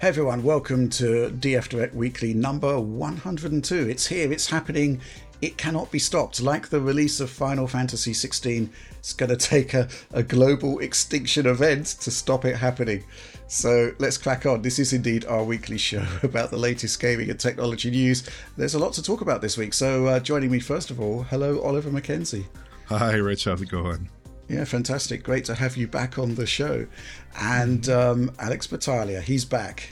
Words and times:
Hey 0.00 0.06
everyone, 0.06 0.44
welcome 0.44 0.88
to 0.90 1.28
DF 1.40 1.70
Direct 1.70 1.92
Weekly 1.92 2.32
number 2.32 2.78
102. 2.78 3.88
It's 3.88 4.06
here, 4.06 4.30
it's 4.30 4.48
happening, 4.48 5.00
it 5.42 5.58
cannot 5.58 5.90
be 5.90 5.98
stopped. 5.98 6.40
Like 6.40 6.68
the 6.68 6.80
release 6.80 7.18
of 7.18 7.28
Final 7.30 7.66
Fantasy 7.66 8.12
XVI, 8.12 8.68
it's 9.00 9.12
going 9.12 9.30
to 9.30 9.36
take 9.36 9.74
a, 9.74 9.88
a 10.12 10.22
global 10.22 10.78
extinction 10.78 11.46
event 11.46 11.86
to 12.02 12.12
stop 12.12 12.44
it 12.44 12.54
happening. 12.54 13.02
So 13.48 13.92
let's 13.98 14.16
crack 14.16 14.46
on. 14.46 14.62
This 14.62 14.78
is 14.78 14.92
indeed 14.92 15.24
our 15.24 15.42
weekly 15.42 15.78
show 15.78 16.06
about 16.22 16.52
the 16.52 16.58
latest 16.58 17.00
gaming 17.00 17.28
and 17.28 17.40
technology 17.40 17.90
news. 17.90 18.22
There's 18.56 18.74
a 18.74 18.78
lot 18.78 18.92
to 18.92 19.02
talk 19.02 19.20
about 19.20 19.42
this 19.42 19.56
week. 19.56 19.74
So 19.74 20.06
uh, 20.06 20.20
joining 20.20 20.52
me, 20.52 20.60
first 20.60 20.92
of 20.92 21.00
all, 21.00 21.24
hello, 21.24 21.60
Oliver 21.60 21.90
McKenzie. 21.90 22.44
Hi, 22.86 23.14
Rich. 23.14 23.46
How's 23.46 23.62
it 23.62 23.68
going? 23.68 24.08
Yeah, 24.48 24.64
fantastic. 24.64 25.22
Great 25.22 25.44
to 25.44 25.54
have 25.54 25.76
you 25.76 25.86
back 25.86 26.18
on 26.18 26.34
the 26.34 26.46
show. 26.46 26.86
And 27.38 27.88
um, 27.88 28.32
Alex 28.38 28.66
Battaglia, 28.66 29.20
he's 29.20 29.44
back. 29.44 29.90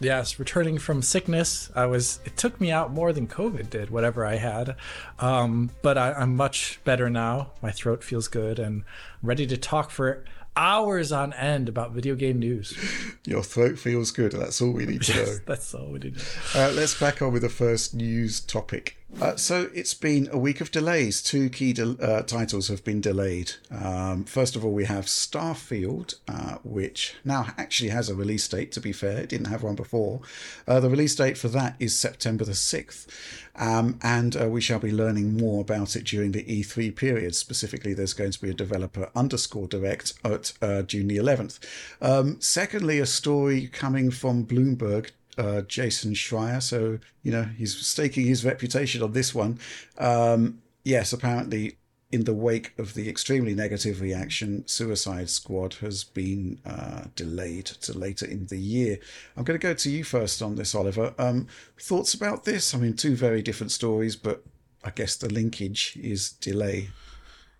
Yes, 0.00 0.38
returning 0.38 0.78
from 0.78 1.02
sickness. 1.02 1.70
I 1.74 1.86
was. 1.86 2.20
It 2.24 2.36
took 2.36 2.60
me 2.60 2.70
out 2.70 2.92
more 2.92 3.12
than 3.12 3.26
COVID 3.26 3.70
did, 3.70 3.90
whatever 3.90 4.24
I 4.24 4.36
had. 4.36 4.76
Um, 5.18 5.70
but 5.82 5.98
I, 5.98 6.12
I'm 6.12 6.36
much 6.36 6.80
better 6.84 7.10
now. 7.10 7.52
My 7.62 7.72
throat 7.72 8.04
feels 8.04 8.28
good 8.28 8.58
and 8.58 8.84
ready 9.22 9.46
to 9.48 9.56
talk 9.56 9.90
for 9.90 10.24
hours 10.56 11.12
on 11.12 11.32
end 11.34 11.68
about 11.68 11.92
video 11.92 12.14
game 12.14 12.38
news. 12.38 12.76
Your 13.24 13.42
throat 13.42 13.78
feels 13.78 14.10
good. 14.10 14.32
That's 14.32 14.60
all 14.60 14.72
we 14.72 14.86
need 14.86 15.02
to 15.02 15.14
know. 15.14 15.38
That's 15.46 15.74
all 15.74 15.86
we 15.86 15.98
need. 16.00 16.16
Uh, 16.54 16.72
let's 16.74 16.98
back 16.98 17.22
on 17.22 17.32
with 17.32 17.42
the 17.42 17.48
first 17.48 17.94
news 17.94 18.40
topic. 18.40 18.97
Uh, 19.20 19.34
so 19.34 19.68
it's 19.74 19.94
been 19.94 20.28
a 20.30 20.38
week 20.38 20.60
of 20.60 20.70
delays. 20.70 21.22
Two 21.22 21.48
key 21.48 21.72
de- 21.72 21.96
uh, 22.00 22.22
titles 22.22 22.68
have 22.68 22.84
been 22.84 23.00
delayed. 23.00 23.52
Um, 23.70 24.24
first 24.24 24.54
of 24.54 24.64
all, 24.64 24.72
we 24.72 24.84
have 24.84 25.06
Starfield, 25.06 26.14
uh, 26.28 26.58
which 26.62 27.14
now 27.24 27.46
actually 27.56 27.88
has 27.88 28.08
a 28.08 28.14
release 28.14 28.46
date. 28.46 28.70
To 28.72 28.80
be 28.80 28.92
fair, 28.92 29.18
it 29.18 29.30
didn't 29.30 29.48
have 29.48 29.62
one 29.62 29.74
before. 29.74 30.20
Uh, 30.68 30.78
the 30.78 30.90
release 30.90 31.16
date 31.16 31.36
for 31.36 31.48
that 31.48 31.74
is 31.80 31.98
September 31.98 32.44
the 32.44 32.54
sixth, 32.54 33.08
um, 33.56 33.98
and 34.02 34.40
uh, 34.40 34.48
we 34.48 34.60
shall 34.60 34.78
be 34.78 34.92
learning 34.92 35.36
more 35.36 35.62
about 35.62 35.96
it 35.96 36.04
during 36.04 36.30
the 36.30 36.44
E3 36.44 36.94
period. 36.94 37.34
Specifically, 37.34 37.94
there's 37.94 38.14
going 38.14 38.32
to 38.32 38.40
be 38.40 38.50
a 38.50 38.54
developer 38.54 39.10
underscore 39.16 39.66
direct 39.66 40.14
at 40.22 40.52
uh, 40.62 40.82
June 40.82 41.08
the 41.08 41.16
11th. 41.16 41.58
Um, 42.00 42.40
secondly, 42.40 43.00
a 43.00 43.06
story 43.06 43.66
coming 43.68 44.12
from 44.12 44.44
Bloomberg 44.44 45.10
uh, 45.38 45.62
Jason 45.62 46.12
Schreier. 46.12 46.62
So, 46.62 46.98
you 47.22 47.32
know, 47.32 47.44
he's 47.44 47.76
staking 47.76 48.26
his 48.26 48.44
reputation 48.44 49.02
on 49.02 49.12
this 49.12 49.34
one. 49.34 49.58
Um, 49.96 50.60
yes, 50.84 51.12
apparently, 51.12 51.76
in 52.10 52.24
the 52.24 52.34
wake 52.34 52.72
of 52.78 52.94
the 52.94 53.08
extremely 53.08 53.54
negative 53.54 54.00
reaction, 54.00 54.66
Suicide 54.66 55.28
Squad 55.28 55.74
has 55.74 56.04
been 56.04 56.58
uh, 56.64 57.04
delayed 57.14 57.66
to 57.66 57.96
later 57.96 58.26
in 58.26 58.46
the 58.46 58.58
year. 58.58 58.98
I'm 59.36 59.44
going 59.44 59.58
to 59.58 59.66
go 59.66 59.74
to 59.74 59.90
you 59.90 60.04
first 60.04 60.40
on 60.42 60.56
this, 60.56 60.74
Oliver. 60.74 61.14
Um, 61.18 61.46
thoughts 61.78 62.14
about 62.14 62.44
this? 62.44 62.74
I 62.74 62.78
mean, 62.78 62.94
two 62.94 63.14
very 63.14 63.42
different 63.42 63.72
stories, 63.72 64.16
but 64.16 64.42
I 64.82 64.90
guess 64.90 65.16
the 65.16 65.32
linkage 65.32 65.98
is 66.00 66.30
delay. 66.30 66.88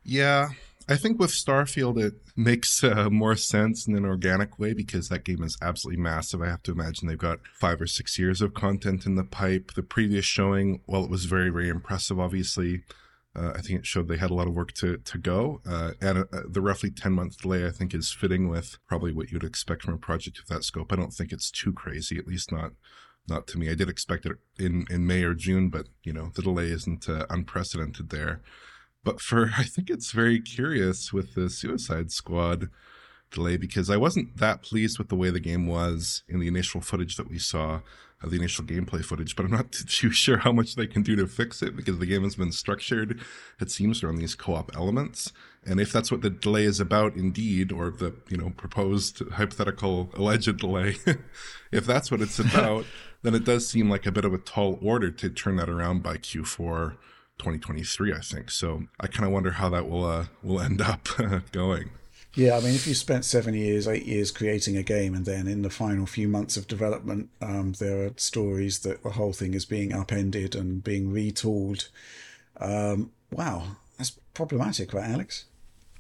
Yeah, 0.03 0.49
I 0.91 0.97
think 0.97 1.19
with 1.19 1.31
Starfield, 1.31 2.03
it 2.03 2.15
makes 2.35 2.83
uh, 2.83 3.11
more 3.11 3.37
sense 3.37 3.87
in 3.87 3.95
an 3.95 4.07
organic 4.07 4.59
way 4.59 4.73
because 4.73 5.11
that 5.11 5.25
game 5.25 5.43
is 5.43 5.59
absolutely 5.61 6.03
massive. 6.03 6.41
I 6.41 6.49
have 6.49 6.63
to 6.63 6.73
imagine 6.73 7.07
they've 7.07 7.19
got 7.19 7.41
five 7.53 7.81
or 7.83 7.87
six 7.87 8.19
years 8.19 8.41
of 8.41 8.55
content 8.55 9.05
in 9.05 9.15
the 9.15 9.25
pipe. 9.25 9.73
The 9.75 9.83
previous 9.83 10.25
showing, 10.25 10.81
well, 10.87 11.05
it 11.05 11.11
was 11.11 11.27
very, 11.27 11.51
very 11.51 11.69
impressive, 11.69 12.19
obviously. 12.19 12.85
Uh, 13.37 13.53
I 13.55 13.61
think 13.61 13.81
it 13.81 13.87
showed 13.87 14.09
they 14.09 14.17
had 14.17 14.31
a 14.31 14.35
lot 14.35 14.49
of 14.49 14.55
work 14.55 14.73
to, 14.75 14.97
to 14.97 15.19
go. 15.19 15.61
Uh, 15.69 15.93
and 16.01 16.21
uh, 16.21 16.43
the 16.49 16.63
roughly 16.63 16.91
10 16.91 17.13
month 17.13 17.43
delay, 17.43 17.67
I 17.67 17.71
think, 17.71 17.93
is 17.93 18.11
fitting 18.11 18.49
with 18.49 18.79
probably 18.89 19.13
what 19.13 19.31
you'd 19.31 19.45
expect 19.45 19.83
from 19.83 19.95
a 19.95 19.99
project 19.99 20.39
of 20.39 20.47
that 20.47 20.65
scope. 20.65 20.91
I 20.91 20.97
don't 20.97 21.13
think 21.13 21.33
it's 21.33 21.51
too 21.51 21.73
crazy, 21.73 22.17
at 22.17 22.27
least 22.27 22.51
not 22.51 22.73
not 23.29 23.47
to 23.49 23.59
me. 23.59 23.69
I 23.69 23.75
did 23.75 23.91
expect 23.91 24.25
it 24.25 24.39
in, 24.59 24.87
in 24.89 25.07
May 25.07 25.23
or 25.23 25.35
June, 25.35 25.69
but, 25.69 25.89
you 26.03 26.15
know, 26.15 26.31
the 26.35 26.41
delay 26.41 26.71
isn't 26.71 27.11
uh, 27.11 27.27
unprecedented 27.29 28.09
there. 28.09 28.41
But 29.09 29.23
for 29.23 29.53
I 29.57 29.63
think 29.63 29.89
it's 29.89 30.11
very 30.11 30.39
curious 30.39 31.15
with 31.15 31.35
the 31.35 31.49
Suicide 31.49 32.13
Squad 32.13 32.69
delay 33.31 33.57
because 33.57 33.89
I 33.89 33.97
wasn't 33.97 34.37
that 34.37 34.61
pleased 34.61 34.99
with 34.99 35.09
the 35.09 35.17
way 35.17 35.31
the 35.31 35.41
game 35.41 35.67
was 35.67 36.23
in 36.29 36.41
the 36.41 36.47
initial 36.47 36.83
footage 36.83 37.17
that 37.17 37.31
we 37.31 37.39
saw 37.39 37.81
of 38.23 38.31
the 38.31 38.37
initial 38.37 38.67
gameplay 38.67 39.03
footage, 39.03 39.35
but 39.35 39.47
I'm 39.47 39.53
not 39.53 39.73
too 39.89 40.11
sure 40.11 40.39
how 40.39 40.53
much 40.53 40.75
they 40.75 40.87
can 40.87 41.01
do 41.01 41.17
to 41.17 41.27
fix 41.27 41.63
it 41.63 41.75
because 41.75 41.99
the 41.99 42.05
game 42.05 42.23
has 42.23 42.37
been 42.37 42.53
structured, 42.53 43.19
it 43.59 43.71
seems, 43.71 44.03
around 44.03 44.17
these 44.17 44.35
co-op 44.35 44.77
elements. 44.77 45.33
And 45.65 45.81
if 45.81 45.91
that's 45.91 46.11
what 46.11 46.21
the 46.21 46.31
delay 46.31 46.65
is 46.65 46.79
about 46.79 47.17
indeed, 47.17 47.73
or 47.73 47.91
the, 47.91 48.15
you 48.29 48.37
know, 48.37 48.51
proposed 48.51 49.23
hypothetical 49.31 50.11
alleged 50.15 50.59
delay, 50.59 50.97
if 51.73 51.87
that's 51.87 52.11
what 52.11 52.21
it's 52.21 52.39
about, 52.39 52.85
then 53.23 53.35
it 53.35 53.45
does 53.45 53.67
seem 53.67 53.89
like 53.89 54.05
a 54.05 54.13
bit 54.13 54.27
of 54.27 54.35
a 54.35 54.39
tall 54.39 54.79
order 54.83 55.11
to 55.11 55.31
turn 55.31 55.57
that 55.57 55.71
around 55.71 56.03
by 56.03 56.19
Q4 56.19 56.97
2023, 57.39 58.13
I 58.13 58.21
think. 58.21 58.51
So 58.51 58.85
I 59.01 59.07
kind 59.07 59.27
of 59.27 59.33
wonder 59.33 59.53
how 59.53 59.69
that 59.71 59.89
will 59.89 60.05
uh, 60.05 60.27
will 60.43 60.61
end 60.61 60.81
up 60.81 61.09
going. 61.53 61.91
Yeah, 62.35 62.57
I 62.57 62.61
mean, 62.61 62.75
if 62.75 62.87
you 62.87 62.95
spent 62.95 63.25
seven 63.25 63.55
years, 63.55 63.89
eight 63.89 64.05
years 64.07 64.31
creating 64.31 64.77
a 64.77 64.83
game, 64.83 65.15
and 65.15 65.25
then 65.25 65.49
in 65.49 65.63
the 65.63 65.71
final 65.71 66.07
few 66.07 66.29
months 66.29 66.57
of 66.57 66.69
development, 66.69 67.31
um, 67.41 67.73
there 67.81 68.07
are 68.07 68.11
stories 68.17 68.81
that 68.81 69.03
the 69.03 69.11
whole 69.11 69.33
thing 69.33 69.55
is 69.55 69.65
being 69.65 69.93
upended 69.93 70.55
and 70.55 70.85
being 70.85 71.13
retooled. 71.13 71.89
Um, 72.61 73.11
wow, 73.33 73.65
that's 73.97 74.13
problematic, 74.35 74.93
right, 74.93 75.11
Alex? 75.11 75.47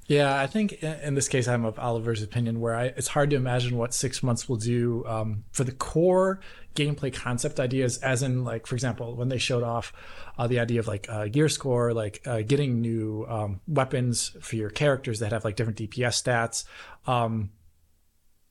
Yeah, 0.08 0.40
I 0.40 0.46
think 0.46 0.82
in 0.82 1.14
this 1.14 1.28
case, 1.28 1.46
I'm 1.46 1.66
of 1.66 1.78
Oliver's 1.78 2.22
opinion, 2.22 2.60
where 2.60 2.74
I, 2.74 2.84
it's 2.86 3.08
hard 3.08 3.28
to 3.28 3.36
imagine 3.36 3.76
what 3.76 3.92
six 3.92 4.22
months 4.22 4.48
will 4.48 4.56
do 4.56 5.04
um, 5.06 5.44
for 5.52 5.64
the 5.64 5.72
core 5.72 6.40
gameplay 6.74 7.12
concept 7.12 7.60
ideas, 7.60 7.98
as 7.98 8.22
in, 8.22 8.42
like, 8.42 8.66
for 8.66 8.74
example, 8.74 9.16
when 9.16 9.28
they 9.28 9.36
showed 9.36 9.62
off 9.62 9.92
uh, 10.38 10.46
the 10.46 10.60
idea 10.60 10.80
of 10.80 10.88
like 10.88 11.06
uh, 11.10 11.26
gear 11.26 11.50
score, 11.50 11.92
like 11.92 12.22
uh, 12.26 12.40
getting 12.40 12.80
new 12.80 13.26
um, 13.28 13.60
weapons 13.68 14.34
for 14.40 14.56
your 14.56 14.70
characters 14.70 15.18
that 15.18 15.32
have 15.32 15.44
like 15.44 15.56
different 15.56 15.78
DPS 15.78 16.22
stats, 16.22 16.64
um, 17.06 17.50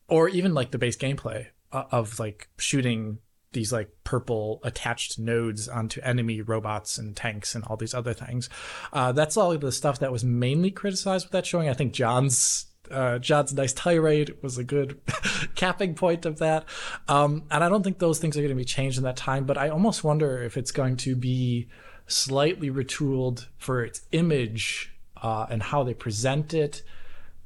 or 0.07 0.29
even 0.29 0.53
like 0.53 0.69
the 0.69 0.78
base 0.78 0.95
gameplay 0.95 1.47
uh, 1.72 1.85
of 1.89 2.19
like 2.19 2.50
shooting 2.59 3.18
these 3.53 3.72
like 3.72 3.90
purple 4.03 4.59
attached 4.63 5.18
nodes 5.18 5.68
onto 5.68 6.02
enemy 6.02 6.41
robots 6.41 6.97
and 6.97 7.16
tanks 7.16 7.56
and 7.56 7.63
all 7.66 7.78
these 7.78 7.94
other 7.94 8.13
things. 8.13 8.50
Uh, 8.91 9.12
that's 9.12 9.38
all 9.38 9.58
the 9.58 9.72
stuff 9.72 10.00
that 10.00 10.12
was 10.12 10.24
mainly 10.24 10.72
criticized 10.72 11.25
with 11.25 11.31
that 11.31 11.46
showing. 11.46 11.69
I 11.69 11.74
think 11.74 11.94
John's 11.94 12.66
uh, 12.91 13.19
John's 13.19 13.53
nice 13.53 13.74
tirade 13.74 14.36
was 14.41 14.57
a 14.57 14.63
good 14.63 15.00
capping 15.56 15.94
point 15.94 16.25
of 16.25 16.40
that. 16.40 16.66
Um, 17.07 17.44
and 17.52 17.63
I 17.63 17.69
don't 17.69 17.84
think 17.84 18.00
those 18.00 18.19
things 18.19 18.38
are 18.38 18.41
going 18.41 18.50
to 18.50 18.56
be 18.56 18.66
changed 18.66 18.97
in 18.97 19.03
that 19.03 19.18
time, 19.18 19.46
but 19.46 19.57
I 19.57 19.69
almost 19.69 20.03
wonder 20.03 20.41
if 20.41 20.57
it's 20.57 20.72
going 20.72 20.97
to 20.97 21.16
be 21.16 21.68
slightly 22.07 22.69
retooled 22.69 23.47
for 23.57 23.84
its 23.84 24.02
image 24.12 24.94
uh, 25.22 25.47
and 25.50 25.62
how 25.62 25.84
they 25.84 25.94
present 25.94 26.53
it 26.53 26.84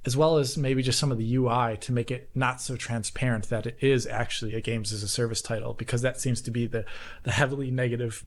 as 0.06 0.18
well 0.18 0.38
as 0.38 0.58
maybe 0.58 0.82
just 0.82 1.00
some 1.00 1.12
of 1.12 1.18
the 1.18 1.36
UI 1.36 1.78
to 1.78 1.92
make 1.92 2.10
it 2.10 2.30
not 2.34 2.60
so 2.62 2.76
transparent 2.76 3.50
that 3.50 3.68
it 3.68 3.78
is 3.82 4.08
actually 4.08 4.56
a 4.56 4.62
games 4.62 4.92
as 4.92 5.04
a 5.04 5.08
service 5.08 5.42
title, 5.42 5.74
because 5.74 6.02
that 6.02 6.20
seems 6.20 6.42
to 6.42 6.52
be 6.52 6.68
the 6.68 6.86
the 7.24 7.32
heavily 7.32 7.72
negative 7.72 8.26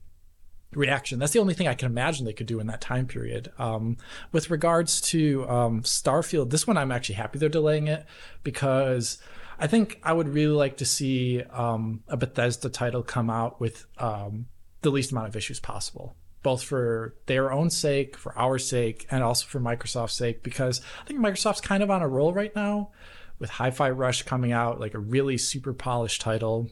reaction. 0.73 1.19
That's 1.19 1.33
the 1.33 1.39
only 1.39 1.53
thing 1.53 1.67
I 1.67 1.73
can 1.73 1.89
imagine 1.89 2.25
they 2.25 2.33
could 2.33 2.47
do 2.47 2.59
in 2.59 2.67
that 2.67 2.81
time 2.81 3.07
period. 3.07 3.51
Um, 3.57 3.97
with 4.31 4.49
regards 4.49 5.01
to 5.01 5.47
um, 5.49 5.81
Starfield, 5.83 6.49
this 6.49 6.67
one 6.67 6.77
I'm 6.77 6.91
actually 6.91 7.15
happy 7.15 7.39
they're 7.39 7.49
delaying 7.49 7.87
it 7.87 8.05
because 8.43 9.17
I 9.59 9.67
think 9.67 9.99
I 10.03 10.13
would 10.13 10.29
really 10.29 10.55
like 10.55 10.77
to 10.77 10.85
see 10.85 11.43
um, 11.43 12.03
a 12.07 12.17
Bethesda 12.17 12.69
title 12.69 13.03
come 13.03 13.29
out 13.29 13.59
with 13.59 13.85
um, 13.97 14.47
the 14.81 14.91
least 14.91 15.11
amount 15.11 15.27
of 15.27 15.35
issues 15.35 15.59
possible 15.59 16.15
both 16.45 16.61
for 16.61 17.15
their 17.25 17.51
own 17.51 17.71
sake, 17.71 18.15
for 18.15 18.37
our 18.37 18.59
sake, 18.59 19.07
and 19.09 19.23
also 19.23 19.47
for 19.47 19.59
Microsoft's 19.59 20.13
sake, 20.13 20.43
because 20.43 20.79
I 21.01 21.07
think 21.07 21.19
Microsoft's 21.19 21.59
kind 21.59 21.81
of 21.81 21.89
on 21.89 22.03
a 22.03 22.07
roll 22.07 22.33
right 22.33 22.55
now 22.55 22.91
with 23.39 23.49
Hi 23.49 23.71
Fi 23.71 23.89
Rush 23.89 24.21
coming 24.21 24.51
out, 24.51 24.79
like 24.79 24.93
a 24.93 24.99
really 24.99 25.39
super 25.39 25.73
polished 25.73 26.21
title. 26.21 26.69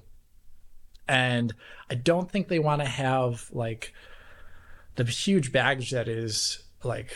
And 1.08 1.56
I 1.90 1.96
don't 1.96 2.30
think 2.30 2.50
they 2.50 2.60
want 2.60 2.84
to 2.84 2.88
have 2.88 3.50
like 3.52 3.96
the 4.94 5.06
huge 5.06 5.52
baggage 5.52 5.90
that 5.90 6.08
is 6.08 6.62
like 6.84 7.12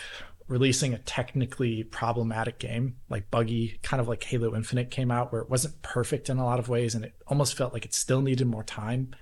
releasing 0.48 0.96
a 0.96 0.98
technically 1.00 1.84
problematic 1.84 2.58
game 2.58 2.96
like 3.10 3.30
buggy 3.30 3.78
kind 3.84 4.00
of 4.00 4.08
like 4.08 4.24
halo 4.24 4.56
infinite 4.56 4.90
came 4.90 5.12
out 5.12 5.30
where 5.30 5.42
it 5.42 5.50
wasn't 5.50 5.82
perfect 5.82 6.30
in 6.30 6.38
a 6.38 6.46
lot 6.46 6.58
of 6.58 6.70
ways 6.70 6.96
and 6.96 7.04
it 7.04 7.14
almost 7.28 7.58
felt 7.58 7.74
like 7.74 7.84
it 7.84 7.94
still 7.94 8.22
needed 8.22 8.48
more 8.48 8.64
time 8.64 9.14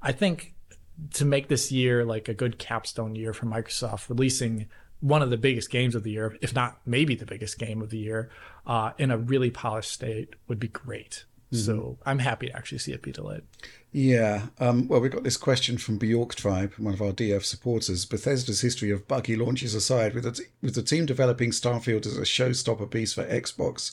i 0.00 0.10
think 0.10 0.54
to 1.14 1.24
make 1.24 1.48
this 1.48 1.70
year 1.72 2.04
like 2.04 2.28
a 2.28 2.34
good 2.34 2.58
capstone 2.58 3.14
year 3.14 3.32
for 3.32 3.46
Microsoft, 3.46 4.08
releasing 4.08 4.68
one 5.00 5.22
of 5.22 5.30
the 5.30 5.36
biggest 5.36 5.70
games 5.70 5.94
of 5.94 6.02
the 6.02 6.10
year, 6.10 6.36
if 6.40 6.54
not 6.54 6.78
maybe 6.84 7.14
the 7.14 7.26
biggest 7.26 7.58
game 7.58 7.80
of 7.80 7.90
the 7.90 7.98
year, 7.98 8.30
uh, 8.66 8.92
in 8.98 9.10
a 9.10 9.16
really 9.16 9.50
polished 9.50 9.90
state 9.90 10.34
would 10.46 10.60
be 10.60 10.68
great. 10.68 11.24
So 11.52 11.98
I'm 12.06 12.20
happy 12.20 12.46
to 12.46 12.56
actually 12.56 12.78
see 12.78 12.92
it 12.92 13.02
be 13.02 13.10
delayed. 13.10 13.42
Yeah. 13.90 14.46
Um, 14.60 14.86
well, 14.86 15.00
we 15.00 15.08
got 15.08 15.24
this 15.24 15.36
question 15.36 15.78
from 15.78 15.98
Bjork 15.98 16.36
Tribe, 16.36 16.74
one 16.78 16.94
of 16.94 17.02
our 17.02 17.10
DF 17.10 17.44
supporters. 17.44 18.04
Bethesda's 18.04 18.60
history 18.60 18.92
of 18.92 19.08
buggy 19.08 19.34
launches 19.34 19.74
aside, 19.74 20.14
with 20.14 20.24
the, 20.24 20.32
t- 20.32 20.44
with 20.62 20.76
the 20.76 20.82
team 20.82 21.06
developing 21.06 21.50
Starfield 21.50 22.06
as 22.06 22.16
a 22.16 22.22
showstopper 22.22 22.88
piece 22.88 23.12
for 23.12 23.24
Xbox, 23.24 23.90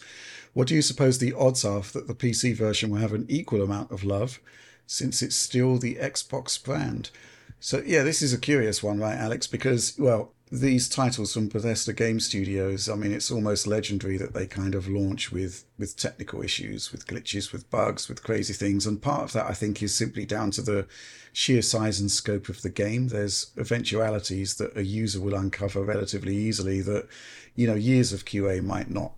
what 0.53 0.68
do 0.68 0.75
you 0.75 0.83
suppose 0.83 1.18
the 1.18 1.33
odds 1.33 1.65
are 1.65 1.81
that 1.81 2.07
the 2.07 2.13
PC 2.13 2.56
version 2.56 2.92
will 2.92 3.00
have 3.00 3.13
an 3.13 3.25
equal 3.27 3.63
amount 3.63 3.92
of 3.92 4.03
love, 4.03 4.39
since 4.88 5.22
it's 5.22 5.36
still 5.36 5.78
the 5.78 5.95
Xbox 5.95 6.62
brand? 6.62 7.12
So, 7.60 7.84
yeah, 7.86 8.04
this 8.04 8.22
is 8.22 8.34
a 8.34 8.39
curious 8.39 8.81
one, 8.81 9.00
right, 9.00 9.18
Alex? 9.18 9.45
Because, 9.45 9.95
well, 9.98 10.31
these 10.51 10.88
titles 10.88 11.34
from 11.34 11.50
Bethesda 11.50 11.92
Game 11.92 12.19
Studios, 12.19 12.88
I 12.88 12.95
mean, 12.95 13.12
it's 13.12 13.30
almost 13.31 13.68
legendary 13.68 14.18
that 14.18 14.34
they 14.34 14.48
kind 14.48 14.75
of 14.75 14.88
launch 14.88 15.31
with, 15.31 15.66
with 15.78 15.98
technical 15.98 16.42
issues, 16.42 16.92
with 16.92 17.06
glitches, 17.07 17.51
with 17.51 17.69
bugs, 17.69 18.07
with 18.07 18.24
crazy 18.24 18.54
things. 18.54 18.86
And 18.86 19.01
part 19.01 19.24
of 19.24 19.34
that, 19.34 19.48
I 19.48 19.54
think, 19.54 19.84
is 19.84 19.94
simply 19.94 20.25
down 20.25 20.51
to 20.51 20.62
the 20.62 20.88
sheer 21.34 21.62
size 21.62 22.00
and 22.00 22.10
scope 22.10 22.48
of 22.48 22.62
the 22.62 22.69
game. 22.69 23.10
There's 23.10 23.51
eventualities 23.57 24.56
that 24.56 24.78
a 24.78 24.84
user 24.84 25.19
will 25.19 25.36
uncover 25.36 25.84
relatively 25.84 26.36
easily 26.36 26.81
that, 26.81 27.07
you 27.56 27.68
know, 27.68 27.75
years 27.75 28.13
of 28.13 28.25
QA 28.25 28.63
might 28.63 28.89
not 28.89 29.13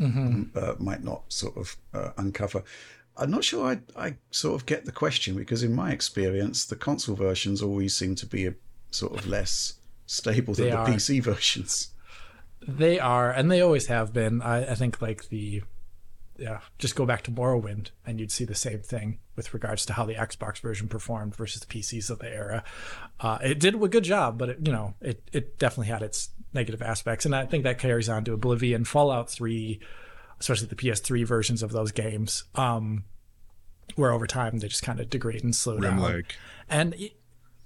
mm-hmm. 0.00 0.42
uh, 0.56 0.74
might 0.78 1.02
not 1.02 1.22
sort 1.32 1.56
of 1.56 1.76
uh, 1.94 2.10
uncover. 2.16 2.62
I'm 3.18 3.30
not 3.30 3.44
sure 3.44 3.66
I, 3.66 3.78
I 4.00 4.14
sort 4.30 4.60
of 4.60 4.66
get 4.66 4.84
the 4.84 4.92
question 4.92 5.36
because, 5.36 5.62
in 5.62 5.74
my 5.74 5.90
experience, 5.90 6.64
the 6.64 6.76
console 6.76 7.16
versions 7.16 7.62
always 7.62 7.96
seem 7.96 8.14
to 8.16 8.26
be 8.26 8.46
a 8.46 8.54
sort 8.90 9.18
of 9.18 9.26
less 9.26 9.74
stable 10.06 10.54
than 10.54 10.66
they 10.66 10.70
the 10.70 10.76
are. 10.76 10.86
PC 10.86 11.22
versions. 11.22 11.88
They 12.66 12.98
are, 12.98 13.30
and 13.30 13.50
they 13.50 13.60
always 13.60 13.86
have 13.86 14.12
been. 14.12 14.42
I, 14.42 14.72
I 14.72 14.74
think 14.74 15.00
like 15.00 15.28
the 15.28 15.62
yeah, 16.38 16.60
just 16.78 16.96
go 16.96 17.06
back 17.06 17.22
to 17.22 17.30
Morrowind 17.30 17.90
and 18.04 18.20
you'd 18.20 18.30
see 18.30 18.44
the 18.44 18.54
same 18.54 18.80
thing 18.80 19.18
with 19.36 19.54
regards 19.54 19.86
to 19.86 19.92
how 19.94 20.04
the 20.04 20.14
Xbox 20.14 20.60
version 20.60 20.88
performed 20.88 21.34
versus 21.34 21.62
the 21.62 21.66
PCs 21.66 22.10
of 22.10 22.18
the 22.18 22.32
era. 22.32 22.64
Uh, 23.20 23.38
it 23.42 23.58
did 23.58 23.74
a 23.74 23.88
good 23.88 24.04
job, 24.04 24.38
but 24.38 24.50
it, 24.50 24.58
you 24.62 24.72
know, 24.72 24.94
it, 25.00 25.22
it 25.32 25.58
definitely 25.58 25.90
had 25.90 26.02
its 26.02 26.30
negative 26.52 26.82
aspects. 26.82 27.24
And 27.24 27.34
I 27.34 27.46
think 27.46 27.64
that 27.64 27.78
carries 27.78 28.08
on 28.08 28.24
to 28.24 28.32
Oblivion, 28.32 28.84
Fallout 28.84 29.30
3, 29.30 29.80
especially 30.40 30.68
the 30.68 30.76
PS3 30.76 31.26
versions 31.26 31.62
of 31.62 31.72
those 31.72 31.92
games, 31.92 32.44
um, 32.54 33.04
where 33.94 34.12
over 34.12 34.26
time 34.26 34.58
they 34.58 34.68
just 34.68 34.82
kind 34.82 35.00
of 35.00 35.10
degrade 35.10 35.44
and 35.44 35.54
slow 35.54 35.76
Rim 35.76 35.96
down. 35.96 36.00
And 36.68 36.94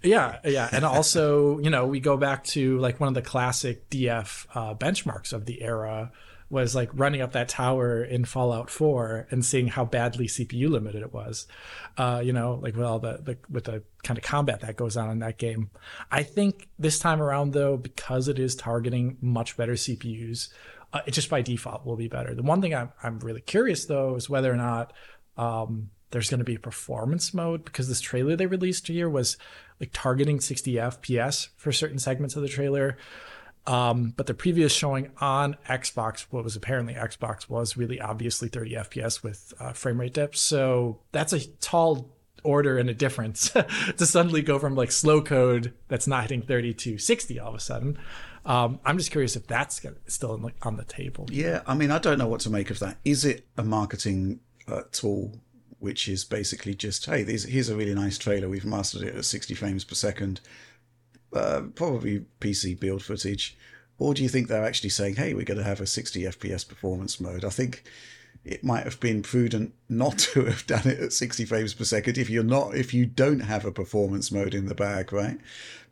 yeah, 0.02 0.38
yeah, 0.44 0.68
and 0.72 0.84
also 0.84 1.58
you 1.62 1.70
know 1.70 1.86
we 1.86 2.00
go 2.00 2.16
back 2.16 2.44
to 2.44 2.78
like 2.78 3.00
one 3.00 3.08
of 3.08 3.14
the 3.14 3.22
classic 3.22 3.88
DF 3.90 4.46
uh, 4.54 4.74
benchmarks 4.74 5.32
of 5.32 5.46
the 5.46 5.62
era 5.62 6.12
was 6.50 6.74
like 6.74 6.90
running 6.92 7.20
up 7.20 7.30
that 7.32 7.48
tower 7.48 8.02
in 8.02 8.24
Fallout 8.24 8.68
4 8.68 9.28
and 9.30 9.44
seeing 9.44 9.68
how 9.68 9.84
badly 9.84 10.26
CPU 10.26 10.68
limited 10.68 11.00
it 11.00 11.14
was. 11.14 11.46
Uh, 11.96 12.20
you 12.22 12.32
know, 12.32 12.58
like 12.60 12.74
with 12.74 12.84
all 12.84 12.98
the, 12.98 13.20
the 13.22 13.38
with 13.48 13.64
the 13.64 13.84
kind 14.02 14.18
of 14.18 14.24
combat 14.24 14.60
that 14.60 14.76
goes 14.76 14.96
on 14.96 15.10
in 15.10 15.20
that 15.20 15.38
game. 15.38 15.70
I 16.10 16.24
think 16.24 16.68
this 16.76 16.98
time 16.98 17.22
around 17.22 17.52
though, 17.52 17.76
because 17.76 18.26
it 18.26 18.38
is 18.38 18.56
targeting 18.56 19.16
much 19.20 19.56
better 19.56 19.74
CPUs, 19.74 20.48
uh, 20.92 21.00
it 21.06 21.12
just 21.12 21.30
by 21.30 21.42
default 21.42 21.86
will 21.86 21.96
be 21.96 22.08
better. 22.08 22.34
The 22.34 22.42
one 22.42 22.60
thing 22.60 22.74
I'm 22.74 22.92
I'm 23.02 23.18
really 23.20 23.40
curious 23.40 23.84
though 23.84 24.16
is 24.16 24.28
whether 24.28 24.52
or 24.52 24.56
not 24.56 24.92
um, 25.36 25.90
there's 26.10 26.30
going 26.30 26.38
to 26.38 26.44
be 26.44 26.56
a 26.56 26.60
performance 26.60 27.32
mode 27.32 27.64
because 27.64 27.88
this 27.88 28.00
trailer 28.00 28.36
they 28.36 28.46
released 28.46 28.88
here 28.88 29.08
was 29.08 29.36
like 29.78 29.90
targeting 29.92 30.40
60 30.40 30.74
FPS 30.74 31.48
for 31.56 31.72
certain 31.72 31.98
segments 31.98 32.36
of 32.36 32.42
the 32.42 32.48
trailer. 32.48 32.96
Um, 33.66 34.14
but 34.16 34.26
the 34.26 34.34
previous 34.34 34.72
showing 34.72 35.10
on 35.20 35.56
Xbox, 35.68 36.26
what 36.30 36.44
was 36.44 36.56
apparently 36.56 36.94
Xbox, 36.94 37.48
was 37.48 37.76
really 37.76 38.00
obviously 38.00 38.48
30 38.48 38.72
FPS 38.72 39.22
with 39.22 39.52
uh, 39.60 39.72
frame 39.72 40.00
rate 40.00 40.14
dips. 40.14 40.40
So 40.40 41.00
that's 41.12 41.32
a 41.32 41.46
tall 41.60 42.10
order 42.42 42.78
and 42.78 42.88
a 42.88 42.94
difference 42.94 43.50
to 43.96 44.06
suddenly 44.06 44.42
go 44.42 44.58
from 44.58 44.74
like 44.74 44.90
slow 44.90 45.20
code 45.22 45.74
that's 45.88 46.06
not 46.06 46.22
hitting 46.22 46.42
30 46.42 46.74
to 46.74 46.98
60 46.98 47.38
all 47.38 47.50
of 47.50 47.54
a 47.54 47.60
sudden. 47.60 47.98
Um, 48.44 48.80
I'm 48.84 48.96
just 48.98 49.10
curious 49.10 49.36
if 49.36 49.46
that's 49.46 49.80
still 50.06 50.50
on 50.62 50.76
the 50.76 50.84
table. 50.84 51.26
Yeah, 51.30 51.62
I 51.66 51.74
mean, 51.74 51.90
I 51.90 51.98
don't 51.98 52.18
know 52.18 52.28
what 52.28 52.40
to 52.40 52.50
make 52.50 52.70
of 52.70 52.78
that. 52.78 52.96
Is 53.04 53.24
it 53.24 53.46
a 53.56 53.62
marketing 53.62 54.40
uh, 54.66 54.82
tool 54.92 55.40
which 55.80 56.08
is 56.08 56.24
basically 56.24 56.74
just, 56.74 57.06
hey, 57.06 57.24
here's 57.24 57.70
a 57.70 57.74
really 57.74 57.94
nice 57.94 58.18
trailer. 58.18 58.48
We've 58.48 58.66
mastered 58.66 59.02
it 59.02 59.16
at 59.16 59.24
60 59.24 59.54
frames 59.54 59.82
per 59.82 59.94
second. 59.94 60.40
Uh, 61.32 61.62
probably 61.74 62.26
PC 62.38 62.78
build 62.78 63.02
footage. 63.02 63.56
Or 63.98 64.12
do 64.12 64.22
you 64.22 64.28
think 64.28 64.48
they're 64.48 64.64
actually 64.64 64.90
saying, 64.90 65.16
hey, 65.16 65.32
we're 65.32 65.44
going 65.44 65.58
to 65.58 65.64
have 65.64 65.80
a 65.80 65.86
60 65.86 66.22
FPS 66.22 66.68
performance 66.68 67.18
mode? 67.18 67.46
I 67.46 67.48
think 67.48 67.84
it 68.44 68.64
might 68.64 68.84
have 68.84 69.00
been 69.00 69.22
prudent 69.22 69.74
not 69.88 70.18
to 70.18 70.44
have 70.46 70.66
done 70.66 70.86
it 70.86 71.00
at 71.00 71.12
60 71.12 71.44
frames 71.44 71.74
per 71.74 71.84
second 71.84 72.18
if 72.18 72.30
you're 72.30 72.42
not 72.42 72.74
if 72.74 72.94
you 72.94 73.06
don't 73.06 73.40
have 73.40 73.64
a 73.64 73.72
performance 73.72 74.32
mode 74.32 74.54
in 74.54 74.66
the 74.66 74.74
bag 74.74 75.12
right 75.12 75.38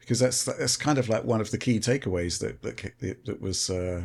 because 0.01 0.19
that's 0.21 0.45
that's 0.45 0.77
kind 0.77 0.99
of 0.99 1.09
like 1.09 1.25
one 1.25 1.41
of 1.41 1.51
the 1.51 1.59
key 1.59 1.79
takeaways 1.79 2.41
that 2.41 2.63
that, 2.63 3.25
that 3.25 3.41
was 3.41 3.69
uh, 3.71 4.03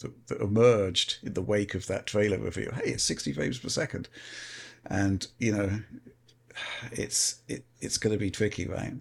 that, 0.00 0.26
that 0.28 0.40
emerged 0.40 1.18
in 1.22 1.34
the 1.34 1.42
wake 1.42 1.74
of 1.74 1.86
that 1.86 2.06
trailer 2.06 2.38
review 2.38 2.70
hey 2.74 2.90
it's 2.90 3.04
60 3.04 3.32
frames 3.32 3.58
per 3.58 3.68
second 3.68 4.08
and 4.84 5.28
you 5.38 5.52
know 5.52 5.80
it's 6.92 7.36
it, 7.48 7.64
it's 7.80 7.98
going 7.98 8.12
to 8.12 8.18
be 8.18 8.30
tricky, 8.30 8.66
right? 8.66 8.94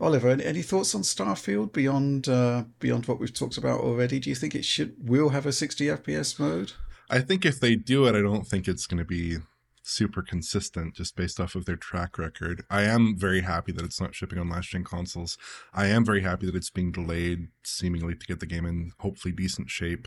Oliver, 0.00 0.30
any 0.30 0.62
thoughts 0.62 0.94
on 0.94 1.02
Starfield 1.02 1.72
beyond 1.72 2.28
uh, 2.28 2.64
beyond 2.78 3.06
what 3.06 3.18
we've 3.18 3.34
talked 3.34 3.56
about 3.56 3.80
already? 3.80 4.18
Do 4.18 4.30
you 4.30 4.36
think 4.36 4.54
it 4.54 4.64
should 4.64 4.94
will 5.08 5.30
have 5.30 5.46
a 5.46 5.52
60 5.52 5.86
FPS 5.86 6.38
mode? 6.38 6.72
I 7.10 7.20
think 7.20 7.44
if 7.44 7.58
they 7.58 7.74
do 7.74 8.06
it, 8.06 8.14
I 8.14 8.22
don't 8.22 8.46
think 8.46 8.68
it's 8.68 8.86
going 8.86 8.98
to 8.98 9.04
be 9.04 9.38
super 9.82 10.22
consistent 10.22 10.94
just 10.94 11.16
based 11.16 11.40
off 11.40 11.56
of 11.56 11.64
their 11.64 11.76
track 11.76 12.16
record. 12.18 12.62
I 12.70 12.82
am 12.82 13.16
very 13.18 13.40
happy 13.40 13.72
that 13.72 13.84
it's 13.84 14.00
not 14.00 14.14
shipping 14.14 14.38
on 14.38 14.48
last 14.48 14.68
gen 14.68 14.84
consoles. 14.84 15.36
I 15.74 15.86
am 15.86 16.04
very 16.04 16.22
happy 16.22 16.46
that 16.46 16.54
it's 16.54 16.70
being 16.70 16.92
delayed 16.92 17.48
seemingly 17.64 18.14
to 18.14 18.26
get 18.26 18.38
the 18.38 18.46
game 18.46 18.64
in 18.64 18.92
hopefully 19.00 19.32
decent 19.32 19.70
shape. 19.70 20.06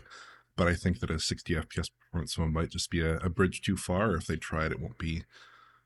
But 0.56 0.66
I 0.66 0.74
think 0.74 1.00
that 1.00 1.10
a 1.10 1.18
60 1.18 1.54
FPS 1.54 1.88
performance 2.00 2.38
one 2.38 2.54
might 2.54 2.70
just 2.70 2.90
be 2.90 3.02
a, 3.02 3.16
a 3.18 3.28
bridge 3.28 3.60
too 3.60 3.76
far. 3.76 4.14
If 4.14 4.26
they 4.26 4.36
try 4.36 4.64
it, 4.64 4.72
it 4.72 4.80
won't 4.80 4.98
be 4.98 5.24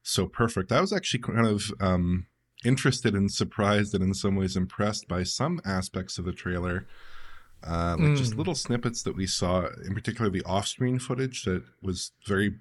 so 0.03 0.27
perfect. 0.27 0.71
I 0.71 0.81
was 0.81 0.93
actually 0.93 1.21
kind 1.21 1.47
of 1.47 1.73
um, 1.81 2.27
interested 2.65 3.15
and 3.15 3.33
surprised 3.33 3.93
and 3.93 4.05
in 4.05 4.15
some 4.15 4.37
ways 4.37 4.57
impressed 4.57 5.09
by 5.09 5.25
some 5.25 5.61
aspects 5.65 6.19
of 6.19 6.27
the 6.27 6.33
trailer. 6.33 6.87
Uh, 7.67 7.97
like 7.99 8.11
mm. 8.11 8.17
just 8.17 8.37
little 8.37 8.55
snippets 8.55 9.03
that 9.03 9.17
we 9.17 9.27
saw, 9.27 9.67
in 9.85 9.95
particular 9.95 10.31
the 10.31 10.43
off-screen 10.45 10.99
footage 10.99 11.45
that 11.45 11.63
was 11.83 12.13
very 12.27 12.55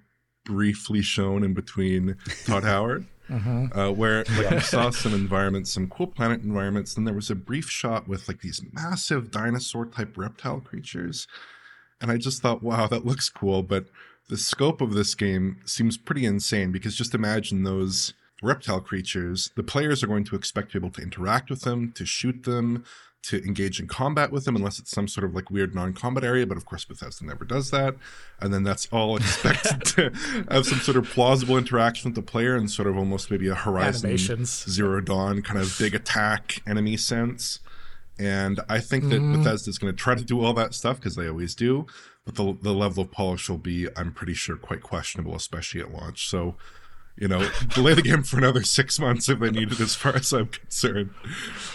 briefly 0.43 1.01
shown 1.01 1.43
in 1.43 1.53
between 1.53 2.15
Todd 2.45 2.63
Howard, 2.63 3.05
uh-huh. 3.29 3.67
uh, 3.73 3.91
where 3.91 4.23
like 4.37 4.51
yeah. 4.51 4.59
saw 4.59 4.89
some 4.91 5.13
environments, 5.13 5.71
some 5.71 5.87
cool 5.87 6.07
planet 6.07 6.41
environments. 6.41 6.95
Then 6.95 7.05
there 7.05 7.13
was 7.13 7.29
a 7.29 7.35
brief 7.35 7.69
shot 7.69 8.07
with 8.07 8.27
like 8.27 8.41
these 8.41 8.61
massive 8.73 9.29
dinosaur-type 9.29 10.17
reptile 10.17 10.61
creatures, 10.61 11.27
and 12.01 12.11
I 12.11 12.17
just 12.17 12.41
thought, 12.41 12.63
wow, 12.63 12.87
that 12.87 13.05
looks 13.05 13.29
cool, 13.29 13.61
but 13.61 13.85
the 14.29 14.37
scope 14.37 14.81
of 14.81 14.93
this 14.93 15.15
game 15.15 15.57
seems 15.65 15.97
pretty 15.97 16.25
insane 16.25 16.71
because 16.71 16.95
just 16.95 17.15
imagine 17.15 17.63
those 17.63 18.13
reptile 18.43 18.81
creatures. 18.81 19.51
The 19.55 19.63
players 19.63 20.03
are 20.03 20.07
going 20.07 20.25
to 20.25 20.35
expect 20.35 20.71
to 20.71 20.79
be 20.79 20.85
able 20.85 20.93
to 20.95 21.01
interact 21.01 21.49
with 21.49 21.61
them, 21.61 21.91
to 21.93 22.05
shoot 22.05 22.43
them, 22.43 22.83
to 23.29 23.43
engage 23.45 23.79
in 23.79 23.87
combat 23.87 24.31
with 24.31 24.45
them, 24.45 24.55
unless 24.55 24.79
it's 24.79 24.91
some 24.91 25.07
sort 25.07 25.23
of 25.25 25.33
like 25.33 25.49
weird 25.51 25.73
non 25.73 25.93
combat 25.93 26.23
area. 26.23 26.45
But 26.45 26.57
of 26.57 26.65
course, 26.65 26.85
Bethesda 26.85 27.25
never 27.25 27.45
does 27.45 27.71
that. 27.71 27.95
And 28.39 28.53
then 28.53 28.63
that's 28.63 28.87
all 28.91 29.17
expected 29.17 29.85
to 29.95 30.11
have 30.49 30.65
some 30.65 30.79
sort 30.79 30.97
of 30.97 31.09
plausible 31.09 31.57
interaction 31.57 32.11
with 32.11 32.15
the 32.15 32.29
player 32.29 32.55
and 32.55 32.69
sort 32.69 32.87
of 32.87 32.97
almost 32.97 33.31
maybe 33.31 33.47
a 33.47 33.55
Horizon 33.55 34.07
Animations. 34.07 34.65
Zero 34.69 35.01
Dawn 35.01 35.41
kind 35.41 35.59
of 35.59 35.75
big 35.79 35.95
attack 35.95 36.61
enemy 36.67 36.97
sense. 36.97 37.59
And 38.19 38.59
I 38.67 38.79
think 38.79 39.09
that 39.09 39.21
mm. 39.21 39.37
Bethesda 39.37 39.69
is 39.69 39.77
going 39.77 39.93
to 39.93 39.97
try 39.97 40.15
to 40.15 40.23
do 40.23 40.43
all 40.43 40.53
that 40.53 40.73
stuff 40.73 40.97
because 40.97 41.15
they 41.15 41.27
always 41.27 41.53
do 41.53 41.85
but 42.27 42.35
the 42.35 42.57
the 42.61 42.73
level 42.73 43.03
of 43.03 43.11
polish 43.11 43.49
will 43.49 43.57
be, 43.57 43.87
I'm 43.95 44.11
pretty 44.11 44.33
sure, 44.33 44.57
quite 44.57 44.83
questionable, 44.83 45.33
especially 45.33 45.79
at 45.79 45.93
launch. 45.93 46.27
So, 46.27 46.55
you 47.17 47.27
know, 47.27 47.49
delay 47.73 47.93
the 47.93 48.01
game 48.01 48.23
for 48.23 48.37
another 48.37 48.63
six 48.63 48.99
months 48.99 49.27
if 49.29 49.39
they 49.39 49.51
need 49.51 49.71
it, 49.71 49.79
as 49.79 49.95
far 49.95 50.15
as 50.15 50.31
I'm 50.31 50.47
concerned. 50.47 51.11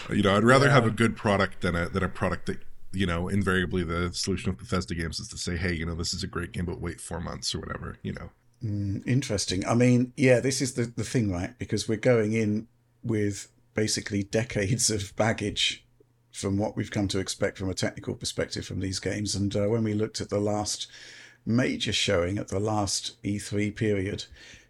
You 0.09 0.23
know, 0.23 0.37
I'd 0.37 0.43
rather 0.43 0.67
yeah. 0.67 0.73
have 0.73 0.85
a 0.85 0.91
good 0.91 1.15
product 1.15 1.61
than 1.61 1.75
a 1.75 1.89
than 1.89 2.03
a 2.03 2.09
product 2.09 2.45
that 2.47 2.59
you 2.93 3.07
know, 3.07 3.27
invariably 3.27 3.83
the 3.83 4.13
solution 4.13 4.51
of 4.51 4.57
Bethesda 4.57 4.93
games 4.93 5.19
is 5.19 5.27
to 5.29 5.37
say, 5.37 5.57
hey, 5.57 5.73
you 5.73 5.85
know, 5.85 5.95
this 5.95 6.13
is 6.13 6.23
a 6.23 6.27
great 6.27 6.51
game, 6.51 6.65
but 6.65 6.79
wait 6.79 7.01
four 7.01 7.19
months 7.19 7.53
or 7.53 7.59
whatever, 7.59 7.97
you 8.03 8.13
know. 8.13 8.29
Mm, 8.63 9.05
interesting. 9.07 9.65
I 9.65 9.73
mean, 9.73 10.13
yeah, 10.15 10.39
this 10.39 10.61
is 10.61 10.75
the, 10.75 10.83
the 10.85 11.03
thing, 11.03 11.31
right? 11.31 11.57
Because 11.57 11.89
we're 11.89 11.97
going 11.97 12.33
in 12.33 12.67
with 13.03 13.49
basically 13.73 14.23
decades 14.23 14.89
of 14.91 15.15
baggage 15.15 15.85
from 16.31 16.57
what 16.57 16.77
we've 16.77 16.91
come 16.91 17.07
to 17.09 17.19
expect 17.19 17.57
from 17.57 17.69
a 17.69 17.73
technical 17.73 18.15
perspective 18.15 18.65
from 18.65 18.79
these 18.79 18.99
games. 18.99 19.35
And 19.35 19.55
uh, 19.55 19.67
when 19.67 19.83
we 19.83 19.93
looked 19.93 20.21
at 20.21 20.29
the 20.29 20.39
last 20.39 20.87
major 21.45 21.93
showing 21.93 22.37
at 22.37 22.47
the 22.47 22.59
last 22.59 23.21
E3 23.23 23.75
period, 23.75 24.25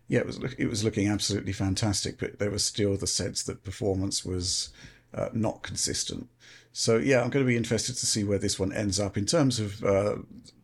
yeah, 0.08 0.20
it 0.20 0.26
was 0.26 0.40
it 0.58 0.68
was 0.68 0.84
looking 0.84 1.08
absolutely 1.08 1.54
fantastic, 1.54 2.20
but 2.20 2.40
there 2.40 2.52
was 2.52 2.64
still 2.64 2.98
the 2.98 3.08
sense 3.08 3.44
that 3.44 3.64
performance 3.64 4.26
was 4.26 4.70
uh, 5.14 5.30
not 5.34 5.64
consistent. 5.64 6.30
So 6.76 6.98
yeah, 6.98 7.22
I'm 7.22 7.30
going 7.30 7.46
to 7.46 7.50
be 7.50 7.56
interested 7.56 7.96
to 7.98 8.06
see 8.08 8.24
where 8.24 8.40
this 8.40 8.60
one 8.60 8.74
ends 8.74 9.00
up 9.00 9.16
in 9.16 9.28
terms 9.28 9.60
of 9.60 9.84
uh, 9.84 10.16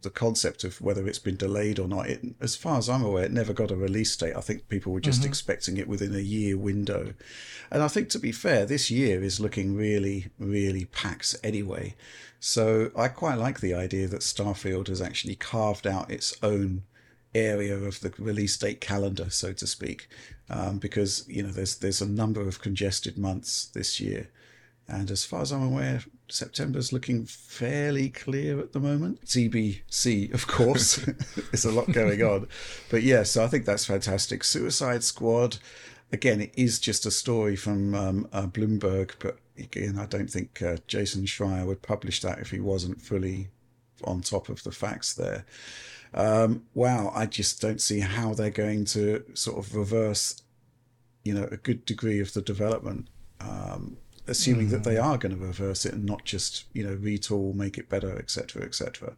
the 0.01 0.09
concept 0.09 0.63
of 0.63 0.81
whether 0.81 1.07
it's 1.07 1.19
been 1.19 1.35
delayed 1.35 1.77
or 1.77 1.87
not. 1.87 2.09
It, 2.09 2.21
as 2.41 2.55
far 2.55 2.79
as 2.79 2.89
I'm 2.89 3.03
aware, 3.03 3.25
it 3.25 3.31
never 3.31 3.53
got 3.53 3.69
a 3.69 3.75
release 3.75 4.15
date. 4.17 4.35
I 4.35 4.41
think 4.41 4.69
people 4.69 4.91
were 4.91 4.99
just 4.99 5.21
mm-hmm. 5.21 5.29
expecting 5.29 5.77
it 5.77 5.87
within 5.87 6.15
a 6.15 6.19
year 6.19 6.57
window, 6.57 7.13
and 7.71 7.83
I 7.83 7.87
think 7.87 8.09
to 8.09 8.19
be 8.19 8.31
fair, 8.31 8.65
this 8.65 8.89
year 8.89 9.23
is 9.23 9.39
looking 9.39 9.75
really, 9.75 10.27
really 10.39 10.85
PAX 10.85 11.35
anyway. 11.43 11.95
So 12.39 12.91
I 12.95 13.09
quite 13.09 13.35
like 13.35 13.59
the 13.59 13.73
idea 13.73 14.07
that 14.07 14.21
Starfield 14.21 14.87
has 14.87 15.01
actually 15.01 15.35
carved 15.35 15.85
out 15.85 16.09
its 16.09 16.35
own 16.41 16.83
area 17.35 17.77
of 17.77 17.99
the 17.99 18.13
release 18.17 18.57
date 18.57 18.81
calendar, 18.81 19.29
so 19.29 19.53
to 19.53 19.67
speak, 19.67 20.07
um, 20.49 20.79
because 20.79 21.25
you 21.27 21.43
know 21.43 21.51
there's 21.51 21.77
there's 21.77 22.01
a 22.01 22.09
number 22.09 22.41
of 22.41 22.61
congested 22.61 23.17
months 23.17 23.65
this 23.65 23.99
year 23.99 24.29
and 24.89 25.11
as 25.11 25.23
far 25.23 25.41
as 25.41 25.51
I'm 25.51 25.63
aware, 25.63 26.01
September's 26.29 26.91
looking 26.91 27.25
fairly 27.25 28.09
clear 28.09 28.59
at 28.59 28.73
the 28.73 28.79
moment. 28.79 29.23
TBC, 29.23 30.33
of 30.33 30.47
course, 30.47 30.95
there's 31.51 31.65
a 31.65 31.71
lot 31.71 31.91
going 31.91 32.23
on. 32.23 32.47
But 32.89 33.03
yeah, 33.03 33.21
so 33.23 33.43
I 33.43 33.47
think 33.47 33.65
that's 33.65 33.85
fantastic. 33.85 34.43
Suicide 34.43 35.03
Squad, 35.03 35.57
again, 36.11 36.41
it 36.41 36.53
is 36.55 36.79
just 36.79 37.05
a 37.05 37.11
story 37.11 37.55
from 37.55 37.93
um, 37.93 38.27
uh, 38.33 38.47
Bloomberg, 38.47 39.11
but 39.19 39.37
again, 39.57 39.99
I 39.99 40.07
don't 40.07 40.29
think 40.29 40.59
uh, 40.63 40.77
Jason 40.87 41.25
Schreier 41.25 41.67
would 41.67 41.83
publish 41.83 42.21
that 42.21 42.39
if 42.39 42.49
he 42.49 42.59
wasn't 42.59 42.99
fully 42.99 43.49
on 44.05 44.21
top 44.21 44.49
of 44.49 44.63
the 44.63 44.71
facts 44.71 45.13
there. 45.13 45.45
Um, 46.13 46.63
wow, 46.73 47.11
I 47.15 47.25
just 47.25 47.61
don't 47.61 47.81
see 47.81 47.99
how 47.99 48.33
they're 48.33 48.49
going 48.49 48.85
to 48.85 49.23
sort 49.33 49.57
of 49.57 49.75
reverse, 49.75 50.41
you 51.23 51.33
know, 51.33 51.47
a 51.51 51.57
good 51.57 51.85
degree 51.85 52.19
of 52.19 52.33
the 52.33 52.41
development. 52.41 53.07
Um, 53.39 53.97
assuming 54.29 54.67
mm. 54.67 54.71
that 54.71 54.83
they 54.83 54.95
hmm. 54.95 55.03
are 55.03 55.17
going 55.17 55.35
to 55.35 55.43
reverse 55.43 55.85
it 55.85 55.93
and 55.93 56.05
not 56.05 56.23
just 56.23 56.65
you 56.73 56.83
know 56.83 56.95
retool, 56.95 57.53
make 57.53 57.77
it 57.77 57.89
better, 57.89 58.17
etc., 58.17 58.63
etc. 58.63 59.15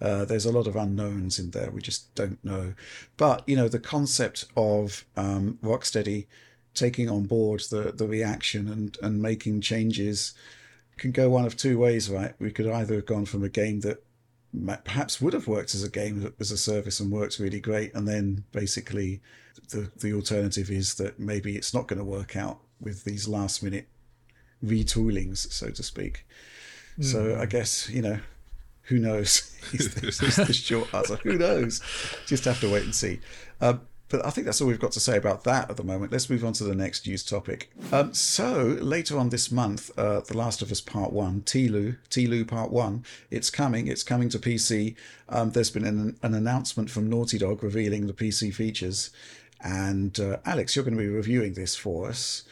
Uh, 0.00 0.24
there's 0.24 0.46
a 0.46 0.52
lot 0.52 0.66
of 0.66 0.76
unknowns 0.76 1.38
in 1.38 1.50
there. 1.50 1.70
We 1.70 1.80
just 1.80 2.14
don't 2.14 2.42
know. 2.44 2.74
But 3.16 3.48
you 3.48 3.56
know 3.56 3.68
the 3.68 3.78
concept 3.78 4.46
of 4.56 5.04
um, 5.16 5.58
Rocksteady 5.62 6.26
taking 6.74 7.08
on 7.08 7.24
board 7.24 7.60
the 7.70 7.92
the 7.92 8.06
reaction 8.06 8.68
and 8.68 8.96
and 9.02 9.22
making 9.22 9.60
changes 9.60 10.34
can 10.96 11.12
go 11.12 11.30
one 11.30 11.44
of 11.44 11.56
two 11.56 11.78
ways, 11.78 12.10
right? 12.10 12.34
We 12.40 12.50
could 12.50 12.66
either 12.66 12.96
have 12.96 13.06
gone 13.06 13.24
from 13.24 13.44
a 13.44 13.48
game 13.48 13.80
that 13.80 14.02
perhaps 14.84 15.20
would 15.20 15.32
have 15.32 15.46
worked 15.46 15.74
as 15.74 15.82
a 15.82 15.90
game 15.90 16.32
as 16.40 16.50
a 16.50 16.58
service 16.58 17.00
and 17.00 17.10
worked 17.10 17.38
really 17.38 17.60
great, 17.60 17.94
and 17.94 18.08
then 18.08 18.44
basically 18.52 19.20
the 19.70 19.90
the 19.96 20.12
alternative 20.12 20.70
is 20.70 20.94
that 20.94 21.18
maybe 21.18 21.56
it's 21.56 21.74
not 21.74 21.86
going 21.86 21.98
to 21.98 22.04
work 22.04 22.36
out 22.36 22.60
with 22.80 23.04
these 23.04 23.28
last 23.28 23.62
minute 23.62 23.88
retoolings, 24.64 25.50
so 25.52 25.70
to 25.70 25.82
speak. 25.82 26.26
Mm. 26.98 27.04
So 27.04 27.34
I 27.36 27.44
hmm. 27.44 27.48
guess 27.48 27.88
you 27.90 28.02
know, 28.02 28.18
who 28.82 28.98
knows? 28.98 29.54
is, 29.72 29.94
the, 29.94 30.08
is 30.08 30.36
the 30.36 30.52
short 30.52 30.92
answer. 30.94 31.16
Who 31.16 31.36
knows? 31.36 31.80
Just 32.26 32.44
have 32.44 32.60
to 32.60 32.72
wait 32.72 32.84
and 32.84 32.94
see. 32.94 33.20
Um, 33.60 33.82
but 34.08 34.24
I 34.24 34.30
think 34.30 34.46
that's 34.46 34.60
all 34.60 34.68
we've 34.68 34.80
got 34.80 34.92
to 34.92 35.00
say 35.00 35.16
about 35.16 35.44
that 35.44 35.70
at 35.70 35.76
the 35.76 35.84
moment. 35.84 36.12
Let's 36.12 36.30
move 36.30 36.44
on 36.44 36.54
to 36.54 36.64
the 36.64 36.74
next 36.74 37.06
news 37.06 37.22
topic. 37.22 37.70
Um, 37.92 38.14
so 38.14 38.78
later 38.80 39.18
on 39.18 39.28
this 39.28 39.52
month, 39.52 39.90
uh, 39.98 40.20
The 40.20 40.36
Last 40.36 40.62
of 40.62 40.72
Us 40.72 40.80
Part 40.80 41.12
One, 41.12 41.42
TLU, 41.42 41.96
TLU 42.08 42.46
Part 42.46 42.70
One, 42.70 43.04
it's 43.30 43.50
coming. 43.50 43.86
It's 43.86 44.02
coming 44.02 44.28
to 44.30 44.38
PC. 44.38 44.96
Um, 45.28 45.50
there's 45.50 45.70
been 45.70 45.84
an, 45.84 46.16
an, 46.22 46.34
announcement 46.34 46.90
from 46.90 47.10
Naughty 47.10 47.38
Dog 47.38 47.62
revealing 47.62 48.06
the 48.06 48.14
PC 48.14 48.54
features, 48.54 49.10
and 49.60 50.18
uh, 50.18 50.38
Alex, 50.46 50.74
you're 50.74 50.84
going 50.84 50.96
to 50.96 51.02
be 51.02 51.08
reviewing 51.08 51.52
this 51.52 51.76
for 51.76 52.08
us. 52.08 52.44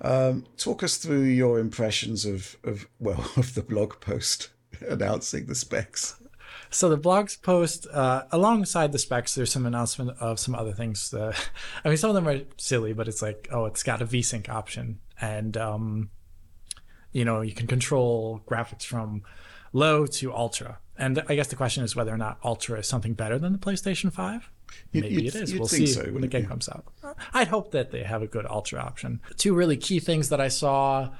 Um, 0.00 0.46
talk 0.56 0.82
us 0.82 0.96
through 0.96 1.24
your 1.24 1.58
impressions 1.58 2.24
of, 2.24 2.56
of 2.64 2.86
well 2.98 3.30
of 3.36 3.54
the 3.54 3.62
blog 3.62 4.00
post 4.00 4.48
announcing 4.88 5.46
the 5.46 5.54
specs. 5.54 6.16
So 6.72 6.88
the 6.88 6.98
blogs 6.98 7.40
post, 7.40 7.86
uh, 7.92 8.24
alongside 8.32 8.92
the 8.92 8.98
specs, 8.98 9.34
there's 9.34 9.52
some 9.52 9.66
announcement 9.66 10.18
of 10.20 10.40
some 10.40 10.54
other 10.54 10.72
things. 10.72 11.14
I 11.14 11.88
mean, 11.88 11.98
some 11.98 12.08
of 12.08 12.14
them 12.14 12.26
are 12.26 12.40
silly, 12.56 12.94
but 12.94 13.08
it's 13.08 13.20
like, 13.20 13.46
oh, 13.52 13.66
it's 13.66 13.82
got 13.82 14.00
a 14.00 14.06
VSync 14.06 14.48
option, 14.48 14.98
and 15.20 15.56
um, 15.56 16.10
you 17.12 17.26
know, 17.26 17.42
you 17.42 17.52
can 17.52 17.66
control 17.66 18.40
graphics 18.48 18.84
from 18.84 19.22
low 19.72 20.06
to 20.06 20.34
ultra. 20.34 20.78
And 20.96 21.22
I 21.28 21.34
guess 21.34 21.48
the 21.48 21.56
question 21.56 21.84
is 21.84 21.94
whether 21.94 22.12
or 22.12 22.18
not 22.18 22.38
ultra 22.42 22.78
is 22.78 22.86
something 22.86 23.12
better 23.12 23.38
than 23.38 23.52
the 23.52 23.58
PlayStation 23.58 24.10
Five. 24.10 24.50
Maybe 24.94 25.08
you'd, 25.08 25.26
it 25.26 25.34
is. 25.34 25.54
We'll 25.54 25.68
see 25.68 25.86
so, 25.86 26.04
when 26.04 26.22
the 26.22 26.26
game 26.26 26.42
you? 26.42 26.48
comes 26.48 26.70
out. 26.70 26.86
I'd 27.34 27.48
hope 27.48 27.72
that 27.72 27.90
they 27.90 28.02
have 28.02 28.22
a 28.22 28.26
good 28.26 28.46
ultra 28.46 28.80
option. 28.80 29.20
Two 29.36 29.54
really 29.54 29.76
key 29.76 30.00
things 30.00 30.30
that 30.30 30.40
I 30.40 30.48
saw 30.48 31.10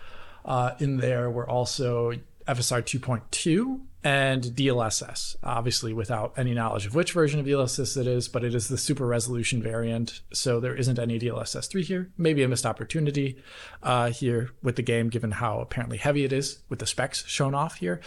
uh, 0.46 0.72
in 0.78 0.96
there 0.96 1.30
were 1.30 1.48
also 1.48 2.12
FSR 2.48 2.82
2.2 2.82 3.80
and 4.04 4.42
DLSS. 4.42 5.36
Obviously, 5.42 5.92
without 5.92 6.34
any 6.36 6.54
knowledge 6.54 6.86
of 6.86 6.94
which 6.94 7.12
version 7.12 7.38
of 7.38 7.46
DLSS 7.46 7.96
it 7.96 8.06
is, 8.06 8.28
but 8.28 8.42
it 8.42 8.54
is 8.54 8.68
the 8.68 8.78
super 8.78 9.06
resolution 9.06 9.62
variant. 9.62 10.20
So 10.32 10.58
there 10.58 10.74
isn't 10.74 10.98
any 10.98 11.18
DLSS 11.18 11.68
3 11.68 11.84
here. 11.84 12.10
Maybe 12.18 12.42
a 12.42 12.48
missed 12.48 12.66
opportunity 12.66 13.40
uh, 13.82 14.10
here 14.10 14.50
with 14.62 14.76
the 14.76 14.82
game, 14.82 15.08
given 15.08 15.32
how 15.32 15.60
apparently 15.60 15.98
heavy 15.98 16.24
it 16.24 16.32
is 16.32 16.58
with 16.68 16.80
the 16.80 16.86
specs 16.86 17.24
shown 17.26 17.54
off 17.54 17.76
here. 17.76 18.00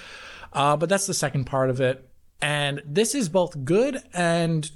Uh, 0.51 0.75
but 0.75 0.89
that's 0.89 1.07
the 1.07 1.13
second 1.13 1.45
part 1.45 1.69
of 1.69 1.79
it. 1.79 2.09
And 2.41 2.81
this 2.85 3.15
is 3.15 3.29
both 3.29 3.63
good 3.63 3.97
and 4.13 4.69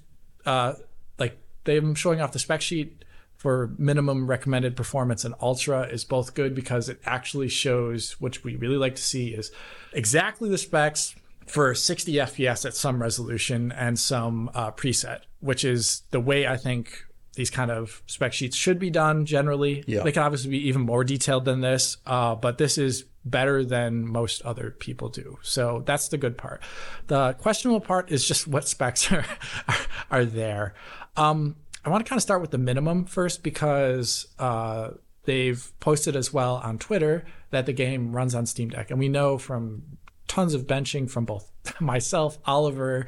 uh, 0.46 0.74
like 1.18 1.38
them 1.66 1.96
showing 1.96 2.22
off 2.22 2.32
the 2.32 2.40
spec 2.40 2.62
sheet 2.62 3.04
for 3.40 3.74
minimum 3.78 4.28
recommended 4.28 4.76
performance 4.76 5.24
and 5.24 5.34
ultra 5.42 5.84
is 5.84 6.04
both 6.04 6.34
good 6.34 6.54
because 6.54 6.90
it 6.90 7.00
actually 7.06 7.48
shows 7.48 8.20
which 8.20 8.44
we 8.44 8.58
really 8.58 8.76
like 8.76 8.96
to 8.96 9.02
see 9.02 9.30
is 9.30 9.50
exactly 9.94 10.50
the 10.50 10.58
specs 10.58 11.16
for 11.48 11.74
60 11.74 12.14
fps 12.14 12.66
at 12.66 12.76
some 12.76 13.02
resolution 13.02 13.72
and 13.72 13.98
some 13.98 14.52
uh, 14.54 14.72
preset 14.72 15.22
which 15.40 15.64
is 15.64 16.04
the 16.12 16.20
way 16.20 16.46
i 16.46 16.58
think 16.58 17.06
these 17.36 17.50
kind 17.50 17.72
of 17.72 18.04
spec 18.08 18.34
sheets 18.34 18.58
should 18.58 18.78
be 18.78 18.90
done 18.90 19.26
generally 19.26 19.86
yeah. 19.88 20.04
they 20.04 20.12
can 20.12 20.24
obviously 20.24 20.52
be 20.52 20.68
even 20.68 20.82
more 20.82 21.06
detailed 21.06 21.46
than 21.46 21.62
this 21.62 21.96
uh, 22.06 22.36
but 22.36 22.58
this 22.58 22.78
is 22.78 23.06
better 23.26 23.64
than 23.64 24.08
most 24.08 24.42
other 24.44 24.72
people 24.72 25.10
do. 25.10 25.38
So 25.42 25.84
that's 25.86 26.08
the 26.08 26.18
good 26.18 26.38
part. 26.38 26.62
The 27.08 27.34
questionable 27.34 27.82
part 27.82 28.12
is 28.12 28.26
just 28.26 28.48
what 28.48 28.68
specs 28.68 29.12
are 29.12 29.26
are, 29.68 29.76
are 30.12 30.26
there. 30.26 30.74
Um, 31.16 31.56
I 31.90 31.92
want 31.92 32.06
to 32.06 32.10
kind 32.10 32.20
of 32.20 32.24
start 32.24 32.42
with 32.42 32.52
the 32.52 32.60
minimum 32.60 33.06
first 33.06 33.42
because 33.42 34.28
uh, 34.38 34.92
they've 35.24 35.72
posted 35.80 36.16
as 36.16 36.32
well 36.32 36.58
on 36.64 36.78
Twitter 36.78 37.26
that 37.50 37.66
the 37.66 37.74
game 37.74 38.16
runs 38.16 38.36
on 38.36 38.46
Steam 38.46 38.70
Deck, 38.70 38.92
and 38.92 39.00
we 39.00 39.10
know 39.10 39.40
from 39.40 39.82
tons 40.28 40.54
of 40.54 40.68
benching 40.68 41.10
from 41.10 41.26
both 41.26 41.50
myself, 41.80 42.38
Oliver, 42.46 43.08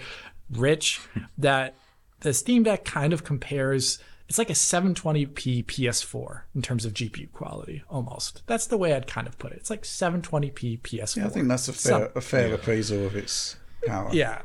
Rich, 0.49 0.99
that 1.37 1.75
the 2.21 2.33
Steam 2.33 2.63
Deck 2.63 2.83
kind 2.83 3.13
of 3.13 3.23
compares 3.23 3.99
it's 4.27 4.37
like 4.37 4.49
a 4.49 4.53
720p 4.53 5.65
PS4 5.65 6.43
in 6.55 6.61
terms 6.61 6.85
of 6.85 6.93
GPU 6.93 7.29
quality, 7.33 7.83
almost. 7.89 8.43
That's 8.47 8.65
the 8.65 8.77
way 8.77 8.93
I'd 8.93 9.05
kind 9.05 9.27
of 9.27 9.37
put 9.37 9.51
it. 9.51 9.57
It's 9.57 9.69
like 9.69 9.83
720p 9.83 10.79
PS4. 10.79 11.17
Yeah, 11.17 11.25
I 11.25 11.29
think 11.29 11.49
that's 11.49 11.67
a 11.67 11.73
fair, 11.73 12.11
a 12.15 12.21
fair 12.21 12.53
appraisal 12.53 13.05
of 13.05 13.17
its 13.17 13.57
power. 13.85 14.09
Yeah, 14.13 14.41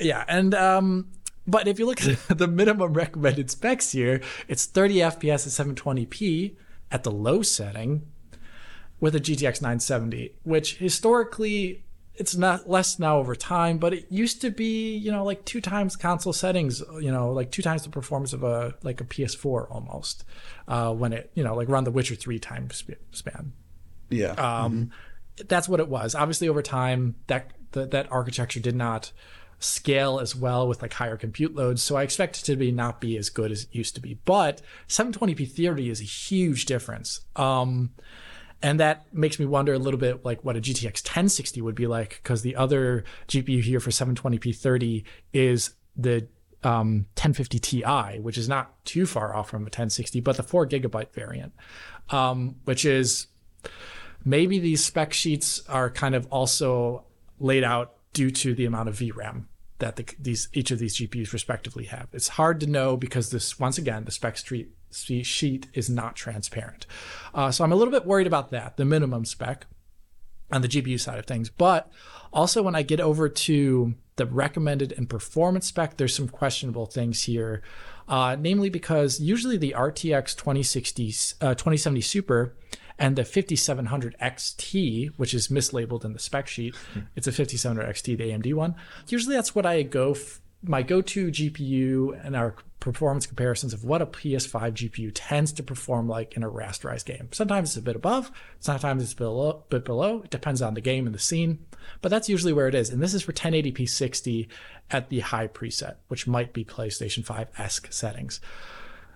yeah, 0.00 0.24
and 0.26 0.52
um, 0.52 1.12
but 1.46 1.68
if 1.68 1.78
you 1.78 1.86
look 1.86 2.04
at 2.04 2.18
the 2.38 2.48
minimum 2.48 2.92
recommended 2.92 3.50
specs 3.50 3.92
here, 3.92 4.20
it's 4.48 4.66
30 4.66 4.96
FPS 4.96 5.60
at 5.60 5.76
720p 5.76 6.56
at 6.90 7.02
the 7.02 7.10
low 7.10 7.42
setting 7.42 8.06
with 9.00 9.14
a 9.14 9.20
GTX 9.20 9.60
970, 9.60 10.34
which 10.44 10.76
historically 10.76 11.84
it's 12.14 12.36
not 12.36 12.70
less 12.70 12.98
now 12.98 13.18
over 13.18 13.34
time, 13.34 13.78
but 13.78 13.92
it 13.92 14.06
used 14.08 14.40
to 14.40 14.50
be, 14.50 14.96
you 14.96 15.10
know, 15.10 15.24
like 15.24 15.44
two 15.44 15.60
times 15.60 15.96
console 15.96 16.32
settings, 16.32 16.82
you 17.00 17.10
know, 17.10 17.32
like 17.32 17.50
two 17.50 17.62
times 17.62 17.82
the 17.82 17.88
performance 17.88 18.32
of 18.32 18.44
a 18.44 18.74
like 18.82 19.00
a 19.00 19.04
PS4 19.04 19.70
almost, 19.70 20.24
uh, 20.68 20.92
when 20.94 21.12
it, 21.12 21.30
you 21.34 21.42
know, 21.42 21.56
like 21.56 21.68
run 21.68 21.84
The 21.84 21.90
Witcher 21.90 22.14
three 22.14 22.38
time 22.38 22.68
span. 22.70 23.52
Yeah. 24.10 24.30
Um, 24.32 24.72
mm-hmm. 24.72 25.46
that's 25.48 25.68
what 25.68 25.80
it 25.80 25.88
was. 25.88 26.14
Obviously, 26.14 26.48
over 26.48 26.62
time, 26.62 27.16
that 27.26 27.50
the, 27.72 27.86
that 27.86 28.10
architecture 28.12 28.60
did 28.60 28.76
not 28.76 29.10
scale 29.64 30.20
as 30.20 30.36
well 30.36 30.68
with 30.68 30.82
like 30.82 30.92
higher 30.92 31.16
compute 31.16 31.54
loads. 31.54 31.82
So 31.82 31.96
I 31.96 32.02
expect 32.02 32.38
it 32.38 32.44
to 32.44 32.56
be 32.56 32.70
not 32.70 33.00
be 33.00 33.16
as 33.16 33.30
good 33.30 33.50
as 33.50 33.64
it 33.64 33.68
used 33.72 33.94
to 33.94 34.00
be. 34.00 34.18
But 34.24 34.62
720p 34.88 35.50
30 35.50 35.90
is 35.90 36.00
a 36.00 36.04
huge 36.04 36.66
difference. 36.66 37.20
Um, 37.36 37.90
and 38.62 38.80
that 38.80 39.12
makes 39.12 39.38
me 39.38 39.46
wonder 39.46 39.74
a 39.74 39.78
little 39.78 40.00
bit 40.00 40.24
like 40.24 40.44
what 40.44 40.56
a 40.56 40.60
GTX 40.60 41.04
1060 41.04 41.60
would 41.62 41.74
be 41.74 41.86
like 41.86 42.20
because 42.22 42.42
the 42.42 42.56
other 42.56 43.04
GPU 43.28 43.62
here 43.62 43.80
for 43.80 43.90
720p 43.90 44.56
30 44.56 45.04
is 45.32 45.74
the 45.96 46.28
um, 46.62 47.06
1050 47.16 47.58
Ti, 47.58 48.20
which 48.20 48.38
is 48.38 48.48
not 48.48 48.84
too 48.86 49.04
far 49.04 49.34
off 49.36 49.50
from 49.50 49.62
a 49.62 49.64
1060, 49.64 50.20
but 50.20 50.36
the 50.36 50.42
four 50.42 50.66
gigabyte 50.66 51.12
variant, 51.12 51.52
um, 52.08 52.56
which 52.64 52.86
is 52.86 53.26
maybe 54.24 54.58
these 54.58 54.82
spec 54.82 55.12
sheets 55.12 55.62
are 55.68 55.90
kind 55.90 56.14
of 56.14 56.26
also 56.30 57.04
laid 57.38 57.64
out 57.64 57.96
due 58.14 58.30
to 58.30 58.54
the 58.54 58.64
amount 58.64 58.88
of 58.88 58.96
VRAM 58.96 59.44
that 59.78 59.96
the, 59.96 60.06
these 60.18 60.48
each 60.52 60.70
of 60.70 60.78
these 60.78 60.96
GPUs 60.96 61.32
respectively 61.32 61.84
have. 61.86 62.08
It's 62.12 62.28
hard 62.28 62.60
to 62.60 62.66
know 62.66 62.96
because 62.96 63.30
this 63.30 63.58
once 63.58 63.78
again 63.78 64.04
the 64.04 64.10
spec 64.12 64.36
street 64.36 64.70
sheet 64.92 65.66
is 65.74 65.90
not 65.90 66.14
transparent. 66.14 66.86
Uh, 67.34 67.50
so 67.50 67.64
I'm 67.64 67.72
a 67.72 67.76
little 67.76 67.92
bit 67.92 68.06
worried 68.06 68.28
about 68.28 68.50
that, 68.50 68.76
the 68.76 68.84
minimum 68.84 69.24
spec. 69.24 69.66
on 70.52 70.62
the 70.62 70.68
GPU 70.68 71.00
side 71.00 71.18
of 71.18 71.26
things. 71.26 71.50
But 71.50 71.90
also, 72.32 72.62
when 72.62 72.74
I 72.74 72.82
get 72.82 73.00
over 73.00 73.28
to 73.28 73.94
the 74.16 74.26
recommended 74.26 74.92
and 74.92 75.08
performance 75.08 75.66
spec, 75.66 75.96
there's 75.96 76.14
some 76.14 76.28
questionable 76.28 76.86
things 76.86 77.24
here. 77.24 77.62
Uh, 78.06 78.36
namely, 78.38 78.68
because 78.68 79.18
usually 79.20 79.56
the 79.56 79.74
RTX 79.76 80.36
2060, 80.36 81.06
uh, 81.40 81.54
2070 81.54 82.00
Super 82.02 82.54
and 82.98 83.16
the 83.16 83.24
5700 83.24 84.16
XT, 84.20 85.12
which 85.16 85.34
is 85.34 85.48
mislabeled 85.48 86.04
in 86.04 86.12
the 86.12 86.18
spec 86.18 86.46
sheet, 86.46 86.74
hmm. 86.92 87.00
it's 87.16 87.26
a 87.26 87.32
5700 87.32 87.94
XT, 87.94 88.18
the 88.18 88.30
AMD 88.30 88.54
one. 88.54 88.74
Usually, 89.08 89.34
that's 89.34 89.54
what 89.54 89.66
I 89.66 89.82
go. 89.82 90.12
F- 90.12 90.40
my 90.66 90.82
go-to 90.82 91.28
GPU 91.28 92.24
and 92.24 92.34
our 92.34 92.54
performance 92.80 93.26
comparisons 93.26 93.72
of 93.72 93.84
what 93.84 94.02
a 94.02 94.06
PS5 94.06 94.72
GPU 94.72 95.10
tends 95.14 95.52
to 95.52 95.62
perform 95.62 96.08
like 96.08 96.36
in 96.36 96.42
a 96.42 96.50
rasterized 96.50 97.04
game. 97.04 97.28
Sometimes 97.32 97.70
it's 97.70 97.76
a 97.76 97.82
bit 97.82 97.96
above, 97.96 98.30
sometimes 98.60 99.02
it's 99.02 99.12
a 99.12 99.16
below, 99.16 99.64
bit 99.68 99.84
below. 99.84 100.22
It 100.22 100.30
depends 100.30 100.62
on 100.62 100.74
the 100.74 100.80
game 100.80 101.06
and 101.06 101.14
the 101.14 101.18
scene, 101.18 101.64
but 102.02 102.10
that's 102.10 102.28
usually 102.28 102.52
where 102.52 102.68
it 102.68 102.74
is. 102.74 102.90
And 102.90 103.02
this 103.02 103.14
is 103.14 103.22
for 103.22 103.32
1080p 103.32 103.88
60 103.88 104.48
at 104.90 105.08
the 105.08 105.20
high 105.20 105.48
preset, 105.48 105.96
which 106.08 106.26
might 106.26 106.52
be 106.52 106.64
PlayStation 106.64 107.24
5 107.24 107.48
esque 107.58 107.92
settings. 107.92 108.40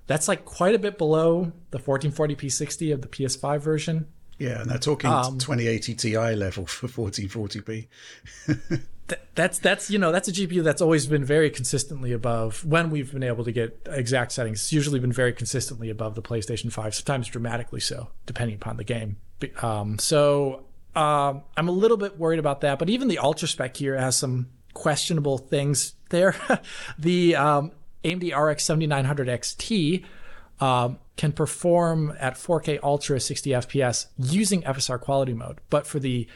That's 0.08 0.26
like 0.26 0.44
quite 0.44 0.74
a 0.74 0.78
bit 0.78 0.98
below 0.98 1.52
the 1.70 1.78
1440p 1.78 2.50
60 2.50 2.90
of 2.90 3.02
the 3.02 3.08
PS5 3.08 3.60
version. 3.60 4.08
Yeah, 4.38 4.62
and 4.62 4.70
they're 4.70 4.78
talking 4.78 5.10
um, 5.10 5.38
2080 5.38 5.94
Ti 5.94 6.34
level 6.34 6.66
for 6.66 6.88
1440p. 6.88 7.86
that's 9.34 9.58
that's 9.58 9.90
you 9.90 9.98
know 9.98 10.12
that's 10.12 10.28
a 10.28 10.32
GPU 10.32 10.62
that's 10.62 10.82
always 10.82 11.06
been 11.06 11.24
very 11.24 11.50
consistently 11.50 12.12
above 12.12 12.64
when 12.64 12.90
we've 12.90 13.12
been 13.12 13.22
able 13.22 13.44
to 13.44 13.52
get 13.52 13.86
exact 13.86 14.32
settings. 14.32 14.60
It's 14.60 14.72
usually 14.72 15.00
been 15.00 15.12
very 15.12 15.32
consistently 15.32 15.90
above 15.90 16.14
the 16.14 16.22
PlayStation 16.22 16.72
5, 16.72 16.94
sometimes 16.94 17.28
dramatically 17.28 17.80
so, 17.80 18.08
depending 18.26 18.56
upon 18.56 18.76
the 18.76 18.84
game. 18.84 19.16
Um, 19.60 19.98
so 19.98 20.64
um, 20.96 21.42
I'm 21.56 21.68
a 21.68 21.72
little 21.72 21.96
bit 21.96 22.18
worried 22.18 22.38
about 22.38 22.62
that. 22.62 22.78
But 22.78 22.90
even 22.90 23.08
the 23.08 23.18
Ultra 23.18 23.48
spec 23.48 23.76
here 23.76 23.96
has 23.96 24.16
some 24.16 24.48
questionable 24.72 25.38
things 25.38 25.94
there. 26.10 26.34
the 26.98 27.36
um, 27.36 27.72
AMD 28.04 28.36
RX 28.36 28.64
7900 28.64 29.28
XT 29.28 30.04
um, 30.60 30.98
can 31.16 31.32
perform 31.32 32.14
at 32.18 32.34
4K 32.34 32.80
Ultra 32.82 33.20
60 33.20 33.50
FPS 33.50 34.06
using 34.18 34.62
FSR 34.62 35.00
quality 35.00 35.34
mode, 35.34 35.60
but 35.70 35.86
for 35.86 35.98
the 35.98 36.26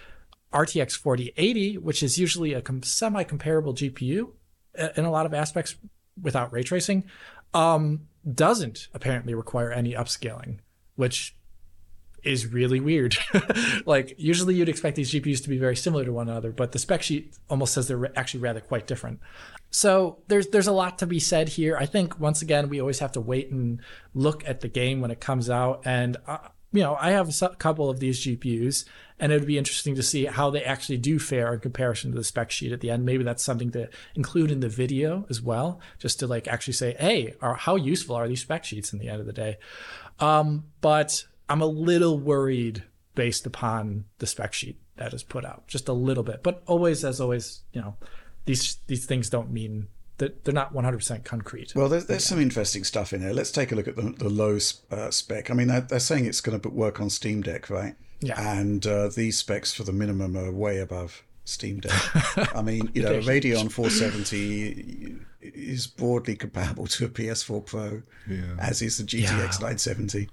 RTX 0.52 0.96
4080, 0.96 1.78
which 1.78 2.02
is 2.02 2.18
usually 2.18 2.52
a 2.52 2.60
com- 2.60 2.82
semi 2.82 3.24
comparable 3.24 3.74
GPU 3.74 4.30
in 4.96 5.04
a 5.04 5.10
lot 5.10 5.26
of 5.26 5.34
aspects 5.34 5.76
without 6.20 6.52
ray 6.52 6.62
tracing, 6.62 7.04
um, 7.54 8.08
doesn't 8.30 8.88
apparently 8.94 9.34
require 9.34 9.72
any 9.72 9.94
upscaling, 9.94 10.58
which 10.96 11.34
is 12.24 12.46
really 12.46 12.80
weird. 12.80 13.16
like 13.86 14.14
usually 14.18 14.54
you'd 14.54 14.68
expect 14.68 14.96
these 14.96 15.10
GPUs 15.10 15.42
to 15.42 15.48
be 15.48 15.58
very 15.58 15.76
similar 15.76 16.04
to 16.04 16.12
one 16.12 16.28
another, 16.28 16.52
but 16.52 16.72
the 16.72 16.78
spec 16.78 17.02
sheet 17.02 17.34
almost 17.50 17.74
says 17.74 17.88
they're 17.88 18.16
actually 18.18 18.40
rather 18.40 18.60
quite 18.60 18.86
different. 18.86 19.20
So 19.70 20.18
there's 20.28 20.48
there's 20.48 20.66
a 20.66 20.72
lot 20.72 20.98
to 20.98 21.06
be 21.06 21.18
said 21.18 21.48
here. 21.48 21.76
I 21.76 21.86
think 21.86 22.20
once 22.20 22.42
again 22.42 22.68
we 22.68 22.80
always 22.80 23.00
have 23.00 23.12
to 23.12 23.20
wait 23.20 23.50
and 23.50 23.80
look 24.14 24.46
at 24.46 24.60
the 24.60 24.68
game 24.68 25.00
when 25.00 25.10
it 25.10 25.20
comes 25.20 25.48
out, 25.50 25.82
and 25.84 26.16
uh, 26.26 26.38
you 26.72 26.82
know 26.82 26.96
I 27.00 27.10
have 27.10 27.30
a 27.42 27.48
couple 27.56 27.88
of 27.88 27.98
these 27.98 28.24
GPUs, 28.24 28.84
and 29.18 29.32
it 29.32 29.38
would 29.38 29.46
be 29.46 29.56
interesting 29.56 29.94
to 29.94 30.02
see 30.02 30.26
how 30.26 30.50
they 30.50 30.62
actually 30.62 30.98
do 30.98 31.18
fare 31.18 31.54
in 31.54 31.60
comparison 31.60 32.12
to 32.12 32.18
the 32.18 32.24
spec 32.24 32.50
sheet 32.50 32.72
at 32.72 32.80
the 32.80 32.90
end. 32.90 33.06
Maybe 33.06 33.24
that's 33.24 33.42
something 33.42 33.70
to 33.72 33.88
include 34.14 34.50
in 34.50 34.60
the 34.60 34.68
video 34.68 35.26
as 35.30 35.40
well, 35.40 35.80
just 35.98 36.20
to 36.20 36.26
like 36.26 36.46
actually 36.46 36.74
say, 36.74 36.94
hey, 36.98 37.34
are, 37.40 37.54
how 37.54 37.76
useful 37.76 38.14
are 38.14 38.28
these 38.28 38.42
spec 38.42 38.64
sheets 38.64 38.92
in 38.92 38.98
the 38.98 39.08
end 39.08 39.20
of 39.20 39.26
the 39.26 39.32
day? 39.32 39.56
Um, 40.20 40.64
but 40.82 41.24
I'm 41.52 41.60
a 41.60 41.66
little 41.66 42.18
worried 42.18 42.82
based 43.14 43.44
upon 43.44 44.06
the 44.20 44.26
spec 44.26 44.54
sheet 44.54 44.80
that 44.96 45.12
is 45.12 45.22
put 45.22 45.44
out, 45.44 45.68
just 45.68 45.86
a 45.86 45.92
little 45.92 46.22
bit. 46.22 46.42
But 46.42 46.62
always, 46.66 47.04
as 47.04 47.20
always, 47.20 47.60
you 47.74 47.82
know, 47.82 47.96
these 48.46 48.78
these 48.86 49.04
things 49.04 49.28
don't 49.28 49.50
mean 49.50 49.88
that 50.16 50.44
they're 50.44 50.54
not 50.54 50.72
100% 50.72 51.24
concrete. 51.24 51.74
Well, 51.74 51.90
there's, 51.90 52.06
there's 52.06 52.24
some 52.24 52.40
interesting 52.40 52.84
stuff 52.84 53.12
in 53.12 53.20
there. 53.20 53.34
Let's 53.34 53.50
take 53.50 53.70
a 53.70 53.74
look 53.74 53.86
at 53.86 53.96
the, 53.96 54.14
the 54.16 54.30
low 54.30 54.58
uh, 54.90 55.10
spec. 55.10 55.50
I 55.50 55.54
mean, 55.54 55.68
they're, 55.68 55.82
they're 55.82 56.00
saying 56.00 56.24
it's 56.24 56.40
going 56.40 56.58
to 56.58 56.68
work 56.70 57.02
on 57.02 57.10
Steam 57.10 57.42
Deck, 57.42 57.68
right? 57.68 57.96
Yeah. 58.20 58.40
And 58.40 58.86
uh, 58.86 59.08
these 59.08 59.36
specs 59.36 59.74
for 59.74 59.82
the 59.82 59.92
minimum 59.92 60.36
are 60.36 60.52
way 60.52 60.78
above 60.78 61.22
Steam 61.44 61.80
Deck. 61.80 62.00
I 62.56 62.62
mean, 62.62 62.90
you 62.94 63.02
know, 63.02 63.14
a 63.14 63.20
Radeon 63.20 63.70
470 63.70 65.16
is 65.40 65.86
broadly 65.86 66.36
comparable 66.36 66.86
to 66.86 67.04
a 67.06 67.08
PS4 67.08 67.66
Pro, 67.66 68.02
yeah. 68.28 68.56
as 68.58 68.80
is 68.80 68.98
the 68.98 69.04
GTX 69.04 69.22
yeah. 69.22 69.36
970. 69.36 70.28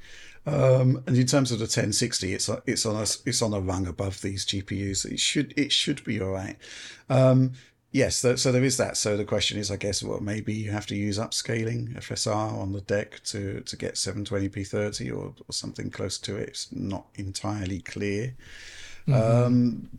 Um, 0.46 1.04
and 1.06 1.18
in 1.18 1.26
terms 1.26 1.52
of 1.52 1.60
the 1.60 1.64
1060, 1.64 2.34
it's 2.34 2.50
it's 2.66 2.86
on 2.86 2.96
a 2.96 3.06
it's 3.26 3.42
on 3.42 3.54
a 3.54 3.60
rung 3.60 3.88
above 3.88 4.22
these 4.22 4.46
GPUs. 4.46 5.06
It 5.06 5.20
should 5.20 5.54
it 5.58 5.72
should 5.72 6.04
be 6.04 6.22
all 6.22 6.32
right. 6.32 6.58
Um, 7.10 7.54
yes, 7.92 8.18
so 8.18 8.52
there 8.52 8.64
is 8.64 8.78
that. 8.78 8.98
So 8.98 9.18
the 9.18 9.26
question 9.26 9.60
is, 9.60 9.70
I 9.70 9.76
guess, 9.76 10.02
well, 10.02 10.22
maybe 10.22 10.54
you 10.54 10.72
have 10.72 10.88
to 10.88 10.96
use 10.96 11.20
upscaling 11.20 11.98
FSR 11.98 12.54
on 12.54 12.72
the 12.72 12.82
deck 12.82 13.22
to 13.26 13.62
to 13.62 13.76
get 13.76 13.96
720p 13.96 14.68
30 14.68 15.12
or, 15.12 15.34
or 15.48 15.52
something 15.52 15.90
close 15.90 16.18
to 16.20 16.38
it. 16.38 16.50
It's 16.50 16.72
not 16.72 17.06
entirely 17.16 17.82
clear. 17.82 18.36
Mm-hmm. 19.08 19.46
Um, 19.46 19.90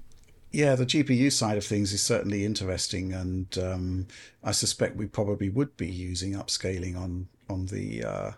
yeah, 0.52 0.74
the 0.74 0.86
GPU 0.86 1.30
side 1.30 1.56
of 1.56 1.64
things 1.64 1.92
is 1.92 2.02
certainly 2.02 2.44
interesting, 2.44 3.12
and 3.12 3.56
um, 3.58 4.06
I 4.42 4.50
suspect 4.50 4.96
we 4.96 5.06
probably 5.06 5.48
would 5.48 5.76
be 5.76 5.88
using 5.88 6.32
upscaling 6.32 6.96
on 6.96 7.28
on 7.48 7.66
the 7.66 8.04
uh, 8.04 8.30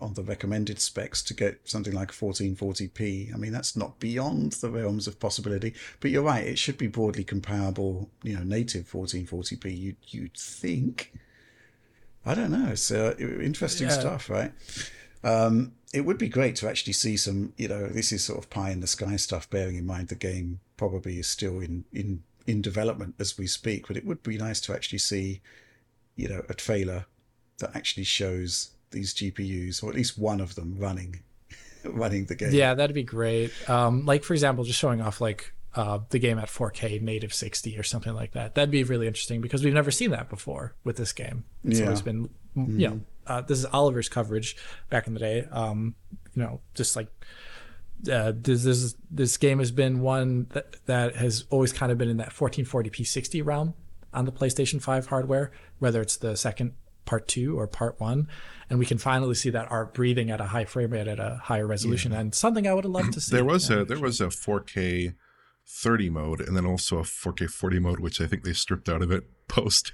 on 0.00 0.14
the 0.14 0.22
recommended 0.22 0.80
specs 0.80 1.22
to 1.22 1.34
get 1.34 1.60
something 1.64 1.92
like 1.92 2.12
1440p. 2.12 3.34
I 3.34 3.36
mean, 3.36 3.52
that's 3.52 3.76
not 3.76 3.98
beyond 3.98 4.52
the 4.52 4.70
realms 4.70 5.08
of 5.08 5.18
possibility. 5.18 5.74
But 6.00 6.12
you're 6.12 6.22
right; 6.22 6.46
it 6.46 6.58
should 6.58 6.78
be 6.78 6.86
broadly 6.86 7.24
comparable. 7.24 8.10
You 8.22 8.36
know, 8.36 8.44
native 8.44 8.90
1440p. 8.90 9.76
You 9.76 9.96
you'd 10.08 10.36
think. 10.36 11.12
I 12.24 12.34
don't 12.34 12.50
know. 12.50 12.70
It's 12.70 12.90
uh, 12.90 13.14
interesting 13.18 13.88
yeah. 13.88 13.92
stuff, 13.94 14.30
right? 14.30 14.52
Um, 15.22 15.72
it 15.94 16.00
would 16.00 16.18
be 16.18 16.28
great 16.28 16.56
to 16.56 16.68
actually 16.68 16.92
see 16.92 17.16
some. 17.16 17.54
You 17.56 17.66
know, 17.66 17.88
this 17.88 18.12
is 18.12 18.24
sort 18.24 18.38
of 18.38 18.50
pie 18.50 18.70
in 18.70 18.80
the 18.80 18.86
sky 18.86 19.16
stuff. 19.16 19.50
Bearing 19.50 19.74
in 19.74 19.86
mind 19.86 20.08
the 20.08 20.14
game 20.14 20.60
probably 20.76 21.18
is 21.18 21.26
still 21.26 21.60
in 21.60 21.84
in 21.92 22.22
in 22.46 22.62
development 22.62 23.14
as 23.18 23.36
we 23.36 23.46
speak, 23.46 23.88
but 23.88 23.96
it 23.96 24.04
would 24.04 24.22
be 24.22 24.38
nice 24.38 24.60
to 24.62 24.72
actually 24.72 24.98
see, 24.98 25.40
you 26.14 26.28
know, 26.28 26.42
a 26.48 26.54
trailer 26.54 27.06
that 27.58 27.74
actually 27.74 28.04
shows 28.04 28.70
these 28.90 29.12
GPUs, 29.14 29.82
or 29.82 29.90
at 29.90 29.96
least 29.96 30.18
one 30.18 30.40
of 30.40 30.54
them, 30.54 30.76
running 30.78 31.20
running 31.84 32.26
the 32.26 32.34
game. 32.34 32.52
Yeah, 32.52 32.74
that'd 32.74 32.94
be 32.94 33.02
great. 33.02 33.52
Um, 33.68 34.04
like 34.04 34.24
for 34.24 34.34
example, 34.34 34.64
just 34.64 34.78
showing 34.78 35.00
off 35.00 35.20
like 35.20 35.52
uh, 35.76 36.00
the 36.10 36.18
game 36.18 36.38
at 36.38 36.48
4K 36.48 37.02
native 37.02 37.34
60 37.34 37.78
or 37.78 37.82
something 37.82 38.14
like 38.14 38.32
that. 38.32 38.54
That'd 38.54 38.70
be 38.70 38.82
really 38.82 39.06
interesting 39.06 39.40
because 39.40 39.62
we've 39.62 39.74
never 39.74 39.90
seen 39.90 40.10
that 40.10 40.30
before 40.30 40.74
with 40.84 40.96
this 40.96 41.12
game. 41.12 41.44
It's 41.64 41.78
yeah. 41.78 41.86
always 41.86 42.02
been, 42.02 42.30
mm-hmm. 42.56 42.80
you 42.80 42.88
know, 42.88 43.00
uh, 43.26 43.42
this 43.42 43.58
is 43.58 43.66
Oliver's 43.66 44.08
coverage 44.08 44.56
back 44.88 45.06
in 45.06 45.12
the 45.12 45.20
day. 45.20 45.46
Um, 45.50 45.94
you 46.34 46.42
know, 46.42 46.60
just 46.74 46.96
like 46.96 47.08
uh, 48.10 48.32
this, 48.34 48.64
this 48.64 48.94
this 49.10 49.36
game 49.36 49.58
has 49.58 49.70
been 49.70 50.00
one 50.00 50.46
that 50.50 50.76
that 50.86 51.16
has 51.16 51.44
always 51.50 51.72
kind 51.72 51.90
of 51.90 51.98
been 51.98 52.08
in 52.08 52.18
that 52.18 52.30
1440p 52.30 53.06
60 53.06 53.42
realm 53.42 53.74
on 54.12 54.24
the 54.24 54.32
PlayStation 54.32 54.80
5 54.80 55.06
hardware, 55.06 55.52
whether 55.78 56.00
it's 56.00 56.16
the 56.16 56.36
second 56.36 56.72
part 57.04 57.28
two 57.28 57.58
or 57.58 57.66
part 57.66 57.98
one, 58.00 58.28
and 58.68 58.78
we 58.78 58.86
can 58.86 58.98
finally 58.98 59.34
see 59.34 59.50
that 59.50 59.70
art 59.70 59.94
breathing 59.94 60.30
at 60.30 60.40
a 60.40 60.46
high 60.46 60.64
frame 60.64 60.90
rate 60.90 61.08
at 61.08 61.18
a 61.18 61.40
higher 61.44 61.66
resolution, 61.66 62.12
yeah. 62.12 62.20
and 62.20 62.34
something 62.34 62.66
I 62.66 62.74
would 62.74 62.84
have 62.84 62.92
loved 62.92 63.12
to 63.14 63.20
see. 63.22 63.34
There 63.34 63.44
was 63.44 63.70
a 63.70 63.84
there 63.84 64.00
was 64.00 64.20
a 64.20 64.26
4K 64.26 65.14
30 65.66 66.10
mode, 66.10 66.40
and 66.40 66.56
then 66.56 66.66
also 66.66 66.98
a 66.98 67.02
4K 67.02 67.48
40 67.48 67.78
mode, 67.78 68.00
which 68.00 68.20
I 68.20 68.26
think 68.26 68.44
they 68.44 68.52
stripped 68.52 68.88
out 68.88 69.02
of 69.02 69.10
it 69.10 69.24
post 69.48 69.92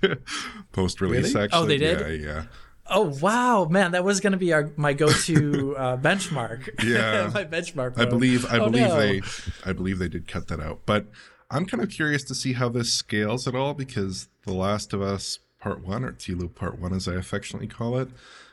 post 0.73 1.01
release. 1.01 1.35
Really? 1.35 1.45
Actually, 1.45 1.63
oh, 1.63 1.67
they 1.67 1.79
did. 1.79 2.01
Yeah, 2.01 2.33
yeah. 2.33 2.45
Oh 2.87 3.17
wow, 3.21 3.67
man, 3.71 3.93
that 3.93 4.05
was 4.05 4.21
going 4.21 4.33
to 4.33 4.39
be 4.39 4.53
our 4.53 4.71
my 4.77 4.93
go-to 4.93 5.77
uh, 5.79 5.97
benchmark. 5.97 6.69
Yeah, 6.85 7.31
my 7.33 7.45
benchmark. 7.45 7.97
Mode. 7.97 8.07
I 8.07 8.11
believe 8.11 8.45
I 8.47 8.59
oh, 8.59 8.71
believe 8.71 8.89
no. 8.89 8.97
they 8.99 9.21
I 9.65 9.73
believe 9.73 9.99
they 9.99 10.09
did 10.09 10.27
cut 10.27 10.49
that 10.49 10.61
out, 10.61 10.81
but 10.85 11.07
I'm 11.51 11.67
kind 11.67 11.83
of 11.83 11.91
curious 11.91 12.25
to 12.25 12.35
see 12.35 12.55
how 12.55 12.71
this 12.71 12.93
scales 12.93 13.47
at 13.47 13.55
all 13.55 13.75
because 13.75 14.29
The 14.47 14.55
Last 14.55 14.95
of 14.95 15.03
Us 15.03 15.39
Part 15.61 15.85
1, 15.85 16.03
or 16.03 16.13
TLOOP 16.13 16.55
Part 16.55 16.81
1 16.81 16.95
as 16.95 17.07
I 17.07 17.15
affectionately 17.15 17.69
call 17.69 17.99
it, 17.99 18.09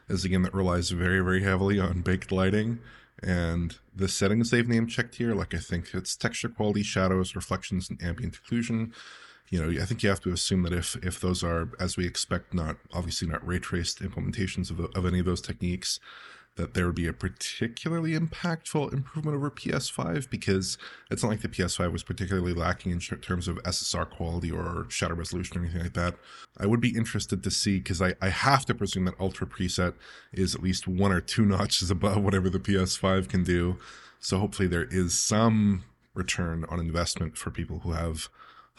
is 0.10 0.26
a 0.26 0.30
game 0.30 0.44
that 0.44 0.54
relies 0.54 0.90
very, 0.90 1.22
very 1.22 1.42
heavily 1.42 1.80
on 1.80 2.02
baked 2.02 2.30
lighting. 2.30 2.80
And 3.24 3.78
the 3.96 4.10
settings 4.10 4.50
they've 4.50 4.68
name 4.68 4.86
checked 4.86 5.16
here, 5.16 5.34
like 5.34 5.54
I 5.54 5.60
think 5.60 5.94
it's 5.94 6.16
texture 6.16 6.50
quality, 6.50 6.84
shadows, 6.84 7.36
reflections, 7.36 7.90
and 7.90 8.02
ambient 8.04 8.38
occlusion. 8.44 8.92
You 9.50 9.66
know, 9.66 9.82
I 9.82 9.86
think 9.86 10.04
you 10.04 10.10
have 10.10 10.22
to 10.22 10.32
assume 10.32 10.64
that 10.64 10.74
if 10.74 10.96
if 11.04 11.20
those 11.20 11.44
are, 11.44 11.70
as 11.80 11.98
we 11.98 12.06
expect, 12.06 12.54
not 12.54 12.78
obviously 12.94 13.28
not 13.28 13.46
ray 13.46 13.60
traced 13.60 14.02
implementations 14.02 14.70
of, 14.70 14.80
of 14.80 15.06
any 15.06 15.20
of 15.20 15.26
those 15.26 15.42
techniques, 15.42 16.00
that 16.60 16.74
there 16.74 16.86
would 16.86 16.96
be 16.96 17.08
a 17.08 17.14
particularly 17.14 18.12
impactful 18.12 18.92
improvement 18.92 19.36
over 19.36 19.50
PS5 19.50 20.30
because 20.30 20.78
it's 21.10 21.24
not 21.24 21.30
like 21.30 21.42
the 21.42 21.48
PS5 21.48 21.92
was 21.92 22.04
particularly 22.04 22.54
lacking 22.54 22.92
in 22.92 23.00
terms 23.00 23.48
of 23.48 23.64
SSR 23.64 24.10
quality 24.10 24.52
or 24.52 24.86
shadow 24.90 25.16
resolution 25.16 25.58
or 25.58 25.62
anything 25.62 25.84
like 25.84 25.94
that. 25.94 26.16
I 26.58 26.66
would 26.66 26.82
be 26.82 26.96
interested 26.96 27.44
to 27.44 27.52
see 27.52 27.78
because 27.78 28.02
I, 28.02 28.14
I 28.22 28.28
have 28.28 28.66
to 28.66 28.76
presume 28.76 29.06
that 29.06 29.20
Ultra 29.20 29.48
preset 29.48 29.94
is 30.34 30.54
at 30.54 30.62
least 30.62 30.86
one 30.86 31.14
or 31.14 31.22
two 31.22 31.46
notches 31.46 31.90
above 31.90 32.22
whatever 32.22 32.50
the 32.50 32.60
PS5 32.60 33.30
can 33.30 33.44
do. 33.44 33.78
So 34.20 34.38
hopefully 34.38 34.68
there 34.68 34.88
is 34.92 35.18
some 35.18 35.84
return 36.14 36.66
on 36.68 36.82
investment 36.82 37.38
for 37.38 37.52
people 37.52 37.80
who 37.80 37.94
have 37.94 38.28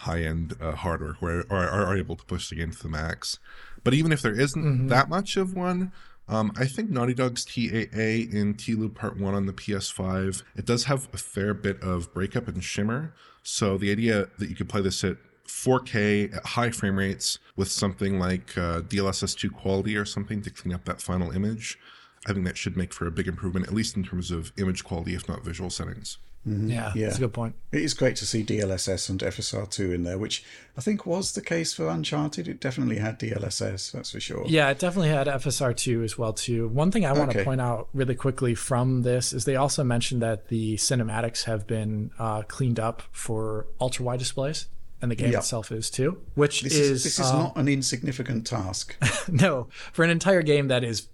high 0.00 0.22
end 0.22 0.54
uh, 0.60 0.72
hardware 0.72 1.14
who 1.14 1.26
are, 1.26 1.46
are, 1.50 1.86
are, 1.86 1.96
able 1.96 2.16
to 2.16 2.24
push 2.24 2.48
the 2.48 2.56
game 2.56 2.70
to 2.70 2.82
the 2.82 2.88
max. 2.88 3.38
But 3.84 3.94
even 3.94 4.12
if 4.12 4.22
there 4.22 4.38
isn't 4.38 4.62
mm-hmm. 4.62 4.88
that 4.88 5.08
much 5.08 5.36
of 5.36 5.54
one, 5.54 5.92
um, 6.28 6.52
I 6.56 6.66
think 6.66 6.90
Naughty 6.90 7.14
Dog's 7.14 7.44
TAA 7.44 8.30
in 8.36 8.54
T-Loop 8.56 8.94
Part 8.94 9.18
1 9.18 9.34
on 9.34 9.46
the 9.46 9.52
PS5, 9.52 10.42
it 10.56 10.64
does 10.64 10.84
have 10.84 11.08
a 11.12 11.16
fair 11.16 11.54
bit 11.54 11.82
of 11.82 12.12
breakup 12.14 12.46
and 12.46 12.62
shimmer. 12.62 13.12
So 13.42 13.76
the 13.76 13.90
idea 13.90 14.28
that 14.38 14.48
you 14.48 14.54
could 14.54 14.68
play 14.68 14.80
this 14.80 15.02
at 15.02 15.16
4K 15.48 16.36
at 16.36 16.46
high 16.46 16.70
frame 16.70 16.96
rates 16.96 17.38
with 17.56 17.70
something 17.70 18.18
like 18.18 18.56
uh, 18.56 18.82
DLSS 18.82 19.36
2 19.36 19.50
quality 19.50 19.96
or 19.96 20.04
something 20.04 20.40
to 20.42 20.50
clean 20.50 20.72
up 20.72 20.84
that 20.84 21.02
final 21.02 21.32
image, 21.32 21.78
I 22.26 22.32
think 22.32 22.46
that 22.46 22.56
should 22.56 22.76
make 22.76 22.92
for 22.92 23.06
a 23.06 23.10
big 23.10 23.26
improvement, 23.26 23.66
at 23.66 23.74
least 23.74 23.96
in 23.96 24.04
terms 24.04 24.30
of 24.30 24.52
image 24.56 24.84
quality, 24.84 25.14
if 25.14 25.28
not 25.28 25.44
visual 25.44 25.70
settings. 25.70 26.18
Mm-hmm. 26.46 26.70
Yeah, 26.70 26.92
yeah, 26.94 27.06
that's 27.06 27.18
a 27.18 27.20
good 27.20 27.34
point. 27.34 27.54
It 27.70 27.82
is 27.82 27.92
great 27.92 28.16
to 28.16 28.26
see 28.26 28.42
DLSS 28.42 29.10
and 29.10 29.20
FSR2 29.20 29.94
in 29.94 30.04
there, 30.04 30.16
which 30.16 30.42
I 30.76 30.80
think 30.80 31.04
was 31.04 31.32
the 31.32 31.42
case 31.42 31.74
for 31.74 31.88
Uncharted. 31.88 32.48
It 32.48 32.60
definitely 32.60 32.96
had 32.96 33.18
DLSS, 33.18 33.92
that's 33.92 34.12
for 34.12 34.20
sure. 34.20 34.44
Yeah, 34.46 34.70
it 34.70 34.78
definitely 34.78 35.10
had 35.10 35.26
FSR2 35.26 36.02
as 36.02 36.16
well 36.16 36.32
too. 36.32 36.68
One 36.68 36.90
thing 36.90 37.04
I 37.04 37.12
want 37.12 37.30
okay. 37.30 37.40
to 37.40 37.44
point 37.44 37.60
out 37.60 37.88
really 37.92 38.14
quickly 38.14 38.54
from 38.54 39.02
this 39.02 39.34
is 39.34 39.44
they 39.44 39.56
also 39.56 39.84
mentioned 39.84 40.22
that 40.22 40.48
the 40.48 40.76
cinematics 40.76 41.44
have 41.44 41.66
been 41.66 42.10
uh, 42.18 42.42
cleaned 42.42 42.80
up 42.80 43.02
for 43.12 43.66
ultra 43.78 44.06
wide 44.06 44.18
displays 44.18 44.66
and 45.02 45.10
the 45.10 45.16
game 45.16 45.32
yep. 45.32 45.40
itself 45.40 45.70
is 45.70 45.90
too. 45.90 46.22
Which 46.34 46.62
this 46.62 46.74
is, 46.74 46.90
is 46.90 47.04
this 47.04 47.18
is 47.18 47.32
not 47.32 47.56
an 47.56 47.68
insignificant 47.68 48.46
task. 48.46 48.96
no, 49.28 49.68
for 49.92 50.04
an 50.04 50.10
entire 50.10 50.42
game 50.42 50.68
that 50.68 50.84
is, 50.84 51.08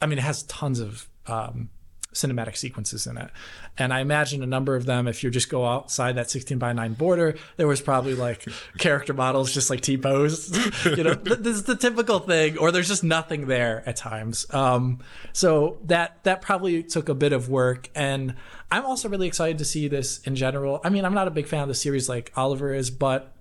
I 0.00 0.06
mean, 0.06 0.18
it 0.18 0.22
has 0.22 0.42
tons 0.44 0.80
of 0.80 1.08
um, 1.26 1.70
cinematic 2.12 2.56
sequences 2.56 3.06
in 3.06 3.16
it. 3.16 3.30
And 3.78 3.92
I 3.92 4.00
imagine 4.00 4.42
a 4.42 4.46
number 4.46 4.76
of 4.76 4.86
them, 4.86 5.08
if 5.08 5.22
you 5.24 5.30
just 5.30 5.48
go 5.48 5.66
outside 5.66 6.16
that 6.16 6.30
16 6.30 6.58
by 6.58 6.72
9 6.72 6.94
border, 6.94 7.36
there 7.56 7.66
was 7.66 7.80
probably 7.80 8.14
like 8.14 8.46
character 8.78 9.14
models 9.14 9.52
just 9.52 9.70
like 9.70 9.80
T 9.80 9.96
pose. 9.96 10.50
you 10.84 11.02
know, 11.02 11.14
this 11.14 11.56
is 11.56 11.64
the 11.64 11.76
typical 11.76 12.18
thing, 12.18 12.58
or 12.58 12.70
there's 12.70 12.88
just 12.88 13.04
nothing 13.04 13.46
there 13.46 13.82
at 13.86 13.96
times. 13.96 14.46
Um, 14.54 15.00
so 15.32 15.78
that 15.84 16.22
that 16.24 16.42
probably 16.42 16.82
took 16.82 17.08
a 17.08 17.14
bit 17.14 17.32
of 17.32 17.48
work. 17.48 17.88
And 17.94 18.34
I'm 18.70 18.84
also 18.84 19.08
really 19.08 19.26
excited 19.26 19.58
to 19.58 19.64
see 19.64 19.88
this 19.88 20.18
in 20.20 20.36
general. 20.36 20.80
I 20.84 20.90
mean, 20.90 21.04
I'm 21.04 21.14
not 21.14 21.28
a 21.28 21.32
big 21.32 21.46
fan 21.46 21.62
of 21.62 21.68
the 21.68 21.74
series 21.74 22.08
like 22.08 22.32
Oliver 22.36 22.74
is, 22.74 22.90
but 22.90 23.34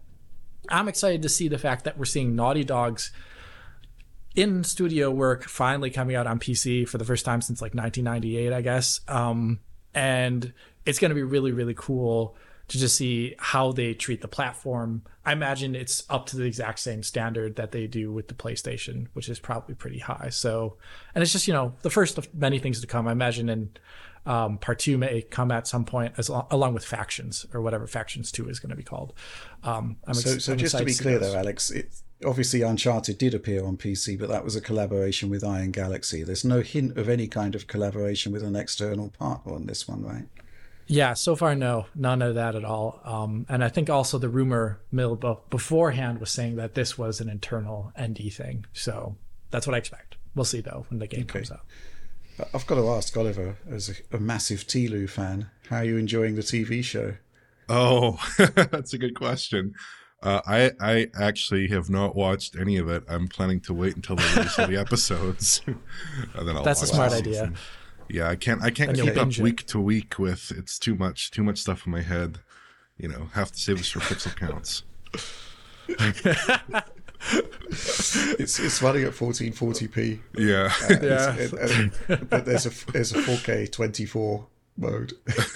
I'm 0.70 0.88
excited 0.88 1.22
to 1.24 1.30
see 1.30 1.48
the 1.48 1.58
fact 1.58 1.84
that 1.86 1.98
we're 1.98 2.06
seeing 2.06 2.36
Naughty 2.36 2.64
Dogs 2.64 3.12
in 4.36 4.64
studio 4.64 5.12
work 5.12 5.44
finally 5.44 5.90
coming 5.90 6.16
out 6.16 6.28
on 6.28 6.40
PC 6.40 6.88
for 6.88 6.98
the 6.98 7.06
first 7.06 7.26
time 7.26 7.42
since 7.42 7.62
like 7.62 7.74
1998, 7.74 8.54
I 8.54 8.62
guess. 8.62 9.02
Um, 9.08 9.60
and 9.94 10.54
it's 10.86 11.00
going 11.00 11.10
to 11.10 11.16
be 11.16 11.24
really, 11.24 11.52
really 11.52 11.76
cool 11.76 12.36
to 12.70 12.78
just 12.78 12.96
see 12.96 13.36
how 13.38 13.74
they 13.74 13.94
treat 13.94 14.22
the 14.22 14.30
platform. 14.30 15.02
I 15.26 15.34
imagine 15.34 15.76
it's 15.76 16.04
up 16.10 16.26
to 16.28 16.38
the 16.38 16.46
exact 16.46 16.80
same 16.80 17.04
standard 17.04 17.58
that 17.58 17.72
they 17.72 17.86
do 17.86 18.14
with 18.14 18.30
the 18.30 18.34
PlayStation, 18.34 19.08
which 19.14 19.28
is 19.28 19.40
probably 19.40 19.76
pretty 19.76 20.00
high. 20.00 20.30
So, 20.32 20.78
and 21.14 21.22
it's 21.22 21.34
just, 21.34 21.48
you 21.48 21.54
know, 21.54 21.74
the 21.82 21.90
first 21.90 22.18
of 22.18 22.34
many 22.34 22.60
things 22.60 22.80
to 22.80 22.88
come. 22.88 23.10
I 23.10 23.12
imagine 23.12 23.50
in 23.50 23.72
um, 24.26 24.58
part 24.58 24.80
two 24.80 24.98
may 24.98 25.22
come 25.22 25.52
at 25.52 25.68
some 25.68 25.84
point 25.84 26.14
as 26.18 26.30
along 26.30 26.74
with 26.74 26.86
factions 26.86 27.46
or 27.54 27.62
whatever 27.62 27.88
factions 27.88 28.32
two 28.32 28.48
is 28.48 28.60
going 28.60 28.70
to 28.70 28.76
be 28.76 28.84
called. 28.84 29.14
Um, 29.64 29.98
ex- 30.08 30.24
so, 30.24 30.38
so 30.38 30.56
just 30.56 30.78
to 30.78 30.86
be 30.86 30.94
clear, 30.94 31.20
though, 31.20 31.36
Alex, 31.36 31.72
it's 31.72 32.04
obviously 32.26 32.62
Uncharted 32.62 33.18
did 33.18 33.34
appear 33.34 33.66
on 33.66 33.78
PC, 33.78 34.20
but 34.20 34.30
that 34.30 34.44
was 34.44 34.56
a 34.56 34.62
collaboration 34.62 35.30
with 35.30 35.44
Iron 35.44 35.72
Galaxy. 35.72 36.24
There's 36.24 36.46
no 36.46 36.62
hint 36.62 36.98
of 36.98 37.10
any 37.10 37.28
kind 37.28 37.56
of 37.56 37.68
collaboration 37.68 38.32
with 38.32 38.44
an 38.44 38.56
external 38.56 39.10
partner 39.10 39.54
on 39.54 39.66
this 39.66 39.88
one, 39.88 40.04
right? 40.04 40.28
Yeah, 40.88 41.14
so 41.14 41.36
far 41.36 41.56
no, 41.56 41.86
none 41.96 42.22
of 42.22 42.36
that 42.36 42.56
at 42.56 42.66
all. 42.66 43.00
Um, 43.06 43.46
and 43.48 43.64
I 43.64 43.70
think 43.70 43.90
also 43.90 44.18
the 44.18 44.30
rumor 44.30 44.82
mill 44.92 45.16
beforehand 45.50 46.20
was 46.20 46.32
saying 46.32 46.58
that 46.58 46.74
this 46.74 46.98
was 46.98 47.22
an 47.22 47.30
internal 47.30 47.94
ND 48.00 48.34
thing. 48.34 48.66
So 48.74 49.16
that's 49.52 49.66
what 49.66 49.74
I 49.74 49.78
expect. 49.78 50.18
We'll 50.36 50.46
see 50.46 50.62
though 50.62 50.86
when 50.90 51.00
the 51.00 51.08
game 51.08 51.22
okay. 51.22 51.40
comes 51.40 51.52
out. 51.52 51.62
I've 52.54 52.66
got 52.66 52.76
to 52.76 52.90
ask 52.90 53.16
Oliver, 53.16 53.58
as 53.70 53.90
a, 53.90 54.18
a 54.18 54.20
massive 54.20 54.66
TLOU 54.66 55.10
fan, 55.10 55.50
how 55.70 55.78
are 55.78 55.86
you 55.86 55.98
enjoying 55.98 56.36
the 56.36 56.42
TV 56.42 56.84
show? 56.84 57.14
Oh, 57.70 58.20
that's 58.38 58.94
a 58.94 58.98
good 58.98 59.16
question. 59.16 59.76
Uh, 60.24 60.42
I 60.46 60.72
I 60.80 61.08
actually 61.20 61.68
have 61.70 61.90
not 61.90 62.16
watched 62.16 62.56
any 62.56 62.78
of 62.78 62.88
it. 62.88 63.04
I'm 63.08 63.28
planning 63.28 63.60
to 63.62 63.74
wait 63.74 63.96
until 63.96 64.18
the 64.18 64.34
release 64.36 64.58
of 64.60 64.70
the 64.70 64.78
episodes, 64.86 65.62
and 65.66 66.48
then 66.48 66.56
I'll 66.56 66.64
That's 66.64 66.84
a 66.84 66.88
smart 66.88 67.12
idea. 67.12 67.54
Yeah, 68.08 68.30
I 68.30 68.36
can't 68.36 68.62
I 68.62 68.70
can't 68.70 68.96
keep 68.96 69.18
up 69.18 69.38
week 69.38 69.66
to 69.68 69.80
week 69.80 70.20
with 70.20 70.52
it's 70.56 70.78
too 70.78 70.96
much 70.96 71.32
too 71.32 71.44
much 71.44 71.60
stuff 71.60 71.86
in 71.86 71.92
my 71.92 72.02
head. 72.02 72.40
You 72.98 73.08
know, 73.08 73.30
have 73.34 73.52
to 73.52 73.60
save 73.60 73.78
this 73.78 73.90
for 73.90 74.00
pixel 74.00 74.36
counts. 74.36 74.84
it's 78.40 78.60
it's 78.60 78.82
running 78.82 79.04
at 79.04 79.14
1440p. 79.14 80.20
Yeah, 80.38 80.72
uh, 80.84 80.96
yeah. 81.02 81.36
It, 81.38 82.30
but 82.30 82.46
there's 82.46 82.68
a 82.68 82.92
there's 82.92 83.14
a 83.14 83.22
4K 83.22 83.72
24 83.72 84.46
mode. 84.78 85.14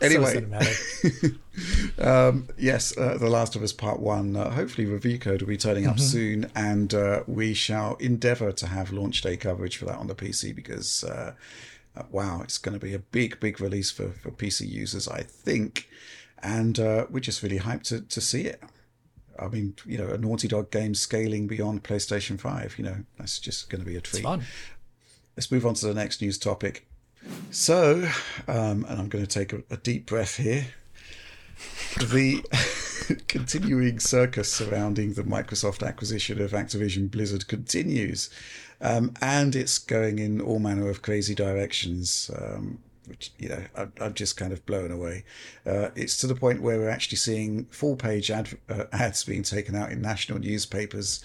anyway, 0.00 0.44
um, 1.98 2.48
yes, 2.58 2.96
uh, 2.96 3.18
The 3.18 3.28
Last 3.28 3.56
of 3.56 3.62
Us 3.62 3.72
Part 3.72 4.00
One. 4.00 4.36
Uh, 4.36 4.50
hopefully, 4.50 4.86
review 4.86 5.18
code 5.18 5.42
will 5.42 5.48
be 5.48 5.56
turning 5.56 5.86
up 5.86 5.96
mm-hmm. 5.96 6.04
soon, 6.04 6.50
and 6.54 6.94
uh, 6.94 7.22
we 7.26 7.54
shall 7.54 7.94
endeavour 7.96 8.52
to 8.52 8.66
have 8.66 8.92
launch 8.92 9.22
day 9.22 9.36
coverage 9.36 9.76
for 9.76 9.86
that 9.86 9.96
on 9.96 10.06
the 10.06 10.14
PC 10.14 10.54
because. 10.54 11.04
Uh, 11.04 11.34
uh, 11.96 12.02
wow, 12.10 12.42
it's 12.42 12.58
going 12.58 12.78
to 12.78 12.84
be 12.84 12.92
a 12.92 12.98
big, 12.98 13.40
big 13.40 13.58
release 13.58 13.90
for, 13.90 14.10
for 14.10 14.30
PC 14.30 14.68
users, 14.68 15.08
I 15.08 15.22
think. 15.22 15.88
And 16.42 16.78
uh, 16.78 17.06
we're 17.08 17.20
just 17.20 17.42
really 17.42 17.58
hyped 17.58 17.84
to, 17.84 18.02
to 18.02 18.20
see 18.20 18.42
it. 18.42 18.62
I 19.38 19.48
mean, 19.48 19.76
you 19.84 19.98
know, 19.98 20.08
a 20.08 20.18
Naughty 20.18 20.48
Dog 20.48 20.70
game 20.70 20.94
scaling 20.94 21.46
beyond 21.46 21.84
PlayStation 21.84 22.38
5, 22.38 22.74
you 22.78 22.84
know, 22.84 22.96
that's 23.18 23.38
just 23.38 23.70
going 23.70 23.82
to 23.82 23.86
be 23.86 23.96
a 23.96 24.00
treat. 24.00 24.24
Let's 25.36 25.50
move 25.50 25.66
on 25.66 25.74
to 25.74 25.86
the 25.86 25.94
next 25.94 26.22
news 26.22 26.38
topic. 26.38 26.86
So, 27.50 28.08
um, 28.48 28.84
and 28.88 29.00
I'm 29.00 29.08
going 29.08 29.24
to 29.24 29.26
take 29.26 29.52
a, 29.52 29.62
a 29.70 29.76
deep 29.76 30.06
breath 30.06 30.36
here. 30.36 30.66
The 31.98 32.42
continuing 33.28 33.98
circus 33.98 34.52
surrounding 34.52 35.14
the 35.14 35.22
Microsoft 35.22 35.86
acquisition 35.86 36.40
of 36.40 36.52
Activision 36.52 37.10
Blizzard 37.10 37.48
continues. 37.48 38.28
Um, 38.80 39.14
and 39.22 39.56
it's 39.56 39.78
going 39.78 40.18
in 40.18 40.40
all 40.40 40.58
manner 40.58 40.90
of 40.90 41.02
crazy 41.02 41.34
directions. 41.34 42.30
Um, 42.36 42.78
which 43.06 43.32
you 43.38 43.48
know 43.48 43.62
I, 43.76 44.04
am 44.04 44.14
just 44.14 44.36
kind 44.36 44.52
of 44.52 44.64
blown 44.66 44.90
away. 44.90 45.24
Uh, 45.64 45.90
it's 45.94 46.16
to 46.18 46.26
the 46.26 46.34
point 46.34 46.60
where 46.60 46.78
we're 46.78 46.88
actually 46.88 47.18
seeing 47.18 47.66
full 47.66 47.96
page 47.96 48.30
ad, 48.30 48.58
uh, 48.68 48.84
ads 48.92 49.24
being 49.24 49.42
taken 49.42 49.74
out 49.74 49.92
in 49.92 50.02
national 50.02 50.40
newspapers 50.40 51.24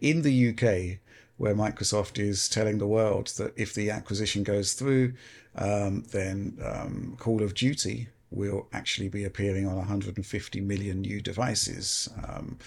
in 0.00 0.22
the 0.22 0.48
UK, 0.50 0.98
where 1.36 1.54
Microsoft 1.54 2.18
is 2.18 2.48
telling 2.48 2.78
the 2.78 2.86
world 2.86 3.28
that 3.38 3.52
if 3.56 3.74
the 3.74 3.90
acquisition 3.90 4.42
goes 4.42 4.74
through, 4.74 5.14
um, 5.56 6.04
then 6.12 6.58
um, 6.64 7.16
Call 7.18 7.42
of 7.42 7.54
Duty 7.54 8.08
will 8.30 8.66
actually 8.72 9.08
be 9.08 9.24
appearing 9.24 9.66
on 9.66 9.76
150 9.76 10.60
million 10.60 11.00
new 11.00 11.20
devices. 11.20 12.08
Um, 12.26 12.58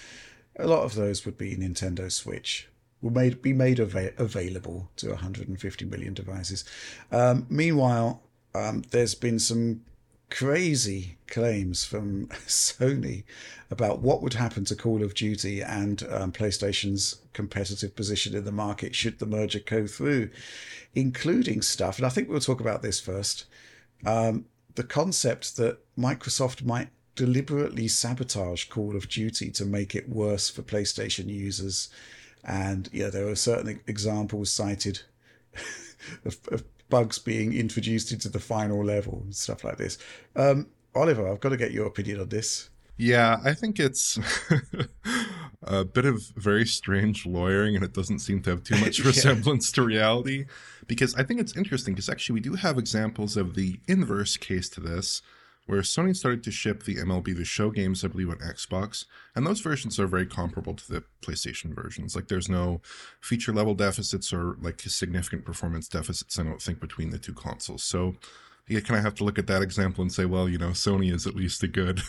a 0.58 0.66
lot 0.66 0.84
of 0.84 0.94
those 0.94 1.24
would 1.26 1.36
be 1.36 1.56
Nintendo 1.56 2.10
Switch, 2.10 2.68
will 3.02 3.10
made 3.10 3.42
be 3.42 3.52
made 3.52 3.80
av- 3.80 4.12
available 4.18 4.88
to 4.96 5.10
150 5.10 5.84
million 5.84 6.14
devices. 6.14 6.64
Um, 7.12 7.46
meanwhile, 7.50 8.22
um, 8.54 8.82
there's 8.90 9.14
been 9.14 9.38
some 9.38 9.82
crazy 10.30 11.16
claims 11.26 11.84
from 11.84 12.26
Sony 12.46 13.24
about 13.70 14.00
what 14.00 14.22
would 14.22 14.34
happen 14.34 14.64
to 14.66 14.76
Call 14.76 15.02
of 15.02 15.14
Duty 15.14 15.60
and 15.60 16.02
um, 16.10 16.32
PlayStation's 16.32 17.16
competitive 17.32 17.96
position 17.96 18.34
in 18.34 18.44
the 18.44 18.52
market 18.52 18.94
should 18.94 19.18
the 19.18 19.26
merger 19.26 19.60
go 19.60 19.86
through, 19.86 20.30
including 20.94 21.62
stuff, 21.62 21.98
and 21.98 22.06
I 22.06 22.10
think 22.10 22.28
we'll 22.28 22.40
talk 22.40 22.60
about 22.60 22.82
this 22.82 23.00
first. 23.00 23.46
Um, 24.04 24.46
the 24.74 24.84
concept 24.84 25.56
that 25.56 25.78
Microsoft 25.96 26.64
might 26.64 26.88
deliberately 27.16 27.88
sabotage 27.88 28.64
Call 28.64 28.94
of 28.94 29.08
Duty 29.08 29.50
to 29.52 29.64
make 29.64 29.94
it 29.94 30.08
worse 30.08 30.48
for 30.50 30.62
PlayStation 30.62 31.26
users. 31.28 31.88
And 32.44 32.88
yeah, 32.92 33.08
there 33.08 33.26
are 33.26 33.34
certain 33.34 33.80
examples 33.86 34.50
cited 34.50 35.00
of, 36.24 36.38
of 36.52 36.64
bugs 36.88 37.18
being 37.18 37.52
introduced 37.52 38.12
into 38.12 38.28
the 38.28 38.38
final 38.38 38.84
level 38.84 39.20
and 39.24 39.34
stuff 39.34 39.64
like 39.64 39.76
this. 39.76 39.98
Um, 40.34 40.68
Oliver, 40.94 41.28
I've 41.28 41.40
got 41.40 41.50
to 41.50 41.56
get 41.56 41.72
your 41.72 41.86
opinion 41.86 42.20
on 42.20 42.28
this. 42.28 42.70
Yeah, 42.98 43.38
I 43.44 43.52
think 43.52 43.78
it's 43.78 44.18
a 45.62 45.84
bit 45.84 46.06
of 46.06 46.22
very 46.36 46.64
strange 46.64 47.26
lawyering, 47.26 47.74
and 47.74 47.84
it 47.84 47.92
doesn't 47.92 48.20
seem 48.20 48.40
to 48.42 48.50
have 48.50 48.64
too 48.64 48.78
much 48.78 48.98
resemblance 49.04 49.70
yeah. 49.70 49.74
to 49.74 49.82
reality. 49.86 50.46
Because 50.86 51.14
I 51.14 51.22
think 51.22 51.40
it's 51.40 51.56
interesting, 51.56 51.94
because 51.94 52.08
actually, 52.08 52.34
we 52.34 52.40
do 52.40 52.54
have 52.54 52.78
examples 52.78 53.36
of 53.36 53.54
the 53.54 53.80
inverse 53.86 54.36
case 54.38 54.68
to 54.70 54.80
this, 54.80 55.20
where 55.66 55.82
Sony 55.82 56.16
started 56.16 56.42
to 56.44 56.50
ship 56.50 56.84
the 56.84 56.96
MLB 56.96 57.36
The 57.36 57.44
Show 57.44 57.70
games, 57.70 58.04
I 58.04 58.08
believe, 58.08 58.30
on 58.30 58.38
Xbox, 58.38 59.04
and 59.34 59.46
those 59.46 59.60
versions 59.60 59.98
are 59.98 60.06
very 60.06 60.26
comparable 60.26 60.74
to 60.74 60.92
the 60.92 61.04
PlayStation 61.22 61.74
versions. 61.74 62.14
Like, 62.14 62.28
there's 62.28 62.48
no 62.48 62.80
feature 63.20 63.52
level 63.52 63.74
deficits 63.74 64.32
or 64.32 64.56
like 64.60 64.80
significant 64.80 65.44
performance 65.44 65.88
deficits, 65.88 66.38
I 66.38 66.44
don't 66.44 66.62
think, 66.62 66.80
between 66.80 67.10
the 67.10 67.18
two 67.18 67.34
consoles. 67.34 67.82
So, 67.82 68.14
you 68.68 68.82
kind 68.82 68.98
of 68.98 69.04
have 69.04 69.14
to 69.14 69.24
look 69.24 69.38
at 69.38 69.46
that 69.46 69.62
example 69.62 70.02
and 70.02 70.12
say, 70.12 70.24
well, 70.24 70.48
you 70.48 70.58
know, 70.58 70.70
Sony 70.70 71.12
is 71.12 71.26
at 71.26 71.36
least 71.36 71.62
a 71.62 71.68
good, 71.68 72.02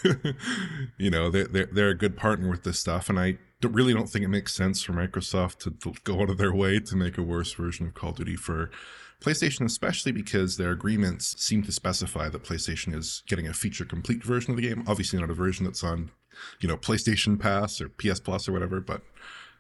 you 0.97 1.11
know, 1.11 1.29
they're, 1.29 1.45
they're, 1.45 1.69
they're 1.71 1.89
a 1.89 1.97
good 1.97 2.17
partner 2.17 2.49
with 2.49 2.63
this 2.63 2.79
stuff. 2.79 3.09
And 3.09 3.19
I 3.19 3.37
really 3.61 3.93
don't 3.93 4.09
think 4.09 4.25
it 4.25 4.29
makes 4.29 4.55
sense 4.55 4.81
for 4.81 4.93
Microsoft 4.93 5.59
to, 5.59 5.71
to 5.71 5.93
go 6.03 6.21
out 6.21 6.29
of 6.29 6.37
their 6.37 6.53
way 6.53 6.79
to 6.79 6.95
make 6.95 7.17
a 7.17 7.23
worse 7.23 7.53
version 7.53 7.87
of 7.87 7.93
Call 7.93 8.09
of 8.09 8.17
Duty 8.17 8.35
for 8.35 8.71
PlayStation, 9.21 9.65
especially 9.65 10.11
because 10.11 10.57
their 10.57 10.71
agreements 10.71 11.35
seem 11.43 11.63
to 11.63 11.71
specify 11.71 12.29
that 12.29 12.43
PlayStation 12.43 12.93
is 12.93 13.23
getting 13.27 13.47
a 13.47 13.53
feature 13.53 13.85
complete 13.85 14.23
version 14.23 14.51
of 14.51 14.57
the 14.57 14.67
game. 14.67 14.83
Obviously, 14.87 15.19
not 15.19 15.29
a 15.29 15.33
version 15.33 15.65
that's 15.65 15.83
on, 15.83 16.11
you 16.59 16.67
know, 16.67 16.77
PlayStation 16.77 17.39
Pass 17.39 17.81
or 17.81 17.89
PS 17.89 18.19
Plus 18.19 18.47
or 18.47 18.51
whatever, 18.51 18.79
but 18.79 19.01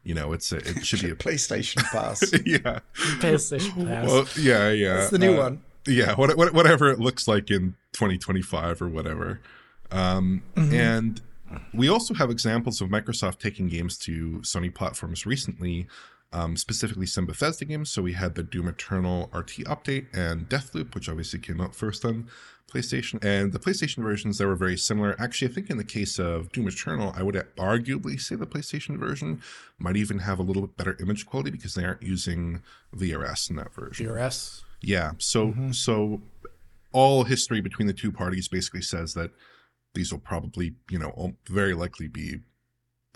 you 0.03 0.13
know, 0.13 0.31
it's 0.31 0.51
a, 0.51 0.57
it 0.57 0.85
should 0.85 1.01
be 1.01 1.09
a 1.09 1.15
PlayStation 1.25 1.83
Pass. 1.91 2.21
yeah, 2.45 2.79
PlayStation 3.19 3.87
Pass. 3.87 4.07
well, 4.07 4.25
yeah, 4.39 4.69
yeah. 4.69 5.01
It's 5.01 5.09
the 5.09 5.17
new 5.19 5.33
Uh, 5.33 5.43
one. 5.43 5.61
yeah, 5.87 6.13
what, 6.15 6.37
what, 6.37 6.53
whatever 6.53 6.89
it 6.91 6.99
looks 6.99 7.27
like 7.27 7.49
in 7.49 7.75
2025 7.93 8.81
or 8.81 8.87
whatever. 8.89 9.41
Um, 9.91 10.43
And 10.55 11.19
we 11.73 11.89
also 11.89 12.13
have 12.13 12.29
examples 12.29 12.81
of 12.81 12.89
Microsoft 12.89 13.39
taking 13.39 13.67
games 13.69 13.97
to 13.99 14.39
Sony 14.43 14.73
platforms 14.73 15.25
recently, 15.25 15.87
um, 16.33 16.57
specifically 16.57 17.05
some 17.05 17.25
Bethesda 17.25 17.65
games. 17.65 17.89
So 17.89 18.01
we 18.01 18.13
had 18.13 18.35
the 18.35 18.43
Doom 18.43 18.67
Eternal 18.67 19.29
RT 19.33 19.63
update 19.65 20.07
and 20.13 20.49
Deathloop, 20.49 20.93
which 20.93 21.09
obviously 21.09 21.39
came 21.39 21.61
out 21.61 21.73
first 21.73 22.03
on 22.03 22.27
PlayStation. 22.71 23.23
And 23.23 23.53
the 23.53 23.59
PlayStation 23.59 24.03
versions, 24.03 24.37
they 24.37 24.45
were 24.45 24.55
very 24.55 24.77
similar. 24.77 25.15
Actually, 25.19 25.51
I 25.51 25.53
think 25.53 25.69
in 25.69 25.77
the 25.77 25.83
case 25.83 26.19
of 26.19 26.51
Doom 26.51 26.67
Eternal, 26.67 27.13
I 27.15 27.23
would 27.23 27.35
arguably 27.57 28.19
say 28.19 28.35
the 28.35 28.45
PlayStation 28.45 28.97
version 28.97 29.41
might 29.79 29.95
even 29.95 30.19
have 30.19 30.39
a 30.39 30.43
little 30.43 30.63
bit 30.63 30.75
better 30.77 30.97
image 30.99 31.25
quality 31.25 31.51
because 31.51 31.75
they 31.75 31.85
aren't 31.85 32.03
using 32.03 32.61
VRS 32.95 33.49
in 33.49 33.55
that 33.55 33.73
version. 33.73 34.05
DRS. 34.05 34.63
Yeah. 34.81 35.13
So 35.17 35.53
so 35.71 36.21
all 36.91 37.23
history 37.23 37.61
between 37.61 37.87
the 37.87 37.93
two 37.93 38.11
parties 38.11 38.47
basically 38.47 38.81
says 38.81 39.13
that 39.13 39.31
these 39.93 40.11
will 40.11 40.19
probably, 40.19 40.75
you 40.89 40.99
know, 40.99 41.35
very 41.47 41.73
likely 41.73 42.07
be 42.07 42.39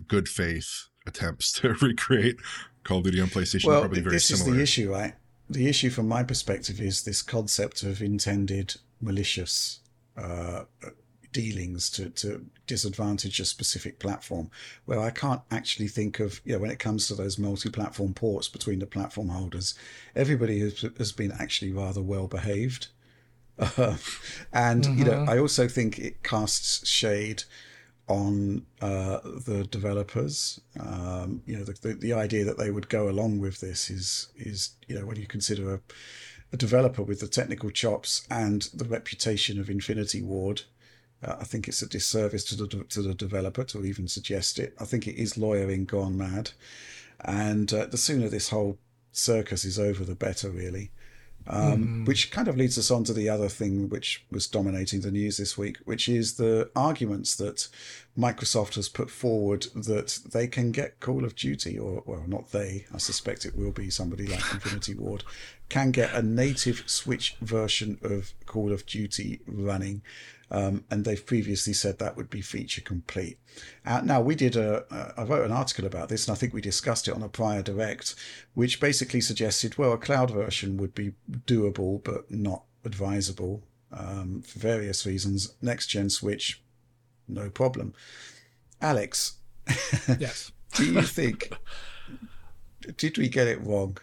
good 0.08 0.28
faith 0.28 0.88
attempts 1.06 1.52
to 1.60 1.74
recreate 1.82 2.38
Call 2.84 3.00
of 3.00 3.04
Duty 3.04 3.22
on 3.22 3.28
PlayStation. 3.28 3.65
well, 3.65 3.82
probably 3.82 4.02
very 4.02 4.15
this 4.15 4.26
similar. 4.26 4.52
is 4.52 4.56
the 4.56 4.62
issue, 4.63 4.91
right? 4.91 5.13
The 5.50 5.67
issue 5.67 5.89
from 5.89 6.08
my 6.08 6.24
perspective 6.24 6.80
is 6.80 7.04
this 7.04 7.22
concept 7.22 7.84
of 7.84 8.02
intended 8.02 8.76
malicious 9.02 9.80
uh, 10.17 10.63
dealings 11.32 11.89
to, 11.91 12.10
to 12.10 12.46
disadvantage 12.67 13.39
a 13.39 13.46
specific 13.46 14.00
platform, 14.00 14.50
where 14.86 15.00
I 15.00 15.10
can't 15.10 15.41
actually 15.50 15.88
think 15.88 16.20
of, 16.20 16.41
you 16.46 16.54
know, 16.54 16.60
when 16.60 16.72
it 16.72 16.80
comes 16.80 17.08
to 17.08 17.15
those 17.15 17.38
multi 17.38 17.70
platform 17.70 18.13
ports 18.13 18.48
between 18.48 18.80
the 18.80 18.86
platform 18.86 19.30
holders, 19.30 19.74
everybody 20.15 20.60
has, 20.62 20.86
has 20.98 21.12
been 21.12 21.32
actually 21.34 21.72
rather 21.72 22.02
well 22.02 22.28
behaved. 22.28 22.88
Uh, 23.78 23.98
and, 24.52 24.88
you 24.98 25.06
know, 25.06 25.24
I 25.28 25.38
also 25.38 25.67
think 25.67 26.00
it 26.00 26.24
casts 26.24 26.88
shade 26.88 27.44
on 28.12 28.65
uh, 28.82 29.19
the 29.24 29.65
developers. 29.71 30.60
Um, 30.80 31.41
you 31.45 31.58
know, 31.58 31.63
the, 31.63 31.74
the 31.82 31.93
the 31.93 32.13
idea 32.13 32.43
that 32.45 32.58
they 32.58 32.69
would 32.69 32.89
go 32.89 33.10
along 33.10 33.39
with 33.39 33.60
this 33.62 33.89
is 33.89 34.28
is 34.36 34.71
you 34.88 35.00
know 35.00 35.06
when 35.06 35.17
you 35.17 35.28
consider 35.28 35.74
a, 35.76 35.80
a 36.52 36.58
developer 36.58 37.02
with 37.02 37.21
the 37.21 37.28
technical 37.28 37.71
chops 37.71 38.28
and 38.30 38.63
the 38.74 38.86
reputation 38.86 39.60
of 39.60 39.69
Infinity 39.69 40.21
Ward. 40.21 40.63
Uh, 41.24 41.38
I 41.39 41.43
think 41.45 41.67
it's 41.67 41.82
a 41.82 41.88
disservice 41.88 42.43
to 42.45 42.56
the 42.56 42.67
to 42.67 43.02
the 43.02 43.13
developer 43.13 43.63
to 43.65 43.86
even 43.86 44.08
suggest 44.08 44.60
it. 44.60 44.74
I 44.80 44.86
think 44.86 45.08
it 45.08 45.15
is 45.15 45.38
lawyering 45.38 45.86
gone 45.86 46.17
mad, 46.17 46.52
and 47.21 47.74
uh, 47.74 47.86
the 47.86 47.97
sooner 47.97 48.28
this 48.28 48.50
whole 48.50 48.78
circus 49.12 49.63
is 49.65 49.80
over, 49.80 50.04
the 50.04 50.15
better, 50.15 50.50
really. 50.50 50.91
Um, 51.47 52.06
Which 52.06 52.32
kind 52.32 52.47
of 52.47 52.56
leads 52.56 52.77
us 52.77 52.91
on 52.91 53.04
to 53.06 53.13
the 53.13 53.27
other 53.30 53.49
thing 53.49 53.89
which 53.89 54.23
was 54.32 54.47
dominating 54.47 55.01
the 55.01 55.12
news 55.12 55.38
this 55.38 55.58
week, 55.58 55.77
which 55.86 56.08
is 56.08 56.36
the 56.36 56.69
arguments 56.75 57.36
that 57.36 57.67
Microsoft 58.17 58.75
has 58.75 58.88
put 58.88 59.10
forward 59.10 59.65
that 59.73 60.19
they 60.32 60.47
can 60.47 60.71
get 60.71 60.99
Call 60.99 61.25
of 61.25 61.36
Duty, 61.36 61.80
or 61.80 62.04
well, 62.06 62.23
not 62.27 62.51
they, 62.51 62.86
I 62.93 62.99
suspect 62.99 63.45
it 63.45 63.58
will 63.58 63.71
be 63.71 63.89
somebody 63.89 64.27
like 64.27 64.39
Infinity 64.54 64.93
Ward, 64.93 65.23
can 65.69 65.91
get 65.91 66.13
a 66.13 66.21
native 66.21 66.84
Switch 66.86 67.36
version 67.41 67.97
of 68.04 68.34
Call 68.45 68.71
of 68.71 68.86
Duty 68.86 69.39
running. 69.47 70.01
Um, 70.52 70.84
and 70.92 71.06
they've 71.06 71.26
previously 71.26 71.72
said 71.72 71.98
that 71.98 72.18
would 72.18 72.30
be 72.30 72.42
feature 72.42 72.82
complete. 72.82 73.40
Uh, 73.86 74.02
now 74.04 74.20
we 74.20 74.36
did 74.36 74.58
a, 74.58 74.84
a, 74.94 75.22
I 75.22 75.24
wrote 75.24 75.46
an 75.46 75.52
article 75.54 75.86
about 75.86 76.10
this, 76.10 76.28
and 76.28 76.36
I 76.36 76.38
think 76.38 76.54
we 76.54 76.60
discussed 76.60 77.08
it 77.08 77.16
on 77.16 77.24
a 77.24 77.30
prior 77.30 77.62
direct, 77.62 78.16
which 78.54 78.82
basically 78.82 79.22
suggested 79.22 79.78
well 79.78 79.94
a 79.94 79.98
cloud 79.98 80.30
version 80.30 80.76
would 80.76 80.94
be 80.94 81.14
doable 81.48 82.04
but 82.04 82.30
not 82.30 82.64
advisable 82.84 83.64
um, 83.94 84.42
for 84.42 84.60
various 84.60 85.06
reasons. 85.06 85.54
Next 85.62 85.88
gen 85.88 86.10
Switch, 86.10 86.62
no 87.30 87.50
problem. 87.50 87.94
Alex, 88.82 89.38
Yes. 90.20 90.52
do 90.74 90.86
you 90.86 91.02
think 91.02 91.54
did 92.98 93.18
we 93.18 93.30
get 93.30 93.48
it 93.48 93.62
wrong? 93.62 93.98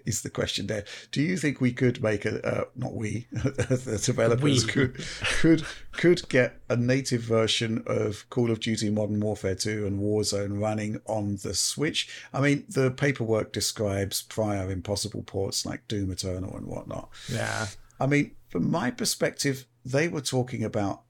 Is 0.06 0.22
the 0.22 0.30
question 0.30 0.66
there? 0.66 0.84
Do 1.10 1.22
you 1.22 1.36
think 1.36 1.60
we 1.60 1.72
could 1.72 2.02
make 2.02 2.24
a 2.24 2.44
uh, 2.46 2.64
not 2.74 2.94
we 2.94 3.26
the 3.32 4.00
developers 4.04 4.66
We. 4.66 4.72
could 4.72 5.04
could 5.40 5.64
could 5.92 6.28
get 6.28 6.60
a 6.68 6.76
native 6.76 7.22
version 7.22 7.82
of 7.86 8.28
Call 8.30 8.50
of 8.50 8.60
Duty 8.60 8.90
Modern 8.90 9.20
Warfare 9.20 9.54
2 9.54 9.86
and 9.86 10.00
Warzone 10.00 10.60
running 10.60 11.00
on 11.06 11.36
the 11.42 11.54
Switch? 11.54 12.08
I 12.32 12.40
mean, 12.40 12.64
the 12.68 12.90
paperwork 12.90 13.52
describes 13.52 14.22
prior 14.22 14.70
impossible 14.70 15.22
ports 15.22 15.64
like 15.64 15.86
Doom 15.88 16.10
Eternal 16.10 16.56
and 16.56 16.66
whatnot. 16.66 17.10
Yeah. 17.30 17.66
I 18.00 18.06
mean, 18.06 18.32
from 18.48 18.70
my 18.70 18.90
perspective, 18.90 19.66
they 19.84 20.08
were 20.08 20.20
talking 20.20 20.64
about 20.64 21.02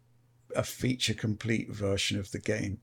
a 0.54 0.62
feature 0.62 1.14
complete 1.14 1.70
version 1.70 2.18
of 2.18 2.30
the 2.30 2.38
game. 2.38 2.78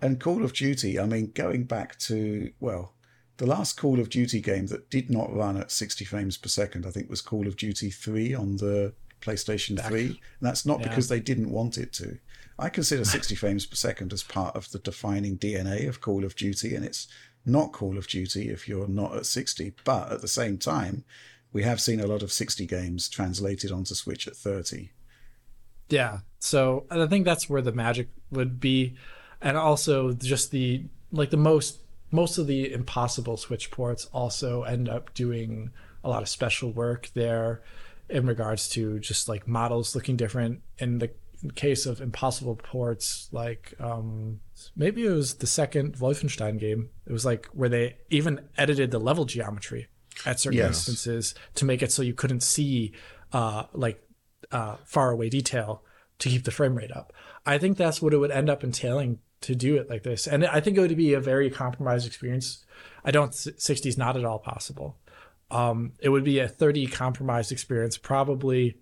And 0.00 0.20
Call 0.20 0.44
of 0.44 0.52
Duty, 0.52 1.00
I 1.00 1.06
mean, 1.06 1.32
going 1.34 1.64
back 1.64 1.98
to, 2.00 2.52
well, 2.60 2.92
the 3.38 3.46
last 3.46 3.76
Call 3.76 4.00
of 4.00 4.08
Duty 4.08 4.40
game 4.40 4.66
that 4.68 4.90
did 4.90 5.10
not 5.10 5.34
run 5.34 5.56
at 5.56 5.70
60 5.70 6.04
frames 6.04 6.36
per 6.36 6.48
second, 6.48 6.86
I 6.86 6.90
think, 6.90 7.10
was 7.10 7.20
Call 7.20 7.46
of 7.46 7.56
Duty 7.56 7.90
3 7.90 8.34
on 8.34 8.56
the 8.56 8.94
PlayStation 9.20 9.78
3. 9.82 10.06
And 10.06 10.18
that's 10.40 10.64
not 10.64 10.80
Yeah. 10.80 10.88
because 10.88 11.08
they 11.08 11.20
didn't 11.20 11.50
want 11.50 11.76
it 11.78 11.92
to. 11.94 12.18
I 12.58 12.68
consider 12.70 13.04
60 13.04 13.34
frames 13.42 13.66
per 13.66 13.76
second 13.76 14.12
as 14.12 14.22
part 14.22 14.56
of 14.56 14.70
the 14.70 14.78
defining 14.78 15.36
DNA 15.36 15.88
of 15.88 16.00
Call 16.00 16.24
of 16.24 16.34
Duty, 16.36 16.74
and 16.74 16.84
it's 16.84 17.06
not 17.44 17.72
Call 17.72 17.98
of 17.98 18.08
Duty 18.08 18.48
if 18.48 18.66
you're 18.68 18.88
not 18.88 19.14
at 19.16 19.26
60. 19.26 19.74
But 19.84 20.10
at 20.12 20.20
the 20.22 20.28
same 20.28 20.56
time, 20.58 21.04
we 21.52 21.62
have 21.62 21.80
seen 21.80 22.00
a 22.00 22.06
lot 22.06 22.22
of 22.22 22.32
60 22.32 22.66
games 22.66 23.08
translated 23.08 23.70
onto 23.70 23.94
Switch 23.94 24.26
at 24.26 24.36
30. 24.36 24.90
Yeah. 25.88 26.20
So 26.38 26.86
I 26.90 27.06
think 27.06 27.24
that's 27.24 27.48
where 27.48 27.62
the 27.62 27.72
magic 27.72 28.08
would 28.30 28.58
be. 28.60 28.96
And 29.40 29.56
also 29.56 30.12
just 30.12 30.50
the 30.50 30.84
like 31.12 31.30
the 31.30 31.36
most 31.36 31.78
most 32.20 32.38
of 32.38 32.46
the 32.46 32.60
impossible 32.80 33.36
switch 33.36 33.66
ports 33.70 34.02
also 34.20 34.62
end 34.74 34.88
up 34.88 35.04
doing 35.14 35.70
a 36.02 36.08
lot 36.08 36.22
of 36.24 36.28
special 36.28 36.68
work 36.72 37.02
there 37.14 37.62
in 38.08 38.26
regards 38.26 38.68
to 38.74 38.98
just 39.00 39.28
like 39.28 39.46
models 39.46 39.94
looking 39.96 40.16
different 40.16 40.54
in 40.78 40.98
the 40.98 41.10
case 41.54 41.84
of 41.90 42.00
impossible 42.00 42.56
ports 42.72 43.28
like 43.40 43.74
um 43.90 44.40
maybe 44.74 45.00
it 45.04 45.10
was 45.22 45.34
the 45.34 45.46
second 45.60 45.88
Wolfenstein 45.98 46.58
game 46.58 46.82
it 47.06 47.12
was 47.12 47.24
like 47.30 47.46
where 47.60 47.68
they 47.68 47.86
even 48.18 48.34
edited 48.56 48.90
the 48.90 48.98
level 48.98 49.24
geometry 49.26 49.86
at 50.24 50.40
certain 50.40 50.58
Yes. 50.58 50.68
instances 50.88 51.34
to 51.58 51.64
make 51.70 51.82
it 51.82 51.92
so 51.92 52.00
you 52.02 52.14
couldn't 52.14 52.42
see 52.42 52.92
uh 53.32 53.64
like 53.84 53.98
uh, 54.50 54.76
far 54.84 55.10
away 55.10 55.28
detail 55.28 55.82
to 56.20 56.28
keep 56.28 56.44
the 56.44 56.50
frame 56.58 56.76
rate 56.80 56.92
up. 57.00 57.12
I 57.44 57.58
think 57.58 57.76
that's 57.76 58.00
what 58.00 58.14
it 58.14 58.18
would 58.18 58.30
end 58.30 58.48
up 58.48 58.62
entailing 58.64 59.18
to 59.42 59.54
do 59.54 59.76
it 59.76 59.88
like 59.88 60.02
this, 60.02 60.26
and 60.26 60.46
I 60.46 60.60
think 60.60 60.76
it 60.76 60.80
would 60.80 60.96
be 60.96 61.14
a 61.14 61.20
very 61.20 61.50
compromised 61.50 62.06
experience. 62.06 62.64
I 63.04 63.10
don't. 63.10 63.34
60 63.34 63.88
is 63.88 63.98
not 63.98 64.16
at 64.16 64.24
all 64.24 64.38
possible. 64.38 64.96
Um, 65.50 65.92
it 66.00 66.08
would 66.08 66.24
be 66.24 66.40
a 66.40 66.48
30 66.48 66.86
compromised 66.88 67.52
experience, 67.52 67.96
probably 67.96 68.78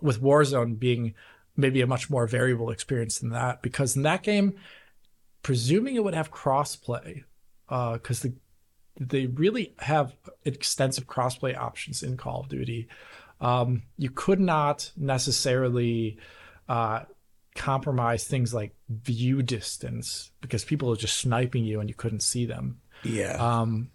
with 0.00 0.22
Warzone 0.22 0.78
being 0.78 1.14
maybe 1.56 1.80
a 1.80 1.86
much 1.86 2.08
more 2.08 2.26
variable 2.26 2.70
experience 2.70 3.18
than 3.18 3.30
that, 3.30 3.62
because 3.62 3.96
in 3.96 4.02
that 4.02 4.22
game, 4.22 4.54
presuming 5.42 5.96
it 5.96 6.04
would 6.04 6.14
have 6.14 6.30
crossplay, 6.30 7.24
because 7.68 8.20
the 8.20 8.32
they 8.98 9.26
really 9.26 9.74
have 9.80 10.14
extensive 10.44 11.06
crossplay 11.06 11.56
options 11.56 12.02
in 12.02 12.16
Call 12.16 12.40
of 12.40 12.48
Duty. 12.48 12.88
Um, 13.40 13.82
you 13.98 14.10
could 14.10 14.40
not 14.40 14.90
necessarily 14.96 16.18
uh, 16.68 17.00
compromise 17.56 18.24
things 18.24 18.54
like 18.54 18.74
view 18.88 19.42
distance 19.42 20.30
because 20.40 20.64
people 20.64 20.90
are 20.92 20.96
just 20.96 21.16
sniping 21.16 21.64
you 21.64 21.80
and 21.80 21.88
you 21.88 21.94
couldn't 21.94 22.20
see 22.20 22.46
them. 22.46 22.80
Yeah. 23.02 23.36
Um, 23.36 23.90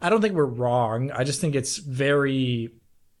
I 0.00 0.10
don't 0.10 0.20
think 0.20 0.34
we're 0.34 0.44
wrong. 0.44 1.10
I 1.10 1.24
just 1.24 1.40
think 1.40 1.54
it's 1.54 1.76
very. 1.78 2.70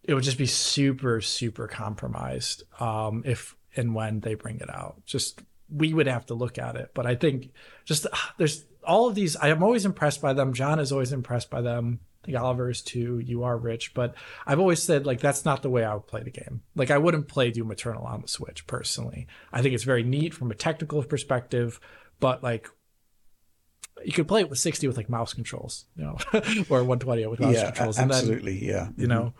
It 0.02 0.14
would 0.14 0.24
just 0.24 0.38
be 0.38 0.46
super, 0.46 1.20
super 1.20 1.68
compromised 1.68 2.64
um, 2.80 3.22
if 3.26 3.54
and 3.76 3.94
when 3.94 4.20
they 4.20 4.34
bring 4.34 4.60
it 4.60 4.70
out. 4.70 5.04
Just 5.04 5.42
we 5.70 5.94
would 5.94 6.06
have 6.06 6.26
to 6.26 6.34
look 6.34 6.58
at 6.58 6.76
it, 6.76 6.90
but 6.94 7.06
I 7.06 7.14
think 7.14 7.52
just 7.84 8.06
ah, 8.12 8.34
there's 8.38 8.64
all 8.84 9.08
of 9.08 9.14
these. 9.14 9.36
I 9.36 9.48
am 9.48 9.62
always 9.62 9.84
impressed 9.84 10.20
by 10.20 10.32
them. 10.32 10.52
John 10.52 10.78
is 10.78 10.92
always 10.92 11.12
impressed 11.12 11.50
by 11.50 11.60
them. 11.60 12.00
Oliver 12.36 12.72
too. 12.72 13.18
You 13.18 13.44
are 13.44 13.56
rich, 13.56 13.94
but 13.94 14.14
I've 14.46 14.60
always 14.60 14.82
said 14.82 15.06
like 15.06 15.20
that's 15.20 15.44
not 15.44 15.62
the 15.62 15.70
way 15.70 15.84
I 15.84 15.94
would 15.94 16.06
play 16.06 16.22
the 16.22 16.30
game. 16.30 16.62
Like 16.74 16.90
I 16.90 16.98
wouldn't 16.98 17.28
play 17.28 17.50
Doom 17.50 17.70
Eternal 17.70 18.04
on 18.04 18.22
the 18.22 18.28
Switch 18.28 18.66
personally. 18.66 19.26
I 19.52 19.62
think 19.62 19.74
it's 19.74 19.84
very 19.84 20.02
neat 20.02 20.34
from 20.34 20.50
a 20.50 20.54
technical 20.54 21.02
perspective, 21.02 21.80
but 22.18 22.42
like 22.42 22.68
you 24.04 24.12
could 24.12 24.28
play 24.28 24.40
it 24.40 24.50
with 24.50 24.58
60 24.58 24.86
with 24.86 24.96
like 24.96 25.08
mouse 25.08 25.34
controls, 25.34 25.86
you 25.96 26.04
know, 26.04 26.16
or 26.70 26.84
120 26.84 27.26
with 27.26 27.40
mouse 27.40 27.54
yeah, 27.54 27.66
controls. 27.66 27.98
And 27.98 28.10
absolutely, 28.10 28.60
then, 28.60 28.68
yeah. 28.68 28.88
you 28.96 29.06
know, 29.06 29.34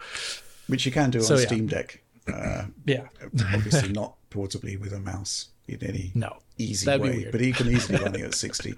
Which 0.66 0.86
you 0.86 0.92
can 0.92 1.10
do 1.10 1.18
on 1.18 1.24
So, 1.24 1.36
yeah. 1.36 1.46
Steam 1.46 1.66
Deck. 1.66 2.02
Uh, 2.32 2.66
yeah, 2.84 3.08
obviously 3.54 3.92
not 3.92 4.16
portably 4.30 4.78
with 4.78 4.92
a 4.92 5.00
mouse 5.00 5.48
in 5.74 5.84
any 5.88 6.12
no. 6.14 6.38
easy 6.58 6.86
That'd 6.86 7.02
way, 7.02 7.16
weird. 7.18 7.32
but 7.32 7.40
you 7.40 7.52
can 7.52 7.68
easily 7.68 7.98
run 8.02 8.14
it 8.14 8.20
at 8.22 8.34
60. 8.46 8.74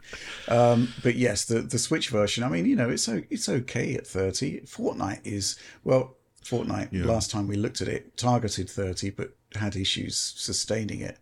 Um, 0.48 0.92
but 1.02 1.14
yes, 1.16 1.44
the, 1.44 1.60
the 1.60 1.78
Switch 1.78 2.08
version, 2.10 2.44
I 2.44 2.48
mean, 2.48 2.66
you 2.66 2.76
know, 2.76 2.90
it's 2.90 3.08
o- 3.08 3.22
it's 3.30 3.48
okay 3.48 3.94
at 3.94 4.06
30. 4.06 4.60
Fortnite 4.62 5.20
is, 5.24 5.58
well, 5.84 6.16
Fortnite, 6.44 6.88
Yeah. 6.92 7.04
last 7.04 7.30
time 7.30 7.46
we 7.48 7.56
looked 7.56 7.80
at 7.80 7.88
it, 7.88 8.16
targeted 8.16 8.68
30, 8.68 9.10
but 9.10 9.36
had 9.54 9.76
issues 9.76 10.16
sustaining 10.36 11.00
it. 11.00 11.18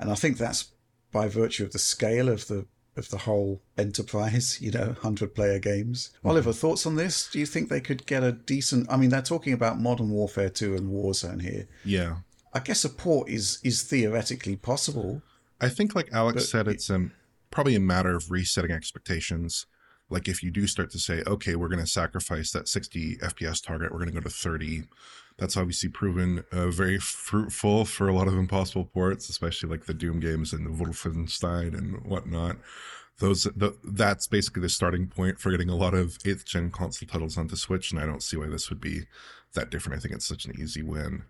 And 0.00 0.10
I 0.10 0.14
think 0.14 0.38
that's 0.38 0.70
by 1.12 1.28
virtue 1.28 1.64
of 1.64 1.72
the 1.72 1.78
scale 1.78 2.28
of 2.28 2.46
the 2.48 2.66
of 2.96 3.10
the 3.10 3.18
whole 3.18 3.62
enterprise, 3.76 4.58
you 4.64 4.72
know, 4.72 4.86
100 4.86 5.32
player 5.32 5.60
games. 5.60 6.10
Oliver, 6.24 6.52
thoughts 6.52 6.84
on 6.84 6.96
this? 6.96 7.30
Do 7.30 7.38
you 7.38 7.46
think 7.46 7.68
they 7.68 7.80
could 7.80 8.04
get 8.06 8.24
a 8.24 8.32
decent 8.32 8.90
I 8.90 8.96
mean, 8.96 9.10
they're 9.10 9.22
talking 9.22 9.52
about 9.52 9.78
Modern 9.80 10.10
Warfare 10.10 10.48
2 10.50 10.74
and 10.74 10.90
Warzone 10.90 11.40
here. 11.42 11.68
Yeah. 11.84 12.16
I 12.58 12.60
guess 12.60 12.84
a 12.84 12.88
port 12.88 13.28
is 13.28 13.60
is 13.62 13.84
theoretically 13.84 14.56
possible. 14.56 15.22
I 15.60 15.68
think, 15.68 15.94
like 15.94 16.08
Alex 16.12 16.48
said, 16.48 16.66
it's 16.66 16.90
um, 16.90 17.12
probably 17.52 17.76
a 17.76 17.80
matter 17.80 18.16
of 18.16 18.32
resetting 18.32 18.72
expectations. 18.72 19.66
Like, 20.10 20.26
if 20.26 20.42
you 20.42 20.50
do 20.50 20.66
start 20.66 20.90
to 20.90 20.98
say, 20.98 21.22
okay, 21.24 21.54
we're 21.54 21.68
going 21.68 21.84
to 21.84 21.86
sacrifice 21.86 22.50
that 22.50 22.66
60 22.66 23.18
FPS 23.18 23.64
target, 23.64 23.92
we're 23.92 23.98
going 23.98 24.10
to 24.10 24.14
go 24.14 24.20
to 24.20 24.28
30, 24.28 24.84
that's 25.36 25.56
obviously 25.56 25.88
proven 25.88 26.42
uh, 26.50 26.66
very 26.68 26.98
fruitful 26.98 27.84
for 27.84 28.08
a 28.08 28.12
lot 28.12 28.26
of 28.26 28.34
impossible 28.34 28.86
ports, 28.86 29.28
especially 29.28 29.68
like 29.68 29.84
the 29.84 29.94
Doom 29.94 30.18
games 30.18 30.52
and 30.52 30.66
the 30.66 30.84
Wolfenstein 30.84 31.78
and 31.78 32.04
whatnot. 32.04 32.56
Those 33.20 33.44
the, 33.44 33.76
that's 33.84 34.26
basically 34.26 34.62
the 34.62 34.68
starting 34.68 35.06
point 35.06 35.38
for 35.38 35.52
getting 35.52 35.68
a 35.68 35.76
lot 35.76 35.94
of 35.94 36.18
eighth 36.24 36.44
gen 36.44 36.72
console 36.72 37.06
titles 37.06 37.38
onto 37.38 37.54
Switch, 37.54 37.92
and 37.92 38.00
I 38.00 38.06
don't 38.06 38.22
see 38.22 38.36
why 38.36 38.48
this 38.48 38.68
would 38.68 38.80
be 38.80 39.02
that 39.54 39.70
different. 39.70 39.96
I 39.96 40.00
think 40.00 40.14
it's 40.14 40.26
such 40.26 40.44
an 40.44 40.60
easy 40.60 40.82
win. 40.82 41.22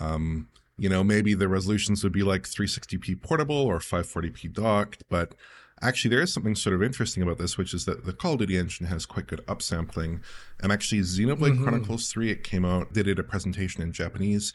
Um, 0.00 0.48
you 0.78 0.88
know, 0.88 1.04
maybe 1.04 1.34
the 1.34 1.48
resolutions 1.48 2.02
would 2.02 2.12
be 2.12 2.22
like 2.22 2.42
360p 2.42 3.20
portable 3.20 3.56
or 3.56 3.78
540p 3.78 4.52
docked, 4.52 5.04
but 5.08 5.34
actually 5.80 6.10
there 6.10 6.22
is 6.22 6.32
something 6.32 6.54
sort 6.54 6.74
of 6.74 6.82
interesting 6.82 7.22
about 7.22 7.38
this, 7.38 7.58
which 7.58 7.74
is 7.74 7.84
that 7.84 8.04
the 8.04 8.12
Call 8.12 8.34
of 8.34 8.38
Duty 8.38 8.56
engine 8.56 8.86
has 8.86 9.04
quite 9.04 9.26
good 9.26 9.44
upsampling. 9.46 10.20
And 10.62 10.72
actually, 10.72 11.02
Xenoblade 11.02 11.36
mm-hmm. 11.36 11.62
Chronicles 11.62 12.10
3, 12.10 12.30
it 12.30 12.44
came 12.44 12.64
out, 12.64 12.94
they 12.94 13.02
did 13.02 13.18
a 13.18 13.24
presentation 13.24 13.82
in 13.82 13.92
Japanese 13.92 14.52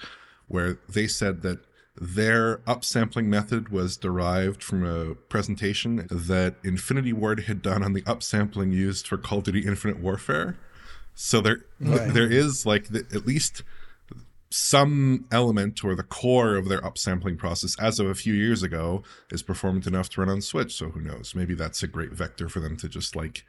where 0.48 0.80
they 0.90 1.08
said 1.08 1.42
that 1.42 1.60
their 2.00 2.58
upsampling 2.60 3.26
method 3.26 3.70
was 3.70 3.98
derived 3.98 4.64
from 4.64 4.86
a 4.86 5.16
presentation 5.16 6.08
that 6.12 6.56
Infinity 6.64 7.12
Ward 7.12 7.42
had 7.42 7.62
done 7.62 7.84
on 7.84 7.94
the 7.94 8.04
upsampling 8.04 8.72
used 8.72 9.08
for 9.08 9.18
Call 9.18 9.40
of 9.40 9.46
Duty 9.46 9.66
Infinite 9.66 10.00
Warfare. 10.00 10.58
So 11.16 11.42
there, 11.42 11.66
Right. 11.80 12.14
there 12.14 12.32
is 12.32 12.66
like 12.66 12.90
the, 12.90 13.00
at 13.14 13.26
least 13.26 13.64
some 14.50 15.26
element 15.32 15.84
or 15.84 15.96
the 15.96 16.04
core 16.04 16.56
of 16.56 16.70
their 16.70 16.82
upsampling 16.82 17.38
process 17.38 17.76
as 17.80 18.00
of 18.00 18.08
a 18.08 18.16
few 18.16 18.34
years 18.34 18.64
ago 18.64 19.04
is 19.30 19.44
performant 19.44 19.88
enough 19.88 20.10
to 20.10 20.22
run 20.22 20.30
on 20.30 20.42
Switch. 20.42 20.74
So 20.74 20.90
who 20.90 21.02
knows? 21.02 21.34
Maybe 21.36 21.54
that's 21.54 21.84
a 21.84 21.88
great 21.88 22.14
vector 22.14 22.48
for 22.48 22.60
them 22.60 22.78
to 22.78 22.88
just 22.88 23.16
like 23.16 23.46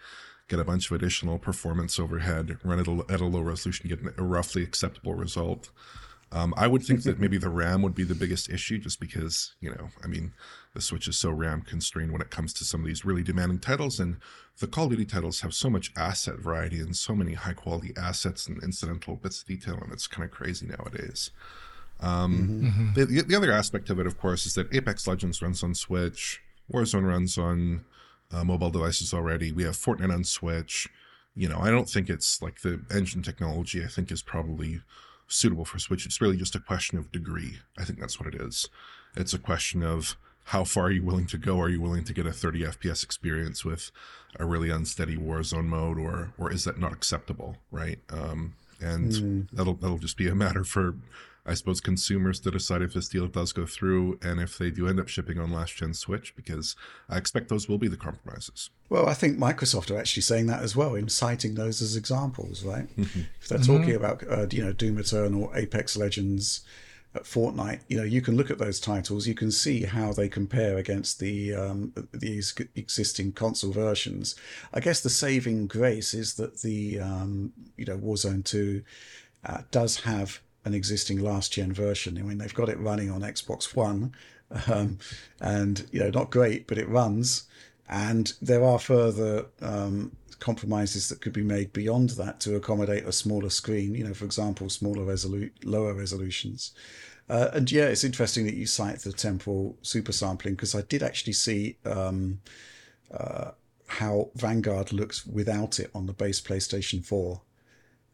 get 0.49 0.59
a 0.59 0.65
bunch 0.65 0.91
of 0.91 0.97
additional 0.97 1.39
performance 1.39 2.01
overhead, 2.01 2.59
run 2.65 2.81
it 2.81 3.11
at 3.11 3.21
a 3.21 3.27
low 3.27 3.41
resolution, 3.41 3.89
get 3.89 4.01
a 4.17 4.23
roughly 4.23 4.63
acceptable 4.63 5.15
result. 5.15 5.71
Um, 6.33 6.53
I 6.57 6.67
would 6.67 6.83
think 6.83 7.03
that 7.05 7.21
maybe 7.21 7.39
the 7.39 7.51
RAM 7.51 7.83
would 7.83 7.95
be 7.95 8.05
the 8.05 8.15
biggest 8.15 8.51
issue, 8.51 8.79
just 8.79 8.99
because 8.99 9.55
you 9.61 9.71
know, 9.71 9.89
I 10.03 10.07
mean, 10.07 10.33
the 10.75 10.81
Switch 10.81 11.09
is 11.09 11.19
so 11.19 11.31
RAM 11.31 11.63
constrained 11.63 12.13
when 12.13 12.21
it 12.21 12.31
comes 12.31 12.53
to 12.55 12.65
some 12.65 12.81
of 12.81 12.87
these 12.87 13.05
really 13.05 13.23
demanding 13.23 13.59
titles, 13.59 13.99
and 14.01 14.17
the 14.61 14.67
Call 14.67 14.85
of 14.85 14.91
Duty 14.91 15.05
titles 15.05 15.41
have 15.41 15.55
so 15.55 15.71
much 15.71 15.93
asset 15.97 16.39
variety 16.39 16.81
and 16.81 16.97
so 16.97 17.15
many 17.15 17.35
high 17.35 17.53
quality 17.53 17.93
assets 17.97 18.47
and 18.47 18.63
incidental 18.63 19.17
bits 19.17 19.43
of 19.43 19.49
detail, 19.49 19.79
and 19.83 19.93
it's 19.93 20.07
kind 20.07 20.25
of 20.25 20.31
crazy 20.31 20.67
nowadays. 20.67 21.31
Um, 22.01 22.93
the, 22.95 23.05
the 23.07 23.37
other 23.37 23.51
aspect 23.51 23.91
of 23.91 23.99
it, 23.99 24.07
of 24.07 24.19
course, 24.19 24.47
is 24.47 24.55
that 24.55 24.73
Apex 24.75 25.07
Legends 25.07 25.43
runs 25.43 25.63
on 25.63 25.75
Switch, 25.75 26.41
Warzone 26.73 27.07
runs 27.07 27.39
on 27.39 27.85
uh, 28.31 28.45
mobile 28.45 28.71
devices 28.71 29.15
already. 29.15 29.53
We 29.53 29.65
have 29.65 29.75
Fortnite 29.75 30.13
on 30.13 30.25
Switch. 30.25 30.89
You 31.35 31.49
know, 31.49 31.59
I 31.61 31.71
don't 31.71 31.89
think 31.89 32.11
it's 32.11 32.43
like 32.43 32.61
the 32.61 32.83
engine 32.91 33.23
technology. 33.23 33.85
I 33.85 33.89
think 33.89 34.11
is 34.11 34.23
probably 34.23 34.83
suitable 35.29 35.65
for 35.65 35.79
Switch. 35.79 36.05
It's 36.05 36.21
really 36.21 36.37
just 36.37 36.55
a 36.55 36.61
question 36.61 36.99
of 36.99 37.13
degree. 37.13 37.59
I 37.79 37.85
think 37.85 38.01
that's 38.01 38.21
what 38.21 38.33
it 38.33 38.41
is. 38.41 38.69
It's 39.17 39.35
a 39.35 39.39
question 39.39 39.83
of 39.83 40.17
how 40.49 40.65
far 40.65 40.85
are 40.85 40.91
you 40.91 41.03
willing 41.03 41.27
to 41.27 41.37
go? 41.37 41.61
Are 41.61 41.69
you 41.69 41.81
willing 41.81 42.05
to 42.05 42.15
get 42.15 42.27
a 42.27 42.33
30 42.33 42.61
FPS 42.63 43.05
experience 43.05 43.67
with 43.67 43.91
a 44.41 44.47
really 44.47 44.71
unsteady 44.71 45.17
Warzone 45.17 45.67
mode, 45.67 45.99
or 45.99 46.33
or 46.39 46.51
is 46.51 46.65
that 46.65 46.79
not 46.79 46.93
acceptable? 46.93 47.57
Right? 47.71 47.99
Um, 48.11 48.55
and 48.81 49.49
that'll 49.53 49.75
that'll 49.75 49.99
just 49.99 50.17
be 50.17 50.27
a 50.27 50.35
matter 50.35 50.65
for, 50.65 50.95
I 51.45 51.53
suppose, 51.53 51.83
consumers 51.83 52.41
to 52.41 52.51
decide 52.51 52.81
if 52.81 52.95
this 52.95 53.09
deal 53.09 53.27
does 53.27 53.53
go 53.53 53.67
through 53.67 54.19
and 54.23 54.41
if 54.41 54.57
they 54.57 54.71
do 54.71 54.89
end 54.89 54.99
up 54.99 55.09
shipping 55.09 55.39
on 55.39 55.53
last 55.53 55.77
gen 55.77 55.93
Switch, 55.93 56.35
because 56.35 56.77
I 57.11 57.19
expect 57.19 57.49
those 57.51 57.69
will 57.69 57.79
be 57.79 57.89
the 57.89 57.97
compromises. 57.99 58.71
Well, 58.89 59.07
I 59.07 59.13
think 59.15 59.37
Microsoft 59.37 59.95
are 59.95 59.99
actually 59.99 60.23
saying 60.23 60.47
that 60.47 60.63
as 60.63 60.75
well 60.75 60.95
in 60.95 61.11
citing 61.11 61.57
those 61.57 61.83
as 61.83 61.95
examples, 61.95 62.65
right? 62.65 62.89
if 62.97 63.49
they're 63.49 63.59
talking 63.59 63.95
about, 63.95 64.25
uh, 64.27 64.47
you 64.51 64.65
know, 64.65 64.73
Doom 64.73 64.99
Eternal, 64.99 65.45
or 65.45 65.57
Apex 65.57 65.95
Legends, 65.95 66.63
uh, 67.15 67.21
Fortnite, 67.21 67.81
you 67.89 67.97
know, 67.97 68.05
you 68.05 68.21
can 68.21 68.37
look 68.37 68.51
at 68.51 68.59
those 68.59 68.81
titles, 68.81 69.27
you 69.27 69.35
can 69.35 69.51
see 69.51 69.83
how 69.85 70.13
they 70.13 70.29
compare 70.29 70.77
against 70.77 71.21
the 71.21 71.55
um, 71.55 71.93
these 72.13 72.55
existing 72.75 73.33
console 73.33 73.73
versions. 73.73 74.35
I 74.75 74.81
guess 74.81 75.01
the 75.01 75.11
saving 75.11 75.69
grace 75.69 76.13
is 76.13 76.35
that 76.35 76.61
the, 76.61 77.01
um, 77.01 77.53
you 77.77 77.87
know, 77.87 77.97
Warzone 77.97 78.45
2 78.45 78.83
uh, 79.45 79.63
does 79.71 80.01
have 80.01 80.41
an 80.65 80.75
existing 80.75 81.19
last 81.19 81.53
gen 81.53 81.73
version. 81.73 82.19
I 82.19 82.23
mean, 82.23 82.39
they've 82.39 82.53
got 82.53 82.69
it 82.69 82.79
running 82.79 83.11
on 83.11 83.23
Xbox 83.23 83.75
One, 83.75 84.13
um, 84.67 84.99
and 85.41 85.89
you 85.93 86.01
know, 86.01 86.11
not 86.11 86.31
great, 86.31 86.67
but 86.67 86.79
it 86.79 86.89
runs. 86.89 87.45
And 87.89 88.35
there 88.43 88.63
are 88.63 88.79
further 88.79 89.47
um, 89.63 90.15
compromises 90.39 91.09
that 91.09 91.21
could 91.21 91.33
be 91.33 91.43
made 91.43 91.73
beyond 91.73 92.11
that 92.11 92.41
to 92.41 92.57
accommodate 92.57 93.05
a 93.05 93.13
smaller 93.13 93.51
screen. 93.51 93.95
You 93.95 94.05
know, 94.05 94.15
for 94.15 94.25
example, 94.25 94.69
smaller 94.69 95.05
resolu- 95.05 95.51
lower 95.65 95.95
resolutions. 95.95 96.73
Uh, 97.29 97.51
and 97.53 97.71
yeah, 97.71 97.85
it's 97.85 98.05
interesting 98.05 98.47
that 98.47 98.55
you 98.55 98.67
cite 98.67 99.01
the 99.01 99.13
temporal 99.13 99.77
super 99.83 100.13
sampling 100.13 100.55
because 100.55 100.75
I 100.75 100.83
did 100.83 101.03
actually 101.03 101.35
see 101.35 101.77
um, 101.85 102.41
uh, 103.13 103.51
how 103.87 104.31
Vanguard 104.35 104.93
looks 104.93 105.27
without 105.27 105.79
it 105.79 105.91
on 105.95 106.07
the 106.07 106.13
base 106.13 106.41
PlayStation 106.41 107.05
4 107.05 107.41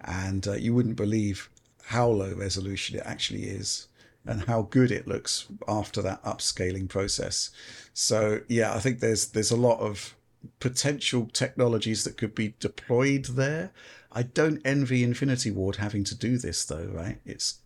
and 0.00 0.46
uh, 0.46 0.52
you 0.52 0.74
wouldn't 0.74 0.96
believe 0.96 1.48
how 1.84 2.08
low 2.08 2.34
resolution 2.34 2.98
it 2.98 3.02
actually 3.04 3.44
is 3.44 3.88
and 4.26 4.42
how 4.44 4.62
good 4.62 4.90
it 4.90 5.06
looks 5.06 5.46
after 5.68 6.00
that 6.02 6.22
upscaling 6.24 6.88
process. 6.88 7.50
So 7.92 8.40
yeah, 8.48 8.74
I 8.74 8.78
think 8.78 9.00
there's 9.00 9.28
there's 9.28 9.50
a 9.50 9.56
lot 9.56 9.80
of 9.80 10.14
potential 10.60 11.28
technologies 11.32 12.04
that 12.04 12.16
could 12.16 12.34
be 12.34 12.54
deployed 12.60 13.26
there. 13.26 13.72
I 14.12 14.22
don't 14.22 14.62
envy 14.64 15.02
Infinity 15.02 15.50
Ward 15.50 15.76
having 15.76 16.04
to 16.04 16.14
do 16.14 16.38
this 16.38 16.64
though, 16.64 16.88
right? 16.92 17.18
It's 17.24 17.58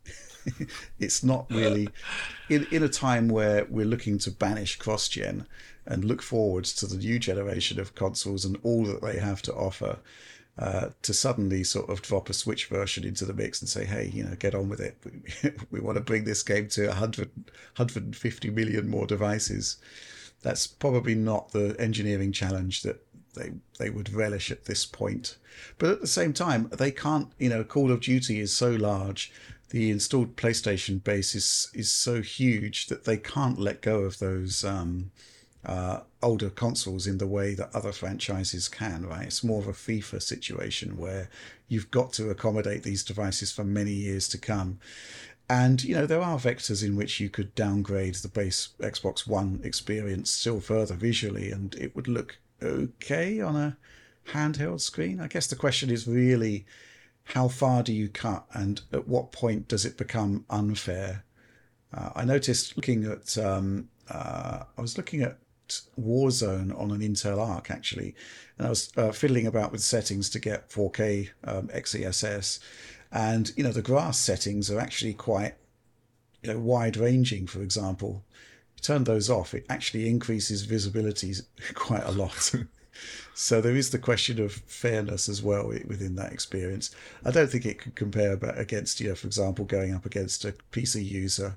it's 0.98 1.22
not 1.22 1.50
really 1.50 1.88
in 2.48 2.66
in 2.70 2.82
a 2.82 2.88
time 2.88 3.28
where 3.28 3.66
we're 3.66 3.86
looking 3.86 4.18
to 4.18 4.30
banish 4.30 4.76
cross 4.76 5.08
gen 5.08 5.46
and 5.86 6.04
look 6.04 6.22
forwards 6.22 6.72
to 6.74 6.86
the 6.86 6.96
new 6.96 7.18
generation 7.18 7.80
of 7.80 7.94
consoles 7.94 8.44
and 8.44 8.58
all 8.62 8.84
that 8.84 9.02
they 9.02 9.18
have 9.18 9.42
to 9.42 9.54
offer. 9.54 9.98
Uh, 10.58 10.90
to 11.02 11.14
suddenly 11.14 11.62
sort 11.62 11.88
of 11.88 12.02
drop 12.02 12.28
a 12.28 12.32
Switch 12.32 12.66
version 12.66 13.04
into 13.04 13.24
the 13.24 13.32
mix 13.32 13.60
and 13.60 13.68
say, 13.68 13.84
hey, 13.84 14.10
you 14.12 14.24
know, 14.24 14.34
get 14.34 14.56
on 14.56 14.68
with 14.68 14.80
it. 14.80 14.96
We, 15.44 15.52
we 15.70 15.80
want 15.80 15.98
to 15.98 16.02
bring 16.02 16.24
this 16.24 16.42
game 16.42 16.66
to 16.70 16.88
100, 16.88 17.30
150 17.76 18.50
million 18.50 18.88
more 18.88 19.06
devices. 19.06 19.76
That's 20.42 20.66
probably 20.66 21.14
not 21.14 21.52
the 21.52 21.76
engineering 21.78 22.32
challenge 22.32 22.82
that 22.82 23.04
they 23.34 23.52
they 23.78 23.90
would 23.90 24.12
relish 24.12 24.50
at 24.50 24.64
this 24.64 24.86
point. 24.86 25.36
But 25.78 25.90
at 25.90 26.00
the 26.00 26.06
same 26.06 26.32
time, 26.32 26.70
they 26.76 26.90
can't. 26.90 27.30
You 27.38 27.48
know, 27.48 27.64
Call 27.64 27.90
of 27.90 28.00
Duty 28.00 28.40
is 28.40 28.52
so 28.52 28.70
large, 28.70 29.32
the 29.70 29.90
installed 29.90 30.36
PlayStation 30.36 31.02
base 31.02 31.34
is 31.34 31.70
is 31.74 31.90
so 31.90 32.22
huge 32.22 32.86
that 32.86 33.04
they 33.04 33.16
can't 33.16 33.58
let 33.58 33.82
go 33.82 34.00
of 34.00 34.18
those. 34.18 34.64
Um, 34.64 35.10
uh, 35.64 36.00
older 36.22 36.48
consoles 36.50 37.06
in 37.06 37.18
the 37.18 37.26
way 37.26 37.52
that 37.52 37.74
other 37.74 37.92
franchises 37.92 38.68
can, 38.68 39.04
right? 39.04 39.26
It's 39.26 39.44
more 39.44 39.60
of 39.60 39.66
a 39.66 39.72
FIFA 39.72 40.22
situation 40.22 40.96
where 40.96 41.28
you've 41.66 41.90
got 41.90 42.12
to 42.14 42.30
accommodate 42.30 42.84
these 42.84 43.04
devices 43.04 43.52
for 43.52 43.64
many 43.64 43.92
years 43.92 44.28
to 44.28 44.38
come. 44.38 44.78
And, 45.50 45.82
you 45.82 45.94
know, 45.94 46.06
there 46.06 46.20
are 46.20 46.38
vectors 46.38 46.84
in 46.86 46.94
which 46.94 47.20
you 47.20 47.30
could 47.30 47.54
downgrade 47.54 48.16
the 48.16 48.28
base 48.28 48.70
Xbox 48.80 49.26
One 49.26 49.60
experience 49.64 50.30
still 50.30 50.60
further 50.60 50.94
visually, 50.94 51.50
and 51.50 51.74
it 51.76 51.96
would 51.96 52.06
look 52.06 52.38
okay 52.62 53.40
on 53.40 53.56
a 53.56 53.76
handheld 54.32 54.80
screen. 54.80 55.20
I 55.20 55.28
guess 55.28 55.46
the 55.46 55.56
question 55.56 55.90
is 55.90 56.06
really 56.06 56.66
how 57.24 57.48
far 57.48 57.82
do 57.82 57.92
you 57.92 58.08
cut 58.08 58.46
and 58.54 58.80
at 58.92 59.06
what 59.06 59.32
point 59.32 59.68
does 59.68 59.84
it 59.84 59.98
become 59.98 60.44
unfair? 60.48 61.24
Uh, 61.92 62.10
I 62.14 62.24
noticed 62.24 62.76
looking 62.76 63.04
at, 63.04 63.36
um, 63.38 63.88
uh, 64.10 64.64
I 64.76 64.80
was 64.80 64.96
looking 64.96 65.22
at 65.22 65.38
Warzone 66.00 66.78
on 66.78 66.90
an 66.90 67.00
Intel 67.00 67.38
Arc 67.38 67.70
actually, 67.70 68.14
and 68.56 68.66
I 68.66 68.70
was 68.70 68.90
uh, 68.96 69.12
fiddling 69.12 69.46
about 69.46 69.72
with 69.72 69.82
settings 69.82 70.30
to 70.30 70.38
get 70.38 70.70
4K 70.70 71.30
um, 71.44 71.68
XESS, 71.68 72.60
and 73.10 73.52
you 73.56 73.64
know 73.64 73.72
the 73.72 73.82
grass 73.82 74.18
settings 74.18 74.70
are 74.70 74.80
actually 74.80 75.14
quite 75.14 75.54
you 76.42 76.52
know 76.52 76.58
wide 76.58 76.96
ranging. 76.96 77.46
For 77.46 77.62
example, 77.62 78.24
you 78.76 78.82
turn 78.82 79.04
those 79.04 79.30
off, 79.30 79.54
it 79.54 79.66
actually 79.68 80.08
increases 80.08 80.62
visibility 80.62 81.34
quite 81.74 82.04
a 82.04 82.12
lot. 82.12 82.54
so 83.34 83.60
there 83.60 83.76
is 83.76 83.90
the 83.90 83.98
question 83.98 84.40
of 84.40 84.52
fairness 84.52 85.28
as 85.28 85.42
well 85.42 85.68
within 85.68 86.16
that 86.16 86.32
experience. 86.32 86.94
I 87.24 87.30
don't 87.30 87.50
think 87.50 87.66
it 87.66 87.78
could 87.78 87.94
compare 87.94 88.34
against 88.34 89.00
you 89.00 89.08
know, 89.08 89.14
for 89.14 89.26
example, 89.26 89.64
going 89.64 89.94
up 89.94 90.06
against 90.06 90.44
a 90.44 90.54
PC 90.72 91.04
user 91.04 91.56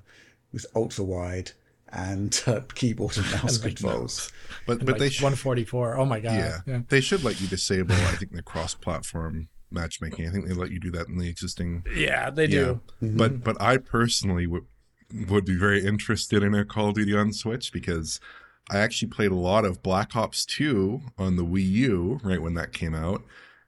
with 0.52 0.66
ultra 0.74 1.04
wide 1.04 1.52
and 1.92 2.42
uh, 2.46 2.60
keyboard 2.74 3.16
and 3.16 3.30
mouse 3.30 3.56
and 3.56 3.64
controls. 3.64 4.32
But 4.66 4.78
but 4.80 4.88
like 4.88 4.98
they 4.98 5.10
should, 5.10 5.22
144. 5.22 5.98
Oh 5.98 6.04
my 6.04 6.20
god. 6.20 6.34
Yeah, 6.34 6.58
yeah, 6.66 6.80
they 6.88 7.00
should 7.00 7.22
let 7.22 7.40
you 7.40 7.46
disable. 7.46 7.94
I 7.94 8.16
think 8.16 8.32
the 8.32 8.42
cross-platform 8.42 9.48
matchmaking. 9.72 10.26
I 10.26 10.30
think 10.30 10.46
they 10.46 10.54
let 10.54 10.70
you 10.70 10.80
do 10.80 10.90
that 10.92 11.08
in 11.08 11.18
the 11.18 11.28
existing. 11.28 11.84
Yeah, 11.94 12.30
they 12.30 12.46
do. 12.46 12.80
Yeah. 13.00 13.08
Mm-hmm. 13.08 13.16
But 13.16 13.44
but 13.44 13.60
I 13.60 13.76
personally 13.76 14.46
would 14.46 14.66
would 15.28 15.44
be 15.44 15.56
very 15.56 15.84
interested 15.84 16.42
in 16.42 16.54
a 16.54 16.64
Call 16.64 16.88
of 16.88 16.94
Duty 16.94 17.14
on 17.14 17.32
Switch 17.32 17.72
because 17.72 18.20
I 18.70 18.78
actually 18.78 19.08
played 19.08 19.30
a 19.30 19.36
lot 19.36 19.64
of 19.64 19.82
Black 19.82 20.16
Ops 20.16 20.46
2 20.46 21.00
on 21.18 21.36
the 21.36 21.44
Wii 21.44 21.68
U 21.68 22.20
right 22.22 22.40
when 22.40 22.54
that 22.54 22.72
came 22.72 22.94
out. 22.94 23.22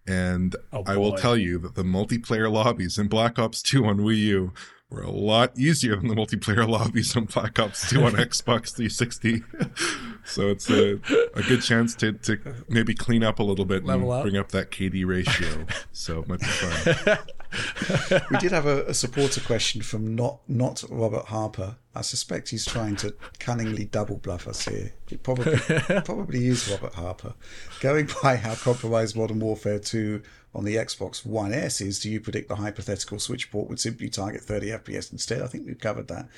And 0.07 0.55
oh 0.73 0.85
I 0.87 0.97
will 0.97 1.15
tell 1.15 1.37
you 1.37 1.59
that 1.59 1.75
the 1.75 1.83
multiplayer 1.83 2.51
lobbies 2.51 2.99
in 2.99 3.09
Black 3.09 3.39
Ops 3.39 3.63
2 3.63 3.85
on 3.87 3.99
Wii 3.99 4.19
U 4.19 4.53
were 4.91 5.03
a 5.03 5.11
lot 5.11 5.59
easier 5.59 5.97
than 5.97 6.09
the 6.09 6.15
multiplayer 6.15 6.69
lobbies 6.79 7.17
on 7.17 7.25
Black 7.25 7.59
Ops 7.59 7.91
2 7.91 8.05
on 8.05 8.13
Xbox 8.13 8.75
360. 8.75 9.43
So 10.25 10.49
it's 10.49 10.69
a, 10.71 10.95
a 11.35 11.43
good 11.43 11.63
chance 11.63 11.95
to, 11.97 12.13
to 12.13 12.39
maybe 12.69 12.95
clean 12.95 13.23
up 13.23 13.39
a 13.39 13.43
little 13.43 13.65
bit 13.65 13.85
Level 13.85 14.13
and 14.13 14.19
up. 14.19 14.23
bring 14.25 14.37
up 14.37 14.51
that 14.51 14.71
KD 14.71 15.07
ratio. 15.07 15.67
so 15.93 16.21
it 16.21 16.29
might 16.29 16.41
be 16.41 16.47
fun. 16.47 17.19
we 18.31 18.39
did 18.39 18.53
have 18.53 18.67
a, 18.67 18.85
a, 18.87 18.95
supporter 18.95 19.41
question 19.41 19.83
from 19.83 20.15
not 20.15 20.41
not 20.49 20.83
Robert 20.89 21.27
Harper. 21.27 21.77
I 21.95 22.03
suspect 22.03 22.49
he's 22.49 22.65
trying 22.65 22.97
to 22.97 23.15
cunningly 23.39 23.85
double 23.85 24.17
bluff 24.17 24.49
us 24.49 24.67
here. 24.67 24.93
It 25.11 25.23
probably 25.23 25.57
probably 26.05 26.47
is 26.49 26.69
Robert 26.69 26.95
Harper. 26.95 27.35
Going 27.81 28.09
by 28.23 28.37
how 28.37 28.55
compromised 28.55 29.17
Modern 29.17 29.39
Warfare 29.41 29.79
2 29.79 30.23
on 30.55 30.65
the 30.65 30.77
Xbox 30.77 31.25
One 31.25 31.53
S 31.53 31.81
is, 31.81 32.01
do 32.01 32.11
you 32.11 32.21
predict 32.21 32.49
the 32.49 32.57
hypothetical 32.57 33.19
Switch 33.19 33.51
port 33.51 33.69
would 33.69 33.81
simply 33.81 34.09
target 34.09 34.43
30 34.43 34.69
FPS 34.69 35.13
instead? 35.13 35.43
I 35.43 35.47
think 35.47 35.67
we've 35.67 35.79
covered 35.79 36.09
that, 36.09 36.29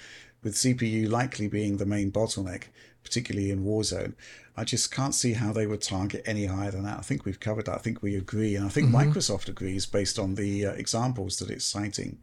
with 0.43 0.55
CPU 0.55 1.09
likely 1.09 1.49
being 1.49 1.77
the 1.77 1.87
main 1.87 2.11
bottleneck, 2.11 2.65
particularly 3.07 3.53
in 3.53 3.65
Warzone. 3.65 4.15
I 4.57 4.65
just 4.65 4.91
can't 4.91 5.15
see 5.15 5.35
how 5.35 5.53
they 5.53 5.67
would 5.67 5.81
target 5.81 6.25
any 6.27 6.47
higher 6.47 6.73
than 6.73 6.83
that. 6.83 6.99
I 6.99 7.03
think 7.03 7.25
we've 7.25 7.39
covered 7.39 7.67
that. 7.67 7.77
I 7.77 7.79
think 7.79 8.03
we 8.03 8.17
agree. 8.17 8.57
And 8.57 8.67
I 8.67 8.69
think 8.69 8.89
mm-hmm. 8.89 9.13
Microsoft 9.13 9.49
agrees 9.49 9.87
based 9.87 10.19
on 10.19 10.35
the 10.35 10.67
uh, 10.67 10.73
examples 10.73 11.39
that 11.39 11.51
it's 11.51 11.65
citing. 11.65 12.19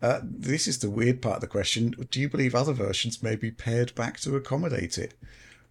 Uh, 0.00 0.20
this 0.22 0.68
is 0.68 0.78
the 0.78 0.90
weird 0.90 1.20
part 1.20 1.36
of 1.36 1.40
the 1.40 1.48
question. 1.48 1.94
Do 2.10 2.20
you 2.20 2.28
believe 2.28 2.54
other 2.54 2.72
versions 2.72 3.24
may 3.24 3.34
be 3.34 3.50
pared 3.50 3.92
back 3.96 4.20
to 4.20 4.36
accommodate 4.36 4.98
it? 4.98 5.14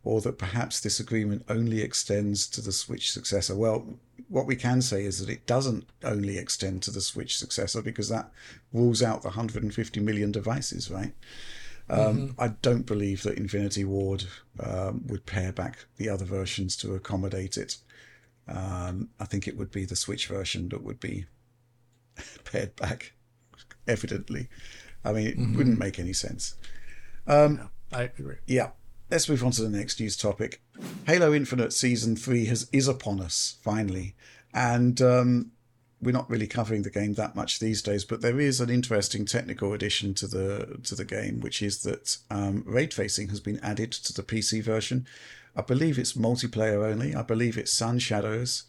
Or 0.03 0.19
that 0.21 0.37
perhaps 0.37 0.81
this 0.81 0.99
agreement 0.99 1.45
only 1.47 1.81
extends 1.81 2.47
to 2.47 2.61
the 2.61 2.73
Switch 2.73 3.09
successor? 3.09 3.55
Well, 3.55 3.99
what 4.27 4.45
we 4.45 4.57
can 4.57 4.81
say 4.81 5.05
is 5.05 5.19
that 5.19 5.31
it 5.31 5.45
doesn't 5.45 5.85
only 6.03 6.37
extend 6.37 6.81
to 6.83 6.91
the 6.91 6.99
Switch 6.99 7.37
successor 7.37 7.81
because 7.81 8.09
that 8.09 8.29
rules 8.73 9.01
out 9.01 9.21
the 9.21 9.29
150 9.29 9.99
million 10.01 10.33
devices, 10.33 10.91
right? 10.91 11.13
Um, 11.89 11.99
mm-hmm. 11.99 12.41
I 12.41 12.49
don't 12.61 12.85
believe 12.85 13.23
that 13.23 13.37
Infinity 13.37 13.83
Ward 13.83 14.25
um, 14.59 15.05
would 15.07 15.25
pare 15.25 15.51
back 15.51 15.85
the 15.97 16.09
other 16.09 16.25
versions 16.25 16.75
to 16.77 16.95
accommodate 16.95 17.57
it. 17.57 17.77
Um, 18.47 19.09
I 19.19 19.25
think 19.25 19.47
it 19.47 19.57
would 19.57 19.71
be 19.71 19.85
the 19.85 19.95
Switch 19.95 20.27
version 20.27 20.69
that 20.69 20.83
would 20.83 20.99
be 20.99 21.25
pared 22.45 22.75
back, 22.75 23.13
evidently. 23.87 24.49
I 25.03 25.11
mean, 25.11 25.27
it 25.27 25.37
mm-hmm. 25.37 25.57
wouldn't 25.57 25.79
make 25.79 25.99
any 25.99 26.13
sense. 26.13 26.55
Um, 27.27 27.69
I 27.91 28.03
agree. 28.03 28.37
Yeah. 28.47 28.71
Let's 29.09 29.29
move 29.29 29.43
on 29.43 29.51
to 29.51 29.61
the 29.61 29.77
next 29.77 29.99
news 29.99 30.17
topic. 30.17 30.61
Halo 31.05 31.33
Infinite 31.33 31.71
Season 31.73 32.15
3 32.15 32.45
has, 32.45 32.67
is 32.71 32.87
upon 32.87 33.19
us, 33.21 33.57
finally. 33.61 34.15
And 34.53 35.01
um, 35.01 35.51
we're 36.03 36.11
not 36.11 36.29
really 36.29 36.47
covering 36.47 36.83
the 36.83 36.89
game 36.89 37.13
that 37.13 37.35
much 37.35 37.59
these 37.59 37.81
days, 37.81 38.05
but 38.05 38.21
there 38.21 38.39
is 38.39 38.59
an 38.61 38.69
interesting 38.69 39.25
technical 39.25 39.73
addition 39.73 40.13
to 40.15 40.27
the 40.27 40.79
to 40.83 40.95
the 40.95 41.05
game, 41.05 41.39
which 41.39 41.61
is 41.61 41.83
that 41.83 42.17
um, 42.29 42.63
ray 42.65 42.87
tracing 42.87 43.29
has 43.29 43.39
been 43.39 43.59
added 43.61 43.91
to 43.91 44.13
the 44.13 44.23
PC 44.23 44.63
version. 44.63 45.07
I 45.55 45.61
believe 45.61 45.99
it's 45.99 46.13
multiplayer 46.13 46.85
only. 46.85 47.15
I 47.15 47.21
believe 47.21 47.57
it's 47.57 47.71
Sun 47.71 47.99
Shadows, 47.99 48.63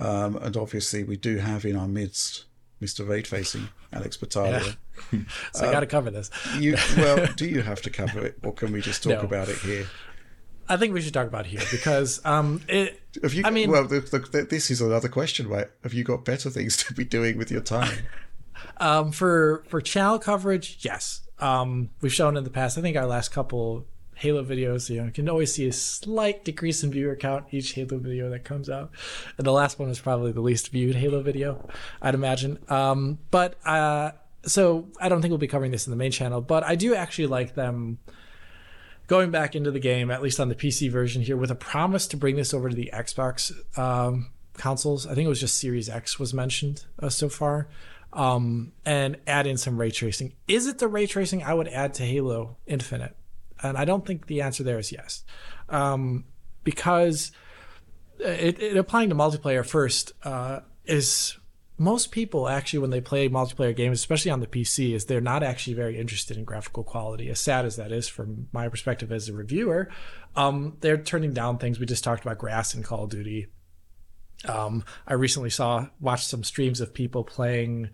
um, 0.00 0.36
and 0.36 0.56
obviously 0.56 1.04
we 1.04 1.16
do 1.16 1.38
have 1.38 1.64
in 1.64 1.76
our 1.76 1.88
midst 1.88 2.44
Mr. 2.80 3.08
Ray 3.08 3.22
Tracing, 3.22 3.68
Alex 3.92 4.16
Battaglia. 4.16 4.76
Yeah. 5.12 5.20
so 5.52 5.68
I 5.68 5.72
got 5.72 5.80
to 5.80 5.86
cover 5.86 6.10
this. 6.10 6.30
you 6.58 6.76
well, 6.96 7.26
do 7.36 7.46
you 7.46 7.62
have 7.62 7.82
to 7.82 7.90
cover 7.90 8.24
it, 8.24 8.38
or 8.42 8.52
can 8.52 8.72
we 8.72 8.80
just 8.80 9.02
talk 9.02 9.12
no. 9.12 9.20
about 9.20 9.48
it 9.48 9.58
here? 9.58 9.86
I 10.68 10.76
think 10.76 10.94
we 10.94 11.00
should 11.00 11.14
talk 11.14 11.26
about 11.26 11.46
here 11.46 11.60
because 11.70 12.24
um, 12.24 12.60
it. 12.68 13.00
Have 13.22 13.34
you? 13.34 13.44
I 13.44 13.50
mean, 13.50 13.70
well, 13.70 13.86
the, 13.86 14.00
the, 14.00 14.46
this 14.48 14.70
is 14.70 14.80
another 14.80 15.08
question, 15.08 15.48
right? 15.48 15.68
Have 15.82 15.94
you 15.94 16.04
got 16.04 16.24
better 16.24 16.50
things 16.50 16.76
to 16.84 16.94
be 16.94 17.04
doing 17.04 17.38
with 17.38 17.50
your 17.50 17.60
time? 17.60 17.98
um, 18.78 19.12
for 19.12 19.64
for 19.68 19.80
channel 19.80 20.18
coverage, 20.18 20.78
yes. 20.80 21.22
Um, 21.38 21.90
we've 22.00 22.12
shown 22.12 22.36
in 22.36 22.44
the 22.44 22.50
past. 22.50 22.78
I 22.78 22.80
think 22.80 22.96
our 22.96 23.06
last 23.06 23.30
couple 23.30 23.86
Halo 24.16 24.42
videos, 24.42 24.88
you 24.88 24.96
know, 24.96 25.06
you 25.06 25.12
can 25.12 25.28
always 25.28 25.52
see 25.52 25.68
a 25.68 25.72
slight 25.72 26.42
decrease 26.42 26.82
in 26.82 26.90
viewer 26.90 27.14
count 27.14 27.44
each 27.50 27.72
Halo 27.74 27.98
video 27.98 28.30
that 28.30 28.44
comes 28.44 28.70
out. 28.70 28.90
And 29.36 29.46
the 29.46 29.52
last 29.52 29.78
one 29.78 29.90
was 29.90 30.00
probably 30.00 30.32
the 30.32 30.40
least 30.40 30.70
viewed 30.70 30.96
Halo 30.96 31.20
video, 31.20 31.68
I'd 32.00 32.14
imagine. 32.14 32.58
Um, 32.70 33.18
but 33.30 33.56
uh, 33.66 34.12
so 34.46 34.88
I 34.98 35.10
don't 35.10 35.20
think 35.20 35.32
we'll 35.32 35.38
be 35.38 35.46
covering 35.46 35.70
this 35.70 35.86
in 35.86 35.90
the 35.90 35.98
main 35.98 36.12
channel, 36.12 36.40
but 36.40 36.64
I 36.64 36.76
do 36.76 36.94
actually 36.94 37.26
like 37.26 37.54
them 37.54 37.98
going 39.06 39.30
back 39.30 39.54
into 39.54 39.70
the 39.70 39.80
game, 39.80 40.10
at 40.10 40.22
least 40.22 40.40
on 40.40 40.48
the 40.48 40.54
PC 40.54 40.90
version 40.90 41.22
here, 41.22 41.36
with 41.36 41.50
a 41.50 41.56
promise 41.56 42.06
to 42.08 42.16
bring 42.16 42.36
this 42.36 42.52
over 42.52 42.68
to 42.68 42.74
the 42.74 42.90
Xbox 42.92 43.52
um, 43.78 44.30
consoles. 44.54 45.06
I 45.06 45.14
think 45.14 45.26
it 45.26 45.28
was 45.28 45.40
just 45.40 45.58
Series 45.58 45.88
X 45.88 46.18
was 46.18 46.34
mentioned 46.34 46.84
uh, 47.00 47.08
so 47.08 47.28
far. 47.28 47.68
Um, 48.12 48.72
and 48.86 49.18
add 49.26 49.46
in 49.46 49.58
some 49.58 49.78
ray 49.78 49.90
tracing. 49.90 50.32
Is 50.48 50.66
it 50.66 50.78
the 50.78 50.88
ray 50.88 51.06
tracing 51.06 51.42
I 51.42 51.52
would 51.52 51.68
add 51.68 51.92
to 51.94 52.04
Halo 52.04 52.56
Infinite? 52.66 53.14
And 53.62 53.76
I 53.76 53.84
don't 53.84 54.06
think 54.06 54.26
the 54.26 54.40
answer 54.40 54.62
there 54.62 54.78
is 54.78 54.90
yes. 54.90 55.22
Um, 55.68 56.24
because 56.64 57.32
it, 58.18 58.62
it, 58.62 58.76
applying 58.76 59.10
to 59.10 59.14
multiplayer 59.14 59.66
first 59.66 60.12
uh, 60.24 60.60
is 60.84 61.36
most 61.78 62.10
people 62.10 62.48
actually 62.48 62.78
when 62.78 62.90
they 62.90 63.00
play 63.00 63.28
multiplayer 63.28 63.74
games 63.74 63.98
especially 63.98 64.30
on 64.30 64.40
the 64.40 64.46
pc 64.46 64.94
is 64.94 65.04
they're 65.04 65.20
not 65.20 65.42
actually 65.42 65.74
very 65.74 65.98
interested 65.98 66.36
in 66.36 66.44
graphical 66.44 66.82
quality 66.82 67.28
as 67.28 67.38
sad 67.38 67.64
as 67.64 67.76
that 67.76 67.92
is 67.92 68.08
from 68.08 68.48
my 68.52 68.68
perspective 68.68 69.12
as 69.12 69.28
a 69.28 69.32
reviewer 69.32 69.88
um, 70.36 70.76
they're 70.80 70.98
turning 70.98 71.32
down 71.32 71.58
things 71.58 71.78
we 71.78 71.86
just 71.86 72.04
talked 72.04 72.22
about 72.22 72.38
grass 72.38 72.74
in 72.74 72.82
call 72.82 73.04
of 73.04 73.10
duty 73.10 73.46
um, 74.46 74.84
i 75.06 75.14
recently 75.14 75.50
saw 75.50 75.86
watched 76.00 76.26
some 76.28 76.44
streams 76.44 76.80
of 76.80 76.94
people 76.94 77.24
playing 77.24 77.90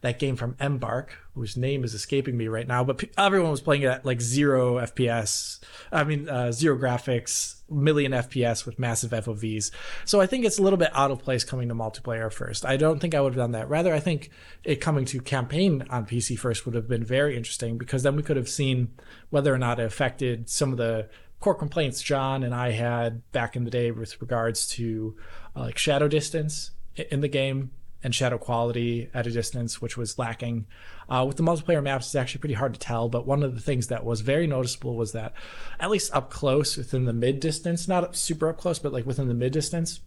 that 0.00 0.18
game 0.18 0.36
from 0.36 0.56
Embark, 0.60 1.16
whose 1.34 1.56
name 1.56 1.82
is 1.82 1.94
escaping 1.94 2.36
me 2.36 2.46
right 2.46 2.68
now, 2.68 2.84
but 2.84 3.02
everyone 3.16 3.50
was 3.50 3.60
playing 3.60 3.82
it 3.82 3.86
at 3.86 4.06
like 4.06 4.20
zero 4.20 4.76
FPS. 4.76 5.60
I 5.90 6.04
mean, 6.04 6.28
uh, 6.28 6.52
zero 6.52 6.78
graphics, 6.78 7.57
million 7.70 8.12
FPS 8.12 8.64
with 8.64 8.78
massive 8.78 9.10
FOVs. 9.10 9.70
So 10.04 10.20
I 10.20 10.26
think 10.26 10.44
it's 10.44 10.58
a 10.58 10.62
little 10.62 10.76
bit 10.76 10.90
out 10.94 11.10
of 11.10 11.22
place 11.22 11.44
coming 11.44 11.68
to 11.68 11.74
multiplayer 11.74 12.32
first. 12.32 12.64
I 12.64 12.76
don't 12.76 12.98
think 12.98 13.14
I 13.14 13.20
would 13.20 13.34
have 13.34 13.38
done 13.38 13.52
that. 13.52 13.68
Rather, 13.68 13.94
I 13.94 14.00
think 14.00 14.30
it 14.64 14.76
coming 14.76 15.04
to 15.06 15.20
campaign 15.20 15.84
on 15.90 16.06
PC 16.06 16.38
first 16.38 16.66
would 16.66 16.74
have 16.74 16.88
been 16.88 17.04
very 17.04 17.36
interesting 17.36 17.78
because 17.78 18.02
then 18.02 18.16
we 18.16 18.22
could 18.22 18.36
have 18.36 18.48
seen 18.48 18.88
whether 19.30 19.52
or 19.52 19.58
not 19.58 19.80
it 19.80 19.86
affected 19.86 20.48
some 20.48 20.72
of 20.72 20.78
the 20.78 21.08
core 21.40 21.54
complaints 21.54 22.02
John 22.02 22.42
and 22.42 22.54
I 22.54 22.72
had 22.72 23.30
back 23.32 23.54
in 23.54 23.64
the 23.64 23.70
day 23.70 23.90
with 23.90 24.20
regards 24.20 24.66
to 24.70 25.16
uh, 25.54 25.60
like 25.60 25.78
shadow 25.78 26.08
distance 26.08 26.72
in 26.96 27.20
the 27.20 27.28
game 27.28 27.70
and 28.02 28.14
shadow 28.14 28.38
quality 28.38 29.10
at 29.12 29.26
a 29.26 29.30
distance, 29.30 29.80
which 29.80 29.96
was 29.96 30.18
lacking. 30.18 30.66
Uh, 31.08 31.24
with 31.26 31.36
the 31.36 31.42
multiplayer 31.42 31.82
maps, 31.82 32.06
it's 32.06 32.14
actually 32.14 32.40
pretty 32.40 32.54
hard 32.54 32.74
to 32.74 32.80
tell, 32.80 33.08
but 33.08 33.26
one 33.26 33.42
of 33.42 33.54
the 33.54 33.60
things 33.60 33.88
that 33.88 34.04
was 34.04 34.20
very 34.20 34.46
noticeable 34.46 34.94
was 34.94 35.12
that, 35.12 35.32
at 35.80 35.90
least 35.90 36.14
up 36.14 36.30
close 36.30 36.76
within 36.76 37.06
the 37.06 37.12
mid 37.12 37.40
distance, 37.40 37.88
not 37.88 38.14
super 38.14 38.48
up 38.48 38.58
close, 38.58 38.78
but 38.78 38.92
like 38.92 39.06
within 39.06 39.28
the 39.28 39.34
mid 39.34 39.52
distance, 39.52 40.00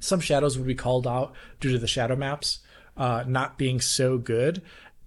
some 0.00 0.20
shadows 0.20 0.56
would 0.56 0.66
be 0.66 0.74
called 0.74 1.06
out 1.06 1.32
due 1.60 1.72
to 1.72 1.78
the 1.78 1.88
shadow 1.88 2.14
maps 2.14 2.60
uh, 2.98 3.24
not 3.26 3.56
being 3.56 3.80
so 3.80 4.18
good. 4.18 4.60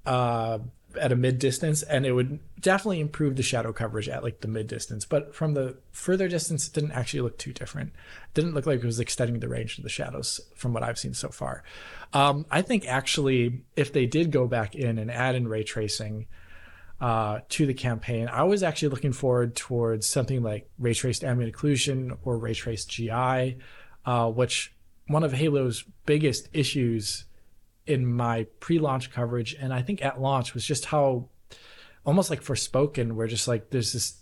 Uh, 0.06 0.60
at 0.98 1.12
a 1.12 1.16
mid 1.16 1.40
distance, 1.40 1.84
and 1.84 2.06
it 2.06 2.14
would 2.14 2.40
definitely 2.60 3.00
improve 3.00 3.36
the 3.36 3.44
shadow 3.44 3.74
coverage 3.74 4.10
at 4.10 4.24
like 4.24 4.42
the 4.42 4.48
mid 4.48 4.68
distance. 4.68 5.06
But 5.06 5.36
from 5.36 5.54
the 5.54 5.78
further 5.92 6.28
distance, 6.28 6.68
it 6.68 6.74
didn't 6.74 6.92
actually 6.92 7.22
look 7.22 7.38
too 7.38 7.54
different. 7.54 7.90
It 7.90 8.34
didn't 8.34 8.54
look 8.54 8.66
like 8.66 8.80
it 8.80 8.86
was 8.86 9.00
extending 9.00 9.40
the 9.40 9.50
range 9.50 9.78
of 9.78 9.84
the 9.84 9.90
shadows 9.90 10.40
from 10.56 10.74
what 10.74 10.84
I've 10.84 11.00
seen 11.00 11.14
so 11.14 11.30
far. 11.30 11.64
Um, 12.14 12.46
I 12.52 12.62
think 12.62 12.88
actually, 12.88 13.64
if 13.76 13.94
they 13.94 14.06
did 14.06 14.32
go 14.32 14.48
back 14.48 14.76
in 14.76 14.98
and 14.98 15.10
add 15.10 15.36
in 15.36 15.48
ray 15.48 15.64
tracing 15.64 16.28
uh, 17.00 17.40
to 17.50 17.66
the 17.66 17.74
campaign, 17.74 18.28
I 18.28 18.44
was 18.44 18.64
actually 18.64 18.90
looking 18.90 19.14
forward 19.14 19.56
towards 19.56 20.06
something 20.08 20.44
like 20.44 20.70
ray 20.78 20.94
traced 20.94 21.24
ambient 21.24 21.56
occlusion 21.56 22.18
or 22.24 22.38
ray 22.38 22.54
traced 22.54 22.90
GI, 22.90 23.58
uh, 24.06 24.30
which 24.30 24.74
one 25.08 25.24
of 25.24 25.34
Halo's 25.34 25.84
biggest 26.06 26.50
issues 26.54 27.26
in 27.92 28.06
my 28.06 28.46
pre-launch 28.60 29.12
coverage 29.12 29.56
and 29.60 29.74
I 29.74 29.82
think 29.82 30.04
at 30.04 30.22
launch 30.22 30.54
was 30.54 30.66
just 30.66 30.86
how 30.86 31.28
almost 32.06 32.30
like 32.30 32.44
Forspoken 32.44 33.14
where 33.14 33.28
just 33.28 33.48
like 33.48 33.70
there's 33.70 33.94
this 33.94 34.18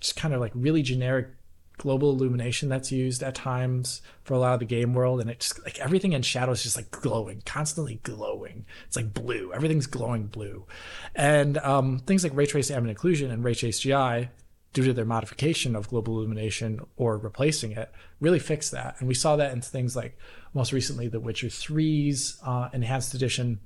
just 0.00 0.16
kind 0.16 0.32
of 0.32 0.40
like 0.40 0.52
really 0.54 0.82
generic 0.82 1.28
global 1.76 2.10
illumination 2.10 2.68
that's 2.68 2.92
used 2.92 3.22
at 3.22 3.34
times 3.34 4.02
for 4.22 4.34
a 4.34 4.38
lot 4.38 4.52
of 4.52 4.60
the 4.60 4.66
game 4.66 4.92
world 4.92 5.20
and 5.20 5.30
it's 5.30 5.58
like 5.60 5.78
everything 5.78 6.12
in 6.12 6.20
shadow 6.20 6.52
is 6.52 6.62
just 6.62 6.76
like 6.76 6.90
glowing 6.90 7.42
constantly 7.46 8.00
glowing. 8.02 8.66
It's 8.86 8.96
like 8.96 9.14
blue. 9.14 9.52
Everything's 9.52 9.86
glowing 9.86 10.26
blue. 10.26 10.66
And 11.14 11.58
um, 11.58 11.98
things 12.00 12.22
like 12.22 12.34
ray 12.34 12.46
trace 12.46 12.70
ambient 12.70 12.98
occlusion 12.98 13.30
and 13.30 13.42
ray 13.42 13.54
trace 13.54 13.80
gi 13.80 14.28
due 14.72 14.84
to 14.84 14.92
their 14.92 15.04
modification 15.04 15.74
of 15.74 15.88
global 15.88 16.18
illumination 16.18 16.80
or 16.96 17.18
replacing 17.18 17.72
it 17.72 17.90
really 18.20 18.38
fix 18.38 18.70
that 18.70 18.94
and 18.98 19.08
we 19.08 19.14
saw 19.14 19.34
that 19.36 19.52
in 19.52 19.60
things 19.60 19.96
like 19.96 20.16
most 20.54 20.72
recently 20.72 21.08
the 21.08 21.20
Witcher 21.20 21.48
3's 21.48 22.38
uh, 22.44 22.68
enhanced 22.72 23.14
edition, 23.14 23.60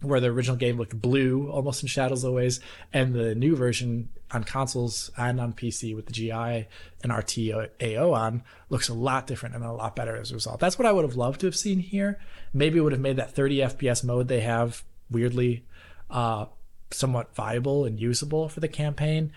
where 0.00 0.20
the 0.20 0.28
original 0.28 0.56
game 0.56 0.76
looked 0.76 1.00
blue 1.00 1.50
almost 1.50 1.82
in 1.82 1.88
shadows 1.88 2.24
always, 2.24 2.60
and 2.92 3.14
the 3.14 3.34
new 3.34 3.56
version 3.56 4.08
on 4.30 4.44
consoles 4.44 5.10
and 5.16 5.40
on 5.40 5.52
PC 5.52 5.94
with 5.94 6.06
the 6.06 6.12
GI 6.12 6.66
and 7.02 7.12
RTAO 7.12 8.12
on 8.14 8.42
looks 8.68 8.88
a 8.88 8.94
lot 8.94 9.26
different 9.26 9.54
and 9.54 9.64
a 9.64 9.72
lot 9.72 9.96
better 9.96 10.16
as 10.16 10.30
a 10.30 10.34
result. 10.34 10.60
That's 10.60 10.78
what 10.78 10.86
I 10.86 10.92
would 10.92 11.04
have 11.04 11.16
loved 11.16 11.40
to 11.40 11.46
have 11.46 11.56
seen 11.56 11.80
here. 11.80 12.20
Maybe 12.52 12.78
it 12.78 12.82
would 12.82 12.92
have 12.92 13.00
made 13.00 13.16
that 13.16 13.34
30 13.34 13.58
FPS 13.58 14.04
mode 14.04 14.28
they 14.28 14.40
have 14.40 14.84
weirdly 15.10 15.64
uh, 16.10 16.46
somewhat 16.90 17.34
viable 17.34 17.84
and 17.84 17.98
usable 17.98 18.48
for 18.48 18.60
the 18.60 18.68
campaign. 18.68 19.32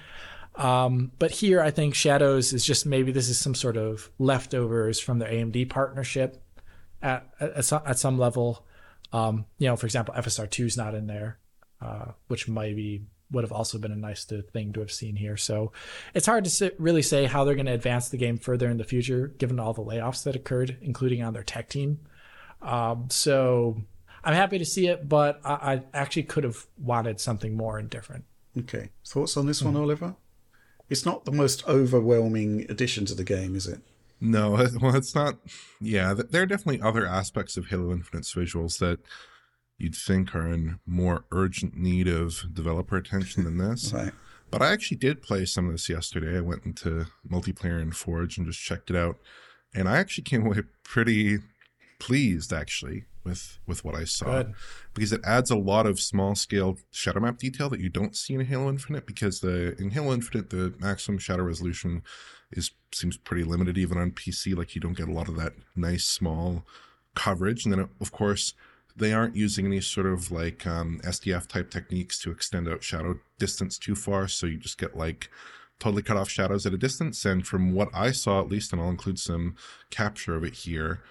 Um, 0.62 1.12
but 1.18 1.32
here, 1.32 1.60
I 1.60 1.72
think 1.72 1.96
Shadows 1.96 2.54
is 2.54 2.64
just 2.64 2.86
maybe 2.86 3.12
this 3.12 3.30
is 3.30 3.40
some 3.40 3.56
sort 3.56 3.78
of 3.78 4.12
leftovers 4.20 5.00
from 5.00 5.18
their 5.18 5.32
AMD 5.32 5.70
partnership 5.70 6.44
at 7.02 7.28
at, 7.40 7.72
at 7.74 7.98
some 7.98 8.20
level. 8.20 8.64
Um, 9.12 9.46
you 9.58 9.68
know, 9.68 9.76
for 9.76 9.88
example, 9.88 10.14
FSR2 10.14 10.66
is 10.66 10.78
not 10.78 10.94
in 10.94 11.08
there, 11.08 11.40
uh, 11.82 12.12
which 12.28 12.48
maybe 12.48 13.06
would 13.32 13.44
have 13.44 13.52
also 13.52 13.80
been 13.80 13.92
a 13.92 13.96
nice 13.96 14.24
to, 14.26 14.44
thing 14.44 14.72
to 14.74 14.82
have 14.82 14.92
seen 14.92 15.16
here. 15.16 15.36
So 15.36 15.72
it's 16.14 16.28
hard 16.28 16.44
to 16.44 16.50
sit, 16.50 16.80
really 16.80 17.02
say 17.02 17.26
how 17.26 17.44
they're 17.44 17.56
going 17.56 17.66
to 17.66 17.72
advance 17.72 18.10
the 18.10 18.18
game 18.18 18.38
further 18.38 18.70
in 18.70 18.78
the 18.78 18.84
future, 18.84 19.28
given 19.28 19.60
all 19.60 19.74
the 19.74 19.84
layoffs 19.84 20.24
that 20.26 20.36
occurred, 20.36 20.78
including 20.82 21.24
on 21.24 21.34
their 21.34 21.44
tech 21.44 21.70
team. 21.70 22.00
Um, 22.62 23.08
so 23.10 23.82
I'm 24.24 24.36
happy 24.36 24.60
to 24.60 24.66
see 24.66 24.88
it, 24.88 25.10
but 25.10 25.42
I, 25.44 25.54
I, 25.54 25.84
actually 25.94 26.24
could 26.24 26.44
have 26.44 26.68
wanted 26.78 27.20
something 27.20 27.56
more 27.56 27.80
and 27.80 27.90
different. 27.90 28.26
Okay. 28.56 28.90
Thoughts 29.08 29.36
on 29.36 29.48
this 29.48 29.64
one, 29.64 29.74
mm-hmm. 29.74 29.84
Oliver? 29.84 30.16
It's 30.92 31.06
not 31.06 31.24
the 31.24 31.32
most 31.32 31.66
overwhelming 31.70 32.66
addition 32.68 33.06
to 33.06 33.16
the 33.16 33.24
game, 33.24 33.56
is 33.56 33.66
it? 33.66 33.80
No, 34.20 34.52
well, 34.82 34.96
it's 34.96 35.16
not. 35.16 35.38
Yeah, 35.80 36.14
there 36.14 36.44
are 36.44 36.46
definitely 36.46 36.82
other 36.82 37.08
aspects 37.08 37.56
of 37.56 37.68
Halo 37.68 37.94
Infinite's 37.94 38.36
visuals 38.36 38.78
that 38.80 39.00
you'd 39.78 39.96
think 39.96 40.36
are 40.36 40.52
in 40.52 40.80
more 40.86 41.24
urgent 41.32 41.78
need 41.78 42.10
of 42.10 42.44
developer 42.54 42.98
attention 42.98 43.46
than 43.46 43.58
this. 43.58 43.94
right. 43.96 44.12
But 44.52 44.62
I 44.62 44.74
actually 44.74 44.98
did 44.98 45.22
play 45.22 45.46
some 45.46 45.68
of 45.68 45.72
this 45.72 45.88
yesterday. 45.88 46.38
I 46.38 46.42
went 46.42 46.66
into 46.66 47.08
multiplayer 47.26 47.82
in 47.82 47.94
Forge 47.94 48.38
and 48.38 48.46
just 48.46 48.60
checked 48.60 48.90
it 48.90 48.98
out, 48.98 49.18
and 49.74 49.88
I 49.88 49.98
actually 49.98 50.26
came 50.26 50.46
away 50.46 50.64
pretty 50.84 51.40
pleased 52.00 52.52
actually 52.52 53.06
with 53.24 53.60
with 53.68 53.84
what 53.84 53.96
I 53.96 54.04
saw 54.04 54.44
Good. 54.44 54.54
because 54.94 55.14
it 55.14 55.22
adds 55.24 55.52
a 55.52 55.58
lot 55.58 55.86
of 55.86 56.00
small 56.00 56.36
scale 56.36 56.78
shadow 56.92 57.20
map 57.20 57.38
detail 57.38 57.70
that 57.70 57.80
you 57.80 57.90
don't 57.90 58.16
see 58.16 58.34
in 58.34 58.42
Halo 58.42 58.70
Infinite 58.70 59.06
because 59.06 59.40
the 59.40 59.76
in 59.80 59.92
Halo 59.92 60.14
Infinite 60.14 60.50
the 60.50 60.74
maximum 60.80 61.18
shadow 61.18 61.44
resolution 61.44 62.04
is 62.52 62.72
seems 62.94 63.18
pretty 63.18 63.44
limited 63.44 63.78
even 63.78 63.98
on 63.98 64.12
PC. 64.12 64.56
Like 64.56 64.76
you 64.76 64.82
don't 64.82 64.98
get 64.98 65.08
a 65.08 65.14
lot 65.14 65.30
of 65.30 65.36
that 65.38 65.54
nice 65.76 66.06
small 66.06 66.66
coverage. 67.16 67.66
And 67.66 67.74
then 67.74 67.90
of 68.00 68.12
course 68.12 68.54
they 68.96 69.14
aren't 69.14 69.36
using 69.36 69.66
any 69.66 69.82
sort 69.82 70.06
of 70.06 70.32
like 70.32 70.68
um, 70.68 71.00
SDF 71.04 71.48
type 71.48 71.72
techniques 71.72 72.20
to 72.22 72.32
extend 72.32 72.68
out 72.68 72.84
shadow 72.84 73.20
distance 73.40 73.78
too 73.78 73.96
far. 73.96 74.28
So 74.28 74.48
you 74.48 74.58
just 74.58 74.78
get 74.78 74.98
like 74.98 75.30
totally 75.80 76.04
cut 76.04 76.18
off 76.18 76.30
shadows 76.30 76.66
at 76.66 76.74
a 76.74 76.78
distance. 76.78 77.26
And 77.26 77.46
from 77.46 77.74
what 77.74 77.90
I 77.94 78.12
saw, 78.12 78.42
at 78.42 78.50
least, 78.50 78.72
and 78.72 78.82
I'll 78.82 78.90
include 78.90 79.20
some 79.20 79.56
capture 79.90 80.36
of 80.36 80.44
it 80.44 80.54
here, 80.54 81.02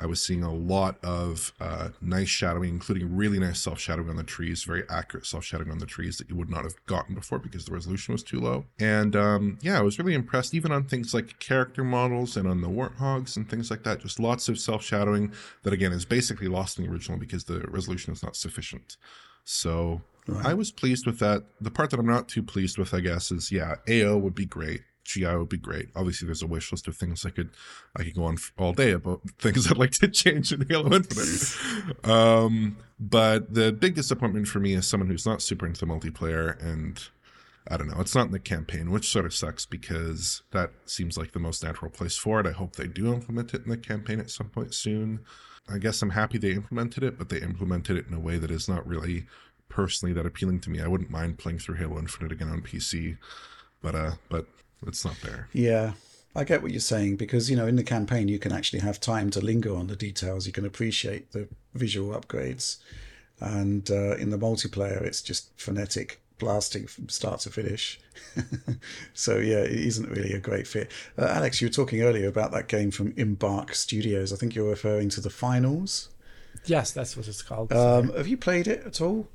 I 0.00 0.06
was 0.06 0.22
seeing 0.22 0.42
a 0.42 0.52
lot 0.52 0.96
of 1.04 1.52
uh, 1.60 1.90
nice 2.00 2.28
shadowing, 2.28 2.70
including 2.70 3.14
really 3.14 3.38
nice 3.38 3.60
self 3.60 3.78
shadowing 3.78 4.08
on 4.08 4.16
the 4.16 4.24
trees, 4.24 4.64
very 4.64 4.84
accurate 4.88 5.26
self 5.26 5.44
shadowing 5.44 5.70
on 5.70 5.78
the 5.78 5.86
trees 5.86 6.16
that 6.18 6.30
you 6.30 6.36
would 6.36 6.50
not 6.50 6.64
have 6.64 6.74
gotten 6.86 7.14
before 7.14 7.38
because 7.38 7.66
the 7.66 7.72
resolution 7.72 8.12
was 8.12 8.22
too 8.22 8.40
low. 8.40 8.64
And 8.78 9.14
um, 9.14 9.58
yeah, 9.60 9.78
I 9.78 9.82
was 9.82 9.98
really 9.98 10.14
impressed, 10.14 10.54
even 10.54 10.72
on 10.72 10.84
things 10.84 11.12
like 11.12 11.38
character 11.38 11.84
models 11.84 12.36
and 12.36 12.48
on 12.48 12.62
the 12.62 12.68
warthogs 12.68 13.36
and 13.36 13.48
things 13.48 13.70
like 13.70 13.82
that. 13.84 14.00
Just 14.00 14.18
lots 14.18 14.48
of 14.48 14.58
self 14.58 14.82
shadowing 14.82 15.32
that, 15.62 15.72
again, 15.72 15.92
is 15.92 16.04
basically 16.04 16.48
lost 16.48 16.78
in 16.78 16.84
the 16.86 16.90
original 16.90 17.18
because 17.18 17.44
the 17.44 17.60
resolution 17.68 18.12
is 18.12 18.22
not 18.22 18.36
sufficient. 18.36 18.96
So 19.44 20.00
Right. 20.26 20.46
I 20.46 20.54
was 20.54 20.70
pleased 20.70 21.06
with 21.06 21.18
that. 21.20 21.44
The 21.60 21.70
part 21.70 21.90
that 21.90 21.98
I'm 21.98 22.06
not 22.06 22.28
too 22.28 22.42
pleased 22.42 22.78
with, 22.78 22.94
I 22.94 23.00
guess, 23.00 23.32
is 23.32 23.50
yeah, 23.50 23.76
AO 23.88 24.16
would 24.18 24.34
be 24.34 24.46
great. 24.46 24.82
GI 25.04 25.34
would 25.34 25.48
be 25.48 25.56
great. 25.56 25.88
Obviously, 25.96 26.26
there's 26.26 26.42
a 26.42 26.46
wish 26.46 26.70
list 26.70 26.86
of 26.86 26.96
things 26.96 27.24
I 27.24 27.30
could 27.30 27.50
I 27.96 28.04
could 28.04 28.14
go 28.14 28.24
on 28.24 28.36
all 28.58 28.72
day 28.72 28.92
about 28.92 29.22
things 29.38 29.70
I'd 29.70 29.78
like 29.78 29.92
to 29.92 30.08
change 30.08 30.52
in 30.52 30.66
Halo 30.68 30.92
Infinite. 30.92 32.04
um, 32.04 32.76
but 32.98 33.52
the 33.54 33.72
big 33.72 33.94
disappointment 33.94 34.48
for 34.48 34.60
me 34.60 34.74
is 34.74 34.86
someone 34.86 35.08
who's 35.08 35.26
not 35.26 35.42
super 35.42 35.66
into 35.66 35.86
multiplayer, 35.86 36.62
and 36.62 37.02
I 37.68 37.76
don't 37.76 37.88
know, 37.88 38.00
it's 38.00 38.14
not 38.14 38.26
in 38.26 38.32
the 38.32 38.38
campaign, 38.38 38.90
which 38.90 39.10
sort 39.10 39.26
of 39.26 39.34
sucks 39.34 39.66
because 39.66 40.42
that 40.50 40.70
seems 40.86 41.16
like 41.16 41.32
the 41.32 41.38
most 41.38 41.62
natural 41.62 41.90
place 41.90 42.16
for 42.16 42.40
it. 42.40 42.46
I 42.46 42.52
hope 42.52 42.76
they 42.76 42.86
do 42.86 43.12
implement 43.12 43.54
it 43.54 43.64
in 43.64 43.70
the 43.70 43.76
campaign 43.76 44.20
at 44.20 44.30
some 44.30 44.48
point 44.48 44.74
soon. 44.74 45.20
I 45.68 45.78
guess 45.78 46.02
I'm 46.02 46.10
happy 46.10 46.38
they 46.38 46.52
implemented 46.52 47.04
it, 47.04 47.18
but 47.18 47.28
they 47.28 47.40
implemented 47.40 47.96
it 47.96 48.06
in 48.08 48.14
a 48.14 48.20
way 48.20 48.38
that 48.38 48.50
is 48.50 48.68
not 48.68 48.86
really 48.86 49.26
personally 49.68 50.12
that 50.14 50.26
appealing 50.26 50.60
to 50.60 50.70
me. 50.70 50.80
I 50.80 50.88
wouldn't 50.88 51.10
mind 51.10 51.38
playing 51.38 51.60
through 51.60 51.76
Halo 51.76 51.98
Infinite 51.98 52.32
again 52.32 52.48
on 52.48 52.62
PC, 52.62 53.18
but 53.80 53.94
uh, 53.94 54.12
but 54.28 54.46
it's 54.88 55.04
not 55.04 55.16
there. 55.22 55.48
Yeah. 55.52 55.92
I 56.34 56.44
get 56.44 56.62
what 56.62 56.70
you're 56.70 56.80
saying 56.80 57.16
because, 57.16 57.50
you 57.50 57.56
know, 57.56 57.66
in 57.66 57.76
the 57.76 57.82
campaign, 57.82 58.28
you 58.28 58.38
can 58.38 58.52
actually 58.52 58.80
have 58.80 59.00
time 59.00 59.30
to 59.30 59.40
linger 59.40 59.74
on 59.74 59.88
the 59.88 59.96
details. 59.96 60.46
You 60.46 60.52
can 60.52 60.64
appreciate 60.64 61.32
the 61.32 61.48
visual 61.74 62.18
upgrades. 62.18 62.76
And 63.40 63.90
uh, 63.90 64.16
in 64.16 64.30
the 64.30 64.38
multiplayer, 64.38 65.02
it's 65.02 65.22
just 65.22 65.50
frenetic 65.58 66.20
blasting 66.38 66.86
from 66.86 67.08
start 67.08 67.40
to 67.40 67.50
finish. 67.50 68.00
so, 69.14 69.38
yeah, 69.38 69.58
it 69.58 69.72
isn't 69.72 70.08
really 70.08 70.32
a 70.32 70.38
great 70.38 70.68
fit. 70.68 70.92
Uh, 71.18 71.26
Alex, 71.26 71.60
you 71.60 71.66
were 71.66 71.72
talking 71.72 72.00
earlier 72.02 72.28
about 72.28 72.52
that 72.52 72.68
game 72.68 72.92
from 72.92 73.12
Embark 73.16 73.74
Studios. 73.74 74.32
I 74.32 74.36
think 74.36 74.54
you're 74.54 74.70
referring 74.70 75.08
to 75.10 75.20
the 75.20 75.30
finals. 75.30 76.10
Yes, 76.64 76.92
that's 76.92 77.16
what 77.16 77.26
it's 77.26 77.42
called. 77.42 77.72
Um, 77.72 78.12
have 78.14 78.28
you 78.28 78.36
played 78.36 78.68
it 78.68 78.84
at 78.86 79.00
all? 79.00 79.28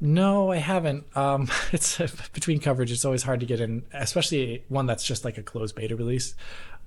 No, 0.00 0.50
I 0.50 0.56
haven't. 0.56 1.04
Um, 1.16 1.48
it's 1.72 1.98
between 2.32 2.60
coverage. 2.60 2.92
It's 2.92 3.04
always 3.04 3.22
hard 3.22 3.40
to 3.40 3.46
get 3.46 3.60
in, 3.60 3.84
especially 3.92 4.64
one 4.68 4.86
that's 4.86 5.04
just 5.04 5.24
like 5.24 5.38
a 5.38 5.42
closed 5.42 5.74
beta 5.74 5.96
release 5.96 6.34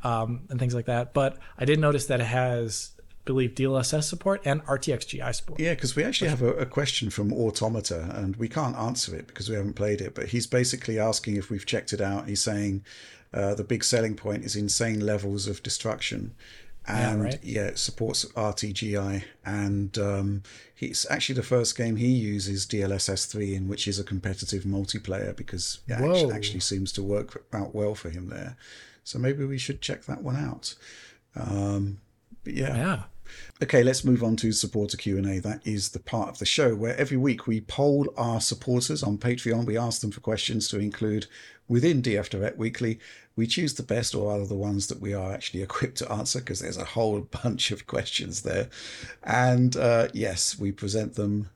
um, 0.03 0.41
and 0.49 0.59
things 0.59 0.75
like 0.75 0.85
that. 0.85 1.13
But 1.13 1.37
I 1.57 1.65
did 1.65 1.79
notice 1.79 2.05
that 2.07 2.19
it 2.19 2.25
has, 2.25 2.91
I 2.99 3.03
believe, 3.25 3.51
DLSS 3.55 4.03
support 4.03 4.41
and 4.45 4.63
RTX 4.65 5.07
GI 5.07 5.33
support. 5.33 5.59
Yeah, 5.59 5.73
because 5.73 5.95
we 5.95 6.03
actually 6.03 6.29
have 6.29 6.41
a, 6.41 6.53
a, 6.53 6.65
question 6.65 7.09
from 7.09 7.33
Automata, 7.33 8.11
and 8.13 8.35
we 8.35 8.47
can't 8.47 8.75
answer 8.75 9.15
it 9.15 9.27
because 9.27 9.49
we 9.49 9.55
haven't 9.55 9.73
played 9.73 10.01
it. 10.01 10.13
But 10.15 10.27
he's 10.29 10.47
basically 10.47 10.99
asking 10.99 11.35
if 11.37 11.49
we've 11.49 11.65
checked 11.65 11.93
it 11.93 12.01
out. 12.01 12.27
He's 12.27 12.43
saying 12.43 12.83
uh, 13.33 13.55
the 13.55 13.63
big 13.63 13.83
selling 13.83 14.15
point 14.15 14.43
is 14.45 14.55
insane 14.55 14.99
levels 14.99 15.47
of 15.47 15.63
destruction 15.63 16.35
and 16.89 17.19
yeah, 17.19 17.25
right. 17.25 17.39
yeah, 17.43 17.65
it 17.67 17.77
supports 17.77 18.25
RTGI. 18.25 19.23
And 19.45 19.97
um, 19.99 20.43
it's 20.79 21.09
actually 21.09 21.35
the 21.35 21.43
first 21.43 21.77
game 21.77 21.97
he 21.97 22.07
uses 22.07 22.65
DLSS 22.65 23.29
three 23.31 23.53
in, 23.53 23.67
which 23.67 23.87
is 23.87 23.99
a 23.99 24.03
competitive 24.03 24.63
multiplayer 24.63 25.35
because 25.35 25.81
it 25.87 25.93
actually, 25.93 26.33
actually, 26.33 26.59
seems 26.61 26.91
to 26.93 27.03
work 27.03 27.45
out 27.53 27.75
well 27.75 27.93
for 27.93 28.09
him 28.09 28.29
there. 28.29 28.57
So 29.03 29.19
maybe 29.19 29.45
we 29.45 29.59
should 29.59 29.81
check 29.81 30.05
that 30.05 30.23
one 30.23 30.35
out. 30.35 30.75
Um, 31.35 31.99
but 32.43 32.53
yeah. 32.53 32.75
Yeah. 32.75 33.03
Okay, 33.61 33.83
let's 33.83 34.03
move 34.03 34.23
on 34.23 34.35
to 34.37 34.51
supporter 34.51 34.97
Q&A. 34.97 35.39
That 35.39 35.61
is 35.63 35.89
the 35.89 35.99
part 35.99 36.29
of 36.29 36.39
the 36.39 36.45
show 36.45 36.73
where 36.73 36.97
every 36.97 37.17
week 37.17 37.45
we 37.45 37.61
poll 37.61 38.11
our 38.17 38.41
supporters 38.41 39.03
on 39.03 39.19
Patreon. 39.19 39.65
We 39.65 39.77
ask 39.77 40.01
them 40.01 40.09
for 40.09 40.21
questions 40.21 40.67
to 40.69 40.79
include 40.79 41.27
within 41.67 42.01
DF 42.01 42.29
Direct 42.29 42.57
Weekly. 42.57 42.99
We 43.39 43.47
choose 43.47 43.75
the 43.75 43.83
best 43.83 44.15
or 44.15 44.33
rather 44.33 44.45
the 44.45 44.55
ones 44.55 44.87
that 44.87 44.99
we 44.99 45.13
are 45.13 45.31
actually 45.31 45.63
equipped 45.67 45.99
to 45.99 46.11
answer 46.11 46.39
because 46.39 46.59
there's 46.59 46.75
a 46.75 46.83
whole 46.83 47.21
bunch 47.43 47.71
of 47.71 47.87
questions 47.87 48.41
there. 48.41 48.67
And 49.23 49.77
uh, 49.77 50.09
yes, 50.13 50.59
we 50.59 50.73
present 50.73 51.15
them 51.15 51.49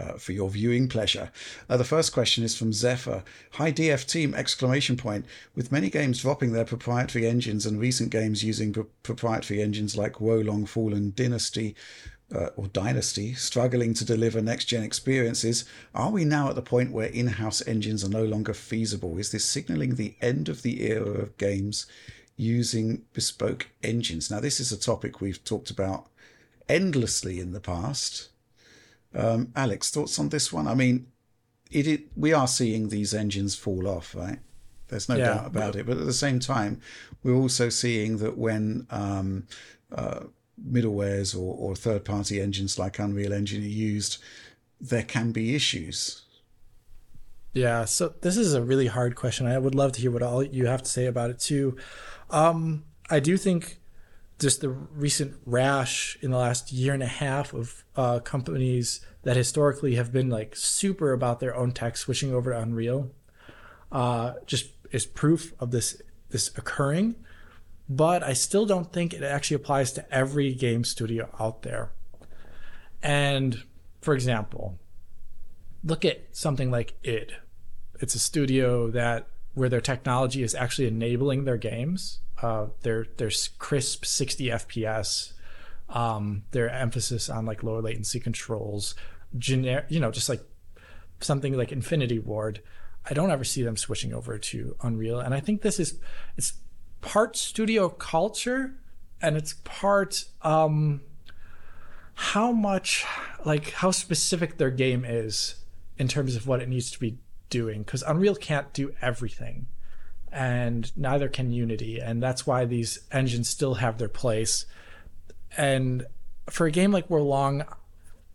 uh, 0.00 0.14
for 0.14 0.32
your 0.32 0.50
viewing 0.50 0.88
pleasure. 0.88 1.30
Uh, 1.68 1.76
the 1.76 1.84
first 1.84 2.12
question 2.12 2.42
is 2.42 2.56
from 2.56 2.72
Zephyr. 2.72 3.22
Hi 3.52 3.70
DF 3.70 4.04
team! 4.10 4.34
Exclamation 4.34 4.96
point. 4.96 5.26
With 5.54 5.70
many 5.70 5.90
games 5.90 6.22
dropping 6.22 6.52
their 6.52 6.64
proprietary 6.64 7.28
engines 7.28 7.66
and 7.66 7.78
recent 7.78 8.10
games 8.10 8.42
using 8.42 8.72
pro- 8.72 8.88
proprietary 9.04 9.62
engines 9.62 9.96
like 9.96 10.20
Wo 10.20 10.40
Long 10.40 10.66
Fallen 10.66 11.12
Dynasty, 11.14 11.76
uh, 12.34 12.50
or 12.56 12.66
Dynasty 12.68 13.34
struggling 13.34 13.94
to 13.94 14.04
deliver 14.04 14.40
next 14.40 14.66
gen 14.66 14.82
experiences, 14.82 15.64
are 15.94 16.10
we 16.10 16.24
now 16.24 16.48
at 16.48 16.54
the 16.54 16.62
point 16.62 16.92
where 16.92 17.08
in 17.08 17.26
house 17.26 17.66
engines 17.66 18.04
are 18.04 18.10
no 18.10 18.24
longer 18.24 18.54
feasible? 18.54 19.18
Is 19.18 19.32
this 19.32 19.44
signaling 19.44 19.94
the 19.94 20.14
end 20.20 20.48
of 20.48 20.62
the 20.62 20.82
era 20.82 21.22
of 21.22 21.38
games 21.38 21.86
using 22.36 23.04
bespoke 23.12 23.68
engines? 23.82 24.30
Now, 24.30 24.40
this 24.40 24.60
is 24.60 24.72
a 24.72 24.78
topic 24.78 25.20
we've 25.20 25.42
talked 25.42 25.70
about 25.70 26.06
endlessly 26.68 27.40
in 27.40 27.52
the 27.52 27.60
past. 27.60 28.28
Um, 29.14 29.52
Alex, 29.56 29.90
thoughts 29.90 30.18
on 30.18 30.28
this 30.28 30.52
one? 30.52 30.66
I 30.66 30.74
mean, 30.74 31.06
it, 31.70 31.86
it 31.86 32.00
we 32.14 32.32
are 32.32 32.48
seeing 32.48 32.88
these 32.88 33.14
engines 33.14 33.54
fall 33.54 33.88
off, 33.88 34.14
right? 34.14 34.38
There's 34.88 35.08
no 35.08 35.16
yeah. 35.16 35.34
doubt 35.34 35.46
about 35.46 35.76
it. 35.76 35.86
But 35.86 35.98
at 35.98 36.06
the 36.06 36.12
same 36.12 36.40
time, 36.40 36.80
we're 37.22 37.34
also 37.34 37.68
seeing 37.68 38.18
that 38.18 38.36
when 38.36 38.86
um, 38.90 39.46
uh, 39.92 40.20
middlewares 40.66 41.34
or, 41.34 41.54
or 41.54 41.76
third 41.76 42.04
party 42.04 42.40
engines 42.40 42.78
like 42.78 42.98
Unreal 42.98 43.32
Engine 43.32 43.62
are 43.62 43.66
used, 43.66 44.18
there 44.80 45.02
can 45.02 45.32
be 45.32 45.54
issues. 45.54 46.22
Yeah, 47.52 47.86
so 47.86 48.14
this 48.20 48.36
is 48.36 48.54
a 48.54 48.62
really 48.62 48.86
hard 48.86 49.16
question. 49.16 49.46
I 49.46 49.58
would 49.58 49.74
love 49.74 49.92
to 49.92 50.00
hear 50.00 50.10
what 50.10 50.22
all 50.22 50.42
you 50.42 50.66
have 50.66 50.82
to 50.82 50.90
say 50.90 51.06
about 51.06 51.30
it 51.30 51.40
too. 51.40 51.76
Um, 52.30 52.84
I 53.10 53.20
do 53.20 53.36
think 53.36 53.80
just 54.38 54.60
the 54.60 54.68
recent 54.68 55.34
rash 55.44 56.16
in 56.22 56.30
the 56.30 56.36
last 56.36 56.70
year 56.70 56.94
and 56.94 57.02
a 57.02 57.06
half 57.06 57.52
of 57.52 57.84
uh, 57.96 58.20
companies 58.20 59.00
that 59.22 59.36
historically 59.36 59.96
have 59.96 60.12
been 60.12 60.28
like 60.28 60.54
super 60.54 61.12
about 61.12 61.40
their 61.40 61.56
own 61.56 61.72
tech 61.72 61.96
switching 61.96 62.32
over 62.32 62.52
to 62.52 62.58
Unreal 62.58 63.10
uh, 63.90 64.34
just 64.46 64.70
is 64.92 65.06
proof 65.06 65.52
of 65.60 65.70
this 65.70 66.00
this 66.30 66.48
occurring 66.56 67.16
but 67.88 68.22
I 68.22 68.34
still 68.34 68.66
don't 68.66 68.92
think 68.92 69.14
it 69.14 69.22
actually 69.22 69.56
applies 69.56 69.92
to 69.92 70.14
every 70.14 70.52
game 70.54 70.84
studio 70.84 71.28
out 71.40 71.62
there. 71.62 71.90
And 73.02 73.62
for 74.00 74.14
example, 74.14 74.78
look 75.82 76.04
at 76.04 76.24
something 76.32 76.70
like 76.70 76.94
id. 77.02 77.32
It's 78.00 78.14
a 78.14 78.18
studio 78.18 78.90
that 78.90 79.28
where 79.54 79.68
their 79.68 79.80
technology 79.80 80.42
is 80.42 80.54
actually 80.54 80.86
enabling 80.86 81.44
their 81.44 81.56
games. 81.56 82.20
Uh, 82.40 82.66
their 82.82 83.06
their 83.16 83.30
crisp 83.58 84.04
60 84.04 84.46
FPS, 84.46 85.32
um, 85.88 86.44
their 86.52 86.70
emphasis 86.70 87.28
on 87.28 87.44
like 87.44 87.64
lower 87.64 87.82
latency 87.82 88.20
controls, 88.20 88.94
generic, 89.36 89.86
you 89.88 89.98
know, 89.98 90.12
just 90.12 90.28
like 90.28 90.42
something 91.20 91.56
like 91.56 91.72
Infinity 91.72 92.20
Ward. 92.20 92.62
I 93.10 93.14
don't 93.14 93.30
ever 93.30 93.42
see 93.42 93.62
them 93.62 93.76
switching 93.76 94.14
over 94.14 94.38
to 94.38 94.76
Unreal, 94.82 95.18
and 95.18 95.34
I 95.34 95.40
think 95.40 95.62
this 95.62 95.80
is 95.80 95.98
it's 96.36 96.52
part 97.00 97.36
studio 97.36 97.88
culture 97.88 98.74
and 99.20 99.36
it's 99.36 99.54
part 99.64 100.24
um, 100.42 101.00
how 102.14 102.52
much 102.52 103.04
like 103.44 103.70
how 103.72 103.90
specific 103.90 104.58
their 104.58 104.70
game 104.70 105.04
is 105.04 105.56
in 105.96 106.08
terms 106.08 106.36
of 106.36 106.46
what 106.46 106.60
it 106.60 106.68
needs 106.68 106.90
to 106.90 106.98
be 106.98 107.18
doing 107.50 107.82
because 107.82 108.02
unreal 108.02 108.34
can't 108.34 108.72
do 108.72 108.92
everything 109.00 109.66
and 110.32 110.92
neither 110.96 111.28
can 111.28 111.52
unity 111.52 111.98
and 112.00 112.22
that's 112.22 112.46
why 112.46 112.64
these 112.64 113.00
engines 113.10 113.48
still 113.48 113.74
have 113.74 113.98
their 113.98 114.08
place. 114.08 114.66
And 115.56 116.06
for 116.50 116.66
a 116.66 116.70
game 116.70 116.92
like 116.92 117.08
Wo 117.08 117.22
Long 117.22 117.64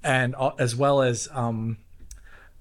and 0.04 0.36
as 0.58 0.76
well 0.76 1.02
as 1.02 1.30
um, 1.32 1.78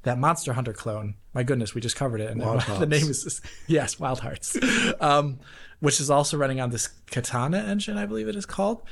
that 0.03 0.19
monster 0.19 0.53
hunter 0.53 0.73
clone 0.73 1.15
my 1.35 1.43
goodness 1.43 1.75
we 1.75 1.81
just 1.81 1.97
covered 1.97 2.21
it 2.21 2.31
and 2.31 2.41
the 2.79 2.87
name 2.87 3.09
is 3.09 3.41
yes 3.67 3.99
wild 3.99 4.21
hearts. 4.21 4.57
Um, 5.01 5.41
which 5.83 5.99
is 5.99 6.11
also 6.11 6.37
running 6.37 6.61
on 6.61 6.71
this 6.71 6.87
Katana 7.11 7.59
engine, 7.59 7.99
I 7.99 8.07
believe 8.07 8.29
it 8.29 8.37
is 8.37 8.47
called, 8.47 8.83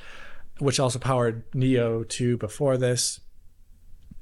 which 0.59 0.81
also 0.81 0.99
powered 0.99 1.49
Nioh 1.53 2.07
2 2.09 2.37
before 2.37 2.77
this. 2.77 3.21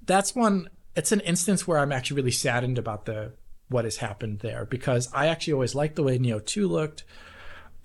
That's 0.04 0.34
one, 0.34 0.68
it's 0.94 1.10
an 1.10 1.20
instance 1.20 1.66
where 1.66 1.78
I'm 1.78 1.92
actually 1.92 2.16
really 2.16 2.30
saddened 2.30 2.76
about 2.76 3.06
the 3.06 3.32
what 3.68 3.86
has 3.86 3.96
happened 3.96 4.40
there 4.40 4.66
because 4.66 5.08
I 5.14 5.28
actually 5.28 5.54
always 5.54 5.74
liked 5.74 5.96
the 5.96 6.02
way 6.02 6.18
Nioh 6.18 6.44
2 6.44 6.68
looked. 6.68 7.04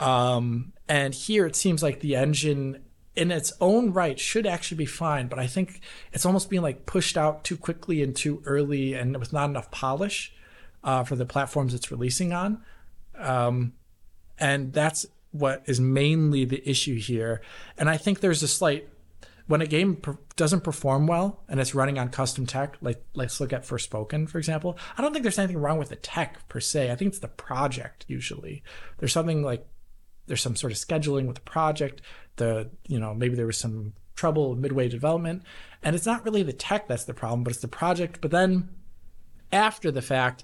Um, 0.02 0.74
and 0.90 1.16
here 1.16 1.46
it 1.46 1.56
seems 1.56 1.82
like 1.82 2.02
the 2.02 2.18
engine 2.18 2.84
in 3.16 3.32
its 3.32 3.54
own 3.62 3.94
right 3.94 4.20
should 4.20 4.46
actually 4.46 4.80
be 4.80 4.86
fine, 4.86 5.28
but 5.28 5.40
I 5.40 5.48
think 5.48 5.80
it's 6.12 6.26
almost 6.26 6.50
being 6.50 6.62
like 6.62 6.86
pushed 6.86 7.16
out 7.16 7.46
too 7.46 7.56
quickly 7.56 8.04
and 8.04 8.14
too 8.14 8.44
early 8.46 8.96
and 8.96 9.16
with 9.16 9.32
not 9.32 9.50
enough 9.50 9.72
polish 9.72 10.34
uh, 10.84 11.06
for 11.06 11.16
the 11.16 11.26
platforms 11.26 11.74
it's 11.74 11.90
releasing 11.90 12.34
on. 12.34 12.62
Um, 13.18 13.74
and 14.40 14.74
that's 14.74 15.06
what 15.32 15.64
is 15.66 15.80
mainly 15.80 16.46
the 16.46 16.68
issue 16.70 16.98
here. 16.98 17.42
And 17.78 17.90
I 17.90 17.98
think 17.98 18.20
there's 18.20 18.44
a 18.44 18.48
slight 18.48 18.88
when 19.48 19.62
a 19.62 19.68
game 19.68 19.96
per- 19.96 20.18
doesn't 20.36 20.64
perform 20.64 21.06
well 21.06 21.44
and 21.50 21.60
it's 21.60 21.76
running 21.76 22.00
on 22.00 22.10
custom 22.10 22.46
tech, 22.46 22.78
like 22.82 23.04
let's 23.14 23.42
look 23.42 23.52
at 23.52 23.64
Forspoken, 23.64 24.30
for 24.30 24.38
example. 24.38 24.78
I 24.98 25.02
don't 25.02 25.12
think 25.12 25.24
there's 25.24 25.40
anything 25.40 25.58
wrong 25.58 25.78
with 25.78 25.90
the 25.90 25.96
tech 25.98 26.48
per 26.48 26.60
se. 26.60 26.92
I 26.92 26.96
think 26.96 27.10
it's 27.10 27.20
the 27.20 27.28
project 27.28 28.06
usually. 28.08 28.64
There's 29.00 29.12
something 29.12 29.44
like 29.44 29.68
there's 30.28 30.42
some 30.42 30.56
sort 30.56 30.72
of 30.72 30.78
scheduling 30.78 31.26
with 31.26 31.36
the 31.36 31.42
project. 31.42 32.02
The 32.38 32.70
you 32.88 33.00
know 33.00 33.14
maybe 33.14 33.36
there 33.36 33.46
was 33.46 33.58
some 33.58 33.94
trouble 34.16 34.56
midway 34.56 34.88
development, 34.88 35.44
and 35.82 35.96
it's 35.96 36.06
not 36.06 36.24
really 36.24 36.44
the 36.44 36.54
tech 36.54 36.88
that's 36.88 37.04
the 37.04 37.14
problem, 37.14 37.44
but 37.44 37.52
it's 37.52 37.62
the 37.62 37.68
project. 37.68 38.22
But 38.22 38.32
then 38.32 38.70
after 39.52 39.92
the 39.92 40.02
fact, 40.02 40.44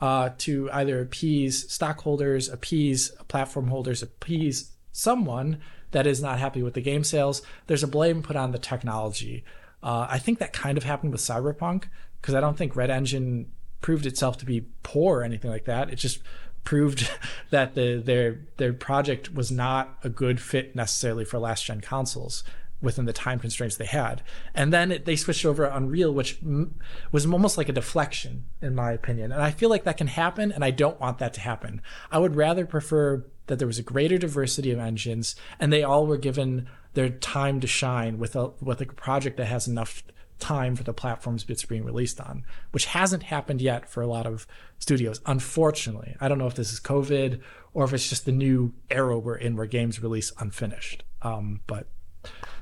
uh, 0.00 0.30
to 0.38 0.70
either 0.72 1.00
appease 1.00 1.70
stockholders, 1.72 2.48
appease 2.48 3.10
platform 3.28 3.68
holders, 3.68 4.02
appease 4.02 4.72
someone 4.92 5.60
that 5.90 6.06
is 6.06 6.22
not 6.22 6.38
happy 6.38 6.62
with 6.62 6.74
the 6.74 6.80
game 6.80 7.04
sales. 7.04 7.42
There's 7.66 7.82
a 7.82 7.88
blame 7.88 8.22
put 8.22 8.36
on 8.36 8.52
the 8.52 8.58
technology. 8.58 9.44
Uh, 9.82 10.06
I 10.08 10.18
think 10.18 10.38
that 10.38 10.52
kind 10.52 10.76
of 10.76 10.84
happened 10.84 11.12
with 11.12 11.20
Cyberpunk 11.20 11.84
because 12.20 12.34
I 12.34 12.40
don't 12.40 12.56
think 12.56 12.76
Red 12.76 12.90
Engine 12.90 13.50
proved 13.80 14.06
itself 14.06 14.36
to 14.38 14.44
be 14.44 14.66
poor 14.82 15.20
or 15.20 15.22
anything 15.22 15.50
like 15.50 15.64
that. 15.64 15.90
It 15.90 15.96
just 15.96 16.20
proved 16.64 17.10
that 17.50 17.74
the, 17.74 18.02
their 18.04 18.40
their 18.56 18.72
project 18.72 19.34
was 19.34 19.50
not 19.50 19.98
a 20.04 20.08
good 20.08 20.40
fit 20.40 20.76
necessarily 20.76 21.24
for 21.24 21.38
last 21.38 21.64
gen 21.64 21.80
consoles 21.80 22.42
within 22.80 23.06
the 23.06 23.12
time 23.12 23.38
constraints 23.38 23.76
they 23.76 23.86
had. 23.86 24.22
And 24.54 24.72
then 24.72 24.92
it, 24.92 25.04
they 25.04 25.16
switched 25.16 25.44
over 25.44 25.66
to 25.66 25.76
Unreal, 25.76 26.12
which 26.12 26.38
m- 26.42 26.76
was 27.10 27.26
almost 27.26 27.58
like 27.58 27.68
a 27.68 27.72
deflection, 27.72 28.44
in 28.62 28.74
my 28.74 28.92
opinion. 28.92 29.32
And 29.32 29.42
I 29.42 29.50
feel 29.50 29.68
like 29.68 29.84
that 29.84 29.96
can 29.96 30.06
happen, 30.06 30.52
and 30.52 30.64
I 30.64 30.70
don't 30.70 31.00
want 31.00 31.18
that 31.18 31.34
to 31.34 31.40
happen. 31.40 31.82
I 32.10 32.18
would 32.18 32.36
rather 32.36 32.66
prefer 32.66 33.24
that 33.46 33.58
there 33.58 33.66
was 33.66 33.78
a 33.78 33.82
greater 33.82 34.18
diversity 34.18 34.70
of 34.70 34.78
engines, 34.78 35.34
and 35.58 35.72
they 35.72 35.82
all 35.82 36.06
were 36.06 36.18
given 36.18 36.68
their 36.94 37.08
time 37.08 37.60
to 37.60 37.66
shine 37.66 38.18
with 38.18 38.36
a 38.36 38.50
with 38.60 38.80
a 38.80 38.86
project 38.86 39.36
that 39.36 39.46
has 39.46 39.68
enough 39.68 40.02
time 40.38 40.76
for 40.76 40.84
the 40.84 40.92
platforms 40.92 41.44
it's 41.48 41.64
being 41.64 41.84
released 41.84 42.20
on, 42.20 42.44
which 42.70 42.86
hasn't 42.86 43.24
happened 43.24 43.60
yet 43.60 43.90
for 43.90 44.02
a 44.02 44.06
lot 44.06 44.26
of 44.26 44.46
studios. 44.78 45.20
Unfortunately, 45.26 46.14
I 46.20 46.28
don't 46.28 46.38
know 46.38 46.46
if 46.46 46.54
this 46.54 46.72
is 46.72 46.80
COVID 46.80 47.40
or 47.74 47.84
if 47.84 47.92
it's 47.92 48.08
just 48.08 48.24
the 48.24 48.32
new 48.32 48.72
era 48.90 49.18
we're 49.18 49.36
in, 49.36 49.56
where 49.56 49.66
games 49.66 50.02
release 50.02 50.32
unfinished. 50.38 51.02
Um, 51.22 51.60
but 51.66 51.88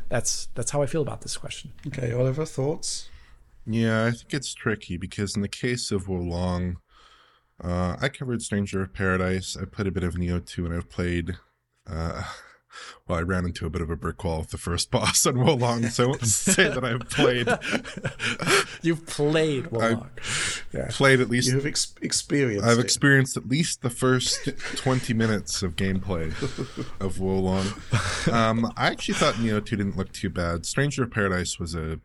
that's 0.08 0.48
that's 0.54 0.70
how 0.70 0.82
I 0.82 0.86
feel 0.86 1.02
about 1.02 1.22
this 1.22 1.36
question. 1.36 1.72
Okay, 1.86 2.12
Oliver, 2.12 2.44
thoughts? 2.44 3.08
Yeah, 3.66 4.04
I 4.04 4.10
think 4.12 4.32
it's 4.32 4.54
tricky 4.54 4.96
because 4.96 5.34
in 5.34 5.42
the 5.42 5.48
case 5.48 5.90
of 5.90 6.08
Wo 6.08 6.16
Long, 6.18 6.78
uh, 7.62 7.96
I 8.00 8.08
covered 8.08 8.42
Stranger 8.42 8.82
of 8.82 8.92
Paradise. 8.92 9.56
I 9.60 9.64
played 9.64 9.88
a 9.88 9.90
bit 9.90 10.04
of 10.04 10.14
Nioh 10.14 10.44
2, 10.44 10.66
and 10.66 10.74
I've 10.74 10.88
played. 10.88 11.36
Uh, 11.88 12.22
well, 13.06 13.18
I 13.18 13.22
ran 13.22 13.44
into 13.44 13.66
a 13.66 13.70
bit 13.70 13.82
of 13.82 13.90
a 13.90 13.96
brick 13.96 14.22
wall 14.24 14.40
with 14.40 14.50
the 14.50 14.58
first 14.58 14.90
boss 14.92 15.26
on 15.26 15.38
Wo 15.38 15.54
Long, 15.54 15.84
so 15.88 16.04
I 16.04 16.06
won't 16.08 16.26
say 16.26 16.68
that 16.68 16.84
I've 16.84 17.08
played. 17.08 17.48
You've 18.82 19.06
played 19.06 19.68
Wo 19.70 19.78
Long. 19.78 20.10
Yeah. 20.72 20.88
Played 20.90 21.20
at 21.20 21.28
least. 21.28 21.48
You 21.48 21.54
have 21.56 21.66
ex- 21.66 21.94
experienced. 22.02 22.66
I've 22.66 22.78
it. 22.78 22.84
experienced 22.84 23.36
at 23.36 23.48
least 23.48 23.82
the 23.82 23.90
first 23.90 24.48
twenty 24.76 25.14
minutes 25.14 25.62
of 25.62 25.76
gameplay 25.76 26.30
of 27.00 27.20
Wo 27.20 27.38
Long. 27.38 27.66
Um, 28.32 28.72
I 28.76 28.88
actually 28.88 29.14
thought 29.14 29.34
Nioh 29.34 29.64
Two 29.64 29.76
didn't 29.76 29.96
look 29.96 30.12
too 30.12 30.30
bad. 30.30 30.66
Stranger 30.66 31.04
of 31.04 31.10
Paradise 31.10 31.58
was 31.58 31.74
a. 31.74 32.00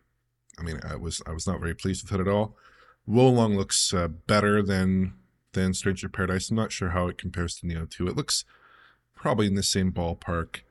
I 0.59 0.63
mean, 0.63 0.79
I 0.87 0.95
was 0.95 1.21
I 1.25 1.31
was 1.31 1.47
not 1.47 1.59
very 1.59 1.73
pleased 1.73 2.03
with 2.03 2.19
it 2.19 2.21
at 2.21 2.31
all. 2.31 2.55
Wo 3.07 3.27
Long 3.29 3.57
looks 3.57 3.93
uh, 3.93 4.07
better 4.07 4.61
than 4.61 5.13
than 5.53 5.73
Stranger 5.73 6.07
of 6.07 6.13
Paradise. 6.13 6.49
I'm 6.49 6.57
not 6.57 6.71
sure 6.71 6.89
how 6.89 7.07
it 7.07 7.17
compares 7.17 7.55
to 7.57 7.65
Nioh 7.65 7.89
Two. 7.89 8.07
It 8.07 8.15
looks 8.15 8.45
probably 9.21 9.45
in 9.45 9.55
the 9.55 9.63
same 9.63 9.91
ballpark. 9.91 10.61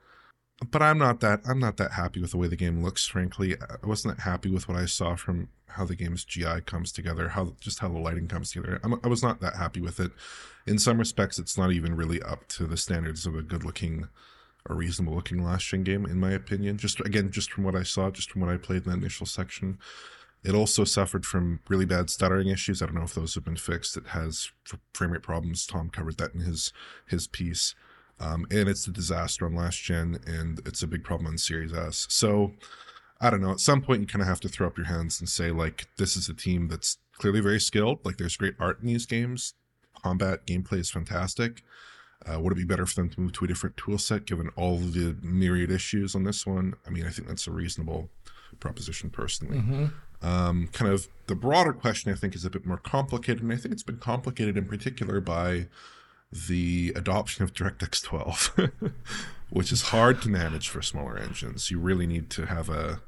But 0.70 0.82
I'm 0.82 0.98
not 0.98 1.20
that 1.20 1.40
I'm 1.48 1.60
not 1.60 1.78
that 1.78 1.92
happy 1.92 2.20
with 2.20 2.32
the 2.32 2.36
way 2.36 2.48
the 2.48 2.56
game 2.56 2.82
looks. 2.82 3.06
Frankly, 3.06 3.56
I 3.60 3.86
wasn't 3.86 4.16
that 4.16 4.24
happy 4.24 4.50
with 4.50 4.68
what 4.68 4.76
I 4.76 4.84
saw 4.84 5.14
from 5.14 5.48
how 5.68 5.84
the 5.86 5.94
game's 5.94 6.24
GI 6.24 6.62
comes 6.66 6.92
together, 6.92 7.30
how 7.30 7.54
just 7.60 7.78
how 7.78 7.88
the 7.88 7.98
lighting 7.98 8.28
comes 8.28 8.50
together. 8.50 8.80
I'm, 8.82 9.00
I 9.02 9.08
was 9.08 9.22
not 9.22 9.40
that 9.40 9.56
happy 9.56 9.80
with 9.80 10.00
it. 10.00 10.10
In 10.66 10.78
some 10.78 10.98
respects, 10.98 11.38
it's 11.38 11.56
not 11.56 11.72
even 11.72 11.96
really 11.96 12.20
up 12.20 12.46
to 12.48 12.66
the 12.66 12.76
standards 12.76 13.24
of 13.24 13.34
a 13.34 13.42
good-looking, 13.42 14.08
a 14.68 14.74
reasonable-looking 14.74 15.42
last 15.42 15.66
gen 15.66 15.84
game, 15.84 16.04
in 16.04 16.20
my 16.20 16.32
opinion. 16.32 16.76
Just 16.76 17.00
again, 17.00 17.30
just 17.30 17.50
from 17.50 17.64
what 17.64 17.76
I 17.76 17.84
saw, 17.84 18.10
just 18.10 18.30
from 18.30 18.42
what 18.42 18.50
I 18.50 18.58
played 18.58 18.84
in 18.84 18.90
the 18.90 18.98
initial 18.98 19.26
section. 19.26 19.78
It 20.42 20.54
also 20.54 20.84
suffered 20.84 21.24
from 21.24 21.60
really 21.68 21.86
bad 21.86 22.10
stuttering 22.10 22.48
issues. 22.48 22.82
I 22.82 22.86
don't 22.86 22.96
know 22.96 23.02
if 23.02 23.14
those 23.14 23.34
have 23.34 23.44
been 23.44 23.56
fixed. 23.56 23.96
It 23.96 24.08
has 24.08 24.50
frame 24.92 25.12
rate 25.12 25.22
problems. 25.22 25.66
Tom 25.66 25.88
covered 25.88 26.18
that 26.18 26.34
in 26.34 26.40
his 26.40 26.72
his 27.06 27.26
piece. 27.26 27.74
Um, 28.20 28.46
and 28.50 28.68
it's 28.68 28.86
a 28.86 28.90
disaster 28.90 29.46
on 29.46 29.54
last 29.54 29.82
gen, 29.82 30.20
and 30.26 30.60
it's 30.66 30.82
a 30.82 30.86
big 30.86 31.02
problem 31.02 31.26
on 31.26 31.38
Series 31.38 31.72
S. 31.72 32.06
So 32.10 32.52
I 33.20 33.30
don't 33.30 33.40
know. 33.40 33.50
At 33.50 33.60
some 33.60 33.82
point, 33.82 34.00
you 34.02 34.06
kind 34.06 34.22
of 34.22 34.28
have 34.28 34.40
to 34.40 34.48
throw 34.48 34.66
up 34.66 34.76
your 34.76 34.86
hands 34.86 35.20
and 35.20 35.28
say, 35.28 35.50
like, 35.50 35.88
this 35.96 36.16
is 36.16 36.28
a 36.28 36.34
team 36.34 36.68
that's 36.68 36.98
clearly 37.18 37.40
very 37.40 37.60
skilled. 37.60 37.98
Like, 38.04 38.18
there's 38.18 38.36
great 38.36 38.54
art 38.58 38.80
in 38.80 38.86
these 38.86 39.06
games. 39.06 39.54
Combat 40.02 40.46
gameplay 40.46 40.80
is 40.80 40.90
fantastic. 40.90 41.62
Uh, 42.26 42.38
would 42.38 42.52
it 42.52 42.56
be 42.56 42.64
better 42.64 42.84
for 42.84 42.94
them 42.94 43.08
to 43.08 43.20
move 43.20 43.32
to 43.32 43.44
a 43.46 43.48
different 43.48 43.76
tool 43.78 43.96
set 43.96 44.26
given 44.26 44.50
all 44.56 44.76
the 44.76 45.16
myriad 45.22 45.70
issues 45.70 46.14
on 46.14 46.24
this 46.24 46.46
one? 46.46 46.74
I 46.86 46.90
mean, 46.90 47.06
I 47.06 47.10
think 47.10 47.28
that's 47.28 47.46
a 47.46 47.50
reasonable 47.50 48.10
proposition 48.58 49.08
personally. 49.10 49.58
Mm-hmm. 49.58 50.26
Um, 50.26 50.68
kind 50.72 50.92
of 50.92 51.08
the 51.26 51.34
broader 51.34 51.72
question, 51.72 52.12
I 52.12 52.14
think, 52.14 52.34
is 52.34 52.44
a 52.44 52.50
bit 52.50 52.66
more 52.66 52.76
complicated, 52.76 53.42
and 53.42 53.52
I 53.52 53.56
think 53.56 53.72
it's 53.72 53.82
been 53.82 53.96
complicated 53.96 54.58
in 54.58 54.66
particular 54.66 55.20
by 55.20 55.68
the 56.32 56.92
adoption 56.94 57.44
of 57.44 57.52
DirectX 57.52 58.02
12, 58.04 58.70
which 59.50 59.72
is 59.72 59.82
hard 59.82 60.22
to 60.22 60.28
manage 60.28 60.68
for 60.68 60.82
smaller 60.82 61.18
engines. 61.18 61.70
You 61.70 61.78
really 61.78 62.06
need 62.06 62.30
to 62.30 62.46
have 62.46 62.68
a, 62.68 63.00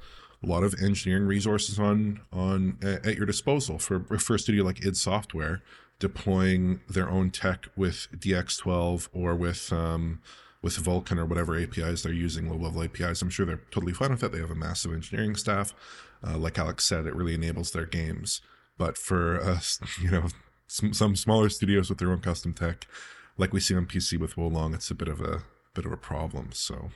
a 0.42 0.46
lot 0.46 0.64
of 0.64 0.74
engineering 0.82 1.26
resources 1.26 1.78
on 1.78 2.20
on 2.32 2.78
at 2.82 3.16
your 3.16 3.26
disposal 3.26 3.78
for 3.78 4.00
for 4.18 4.34
a 4.34 4.38
studio 4.38 4.64
like 4.64 4.84
id 4.84 4.96
Software 4.96 5.62
deploying 6.02 6.80
their 6.88 7.08
own 7.08 7.30
tech 7.30 7.68
with 7.76 8.08
DX12 8.18 9.08
or 9.12 9.36
with 9.36 9.72
um, 9.72 10.20
with 10.60 10.76
Vulkan 10.76 11.16
or 11.18 11.24
whatever 11.24 11.56
APIs 11.56 12.02
they're 12.02 12.12
using, 12.12 12.50
low 12.50 12.56
level 12.56 12.82
APIs. 12.82 13.22
I'm 13.22 13.30
sure 13.30 13.46
they're 13.46 13.60
totally 13.70 13.92
fine 13.92 14.10
with 14.10 14.24
it. 14.24 14.32
They 14.32 14.40
have 14.40 14.50
a 14.50 14.56
massive 14.56 14.92
engineering 14.92 15.36
staff. 15.36 15.72
Uh, 16.26 16.38
like 16.38 16.58
Alex 16.58 16.84
said, 16.84 17.06
it 17.06 17.14
really 17.14 17.34
enables 17.34 17.70
their 17.70 17.86
games. 17.86 18.40
But 18.78 18.98
for 18.98 19.40
us, 19.40 19.78
you 20.02 20.10
know, 20.10 20.26
some, 20.72 20.94
some 20.94 21.14
smaller 21.16 21.50
studios 21.50 21.90
with 21.90 21.98
their 21.98 22.10
own 22.10 22.20
custom 22.20 22.54
tech, 22.54 22.86
like 23.36 23.52
we 23.52 23.60
see 23.60 23.74
on 23.74 23.86
PC 23.86 24.18
with 24.18 24.38
Wo 24.38 24.48
Long, 24.48 24.72
it's 24.72 24.90
a 24.90 24.94
bit 24.94 25.08
of 25.08 25.20
a 25.20 25.42
bit 25.74 25.84
of 25.84 25.92
a 25.92 25.98
problem. 25.98 26.50
So 26.52 26.90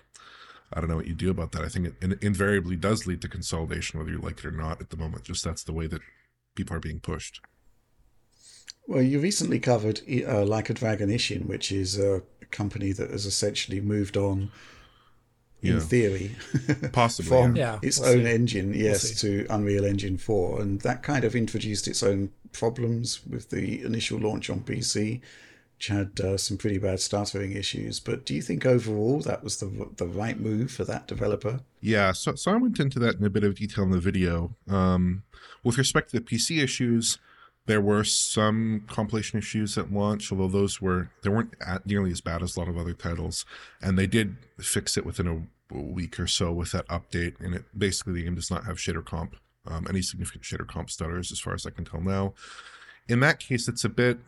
I 0.72 0.80
don't 0.80 0.88
know 0.88 0.96
what 0.96 1.06
you 1.06 1.14
do 1.14 1.30
about 1.30 1.52
that. 1.52 1.62
I 1.62 1.68
think 1.68 1.94
it 2.00 2.22
invariably 2.22 2.76
does 2.76 3.06
lead 3.06 3.20
to 3.22 3.28
consolidation, 3.28 3.98
whether 3.98 4.10
you 4.10 4.18
like 4.18 4.38
it 4.38 4.46
or 4.46 4.50
not. 4.50 4.80
At 4.80 4.90
the 4.90 4.96
moment, 4.96 5.24
just 5.24 5.44
that's 5.44 5.62
the 5.62 5.74
way 5.74 5.86
that 5.88 6.00
people 6.54 6.74
are 6.74 6.80
being 6.80 7.00
pushed. 7.00 7.40
Well, 8.86 9.02
you 9.02 9.20
recently 9.20 9.58
covered 9.58 10.00
uh, 10.26 10.44
Like 10.44 10.70
a 10.70 10.74
Dragon 10.74 11.10
Ishin, 11.10 11.46
which 11.46 11.70
is 11.70 11.98
a 11.98 12.22
company 12.50 12.92
that 12.92 13.10
has 13.10 13.26
essentially 13.26 13.80
moved 13.80 14.16
on, 14.16 14.50
in 15.68 15.74
yeah. 15.74 15.80
theory, 15.80 16.36
possibly 16.92 17.28
from 17.28 17.56
yeah. 17.56 17.78
its 17.82 18.00
we'll 18.00 18.10
own 18.10 18.24
see. 18.24 18.30
engine, 18.30 18.74
yes, 18.74 19.22
we'll 19.22 19.44
to 19.44 19.54
Unreal 19.54 19.84
Engine 19.84 20.16
Four, 20.16 20.60
and 20.60 20.80
that 20.80 21.02
kind 21.02 21.24
of 21.24 21.34
introduced 21.34 21.88
its 21.88 22.02
own 22.02 22.30
problems 22.52 23.20
with 23.26 23.50
the 23.50 23.82
initial 23.82 24.18
launch 24.18 24.48
on 24.48 24.60
PC, 24.60 25.20
which 25.76 25.88
had 25.88 26.20
uh, 26.20 26.36
some 26.36 26.56
pretty 26.56 26.78
bad 26.78 27.00
stuttering 27.00 27.52
issues. 27.52 28.00
But 28.00 28.24
do 28.24 28.34
you 28.34 28.42
think 28.42 28.64
overall 28.66 29.20
that 29.20 29.44
was 29.44 29.58
the 29.58 29.88
the 29.96 30.06
right 30.06 30.38
move 30.38 30.70
for 30.70 30.84
that 30.84 31.06
developer? 31.06 31.60
Yeah, 31.80 32.12
so 32.12 32.34
so 32.34 32.52
I 32.52 32.56
went 32.56 32.78
into 32.80 32.98
that 33.00 33.16
in 33.16 33.24
a 33.24 33.30
bit 33.30 33.44
of 33.44 33.56
detail 33.56 33.84
in 33.84 33.90
the 33.90 34.00
video. 34.00 34.54
Um, 34.68 35.22
with 35.62 35.78
respect 35.78 36.10
to 36.10 36.20
the 36.20 36.24
PC 36.24 36.62
issues 36.62 37.18
there 37.66 37.80
were 37.80 38.04
some 38.04 38.84
compilation 38.86 39.38
issues 39.38 39.76
at 39.76 39.92
launch, 39.92 40.30
although 40.30 40.48
those 40.48 40.80
were 40.80 41.10
they 41.22 41.30
weren't 41.30 41.54
nearly 41.84 42.12
as 42.12 42.20
bad 42.20 42.42
as 42.42 42.56
a 42.56 42.60
lot 42.60 42.68
of 42.68 42.78
other 42.78 42.94
titles, 42.94 43.44
and 43.82 43.98
they 43.98 44.06
did 44.06 44.36
fix 44.58 44.96
it 44.96 45.04
within 45.04 45.26
a, 45.26 45.34
a 45.36 45.46
week 45.70 46.18
or 46.20 46.26
so 46.26 46.52
with 46.52 46.72
that 46.72 46.86
update. 46.88 47.40
And 47.40 47.54
it 47.54 47.64
basically 47.76 48.14
the 48.14 48.22
game 48.24 48.34
does 48.34 48.50
not 48.50 48.64
have 48.64 48.76
shader 48.76 49.04
comp, 49.04 49.36
um, 49.66 49.86
any 49.88 50.02
significant 50.02 50.44
shader 50.44 50.66
comp 50.66 50.90
stutters, 50.90 51.32
as 51.32 51.40
far 51.40 51.54
as 51.54 51.66
I 51.66 51.70
can 51.70 51.84
tell 51.84 52.00
now. 52.00 52.34
In 53.08 53.20
that 53.20 53.38
case, 53.38 53.68
it's 53.68 53.84
a 53.84 53.88
bit, 53.88 54.18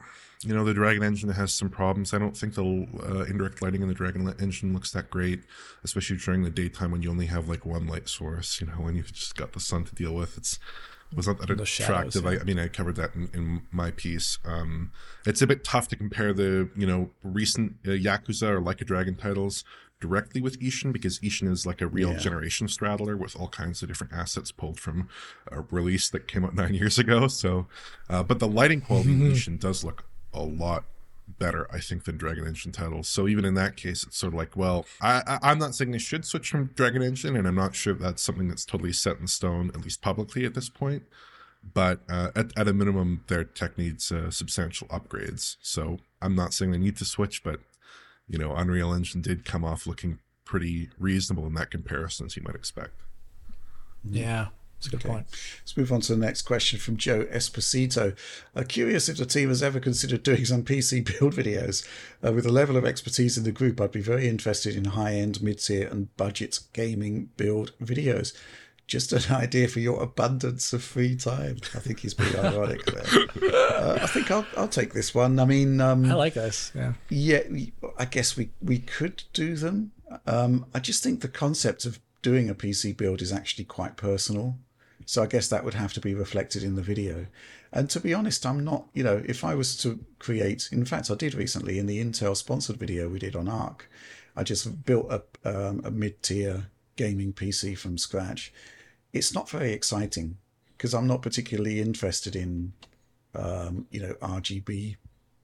you 0.43 0.55
know, 0.55 0.65
the 0.65 0.75
Dragon 0.75 1.03
engine 1.03 1.31
has 1.31 1.53
some 1.53 1.69
problems. 1.69 2.15
I 2.15 2.19
don't 2.19 2.37
think 2.37 2.55
the 2.55 2.87
uh, 3.03 3.25
indirect 3.25 3.61
lighting 3.61 3.83
in 3.83 3.89
the 3.89 3.95
Dragon 3.95 4.33
engine 4.41 4.73
looks 4.73 4.93
that 4.93 5.11
great, 5.11 5.41
especially 5.83 6.17
during 6.17 6.45
the 6.45 6.51
daytime 6.51 6.93
when 6.93 7.03
you 7.03 7.11
only 7.11 7.27
have 7.27 7.49
like 7.49 7.67
one 7.67 7.89
light 7.89 8.09
source. 8.09 8.61
You 8.61 8.69
know, 8.69 8.75
when 8.75 8.95
you've 8.95 9.13
just 9.13 9.37
got 9.37 9.53
the 9.53 9.61
sun 9.61 9.85
to 9.85 9.95
deal 9.95 10.15
with, 10.15 10.37
it's 10.37 10.61
was 11.15 11.27
not 11.27 11.39
that 11.39 11.51
attractive. 11.51 12.27
I, 12.27 12.39
I, 12.39 12.45
mean, 12.45 12.59
I 12.59 12.69
covered 12.69 12.97
that 12.97 13.15
in, 13.15 13.31
in 13.33 13.63
my 13.71 13.91
piece. 13.91 14.39
Um, 14.45 14.93
it's 15.25 15.41
a 15.41 15.47
bit 15.47 15.65
tough 15.65 15.89
to 15.89 15.97
compare 15.97 16.33
the 16.33 16.69
you 16.77 16.87
know 16.87 17.11
recent 17.23 17.77
uh, 17.87 17.91
Yakuza 17.91 18.51
or 18.51 18.61
Like 18.61 18.81
a 18.81 18.85
Dragon 18.85 19.15
titles 19.15 19.65
directly 20.01 20.41
with 20.41 20.61
Ishin 20.61 20.93
because 20.93 21.19
Ishin 21.21 21.51
is 21.51 21.67
like 21.67 21.81
a 21.81 21.87
real 21.87 22.13
yeah. 22.13 22.19
generation 22.19 22.69
straddler 22.69 23.17
with 23.17 23.35
all 23.39 23.49
kinds 23.49 23.83
of 23.83 23.89
different 23.89 24.13
assets 24.13 24.53
pulled 24.53 24.79
from 24.79 25.09
a 25.51 25.63
release 25.71 26.09
that 26.11 26.29
came 26.29 26.45
out 26.45 26.55
nine 26.57 26.75
years 26.75 26.99
ago. 26.99 27.29
So, 27.29 27.67
uh, 28.09 28.23
but 28.23 28.39
the 28.39 28.49
lighting 28.49 28.81
quality 28.81 29.11
in 29.11 29.21
Ishin 29.33 29.59
does 29.59 29.85
look 29.85 30.05
a 30.33 30.43
lot 30.43 30.85
better, 31.39 31.67
I 31.73 31.81
think, 31.81 32.05
than 32.05 32.17
Dragon 32.17 32.47
Engine 32.47 32.73
titles. 32.73 33.09
So 33.09 33.29
even 33.29 33.45
in 33.45 33.55
that 33.55 33.77
case, 33.77 34.03
it's 34.05 34.17
sort 34.17 34.33
of 34.33 34.39
like, 34.39 34.57
well, 34.57 34.87
I, 35.01 35.39
I, 35.43 35.53
am 35.53 35.59
not 35.59 35.75
saying 35.75 35.91
they 35.91 35.99
should 35.99 36.25
switch 36.25 36.49
from 36.49 36.67
Dragon 36.75 37.03
Engine, 37.03 37.37
and 37.37 37.47
I'm 37.47 37.55
not 37.55 37.75
sure 37.75 37.95
if 37.95 38.01
that's 38.01 38.23
something 38.23 38.49
that's 38.49 38.65
totally 38.65 38.93
set 38.93 39.19
in 39.19 39.27
stone, 39.27 39.71
at 39.75 39.83
least 39.83 40.01
publicly 40.01 40.45
at 40.45 40.55
this 40.55 40.69
point. 40.69 41.03
But 41.75 42.01
uh, 42.09 42.31
at, 42.35 42.57
at 42.57 42.69
a 42.69 42.73
minimum, 42.73 43.25
their 43.27 43.45
tech 43.45 43.77
needs 43.77 44.11
uh, 44.11 44.31
substantial 44.31 44.89
upgrades. 44.89 45.57
So 45.61 45.99
I'm 46.23 46.35
not 46.35 46.55
saying 46.55 46.71
they 46.71 46.79
need 46.79 46.97
to 46.99 47.05
switch, 47.05 47.43
but 47.43 47.61
you 48.29 48.39
know, 48.39 48.55
Unreal 48.55 48.93
Engine 48.93 49.21
did 49.21 49.45
come 49.45 49.65
off 49.65 49.87
looking 49.87 50.19
pretty 50.45 50.91
reasonable 50.99 51.47
in 51.47 51.55
that 51.55 51.71
comparison, 51.71 52.27
as 52.27 52.37
you 52.37 52.43
might 52.43 52.55
expect. 52.55 53.03
Yeah. 54.09 54.49
That's 54.79 54.87
a 54.87 54.91
good 54.91 55.01
okay. 55.01 55.09
point. 55.09 55.27
Let's 55.61 55.77
move 55.77 55.93
on 55.93 56.01
to 56.03 56.15
the 56.15 56.25
next 56.25 56.43
question 56.43 56.79
from 56.79 56.97
Joe 56.97 57.25
Esposito. 57.25 58.17
Uh, 58.55 58.63
curious 58.67 59.09
if 59.09 59.17
the 59.17 59.27
team 59.27 59.49
has 59.49 59.61
ever 59.61 59.81
considered 59.81 60.23
doing 60.23 60.45
some 60.45 60.63
PC 60.63 61.19
build 61.19 61.35
videos. 61.35 61.87
Uh, 62.25 62.33
with 62.33 62.45
the 62.45 62.53
level 62.53 62.77
of 62.77 62.85
expertise 62.85 63.37
in 63.37 63.43
the 63.43 63.51
group, 63.51 63.81
I'd 63.81 63.91
be 63.91 64.01
very 64.01 64.29
interested 64.29 64.77
in 64.77 64.85
high 64.85 65.15
end, 65.15 65.43
mid 65.43 65.59
tier, 65.59 65.89
and 65.89 66.17
budget 66.17 66.61
gaming 66.73 67.31
build 67.37 67.73
videos. 67.83 68.33
Just 68.89 69.13
an 69.13 69.23
idea 69.35 69.69
for 69.69 69.79
your 69.79 70.03
abundance 70.03 70.73
of 70.73 70.83
free 70.83 71.15
time. 71.15 71.59
I 71.75 71.79
think 71.79 72.01
he's 72.01 72.15
being 72.15 72.35
ironic 72.37 72.85
there. 72.87 73.05
Uh, 73.79 74.01
I 74.03 74.07
think 74.09 74.31
I'll, 74.31 74.47
I'll 74.57 74.69
take 74.69 74.93
this 74.93 75.15
one. 75.15 75.39
I 75.39 75.45
mean, 75.45 75.81
um, 75.81 76.05
I 76.11 76.15
like 76.15 76.35
this. 76.35 76.73
Yeah. 76.75 76.95
Yeah, 77.09 77.43
I 77.97 78.05
guess 78.07 78.37
we, 78.37 78.51
we 78.61 78.81
could 78.81 79.23
do 79.33 79.55
them. 79.55 79.93
Um, 80.27 80.67
I 80.75 80.81
just 80.81 81.03
think 81.03 81.21
the 81.21 81.29
concept 81.29 81.85
of 81.85 82.01
doing 82.23 82.51
a 82.51 82.55
PC 82.55 82.97
build 82.97 83.23
is 83.23 83.33
actually 83.33 83.65
quite 83.65 83.97
personal. 83.97 84.57
So 85.07 85.23
I 85.23 85.27
guess 85.27 85.49
that 85.49 85.65
would 85.65 85.75
have 85.75 85.93
to 85.95 86.01
be 86.01 86.13
reflected 86.13 86.65
in 86.65 86.75
the 86.75 86.83
video. 86.83 87.27
And 87.73 87.89
to 87.91 88.01
be 88.01 88.13
honest, 88.13 88.45
I'm 88.45 88.65
not, 88.65 88.89
you 88.95 89.05
know, 89.05 89.23
if 89.25 89.45
I 89.45 89.55
was 89.55 89.77
to 89.79 90.05
create, 90.19 90.69
in 90.73 90.85
fact, 90.85 91.11
I 91.11 91.15
did 91.15 91.35
recently 91.35 91.79
in 91.79 91.87
the 91.87 92.03
Intel 92.03 92.37
sponsored 92.37 92.77
video 92.77 93.09
we 93.09 93.19
did 93.19 93.37
on 93.37 93.49
ARC, 93.49 93.89
I 94.37 94.43
just 94.43 94.85
built 94.85 95.11
a, 95.11 95.23
um, 95.45 95.83
a 95.85 95.91
mid 95.91 96.23
tier 96.23 96.67
gaming 96.97 97.33
PC 97.33 97.79
from 97.79 97.97
scratch. 97.97 98.53
It's 99.13 99.35
not 99.35 99.49
very 99.49 99.73
exciting 99.73 100.37
because 100.77 100.95
I'm 100.95 101.07
not 101.07 101.23
particularly 101.23 101.81
interested 101.81 102.37
in, 102.37 102.73
um, 103.35 103.87
you 103.91 104.01
know, 104.01 104.15
RGB 104.23 104.97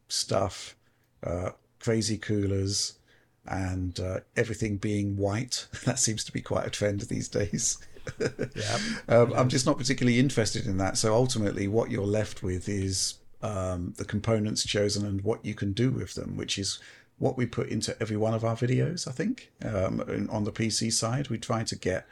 stuff, 0.08 0.76
uh, 1.24 1.50
crazy 1.80 2.18
coolers, 2.18 2.98
and 3.46 3.98
uh, 4.00 4.20
everything 4.36 4.76
being 4.76 5.16
white. 5.16 5.66
that 5.84 5.98
seems 5.98 6.24
to 6.24 6.32
be 6.32 6.40
quite 6.40 6.66
a 6.66 6.70
trend 6.70 7.00
these 7.02 7.28
days. 7.28 7.78
yeah. 8.20 8.78
Um, 9.08 9.32
I'm 9.34 9.48
just 9.48 9.66
not 9.66 9.78
particularly 9.78 10.18
interested 10.18 10.66
in 10.66 10.76
that. 10.78 10.96
So 10.96 11.14
ultimately, 11.14 11.68
what 11.68 11.90
you're 11.90 12.06
left 12.06 12.42
with 12.42 12.68
is 12.68 13.14
um, 13.42 13.94
the 13.96 14.04
components 14.04 14.64
chosen 14.64 15.06
and 15.06 15.22
what 15.22 15.44
you 15.44 15.54
can 15.54 15.72
do 15.72 15.90
with 15.90 16.14
them, 16.14 16.36
which 16.36 16.58
is 16.58 16.78
what 17.18 17.36
we 17.36 17.46
put 17.46 17.68
into 17.68 17.96
every 18.00 18.16
one 18.16 18.34
of 18.34 18.44
our 18.44 18.56
videos. 18.56 19.06
I 19.06 19.12
think 19.12 19.52
um, 19.64 20.28
on 20.30 20.44
the 20.44 20.52
PC 20.52 20.92
side, 20.92 21.28
we 21.28 21.38
try 21.38 21.62
to 21.64 21.76
get 21.76 22.06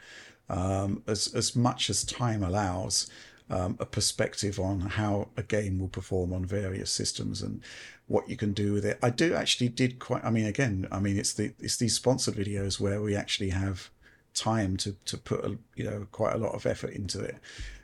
um, 0.49 1.03
as 1.07 1.33
as 1.33 1.55
much 1.55 1.89
as 1.89 2.03
time 2.03 2.43
allows. 2.43 3.09
Um, 3.49 3.75
a 3.77 3.85
perspective 3.85 4.57
on 4.57 4.79
how 4.79 5.27
a 5.35 5.43
game 5.43 5.77
will 5.77 5.89
perform 5.89 6.33
on 6.33 6.45
various 6.45 6.89
systems 6.89 7.41
and 7.41 7.61
what 8.07 8.29
you 8.29 8.37
can 8.37 8.53
do 8.53 8.73
with 8.73 8.85
it. 8.85 8.97
I 9.03 9.09
do 9.09 9.35
actually 9.35 9.69
did 9.69 9.99
quite. 9.99 10.23
I 10.23 10.29
mean, 10.29 10.45
again, 10.45 10.87
I 10.91 10.99
mean, 10.99 11.17
it's 11.17 11.33
the 11.33 11.53
it's 11.59 11.77
these 11.77 11.93
sponsored 11.93 12.35
videos 12.35 12.79
where 12.79 13.01
we 13.01 13.15
actually 13.15 13.49
have 13.49 13.89
time 14.33 14.77
to 14.77 14.95
to 15.05 15.17
put 15.17 15.45
a, 15.45 15.57
you 15.75 15.83
know 15.83 16.07
quite 16.11 16.33
a 16.35 16.37
lot 16.37 16.53
of 16.53 16.65
effort 16.65 16.91
into 16.91 17.19
it. 17.19 17.37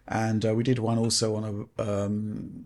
And 0.07 0.45
uh, 0.45 0.55
we 0.55 0.63
did 0.63 0.79
one 0.79 0.97
also 0.97 1.35
on 1.35 1.69
a 1.77 1.81
um, 1.81 2.65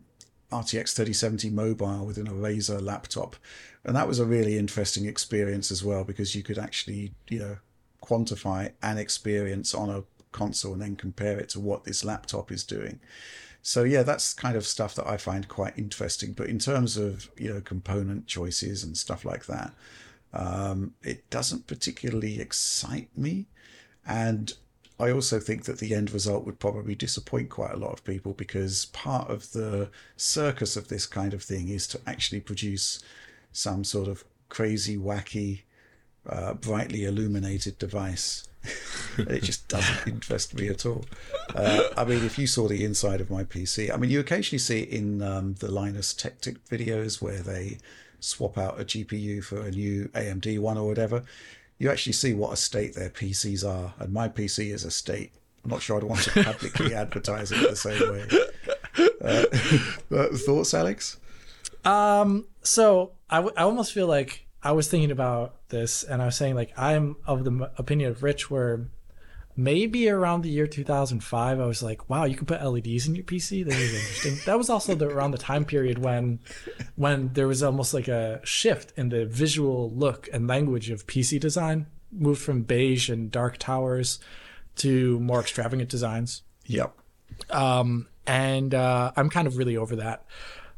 RTX 0.51 0.93
3070 0.93 1.49
mobile 1.49 2.05
within 2.05 2.27
a 2.27 2.31
Razer 2.31 2.81
laptop, 2.81 3.35
and 3.83 3.95
that 3.95 4.07
was 4.07 4.19
a 4.19 4.25
really 4.25 4.57
interesting 4.57 5.05
experience 5.05 5.71
as 5.71 5.83
well 5.83 6.03
because 6.03 6.35
you 6.35 6.43
could 6.43 6.57
actually 6.57 7.13
you 7.29 7.39
know 7.39 7.57
quantify 8.03 8.71
an 8.81 8.97
experience 8.97 9.73
on 9.73 9.89
a 9.89 10.03
console 10.31 10.73
and 10.73 10.81
then 10.81 10.95
compare 10.95 11.39
it 11.39 11.49
to 11.49 11.59
what 11.59 11.85
this 11.85 12.03
laptop 12.03 12.51
is 12.51 12.63
doing. 12.63 12.99
So 13.61 13.83
yeah, 13.83 14.03
that's 14.03 14.33
kind 14.33 14.57
of 14.57 14.65
stuff 14.65 14.93
that 14.95 15.07
I 15.07 15.15
find 15.15 15.47
quite 15.47 15.77
interesting. 15.77 16.33
But 16.33 16.49
in 16.49 16.59
terms 16.59 16.97
of 16.97 17.29
you 17.37 17.53
know 17.53 17.61
component 17.61 18.27
choices 18.27 18.83
and 18.83 18.97
stuff 18.97 19.23
like 19.23 19.45
that, 19.45 19.73
um, 20.33 20.93
it 21.01 21.29
doesn't 21.29 21.67
particularly 21.67 22.41
excite 22.41 23.09
me. 23.17 23.47
And 24.05 24.53
I 24.99 25.11
also 25.11 25.39
think 25.39 25.63
that 25.63 25.79
the 25.79 25.95
end 25.95 26.11
result 26.11 26.45
would 26.45 26.59
probably 26.59 26.93
disappoint 26.93 27.49
quite 27.49 27.71
a 27.71 27.77
lot 27.77 27.93
of 27.93 28.03
people 28.03 28.33
because 28.33 28.85
part 28.87 29.29
of 29.29 29.51
the 29.53 29.89
circus 30.17 30.75
of 30.75 30.89
this 30.89 31.05
kind 31.05 31.33
of 31.33 31.41
thing 31.41 31.69
is 31.69 31.87
to 31.87 32.01
actually 32.05 32.41
produce 32.41 33.01
some 33.53 33.83
sort 33.83 34.07
of 34.09 34.25
crazy, 34.49 34.97
wacky, 34.97 35.61
uh, 36.27 36.53
brightly 36.53 37.05
illuminated 37.05 37.77
device. 37.77 38.47
it 39.17 39.43
just 39.43 39.67
doesn't 39.67 40.07
interest 40.13 40.53
me 40.53 40.67
at 40.69 40.85
all. 40.85 41.05
Uh, 41.53 41.83
I 41.97 42.05
mean, 42.05 42.23
if 42.23 42.37
you 42.37 42.47
saw 42.47 42.67
the 42.67 42.85
inside 42.85 43.19
of 43.21 43.29
my 43.29 43.43
PC, 43.43 43.93
I 43.93 43.97
mean, 43.97 44.09
you 44.09 44.19
occasionally 44.19 44.59
see 44.59 44.83
it 44.83 44.89
in 44.89 45.21
um, 45.21 45.55
the 45.55 45.69
Linus 45.71 46.13
Tech 46.13 46.39
Tip 46.41 46.57
videos 46.69 47.21
where 47.21 47.41
they 47.41 47.77
swap 48.19 48.57
out 48.57 48.79
a 48.79 48.85
GPU 48.85 49.43
for 49.43 49.61
a 49.61 49.71
new 49.71 50.09
AMD 50.13 50.59
one 50.59 50.77
or 50.77 50.87
whatever. 50.87 51.23
You 51.77 51.91
actually 51.91 52.13
see 52.13 52.33
what 52.33 52.53
a 52.53 52.55
state 52.55 52.95
their 52.95 53.09
PCs 53.09 53.67
are, 53.67 53.93
and 53.99 54.13
my 54.13 54.29
PC 54.29 54.73
is 54.73 54.85
a 54.85 54.91
state. 54.91 55.33
I'm 55.63 55.71
not 55.71 55.81
sure 55.81 55.97
I'd 55.97 56.03
want 56.03 56.21
to 56.21 56.43
publicly 56.43 56.93
advertise 56.93 57.51
it 57.51 57.69
the 57.69 57.75
same 57.75 58.11
way. 58.11 58.27
Uh, 60.11 60.27
thoughts, 60.37 60.73
Alex? 60.73 61.17
Um, 61.85 62.45
so 62.61 63.13
I, 63.29 63.37
w- 63.37 63.53
I 63.57 63.63
almost 63.63 63.93
feel 63.93 64.07
like 64.07 64.45
I 64.63 64.71
was 64.71 64.87
thinking 64.87 65.11
about 65.11 65.67
this 65.69 66.03
and 66.03 66.21
I 66.21 66.25
was 66.25 66.35
saying 66.35 66.55
like 66.55 66.73
I'm 66.77 67.17
of 67.25 67.43
the 67.43 67.71
opinion 67.77 68.11
of 68.11 68.23
Rich 68.23 68.49
where 68.49 68.87
maybe 69.55 70.09
around 70.09 70.41
the 70.41 70.49
year 70.49 70.65
2005 70.65 71.59
I 71.59 71.65
was 71.65 71.83
like 71.83 72.09
wow 72.09 72.23
you 72.23 72.35
can 72.35 72.45
put 72.45 72.63
LEDs 72.63 73.07
in 73.07 73.15
your 73.15 73.23
PC 73.23 73.63
that 73.65 73.73
is 73.75 73.93
interesting 73.93 74.37
that 74.45 74.57
was 74.57 74.69
also 74.69 74.95
the, 74.95 75.07
around 75.07 75.31
the 75.31 75.37
time 75.37 75.65
period 75.65 75.99
when 75.99 76.39
when 76.95 77.33
there 77.33 77.47
was 77.47 77.61
almost 77.61 77.93
like 77.93 78.07
a 78.07 78.39
shift 78.43 78.93
in 78.97 79.09
the 79.09 79.25
visual 79.25 79.91
look 79.91 80.27
and 80.33 80.47
language 80.47 80.89
of 80.89 81.05
PC 81.05 81.39
design 81.39 81.85
moved 82.11 82.41
from 82.41 82.63
beige 82.63 83.09
and 83.09 83.31
dark 83.31 83.57
towers 83.57 84.19
to 84.77 85.19
more 85.19 85.39
extravagant 85.39 85.89
designs 85.89 86.41
Yep. 86.65 86.93
um, 87.49 88.07
and 88.25 88.73
uh, 88.73 89.11
I'm 89.15 89.29
kind 89.29 89.47
of 89.47 89.57
really 89.57 89.75
over 89.75 89.97
that. 89.97 90.25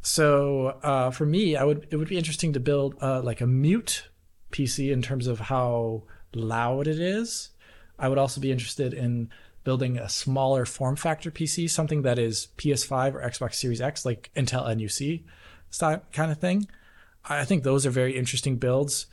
So 0.05 0.77
uh, 0.83 1.09
for 1.09 1.25
me, 1.25 1.55
I 1.55 1.63
would 1.63 1.87
it 1.89 1.95
would 1.95 2.07
be 2.07 2.17
interesting 2.17 2.53
to 2.53 2.59
build 2.59 2.95
uh, 3.01 3.23
like 3.23 3.41
a 3.41 3.47
mute 3.47 4.07
PC 4.51 4.91
in 4.91 5.01
terms 5.01 5.25
of 5.25 5.39
how 5.39 6.03
loud 6.35 6.87
it 6.87 6.99
is. 6.99 7.49
I 7.97 8.07
would 8.07 8.19
also 8.19 8.39
be 8.39 8.51
interested 8.51 8.93
in 8.93 9.31
building 9.63 9.97
a 9.97 10.07
smaller 10.07 10.63
form 10.63 10.95
factor 10.95 11.31
PC, 11.31 11.67
something 11.67 12.03
that 12.03 12.19
is 12.19 12.49
PS5 12.57 13.15
or 13.15 13.21
Xbox 13.21 13.55
Series 13.55 13.81
X, 13.81 14.05
like 14.05 14.29
Intel 14.35 14.63
NUC 14.77 15.23
style 15.71 16.03
kind 16.13 16.31
of 16.31 16.37
thing. 16.37 16.67
I 17.27 17.43
think 17.43 17.63
those 17.63 17.87
are 17.87 17.89
very 17.89 18.15
interesting 18.15 18.57
builds, 18.57 19.07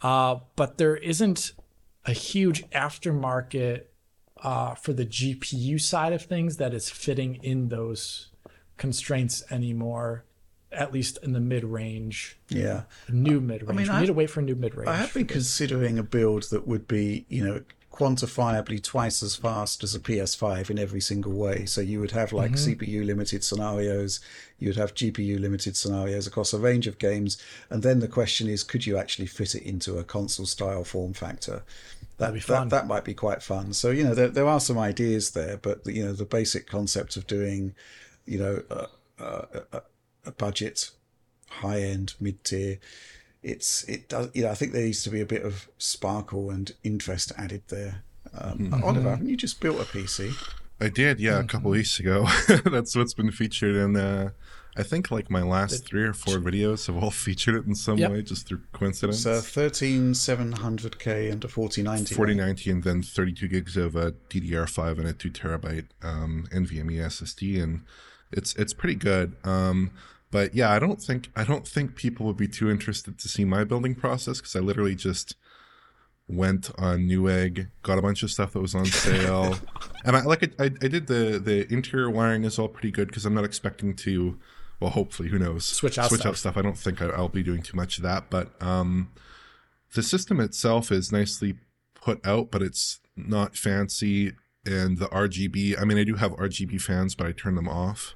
uh, 0.00 0.36
but 0.56 0.78
there 0.78 0.96
isn't 0.96 1.52
a 2.06 2.12
huge 2.12 2.66
aftermarket 2.70 3.82
uh, 4.42 4.74
for 4.74 4.94
the 4.94 5.04
GPU 5.04 5.78
side 5.78 6.14
of 6.14 6.22
things 6.22 6.56
that 6.56 6.72
is 6.72 6.88
fitting 6.88 7.34
in 7.42 7.68
those 7.68 8.30
constraints 8.78 9.44
anymore, 9.50 10.24
at 10.72 10.92
least 10.92 11.18
in 11.22 11.32
the 11.32 11.40
mid 11.40 11.64
range, 11.64 12.38
Yeah. 12.48 12.82
new 13.08 13.40
mid 13.40 13.62
range. 13.62 13.76
mean, 13.76 13.88
we 13.88 13.92
I- 13.92 14.00
need 14.00 14.06
to 14.06 14.12
wait 14.12 14.30
for 14.30 14.40
a 14.40 14.42
new 14.42 14.54
mid 14.54 14.74
range. 14.74 14.88
I 14.88 14.96
have 14.96 15.12
been 15.12 15.26
considering 15.26 15.98
a 15.98 16.02
build 16.02 16.44
that 16.44 16.66
would 16.66 16.86
be, 16.86 17.26
you 17.28 17.44
know, 17.44 17.62
quantifiably 17.92 18.82
twice 18.82 19.22
as 19.22 19.36
fast 19.36 19.82
as 19.84 19.94
a 19.94 20.00
PS5 20.00 20.70
in 20.70 20.78
every 20.78 21.00
single 21.02 21.32
way. 21.32 21.66
So 21.66 21.80
you 21.80 22.00
would 22.00 22.12
have 22.12 22.32
like 22.32 22.52
mm-hmm. 22.52 22.80
CPU 22.80 23.04
limited 23.04 23.44
scenarios, 23.44 24.20
you'd 24.58 24.76
have 24.76 24.94
GPU 24.94 25.38
limited 25.38 25.76
scenarios 25.76 26.26
across 26.26 26.54
a 26.54 26.58
range 26.58 26.86
of 26.86 26.98
games, 26.98 27.36
and 27.68 27.82
then 27.82 28.00
the 28.00 28.08
question 28.08 28.48
is, 28.48 28.62
could 28.62 28.86
you 28.86 28.96
actually 28.96 29.26
fit 29.26 29.54
it 29.54 29.64
into 29.64 29.98
a 29.98 30.04
console 30.04 30.46
style 30.46 30.84
form 30.84 31.12
factor? 31.12 31.62
That, 32.16 32.26
That'd 32.26 32.34
be 32.34 32.40
fun. 32.40 32.68
That, 32.68 32.82
that 32.82 32.86
might 32.86 33.04
be 33.04 33.14
quite 33.14 33.42
fun. 33.42 33.72
So 33.74 33.90
you 33.90 34.04
know, 34.04 34.14
there 34.14 34.28
there 34.28 34.46
are 34.46 34.60
some 34.60 34.78
ideas 34.78 35.32
there, 35.32 35.56
but 35.56 35.84
you 35.86 36.04
know, 36.04 36.12
the 36.12 36.24
basic 36.24 36.66
concept 36.66 37.16
of 37.16 37.26
doing, 37.26 37.74
you 38.24 38.38
know, 38.38 38.62
a, 38.70 38.86
a, 39.72 39.82
a- 40.24 40.28
a 40.28 40.32
budget, 40.32 40.90
high 41.48 41.80
end, 41.82 42.14
mid 42.20 42.42
tier 42.44 42.78
it's 43.42 43.84
it 43.84 44.06
does 44.10 44.28
you 44.34 44.42
know 44.42 44.50
I 44.50 44.54
think 44.54 44.72
there 44.72 44.82
needs 44.84 45.02
to 45.04 45.08
be 45.10 45.22
a 45.22 45.24
bit 45.24 45.42
of 45.42 45.66
sparkle 45.78 46.50
and 46.50 46.70
interest 46.84 47.32
added 47.38 47.62
there. 47.68 48.02
Um, 48.38 48.74
Oliver, 48.84 49.08
haven't 49.08 49.28
you 49.30 49.36
just 49.36 49.60
built 49.60 49.80
a 49.80 49.84
PC? 49.84 50.34
I 50.78 50.88
did, 50.90 51.18
yeah, 51.20 51.38
a 51.40 51.44
couple 51.44 51.70
weeks 51.70 51.98
ago. 51.98 52.26
That's 52.66 52.94
what's 52.94 53.14
been 53.14 53.30
featured 53.30 53.76
in. 53.76 53.96
Uh, 53.96 54.30
I 54.76 54.82
think 54.82 55.10
like 55.10 55.30
my 55.30 55.42
last 55.42 55.86
three 55.86 56.04
or 56.04 56.12
four 56.12 56.36
videos 56.36 56.86
have 56.86 57.02
all 57.02 57.10
featured 57.26 57.54
it 57.54 57.66
in 57.66 57.74
some 57.74 57.96
Yep. 57.98 58.10
way, 58.12 58.22
just 58.22 58.46
through 58.46 58.60
coincidence. 58.72 59.24
It's 59.24 59.26
a 59.26 59.40
thirteen 59.42 60.14
seven 60.14 60.52
hundred 60.52 60.98
K 60.98 61.30
and 61.30 61.42
a 61.42 61.48
forty 61.48 61.82
ninety. 61.82 62.14
4090 62.14 62.70
and 62.70 62.82
then 62.84 63.02
32 63.02 63.48
gigs 63.48 63.76
of 63.78 63.96
a 63.96 64.12
DDR5 64.28 64.98
and 64.98 65.08
a 65.08 65.12
two 65.14 65.30
terabyte 65.30 65.86
um, 66.02 66.46
NVMe 66.52 66.96
SSD, 66.98 67.62
and 67.62 67.80
it's 68.32 68.54
it's 68.56 68.72
pretty 68.72 68.94
good. 68.94 69.36
Um, 69.44 69.90
but 70.30 70.54
yeah, 70.54 70.70
I 70.70 70.78
don't 70.78 71.00
think 71.00 71.30
I 71.34 71.44
don't 71.44 71.66
think 71.66 71.96
people 71.96 72.26
would 72.26 72.36
be 72.36 72.48
too 72.48 72.70
interested 72.70 73.18
to 73.18 73.28
see 73.28 73.44
my 73.44 73.64
building 73.64 73.94
process 73.94 74.38
because 74.38 74.54
I 74.54 74.60
literally 74.60 74.94
just 74.94 75.34
went 76.28 76.70
on 76.78 77.00
Newegg, 77.00 77.68
got 77.82 77.98
a 77.98 78.02
bunch 78.02 78.22
of 78.22 78.30
stuff 78.30 78.52
that 78.52 78.60
was 78.60 78.74
on 78.74 78.86
sale, 78.86 79.56
and 80.04 80.16
I 80.16 80.22
like 80.22 80.44
I, 80.60 80.64
I 80.64 80.68
did 80.68 81.08
the 81.08 81.40
the 81.42 81.72
interior 81.72 82.10
wiring 82.10 82.44
is 82.44 82.58
all 82.58 82.68
pretty 82.68 82.92
good 82.92 83.08
because 83.08 83.26
I'm 83.26 83.34
not 83.34 83.44
expecting 83.44 83.94
to. 83.96 84.38
Well, 84.78 84.90
hopefully, 84.90 85.28
who 85.28 85.38
knows? 85.38 85.66
Switch 85.66 85.98
out 85.98 86.08
switch 86.08 86.20
stuff. 86.20 86.30
out 86.30 86.36
stuff. 86.38 86.56
I 86.56 86.62
don't 86.62 86.78
think 86.78 87.02
I, 87.02 87.08
I'll 87.08 87.28
be 87.28 87.42
doing 87.42 87.60
too 87.60 87.76
much 87.76 87.98
of 87.98 88.02
that, 88.04 88.30
but 88.30 88.50
um, 88.62 89.10
the 89.94 90.02
system 90.02 90.40
itself 90.40 90.90
is 90.90 91.12
nicely 91.12 91.56
put 91.94 92.24
out, 92.26 92.50
but 92.50 92.62
it's 92.62 93.00
not 93.14 93.56
fancy. 93.56 94.32
And 94.64 94.98
the 94.98 95.06
RGB, 95.06 95.80
I 95.80 95.84
mean, 95.84 95.98
I 95.98 96.04
do 96.04 96.14
have 96.14 96.32
RGB 96.32 96.80
fans, 96.80 97.14
but 97.14 97.26
I 97.26 97.32
turn 97.32 97.54
them 97.54 97.68
off. 97.68 98.14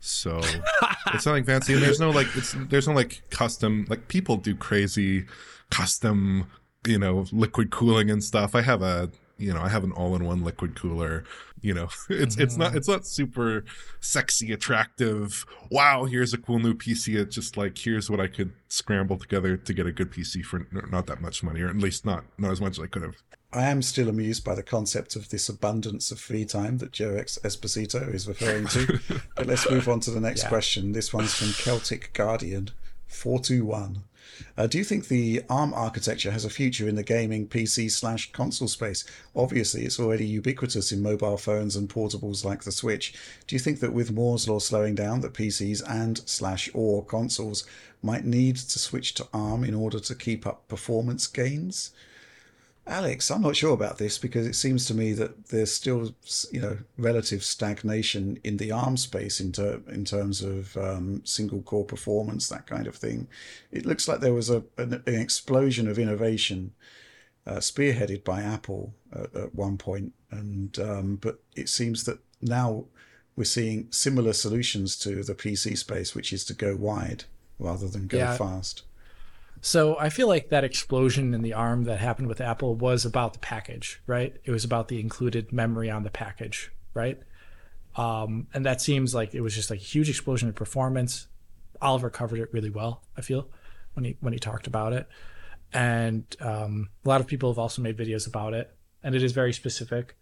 So 0.00 0.40
it's 1.12 1.26
nothing 1.26 1.44
fancy. 1.44 1.74
And 1.74 1.82
there's 1.82 2.00
no 2.00 2.10
like, 2.10 2.28
it's 2.34 2.54
there's 2.68 2.88
no 2.88 2.94
like 2.94 3.22
custom, 3.30 3.86
like 3.88 4.08
people 4.08 4.36
do 4.36 4.54
crazy 4.54 5.26
custom, 5.70 6.46
you 6.86 6.98
know, 6.98 7.26
liquid 7.32 7.70
cooling 7.70 8.10
and 8.10 8.22
stuff. 8.22 8.54
I 8.54 8.62
have 8.62 8.82
a, 8.82 9.10
you 9.38 9.52
know, 9.52 9.60
I 9.60 9.68
have 9.68 9.84
an 9.84 9.92
all-in-one 9.92 10.42
liquid 10.44 10.74
cooler. 10.74 11.24
You 11.60 11.74
know, 11.74 11.88
it's 12.08 12.36
it's 12.36 12.56
not 12.56 12.68
mm-hmm. 12.68 12.78
it's 12.78 12.88
not 12.88 13.06
super 13.06 13.64
sexy, 14.00 14.52
attractive. 14.52 15.44
Wow, 15.70 16.04
here's 16.04 16.32
a 16.32 16.38
cool 16.38 16.58
new 16.58 16.74
PC. 16.74 17.18
It's 17.18 17.34
just 17.34 17.56
like 17.56 17.78
here's 17.78 18.10
what 18.10 18.20
I 18.20 18.26
could 18.26 18.52
scramble 18.68 19.16
together 19.16 19.56
to 19.56 19.72
get 19.72 19.86
a 19.86 19.92
good 19.92 20.12
PC 20.12 20.44
for 20.44 20.66
not 20.72 21.06
that 21.06 21.20
much 21.20 21.42
money, 21.42 21.60
or 21.60 21.68
at 21.68 21.76
least 21.76 22.04
not 22.04 22.24
not 22.36 22.52
as 22.52 22.60
much 22.60 22.78
as 22.78 22.84
I 22.84 22.86
could 22.86 23.02
have. 23.02 23.16
I 23.52 23.64
am 23.70 23.80
still 23.80 24.08
amused 24.10 24.44
by 24.44 24.54
the 24.54 24.62
concept 24.62 25.16
of 25.16 25.30
this 25.30 25.48
abundance 25.48 26.10
of 26.10 26.20
free 26.20 26.44
time 26.44 26.78
that 26.78 26.92
Joe 26.92 27.14
Esposito 27.14 28.12
is 28.12 28.28
referring 28.28 28.66
to. 28.68 29.00
but 29.36 29.46
let's 29.46 29.70
move 29.70 29.88
on 29.88 30.00
to 30.00 30.10
the 30.10 30.20
next 30.20 30.42
Yeah. 30.42 30.48
question. 30.50 30.92
This 30.92 31.14
one's 31.14 31.32
from 31.34 31.52
Celtic 31.52 32.12
Guardian 32.12 32.70
421. 33.06 34.02
Uh, 34.56 34.66
do 34.66 34.76
you 34.76 34.84
think 34.84 35.08
the 35.08 35.42
ARM 35.48 35.72
architecture 35.72 36.30
has 36.30 36.44
a 36.44 36.50
future 36.50 36.86
in 36.86 36.94
the 36.94 37.02
gaming 37.02 37.48
PC 37.48 37.90
slash 37.90 38.30
console 38.32 38.68
space? 38.68 39.04
Obviously, 39.34 39.84
it's 39.84 39.98
already 39.98 40.26
ubiquitous 40.26 40.92
in 40.92 41.02
mobile 41.02 41.38
phones 41.38 41.74
and 41.74 41.88
portables 41.88 42.44
like 42.44 42.64
the 42.64 42.70
Switch. 42.70 43.14
Do 43.46 43.56
you 43.56 43.60
think 43.60 43.80
that 43.80 43.94
with 43.94 44.12
Moore's 44.12 44.46
law 44.46 44.58
slowing 44.58 44.94
down, 44.94 45.22
that 45.22 45.32
PCs 45.32 45.82
and 45.88 46.18
slash 46.28 46.68
or 46.74 47.02
consoles 47.04 47.64
might 48.02 48.26
need 48.26 48.56
to 48.56 48.78
switch 48.78 49.14
to 49.14 49.26
ARM 49.32 49.64
in 49.64 49.74
order 49.74 49.98
to 49.98 50.14
keep 50.14 50.46
up 50.46 50.68
performance 50.68 51.26
gains? 51.26 51.90
Alex, 52.88 53.30
I'm 53.30 53.42
not 53.42 53.54
sure 53.54 53.74
about 53.74 53.98
this 53.98 54.16
because 54.16 54.46
it 54.46 54.54
seems 54.54 54.86
to 54.86 54.94
me 54.94 55.12
that 55.12 55.48
there's 55.48 55.72
still, 55.72 56.14
you 56.50 56.60
know, 56.60 56.78
relative 56.96 57.44
stagnation 57.44 58.40
in 58.42 58.56
the 58.56 58.72
ARM 58.72 58.96
space 58.96 59.40
in, 59.40 59.52
ter- 59.52 59.82
in 59.88 60.06
terms 60.06 60.40
of 60.42 60.74
um, 60.78 61.20
single 61.24 61.60
core 61.60 61.84
performance, 61.84 62.48
that 62.48 62.66
kind 62.66 62.86
of 62.86 62.96
thing. 62.96 63.28
It 63.70 63.84
looks 63.84 64.08
like 64.08 64.20
there 64.20 64.32
was 64.32 64.48
a 64.48 64.64
an, 64.78 65.02
an 65.06 65.14
explosion 65.14 65.86
of 65.86 65.98
innovation 65.98 66.72
uh, 67.46 67.56
spearheaded 67.56 68.24
by 68.24 68.40
Apple 68.40 68.94
at, 69.12 69.34
at 69.36 69.54
one 69.54 69.76
point, 69.76 70.14
and 70.30 70.78
um, 70.78 71.16
but 71.16 71.40
it 71.54 71.68
seems 71.68 72.04
that 72.04 72.18
now 72.40 72.86
we're 73.36 73.44
seeing 73.44 73.88
similar 73.90 74.32
solutions 74.32 74.96
to 75.00 75.22
the 75.22 75.34
PC 75.34 75.76
space, 75.76 76.14
which 76.14 76.32
is 76.32 76.42
to 76.46 76.54
go 76.54 76.74
wide 76.74 77.24
rather 77.58 77.86
than 77.86 78.06
go 78.06 78.16
Yeah. 78.18 78.36
fast. 78.36 78.82
So 79.60 79.98
I 79.98 80.08
feel 80.08 80.28
like 80.28 80.50
that 80.50 80.64
explosion 80.64 81.34
in 81.34 81.42
the 81.42 81.52
ARM 81.52 81.84
that 81.84 81.98
happened 81.98 82.28
with 82.28 82.40
Apple 82.40 82.74
was 82.74 83.04
about 83.04 83.32
the 83.32 83.38
package, 83.38 84.00
right? 84.06 84.36
It 84.44 84.50
was 84.50 84.64
about 84.64 84.88
the 84.88 85.00
included 85.00 85.52
memory 85.52 85.90
on 85.90 86.04
the 86.04 86.10
package, 86.10 86.70
right? 86.94 87.20
Um, 87.96 88.46
and 88.54 88.64
that 88.64 88.80
seems 88.80 89.14
like 89.14 89.34
it 89.34 89.40
was 89.40 89.54
just 89.54 89.70
like 89.70 89.80
a 89.80 89.84
huge 89.84 90.08
explosion 90.08 90.48
in 90.48 90.54
performance. 90.54 91.26
Oliver 91.82 92.10
covered 92.10 92.38
it 92.38 92.52
really 92.52 92.70
well, 92.70 93.02
I 93.16 93.20
feel, 93.20 93.48
when 93.94 94.04
he 94.04 94.16
when 94.20 94.32
he 94.32 94.38
talked 94.38 94.66
about 94.66 94.92
it. 94.92 95.08
And 95.72 96.24
um, 96.40 96.88
a 97.04 97.08
lot 97.08 97.20
of 97.20 97.26
people 97.26 97.50
have 97.50 97.58
also 97.58 97.82
made 97.82 97.98
videos 97.98 98.26
about 98.26 98.54
it, 98.54 98.74
and 99.02 99.14
it 99.14 99.22
is 99.22 99.32
very 99.32 99.52
specific. 99.52 100.16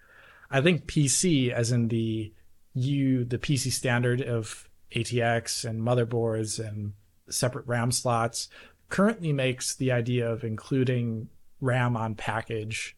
I 0.51 0.61
think 0.61 0.87
PC, 0.87 1.51
as 1.51 1.73
in 1.73 1.89
the 1.89 2.33
you 2.75 3.25
the 3.25 3.39
PC 3.39 3.71
standard 3.73 4.23
of 4.23 4.69
ATX 4.95 5.65
and 5.65 5.83
motherboards 5.83 6.59
and 6.59 6.95
separate 7.29 7.67
RAM 7.67 7.93
slots, 7.93 8.49
currently 8.89 9.33
makes 9.33 9.75
the 9.75 9.93
idea 9.93 10.31
of 10.31 10.45
including 10.45 11.29
RAM 11.61 11.97
on 11.97 12.15
package 12.15 12.97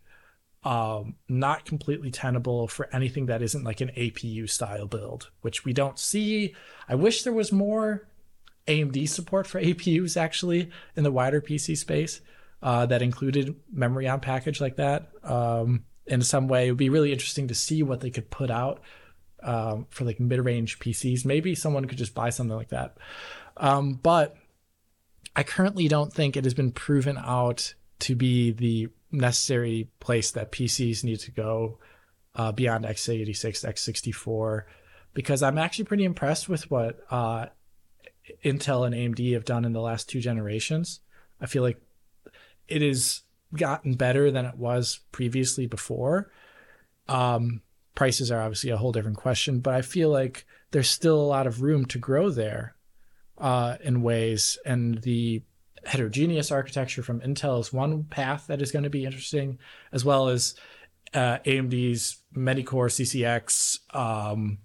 um, 0.65 1.15
not 1.29 1.65
completely 1.65 2.11
tenable 2.11 2.67
for 2.69 2.89
anything 2.95 3.27
that 3.27 3.43
isn't 3.43 3.65
like 3.65 3.81
an 3.81 3.91
APU 3.97 4.49
style 4.51 4.87
build, 4.87 5.31
which 5.41 5.65
we 5.65 5.73
don't 5.73 5.99
see. 5.99 6.55
I 6.89 6.95
wish 6.95 7.23
there 7.23 7.33
was 7.33 7.53
more 7.53 8.09
AMD 8.67 9.09
support 9.09 9.47
for 9.47 9.61
APUs 9.63 10.17
actually 10.17 10.71
in 10.97 11.05
the 11.05 11.13
wider 11.13 11.41
PC 11.41 11.77
space 11.77 12.21
uh, 12.63 12.87
that 12.87 13.03
included 13.03 13.55
memory 13.73 14.09
on 14.09 14.21
package 14.21 14.61
like 14.61 14.77
that. 14.77 15.09
Um, 15.23 15.85
in 16.07 16.23
some 16.23 16.49
way, 16.49 16.67
it 16.67 16.71
would 16.71 16.79
be 16.79 16.91
really 16.91 17.13
interesting 17.13 17.49
to 17.49 17.55
see 17.55 17.83
what 17.83 18.01
they 18.01 18.11
could 18.11 18.31
put 18.31 18.51
out 18.51 18.81
um, 19.43 19.87
for 19.91 20.05
like 20.05 20.19
mid 20.19 20.41
range 20.45 20.79
PCs. 20.81 21.25
Maybe 21.25 21.55
someone 21.55 21.85
could 21.85 21.99
just 21.99 22.15
buy 22.15 22.31
something 22.31 22.57
like 22.57 22.71
that. 22.71 22.97
Um, 23.57 23.95
but 23.95 24.37
I 25.39 25.45
currently 25.45 25.87
don't 25.87 26.13
think 26.13 26.37
it 26.37 26.43
has 26.43 26.55
been 26.55 26.73
proven 26.73 27.17
out 27.17 27.75
to 28.01 28.17
be 28.17 28.51
the 28.51 28.89
necessary 29.13 29.89
place 30.01 30.33
that 30.33 30.51
PCs 30.51 31.05
need 31.05 31.21
to 31.21 31.31
go 31.31 31.79
uh, 32.35 32.51
beyond 32.51 32.85
x86, 32.85 33.65
x64, 33.65 34.65
because 35.15 35.45
I'm 35.45 35.57
actually 35.57 35.85
pretty 35.85 36.03
impressed 36.03 36.49
with 36.49 36.69
what 36.73 36.99
uh, 37.09 37.47
Intel 38.45 38.85
and 38.85 38.93
AMD 38.93 39.33
have 39.35 39.45
done 39.45 39.65
in 39.65 39.73
the 39.73 39.81
last 39.81 40.09
two 40.09 40.21
generations. 40.21 40.99
I 41.41 41.47
feel 41.47 41.63
like 41.63 41.81
it 42.67 42.83
has 42.83 43.21
gotten 43.55 43.95
better 43.95 44.33
than 44.33 44.45
it 44.45 44.57
was 44.57 44.99
previously 45.13 45.69
before. 45.69 46.33
Um, 47.07 47.63
prices 47.95 48.33
are 48.33 48.43
obviously 48.43 48.71
a 48.71 48.77
whole 48.77 48.91
different 48.91 49.19
question, 49.19 49.61
but 49.61 49.75
I 49.75 49.83
feel 49.83 50.11
like 50.11 50.47
there's 50.73 50.91
still 50.91 51.21
a 51.21 51.23
lot 51.23 51.47
of 51.47 51.63
room 51.63 51.85
to 51.85 51.99
grow 51.99 52.29
there 52.29 52.75
uh, 53.39 53.77
in 53.83 54.03
ways, 54.03 54.59
and 54.65 54.99
the 55.03 55.43
heterogeneous 55.85 56.51
architecture 56.51 57.03
from 57.03 57.21
Intel 57.21 57.61
is 57.61 57.73
one 57.73 58.05
path 58.05 58.47
that 58.49 58.61
is 58.61 58.73
going 58.73 58.83
to 58.83 58.91
be 58.91 59.05
interesting, 59.05 59.59
as 59.93 60.05
well 60.05 60.29
as 60.29 60.55
uh, 61.15 61.39
AMD's 61.45 62.23
Many-Core 62.35 62.89
CCX, 62.89 63.79
um, 63.95 64.59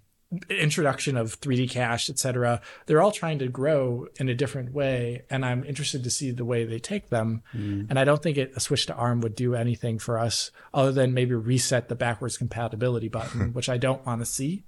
introduction 0.50 1.16
of 1.16 1.40
3D 1.40 1.70
cache, 1.70 2.10
etc. 2.10 2.60
They're 2.86 3.00
all 3.00 3.12
trying 3.12 3.38
to 3.38 3.48
grow 3.48 4.06
in 4.18 4.28
a 4.28 4.34
different 4.34 4.72
way, 4.72 5.22
and 5.30 5.44
I'm 5.44 5.64
interested 5.64 6.04
to 6.04 6.10
see 6.10 6.30
the 6.30 6.44
way 6.44 6.64
they 6.64 6.78
take 6.78 7.08
them. 7.08 7.42
Mm. 7.54 7.88
And 7.90 7.98
I 7.98 8.04
don't 8.04 8.22
think 8.22 8.36
it, 8.36 8.52
a 8.56 8.60
switch 8.60 8.86
to 8.86 8.94
ARM 8.94 9.20
would 9.20 9.34
do 9.34 9.54
anything 9.54 9.98
for 9.98 10.18
us 10.18 10.50
other 10.72 10.92
than 10.92 11.14
maybe 11.14 11.34
reset 11.34 11.88
the 11.88 11.94
backwards 11.94 12.36
compatibility 12.36 13.08
button, 13.08 13.52
which 13.52 13.68
I 13.68 13.78
don't 13.78 14.04
want 14.04 14.20
to 14.20 14.26
see 14.26 14.64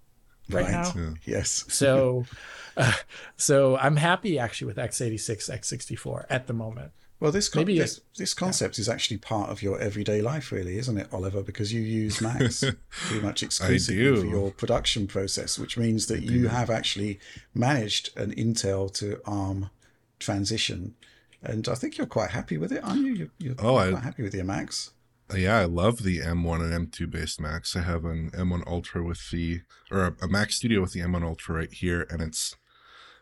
right, 0.50 0.64
right. 0.64 0.72
now. 0.72 0.92
Yeah. 0.94 1.10
Yes. 1.24 1.64
so, 1.68 2.26
uh, 2.76 2.92
so 3.36 3.76
I'm 3.78 3.96
happy 3.96 4.38
actually 4.38 4.66
with 4.66 4.76
x86, 4.76 5.50
x64 5.50 6.26
at 6.28 6.46
the 6.46 6.52
moment. 6.52 6.92
Well, 7.18 7.32
this 7.32 7.48
con- 7.48 7.60
Maybe 7.60 7.78
this, 7.78 8.02
this 8.18 8.34
concept 8.34 8.76
yeah. 8.76 8.82
is 8.82 8.88
actually 8.90 9.16
part 9.16 9.48
of 9.48 9.62
your 9.62 9.80
everyday 9.80 10.20
life, 10.20 10.52
really, 10.52 10.76
isn't 10.76 10.98
it, 10.98 11.08
Oliver? 11.12 11.42
Because 11.42 11.72
you 11.72 11.80
use 11.80 12.20
Macs 12.20 12.62
pretty 12.90 13.22
much 13.24 13.42
exclusively 13.42 14.20
for 14.20 14.26
your 14.26 14.50
production 14.50 15.06
process, 15.06 15.58
which 15.58 15.78
means 15.78 16.08
that 16.08 16.22
you 16.22 16.48
have 16.48 16.68
actually 16.68 17.18
managed 17.54 18.16
an 18.18 18.34
Intel 18.34 18.92
to 18.94 19.20
ARM 19.24 19.70
transition, 20.18 20.94
and 21.42 21.68
I 21.68 21.74
think 21.74 21.96
you're 21.96 22.06
quite 22.06 22.30
happy 22.30 22.58
with 22.58 22.72
it, 22.72 22.84
aren't 22.84 23.04
you? 23.04 23.14
You're, 23.14 23.30
you're 23.38 23.54
oh, 23.58 23.74
quite 23.74 23.94
I, 23.94 24.00
happy 24.00 24.22
with 24.22 24.34
your 24.34 24.44
Macs. 24.44 24.90
Yeah, 25.34 25.58
I 25.58 25.64
love 25.64 26.02
the 26.02 26.20
M1 26.20 26.60
and 26.60 26.92
M2 26.92 27.10
based 27.10 27.40
Macs. 27.40 27.74
I 27.74 27.82
have 27.82 28.04
an 28.04 28.30
M1 28.32 28.66
Ultra 28.66 29.02
with 29.02 29.30
the, 29.30 29.62
or 29.90 30.04
a, 30.06 30.16
a 30.22 30.28
Mac 30.28 30.52
Studio 30.52 30.80
with 30.80 30.92
the 30.92 31.00
M1 31.00 31.22
Ultra 31.22 31.56
right 31.56 31.72
here, 31.72 32.06
and 32.10 32.20
it's 32.20 32.56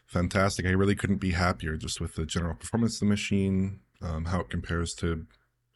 fantastic. 0.06 0.66
I 0.66 0.70
really 0.70 0.94
couldn't 0.94 1.18
be 1.18 1.32
happier 1.32 1.76
just 1.76 2.00
with 2.00 2.14
the 2.14 2.26
general 2.26 2.54
performance 2.54 2.96
of 2.96 3.00
the 3.00 3.06
machine, 3.06 3.80
um, 4.02 4.26
how 4.26 4.40
it 4.40 4.50
compares 4.50 4.94
to 4.94 5.26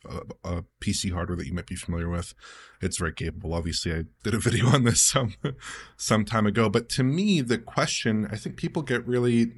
a, 0.05 0.21
a, 0.45 0.65
PC 0.81 1.13
hardware 1.13 1.37
that 1.37 1.47
you 1.47 1.53
might 1.53 1.67
be 1.67 1.75
familiar 1.75 2.09
with. 2.09 2.35
It's 2.81 2.99
very 2.99 3.13
capable. 3.13 3.55
Obviously, 3.55 3.93
I 3.93 4.05
did 4.23 4.35
a 4.35 4.39
video 4.39 4.67
on 4.67 4.85
this 4.85 5.03
some 5.03 5.35
some 5.97 6.25
time 6.25 6.47
ago. 6.47 6.69
But 6.69 6.89
to 6.91 7.03
me, 7.03 7.41
the 7.41 7.59
question 7.59 8.29
I 8.31 8.37
think 8.37 8.57
people 8.57 8.83
get 8.83 9.07
really 9.07 9.53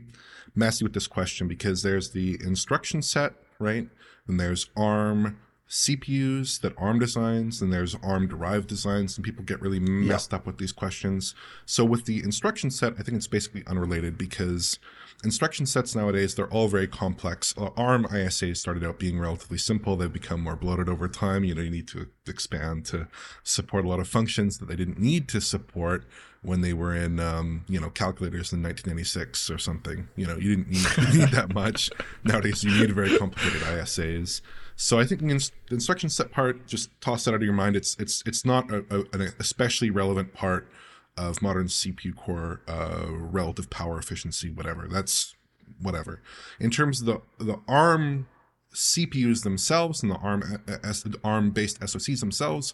messy 0.54 0.84
with 0.84 0.94
this 0.94 1.06
question 1.06 1.46
because 1.48 1.82
there's 1.82 2.10
the 2.10 2.38
instruction 2.44 3.02
set, 3.02 3.34
right? 3.58 3.88
And 4.26 4.40
there's 4.40 4.70
ARM 4.76 5.38
CPUs 5.70 6.60
that 6.62 6.74
ARM 6.76 6.98
designs, 6.98 7.62
and 7.62 7.72
there's 7.72 7.94
ARM 8.02 8.26
derived 8.26 8.66
designs, 8.66 9.16
and 9.16 9.24
people 9.24 9.44
get 9.44 9.60
really 9.60 9.78
messed 9.78 10.32
yep. 10.32 10.40
up 10.40 10.46
with 10.46 10.58
these 10.58 10.72
questions. 10.72 11.34
So 11.64 11.84
with 11.84 12.06
the 12.06 12.18
instruction 12.24 12.72
set, 12.72 12.94
I 12.98 13.02
think 13.02 13.16
it's 13.16 13.28
basically 13.28 13.62
unrelated 13.68 14.18
because 14.18 14.80
instruction 15.22 15.66
sets 15.66 15.94
nowadays 15.94 16.34
they're 16.34 16.48
all 16.48 16.66
very 16.66 16.88
complex. 16.88 17.54
Uh, 17.56 17.70
ARM 17.76 18.04
ISAs 18.06 18.56
started 18.56 18.82
out 18.82 18.98
being 18.98 19.20
relatively 19.20 19.58
simple. 19.58 19.96
They've 19.96 20.12
become 20.12 20.40
more 20.40 20.56
bloated 20.56 20.88
over 20.88 21.06
time. 21.06 21.44
You 21.44 21.54
know, 21.54 21.62
you 21.62 21.70
need 21.70 21.88
to 21.88 22.08
expand 22.26 22.84
to 22.86 23.06
support 23.44 23.84
a 23.84 23.88
lot 23.88 24.00
of 24.00 24.08
functions 24.08 24.58
that 24.58 24.68
they 24.68 24.76
didn't 24.76 24.98
need 24.98 25.28
to 25.28 25.40
support 25.40 26.04
when 26.42 26.62
they 26.62 26.72
were 26.72 26.96
in 26.96 27.20
um, 27.20 27.64
you 27.68 27.80
know 27.80 27.90
calculators 27.90 28.52
in 28.52 28.62
1996 28.62 29.50
or 29.50 29.58
something. 29.58 30.08
You 30.16 30.26
know, 30.26 30.36
you 30.36 30.56
didn't 30.56 30.70
need, 30.70 31.14
need 31.20 31.30
that 31.30 31.54
much. 31.54 31.90
Nowadays, 32.24 32.64
you 32.64 32.72
need 32.72 32.92
very 32.92 33.16
complicated 33.16 33.60
ISAs. 33.62 34.40
So 34.82 34.98
I 34.98 35.04
think 35.04 35.20
the, 35.20 35.50
instruction 35.70 36.08
set 36.08 36.32
part, 36.32 36.66
just 36.66 36.88
toss 37.02 37.26
that 37.26 37.32
out 37.32 37.34
of 37.34 37.42
your 37.42 37.52
mind. 37.52 37.76
It's 37.76 37.94
it's 37.98 38.22
it's 38.24 38.46
not 38.46 38.70
a, 38.70 38.78
a, 38.90 39.00
an 39.12 39.34
especially 39.38 39.90
relevant 39.90 40.32
part 40.32 40.70
of 41.18 41.42
modern 41.42 41.66
CPU 41.66 42.16
core 42.16 42.62
uh, 42.66 43.04
relative 43.10 43.68
power 43.68 43.98
efficiency, 43.98 44.48
whatever. 44.48 44.88
That's 44.90 45.34
whatever. 45.82 46.22
In 46.58 46.70
terms 46.70 47.02
of 47.02 47.06
the 47.06 47.44
the 47.44 47.60
ARM 47.68 48.26
CPUs 48.74 49.42
themselves 49.42 50.02
and 50.02 50.10
the 50.10 50.16
ARM 50.16 50.62
as 50.82 51.02
the 51.02 51.20
ARM 51.22 51.50
based 51.50 51.78
SoCs 51.80 52.20
themselves, 52.20 52.72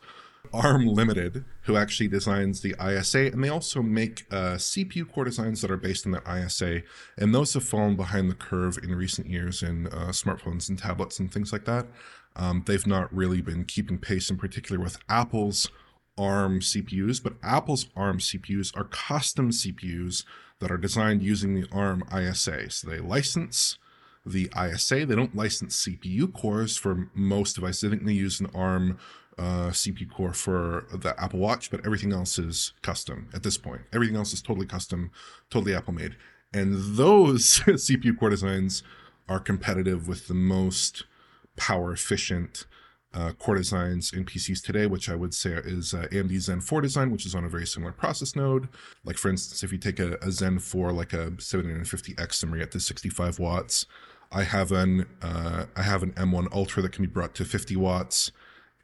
ARM 0.52 0.86
Limited, 0.86 1.44
who 1.62 1.76
actually 1.76 2.08
designs 2.08 2.60
the 2.60 2.74
ISA, 2.80 3.26
and 3.26 3.42
they 3.42 3.48
also 3.48 3.82
make 3.82 4.26
uh, 4.30 4.54
CPU 4.54 5.10
core 5.10 5.24
designs 5.24 5.60
that 5.62 5.70
are 5.70 5.76
based 5.76 6.06
on 6.06 6.12
their 6.12 6.22
ISA, 6.28 6.82
and 7.16 7.34
those 7.34 7.54
have 7.54 7.64
fallen 7.64 7.96
behind 7.96 8.30
the 8.30 8.34
curve 8.34 8.78
in 8.82 8.94
recent 8.94 9.28
years 9.28 9.62
in 9.62 9.86
uh, 9.88 10.08
smartphones 10.08 10.68
and 10.68 10.78
tablets 10.78 11.18
and 11.18 11.32
things 11.32 11.52
like 11.52 11.64
that. 11.64 11.86
Um, 12.36 12.62
they've 12.66 12.86
not 12.86 13.12
really 13.14 13.40
been 13.40 13.64
keeping 13.64 13.98
pace, 13.98 14.30
in 14.30 14.36
particular 14.36 14.80
with 14.80 14.98
Apple's 15.08 15.70
ARM 16.18 16.60
CPUs, 16.60 17.22
but 17.22 17.34
Apple's 17.42 17.86
ARM 17.96 18.18
CPUs 18.18 18.76
are 18.76 18.84
custom 18.84 19.50
CPUs 19.50 20.24
that 20.60 20.70
are 20.70 20.78
designed 20.78 21.22
using 21.22 21.54
the 21.54 21.68
ARM 21.72 22.04
ISA. 22.14 22.70
So 22.70 22.88
they 22.88 22.98
license 22.98 23.78
the 24.26 24.50
ISA. 24.58 25.06
They 25.06 25.14
don't 25.14 25.36
license 25.36 25.86
CPU 25.86 26.32
cores 26.32 26.76
for 26.76 27.08
most 27.14 27.54
devices. 27.54 27.84
I 27.84 27.90
think 27.90 28.04
they 28.04 28.12
use 28.12 28.40
an 28.40 28.50
ARM 28.54 28.98
uh, 29.38 29.68
CPU 29.68 30.10
core 30.10 30.32
for 30.32 30.86
the 30.92 31.14
Apple 31.22 31.38
Watch, 31.38 31.70
but 31.70 31.84
everything 31.84 32.12
else 32.12 32.38
is 32.38 32.72
custom 32.82 33.28
at 33.34 33.42
this 33.42 33.58
point. 33.58 33.82
Everything 33.92 34.16
else 34.16 34.32
is 34.32 34.40
totally 34.40 34.66
custom, 34.66 35.10
totally 35.50 35.74
Apple 35.74 35.92
made. 35.92 36.16
And 36.52 36.96
those 36.96 37.44
CPU 37.66 38.18
core 38.18 38.30
designs 38.30 38.82
are 39.28 39.40
competitive 39.40 40.08
with 40.08 40.28
the 40.28 40.34
most 40.34 41.04
power 41.56 41.92
efficient 41.92 42.66
uh, 43.12 43.32
core 43.32 43.56
designs 43.56 44.12
in 44.12 44.24
PCs 44.24 44.62
today, 44.62 44.86
which 44.86 45.08
I 45.08 45.14
would 45.14 45.34
say 45.34 45.52
is 45.52 45.94
uh, 45.94 46.06
AMD 46.12 46.38
Zen 46.38 46.60
4 46.60 46.80
design, 46.80 47.10
which 47.10 47.24
is 47.24 47.34
on 47.34 47.44
a 47.44 47.48
very 47.48 47.66
similar 47.66 47.92
process 47.92 48.36
node. 48.36 48.68
Like 49.04 49.16
for 49.16 49.30
instance, 49.30 49.62
if 49.62 49.72
you 49.72 49.78
take 49.78 49.98
a, 49.98 50.16
a 50.22 50.30
Zen 50.30 50.58
4, 50.58 50.92
like 50.92 51.12
a 51.12 51.30
750X 51.32 52.34
summary 52.34 52.62
at 52.62 52.72
the 52.72 52.80
65 52.80 53.38
watts, 53.38 53.86
I 54.32 54.42
have 54.42 54.72
an 54.72 55.06
uh, 55.22 55.66
I 55.76 55.82
have 55.82 56.02
an 56.02 56.12
M1 56.12 56.52
Ultra 56.52 56.82
that 56.82 56.92
can 56.92 57.04
be 57.04 57.10
brought 57.10 57.34
to 57.36 57.44
50 57.44 57.76
watts 57.76 58.32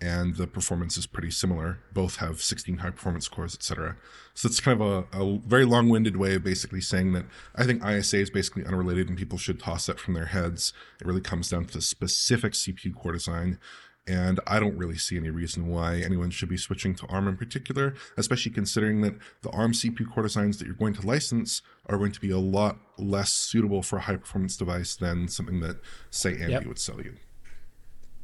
and 0.02 0.34
the 0.34 0.48
performance 0.48 0.98
is 0.98 1.06
pretty 1.06 1.30
similar. 1.30 1.78
Both 1.94 2.16
have 2.16 2.42
16 2.42 2.78
high 2.78 2.90
performance 2.90 3.28
cores, 3.28 3.54
etc. 3.54 3.96
So 4.34 4.48
it's 4.48 4.58
kind 4.58 4.80
of 4.80 5.06
a, 5.14 5.18
a 5.18 5.38
very 5.46 5.64
long 5.64 5.88
winded 5.88 6.16
way 6.16 6.34
of 6.34 6.42
basically 6.42 6.80
saying 6.80 7.12
that 7.12 7.24
I 7.54 7.64
think 7.64 7.86
ISA 7.86 8.18
is 8.18 8.30
basically 8.30 8.64
unrelated 8.64 9.08
and 9.08 9.16
people 9.16 9.38
should 9.38 9.60
toss 9.60 9.86
that 9.86 10.00
from 10.00 10.14
their 10.14 10.26
heads. 10.26 10.72
It 11.00 11.06
really 11.06 11.20
comes 11.20 11.50
down 11.50 11.66
to 11.66 11.74
the 11.74 11.80
specific 11.80 12.54
CPU 12.54 12.94
core 12.94 13.12
design. 13.12 13.60
And 14.04 14.40
I 14.48 14.58
don't 14.58 14.76
really 14.76 14.98
see 14.98 15.16
any 15.16 15.30
reason 15.30 15.68
why 15.68 15.98
anyone 15.98 16.30
should 16.30 16.48
be 16.48 16.56
switching 16.56 16.96
to 16.96 17.06
ARM 17.06 17.28
in 17.28 17.36
particular, 17.36 17.94
especially 18.16 18.50
considering 18.50 19.02
that 19.02 19.14
the 19.42 19.50
ARM 19.50 19.70
CPU 19.70 20.12
core 20.12 20.24
designs 20.24 20.58
that 20.58 20.66
you're 20.66 20.74
going 20.74 20.94
to 20.94 21.06
license 21.06 21.62
are 21.86 21.96
going 21.96 22.10
to 22.10 22.20
be 22.20 22.32
a 22.32 22.38
lot 22.38 22.78
less 22.98 23.30
suitable 23.30 23.80
for 23.80 23.98
a 23.98 24.00
high 24.00 24.16
performance 24.16 24.56
device 24.56 24.96
than 24.96 25.28
something 25.28 25.60
that, 25.60 25.76
say, 26.10 26.32
AMD 26.32 26.50
yep. 26.50 26.66
would 26.66 26.80
sell 26.80 27.00
you. 27.00 27.14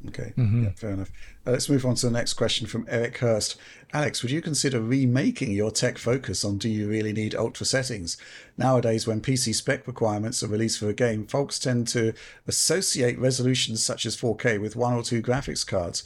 Okay, 0.07 0.33
mm-hmm. 0.37 0.63
yeah, 0.63 0.69
fair 0.71 0.91
enough. 0.91 1.11
Uh, 1.45 1.51
let's 1.51 1.69
move 1.69 1.85
on 1.85 1.95
to 1.95 2.05
the 2.05 2.11
next 2.11 2.35
question 2.35 2.65
from 2.67 2.85
Eric 2.87 3.17
Hurst. 3.17 3.57
Alex, 3.91 4.21
would 4.21 4.31
you 4.31 4.41
consider 4.41 4.79
remaking 4.79 5.51
your 5.51 5.71
tech 5.71 5.97
focus 5.97 6.45
on 6.45 6.57
do 6.57 6.69
you 6.69 6.87
really 6.87 7.11
need 7.11 7.35
ultra 7.35 7.65
settings? 7.65 8.15
Nowadays, 8.57 9.05
when 9.05 9.19
PC 9.19 9.53
spec 9.53 9.85
requirements 9.87 10.41
are 10.41 10.47
released 10.47 10.79
for 10.79 10.87
a 10.87 10.93
game, 10.93 11.27
folks 11.27 11.59
tend 11.59 11.87
to 11.89 12.13
associate 12.47 13.19
resolutions 13.19 13.83
such 13.83 14.05
as 14.05 14.15
4K 14.15 14.61
with 14.61 14.77
one 14.77 14.93
or 14.93 15.03
two 15.03 15.21
graphics 15.21 15.67
cards. 15.67 16.03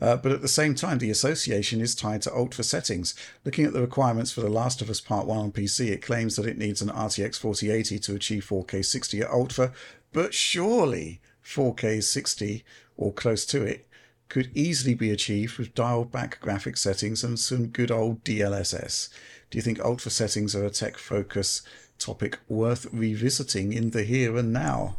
Uh, 0.00 0.16
but 0.16 0.32
at 0.32 0.42
the 0.42 0.48
same 0.48 0.74
time, 0.74 0.98
the 0.98 1.10
association 1.10 1.80
is 1.80 1.94
tied 1.94 2.22
to 2.22 2.34
ultra 2.34 2.64
settings. 2.64 3.14
Looking 3.44 3.64
at 3.64 3.72
the 3.72 3.80
requirements 3.80 4.30
for 4.30 4.42
The 4.42 4.50
Last 4.50 4.82
of 4.82 4.90
Us 4.90 5.00
Part 5.00 5.26
1 5.26 5.38
on 5.38 5.52
PC, 5.52 5.88
it 5.88 6.02
claims 6.02 6.36
that 6.36 6.46
it 6.46 6.58
needs 6.58 6.82
an 6.82 6.88
RTX 6.88 7.38
4080 7.38 7.98
to 8.00 8.14
achieve 8.14 8.46
4K 8.46 8.84
60 8.84 9.20
at 9.20 9.30
ultra, 9.30 9.72
but 10.12 10.34
surely 10.34 11.20
4K 11.46 12.02
60 12.02 12.64
or 12.96 13.12
close 13.12 13.46
to 13.46 13.62
it 13.62 13.86
could 14.28 14.50
easily 14.56 14.94
be 14.94 15.10
achieved 15.10 15.58
with 15.58 15.74
dialed 15.74 16.10
back 16.10 16.40
graphic 16.40 16.76
settings 16.76 17.22
and 17.22 17.38
some 17.38 17.68
good 17.68 17.90
old 17.90 18.24
DLSS. 18.24 19.08
Do 19.50 19.58
you 19.58 19.62
think 19.62 19.78
ultra 19.80 20.10
settings 20.10 20.56
are 20.56 20.64
a 20.64 20.70
tech 20.70 20.96
focus 20.96 21.62
topic 21.98 22.40
worth 22.48 22.86
revisiting 22.92 23.72
in 23.72 23.90
the 23.90 24.02
here 24.02 24.36
and 24.36 24.52
now? 24.52 24.96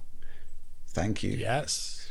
Thank 0.88 1.24
you. 1.24 1.32
Yes. 1.32 2.10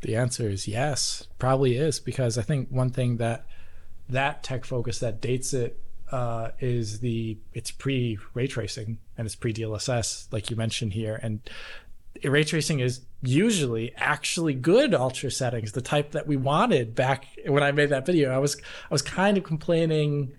The 0.00 0.16
answer 0.16 0.48
is 0.48 0.66
yes. 0.66 1.26
Probably 1.38 1.76
is 1.76 2.00
because 2.00 2.38
I 2.38 2.42
think 2.42 2.68
one 2.70 2.90
thing 2.90 3.18
that 3.18 3.46
that 4.08 4.42
tech 4.42 4.64
focus 4.64 4.98
that 5.00 5.20
dates 5.20 5.54
it 5.54 5.78
uh, 6.10 6.50
is 6.60 7.00
the 7.00 7.38
it's 7.52 7.70
pre 7.70 8.18
ray 8.34 8.46
tracing 8.46 8.98
and 9.16 9.26
it's 9.26 9.34
pre 9.34 9.52
DLSS, 9.52 10.32
like 10.32 10.50
you 10.50 10.56
mentioned 10.56 10.92
here, 10.92 11.18
and 11.22 11.40
ray 12.22 12.44
tracing 12.44 12.80
is 12.80 13.00
usually 13.22 13.92
actually 13.96 14.54
good 14.54 14.94
ultra 14.94 15.30
settings, 15.30 15.72
the 15.72 15.80
type 15.80 16.12
that 16.12 16.26
we 16.26 16.36
wanted 16.36 16.94
back 16.94 17.26
when 17.46 17.62
I 17.62 17.72
made 17.72 17.90
that 17.90 18.06
video. 18.06 18.30
I 18.30 18.38
was 18.38 18.56
I 18.56 18.94
was 18.94 19.02
kind 19.02 19.36
of 19.36 19.44
complaining 19.44 20.32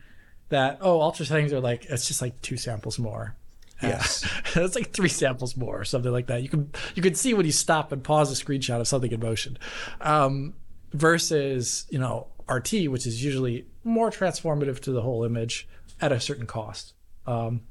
that 0.49 0.78
oh 0.82 1.01
ultra 1.01 1.26
settings 1.26 1.51
are 1.53 1.59
like 1.59 1.86
it's 1.86 2.07
just 2.07 2.21
like 2.21 2.41
two 2.41 2.57
samples 2.57 2.99
more. 2.99 3.36
Yes. 3.82 4.28
it's 4.55 4.76
like 4.76 4.91
three 4.91 5.09
samples 5.09 5.57
more 5.57 5.80
or 5.80 5.86
something 5.86 6.11
like 6.11 6.28
that. 6.28 6.41
You 6.43 6.49
can 6.49 6.71
you 6.95 7.01
can 7.01 7.15
see 7.15 7.34
when 7.34 7.45
you 7.45 7.51
stop 7.51 7.91
and 7.91 8.03
pause 8.03 8.32
a 8.32 8.45
screenshot 8.45 8.80
of 8.80 8.88
something 8.88 9.11
in 9.11 9.19
motion. 9.19 9.57
Um, 10.01 10.53
versus, 10.95 11.86
you 11.89 11.99
know, 11.99 12.28
RT, 12.49 12.88
which 12.88 13.05
is 13.05 13.23
usually 13.23 13.65
more 13.84 14.09
transformative 14.09 14.80
to 14.82 14.91
the 14.91 15.01
whole 15.01 15.23
image 15.23 15.67
at 16.01 16.11
a 16.11 16.19
certain 16.19 16.45
cost. 16.45 16.93
Um, 17.28 17.61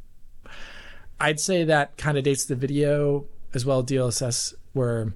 I'd 1.21 1.41
say 1.41 1.65
that 1.65 1.97
kind 1.97 2.19
of 2.19 2.25
dates 2.25 2.45
the 2.45 2.57
video 2.57 3.27
as 3.55 3.65
well 3.65 3.83
DLSS 3.83 4.55
where 4.73 5.15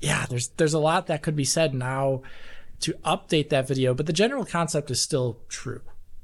yeah, 0.00 0.26
there's 0.28 0.48
there's 0.48 0.74
a 0.74 0.78
lot 0.78 1.06
that 1.08 1.22
could 1.22 1.36
be 1.36 1.44
said 1.44 1.74
now 1.74 2.22
to 2.80 2.92
update 3.04 3.48
that 3.48 3.66
video, 3.66 3.94
but 3.94 4.06
the 4.06 4.12
general 4.12 4.44
concept 4.44 4.90
is 4.90 5.00
still 5.00 5.40
true. 5.48 5.80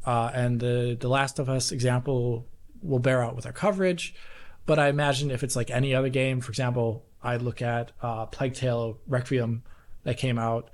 Uh, 0.07 0.31
and 0.35 0.61
the 0.61 0.97
the 0.99 1.09
Last 1.09 1.39
of 1.39 1.49
Us 1.49 1.73
example 1.73 2.47
will 2.83 2.99
bear 2.99 3.23
out 3.23 3.35
with 3.35 3.47
our 3.47 3.53
coverage. 3.53 4.15
But 4.67 4.79
I 4.79 4.89
imagine 4.89 5.31
if 5.31 5.43
it's 5.43 5.57
like 5.57 5.71
any 5.71 5.95
other 5.95 6.09
game, 6.09 6.41
for 6.41 6.51
example, 6.51 7.05
I 7.23 7.37
look 7.37 7.61
at 7.61 7.93
uh, 8.01 8.27
Plague 8.27 8.55
Tale 8.55 8.99
Requiem 9.07 9.63
that 10.05 10.17
came 10.17 10.39
out, 10.39 10.71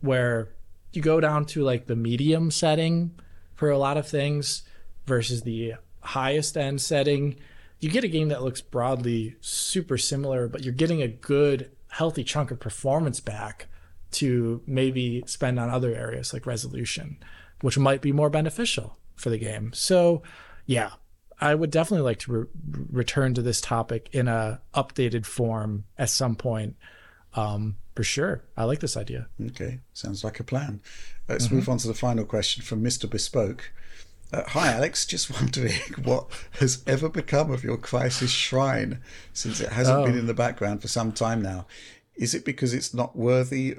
where 0.00 0.50
you 0.92 1.02
go 1.02 1.20
down 1.20 1.46
to 1.46 1.62
like 1.62 1.86
the 1.86 1.96
medium 1.96 2.50
setting 2.50 3.12
for 3.54 3.70
a 3.70 3.78
lot 3.78 3.96
of 3.96 4.06
things 4.06 4.62
versus 5.06 5.42
the 5.42 5.74
highest 6.00 6.56
end 6.56 6.80
setting. 6.80 7.36
You 7.82 7.90
get 7.90 8.04
a 8.04 8.08
game 8.08 8.28
that 8.28 8.44
looks 8.44 8.60
broadly 8.60 9.34
super 9.40 9.98
similar, 9.98 10.46
but 10.46 10.62
you're 10.62 10.72
getting 10.72 11.02
a 11.02 11.08
good, 11.08 11.72
healthy 11.88 12.22
chunk 12.22 12.52
of 12.52 12.60
performance 12.60 13.18
back 13.18 13.66
to 14.12 14.62
maybe 14.68 15.24
spend 15.26 15.58
on 15.58 15.68
other 15.68 15.92
areas 15.92 16.32
like 16.32 16.46
resolution, 16.46 17.16
which 17.60 17.76
might 17.76 18.00
be 18.00 18.12
more 18.12 18.30
beneficial 18.30 18.98
for 19.16 19.30
the 19.30 19.38
game. 19.38 19.72
So, 19.74 20.22
yeah, 20.64 20.90
I 21.40 21.56
would 21.56 21.72
definitely 21.72 22.04
like 22.04 22.20
to 22.20 22.32
re- 22.32 22.46
return 22.92 23.34
to 23.34 23.42
this 23.42 23.60
topic 23.60 24.08
in 24.12 24.28
a 24.28 24.60
updated 24.74 25.26
form 25.26 25.82
at 25.98 26.08
some 26.08 26.36
point. 26.36 26.76
Um, 27.34 27.78
for 27.96 28.04
sure, 28.04 28.44
I 28.56 28.62
like 28.62 28.78
this 28.78 28.96
idea. 28.96 29.26
Okay, 29.44 29.80
sounds 29.92 30.22
like 30.22 30.38
a 30.38 30.44
plan. 30.44 30.80
Let's 31.28 31.46
mm-hmm. 31.46 31.56
move 31.56 31.68
on 31.68 31.78
to 31.78 31.88
the 31.88 31.94
final 31.94 32.24
question 32.24 32.62
from 32.62 32.84
Mr. 32.84 33.10
Bespoke. 33.10 33.72
Uh, 34.32 34.42
hi, 34.48 34.72
Alex. 34.72 35.04
Just 35.04 35.30
wondering 35.40 35.80
what 36.04 36.26
has 36.52 36.82
ever 36.86 37.08
become 37.08 37.50
of 37.50 37.62
your 37.62 37.76
Crysis 37.76 38.30
Shrine 38.30 39.00
since 39.32 39.60
it 39.60 39.70
hasn't 39.70 39.98
oh. 39.98 40.06
been 40.06 40.18
in 40.18 40.26
the 40.26 40.34
background 40.34 40.80
for 40.80 40.88
some 40.88 41.12
time 41.12 41.42
now. 41.42 41.66
Is 42.14 42.34
it 42.34 42.44
because 42.44 42.72
it's 42.72 42.94
not 42.94 43.16
worthy 43.16 43.76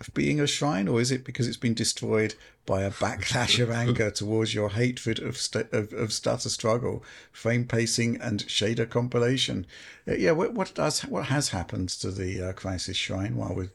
of 0.00 0.12
being 0.14 0.40
a 0.40 0.46
shrine, 0.46 0.88
or 0.88 1.00
is 1.00 1.12
it 1.12 1.24
because 1.24 1.46
it's 1.46 1.56
been 1.56 1.74
destroyed 1.74 2.34
by 2.66 2.82
a 2.82 2.90
backlash 2.90 3.62
of 3.62 3.70
anger 3.70 4.10
towards 4.20 4.52
your 4.52 4.70
hatred 4.70 5.20
of, 5.20 5.36
st- 5.36 5.72
of, 5.72 5.92
of 5.92 6.12
stutter 6.12 6.48
struggle, 6.48 7.04
frame 7.30 7.64
pacing, 7.64 8.20
and 8.20 8.44
shader 8.46 8.88
compilation? 8.88 9.64
Uh, 10.08 10.14
yeah, 10.14 10.32
what, 10.32 10.54
what, 10.54 10.74
does 10.74 11.02
what 11.02 11.26
has 11.26 11.50
happened 11.50 11.88
to 11.88 12.10
the 12.10 12.48
uh, 12.48 12.52
Crysis 12.52 12.96
Shrine 12.96 13.36
while 13.36 13.54
we 13.54 13.68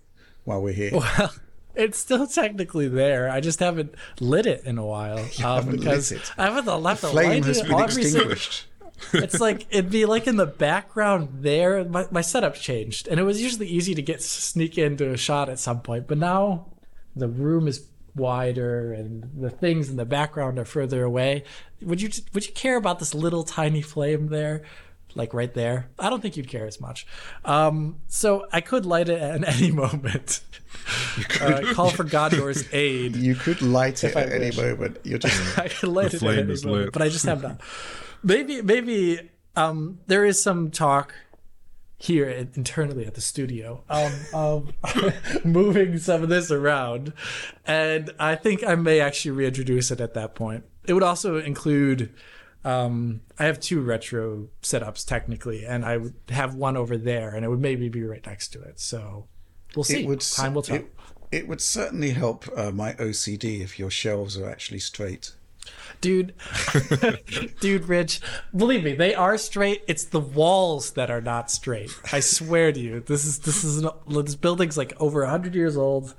while 0.44 0.62
we're 0.62 0.74
here? 0.74 0.92
Well, 0.94 1.34
it's 1.78 1.98
still 2.00 2.28
technically 2.28 2.88
there. 2.88 3.30
I 3.30 3.40
just 3.40 3.60
haven't 3.60 3.96
lit 4.20 4.46
it 4.46 4.64
in 4.66 4.78
a 4.78 4.86
while 4.86 5.26
um, 5.44 5.72
because 5.72 6.14
I 6.38 6.46
haven't 6.46 6.66
left 6.82 7.02
the, 7.02 7.08
the 7.08 7.14
flame 7.14 7.44
has 7.44 7.62
been 7.62 7.80
extinguished 7.80 8.68
it's 9.14 9.40
like 9.40 9.66
it'd 9.70 9.92
be 9.92 10.06
like 10.06 10.28
in 10.28 10.38
the 10.38 10.46
background 10.46 11.30
there. 11.42 11.84
My, 11.86 12.08
my 12.12 12.22
setup 12.22 12.56
changed, 12.56 13.08
and 13.08 13.20
it 13.20 13.24
was 13.24 13.42
usually 13.42 13.68
easy 13.68 13.94
to 13.96 14.02
get 14.02 14.22
sneak 14.22 14.78
into 14.78 15.12
a 15.12 15.18
shot 15.18 15.50
at 15.50 15.60
some 15.60 15.82
point. 15.82 16.08
But 16.08 16.18
now 16.18 16.68
the 17.16 17.28
room 17.28 17.68
is 17.68 17.88
wider, 18.16 18.94
and 18.94 19.30
the 19.40 19.50
things 19.50 19.90
in 19.90 19.98
the 19.98 20.06
background 20.06 20.58
are 20.58 20.66
further 20.66 21.04
away. 21.04 21.44
Would 21.82 22.02
you 22.02 22.10
would 22.34 22.48
you 22.48 22.54
care 22.54 22.76
about 22.76 23.00
this 23.00 23.14
little 23.14 23.44
tiny 23.44 23.82
flame 23.82 24.28
there? 24.28 24.64
Like 25.18 25.34
right 25.34 25.54
there, 25.54 25.90
I 25.98 26.10
don't 26.10 26.22
think 26.22 26.38
you'd 26.38 26.48
care 26.48 26.68
as 26.68 26.80
much. 26.80 27.08
Um, 27.44 27.98
so 28.08 28.46
I 28.52 28.62
could 28.62 28.86
light 28.86 29.10
it 29.10 29.20
at 29.20 29.44
any 29.56 29.72
moment. 29.72 30.42
Uh, 31.42 31.74
call 31.74 31.90
for 31.90 32.04
Gondor's 32.04 32.66
aid. 32.72 33.16
You 33.16 33.36
could 33.36 33.62
light 33.62 34.04
it 34.04 34.16
at 34.16 34.32
any 34.32 34.56
moment. 34.56 35.00
You're 35.04 35.18
just 35.18 35.58
I 35.60 35.68
could 35.68 35.90
light 35.90 36.14
it 36.14 36.24
at 36.24 36.38
any 36.38 36.62
moment, 36.64 36.94
but 36.94 37.02
I 37.02 37.10
just 37.10 37.26
have 37.26 37.42
not 37.42 37.60
maybe 38.24 38.62
maybe 38.62 39.20
um, 39.56 40.00
there 40.08 40.24
is 40.24 40.42
some 40.42 40.70
talk 40.72 41.16
here 41.98 42.30
internally 42.30 43.08
at 43.08 43.16
the 43.16 43.22
studio 43.22 43.84
um, 43.90 44.14
of 44.32 44.72
moving 45.44 45.98
some 45.98 46.22
of 46.22 46.30
this 46.30 46.52
around, 46.52 47.12
and 47.66 48.12
I 48.20 48.36
think 48.36 48.64
I 48.64 48.76
may 48.76 49.00
actually 49.00 49.32
reintroduce 49.32 49.90
it 49.90 50.00
at 50.00 50.14
that 50.14 50.36
point. 50.36 50.64
It 50.86 50.94
would 50.94 51.04
also 51.04 51.38
include. 51.38 52.14
Um, 52.68 53.22
I 53.40 53.46
have 53.46 53.62
two 53.62 53.80
retro 53.80 54.50
setups 54.62 55.06
technically, 55.06 55.66
and 55.66 55.86
I 55.86 55.96
would 55.96 56.16
have 56.28 56.54
one 56.54 56.76
over 56.76 56.98
there, 56.98 57.30
and 57.34 57.46
it 57.46 57.48
would 57.48 57.62
maybe 57.62 57.88
be 57.88 58.04
right 58.04 58.26
next 58.26 58.50
to 58.50 58.62
it. 58.62 58.78
So 58.82 59.28
we'll 59.74 59.86
see. 59.86 60.06
Would, 60.06 60.20
Time 60.20 60.54
will 60.54 60.64
tell. 60.64 60.76
It, 60.76 60.94
it 61.32 61.48
would 61.48 61.62
certainly 61.62 62.10
help 62.10 62.46
uh, 62.58 62.72
my 62.72 62.92
OCD 62.94 63.62
if 63.62 63.80
your 63.80 63.90
shelves 63.90 64.38
are 64.38 64.50
actually 64.50 64.80
straight 64.80 65.32
dude 66.00 66.34
dude 67.60 67.90
rich 67.90 68.22
believe 68.56 68.86
me 68.86 68.94
they 68.94 69.14
are 69.14 69.38
straight 69.38 69.84
it's 69.86 70.06
the 70.06 70.20
walls 70.20 70.92
that 70.92 71.12
are 71.12 71.20
not 71.20 71.52
straight 71.52 71.92
i 72.14 72.22
swear 72.22 72.72
to 72.72 72.80
you 72.80 73.02
this 73.02 73.26
is 73.26 73.40
this 73.40 73.66
is 73.66 73.84
an, 73.84 73.90
this 74.08 74.36
building's 74.36 74.78
like 74.78 74.94
over 74.98 75.22
100 75.22 75.54
years 75.54 75.76
old 75.76 76.16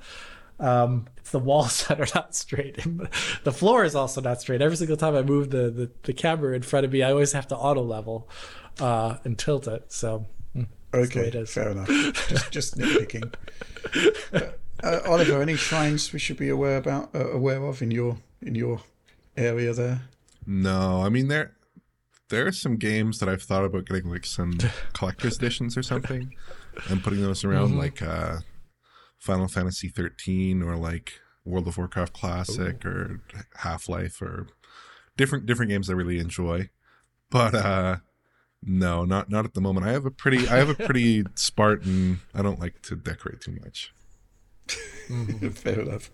um, 0.59 1.07
it's 1.29 1.31
the 1.31 1.39
walls 1.39 1.83
that 1.87 1.99
are 1.99 2.07
not 2.15 2.35
straight. 2.35 2.85
The 3.43 3.51
floor 3.51 3.85
is 3.85 3.95
also 3.95 4.21
not 4.21 4.41
straight. 4.41 4.61
Every 4.61 4.75
single 4.75 4.97
time 4.97 5.15
i 5.15 5.21
move 5.21 5.49
the, 5.51 5.69
the, 5.69 5.89
the 6.03 6.13
camera 6.13 6.55
in 6.55 6.61
front 6.61 6.85
of 6.85 6.91
me 6.91 7.03
i 7.03 7.11
always 7.11 7.31
have 7.31 7.47
to 7.47 7.55
auto 7.55 7.81
level 7.81 8.27
uh, 8.79 9.17
and 9.23 9.37
tilt 9.37 9.67
it. 9.67 9.91
So 9.91 10.25
mm, 10.55 10.67
okay 10.93 11.45
fair 11.45 11.69
enough. 11.69 11.87
Just, 12.27 12.51
just 12.51 12.77
nitpicking. 12.77 13.33
Uh, 14.81 14.99
oliver 15.05 15.41
any 15.41 15.55
shrines 15.55 16.13
we 16.13 16.19
should 16.19 16.37
be 16.37 16.47
aware 16.49 16.77
about 16.77 17.13
uh, 17.13 17.31
aware 17.31 17.63
of 17.63 17.81
in 17.81 17.91
your 17.91 18.17
in 18.41 18.55
your 18.55 18.81
area 19.37 19.73
there? 19.73 20.01
No, 20.45 21.03
I 21.03 21.09
mean 21.09 21.27
there 21.27 21.53
there 22.29 22.45
are 22.47 22.51
some 22.51 22.77
games 22.77 23.19
that 23.19 23.29
I've 23.29 23.43
thought 23.43 23.65
about 23.65 23.85
getting 23.85 24.09
like 24.09 24.25
some 24.25 24.57
collector's 24.93 25.37
editions 25.37 25.77
or 25.77 25.83
something 25.83 26.35
and 26.89 27.03
putting 27.03 27.21
those 27.21 27.43
around 27.43 27.69
mm-hmm. 27.69 27.79
like 27.79 28.01
uh 28.01 28.39
Final 29.19 29.47
Fantasy 29.47 29.89
13 29.89 30.61
or 30.63 30.75
like 30.75 31.19
World 31.45 31.67
of 31.67 31.77
Warcraft 31.77 32.13
Classic 32.13 32.83
Ooh. 32.85 32.89
or 32.89 33.21
Half-Life 33.57 34.21
or 34.21 34.47
different 35.17 35.45
different 35.45 35.69
games 35.69 35.89
I 35.89 35.93
really 35.93 36.19
enjoy. 36.19 36.69
But 37.29 37.53
uh 37.53 37.97
no, 38.63 39.05
not 39.05 39.29
not 39.29 39.45
at 39.45 39.53
the 39.53 39.61
moment. 39.61 39.85
I 39.85 39.91
have 39.91 40.05
a 40.05 40.11
pretty 40.11 40.47
I 40.47 40.57
have 40.57 40.69
a 40.69 40.75
pretty 40.75 41.23
Spartan. 41.35 42.21
I 42.33 42.41
don't 42.41 42.59
like 42.59 42.81
to 42.83 42.95
decorate 42.95 43.41
too 43.41 43.57
much. 43.63 43.93
Fair 45.53 45.79
enough. 45.79 46.11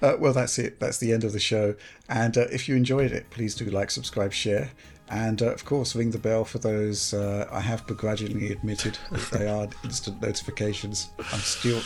Uh, 0.00 0.16
well, 0.18 0.32
that's 0.32 0.58
it. 0.58 0.80
That's 0.80 0.98
the 0.98 1.12
end 1.12 1.24
of 1.24 1.32
the 1.32 1.40
show. 1.40 1.74
And 2.08 2.36
uh, 2.38 2.46
if 2.52 2.68
you 2.68 2.76
enjoyed 2.76 3.12
it, 3.12 3.28
please 3.30 3.54
do 3.54 3.66
like, 3.66 3.90
subscribe, 3.90 4.32
share. 4.32 4.70
And 5.08 5.40
uh, 5.40 5.52
of 5.52 5.64
course, 5.64 5.94
ring 5.94 6.10
the 6.10 6.18
bell 6.18 6.44
for 6.44 6.58
those. 6.58 7.14
Uh, 7.14 7.46
I 7.50 7.60
have 7.60 7.86
begrudgingly 7.86 8.52
admitted 8.52 8.98
they 9.32 9.46
are 9.46 9.68
instant 9.84 10.20
notifications. 10.20 11.10
I'm 11.18 11.40
still, 11.40 11.80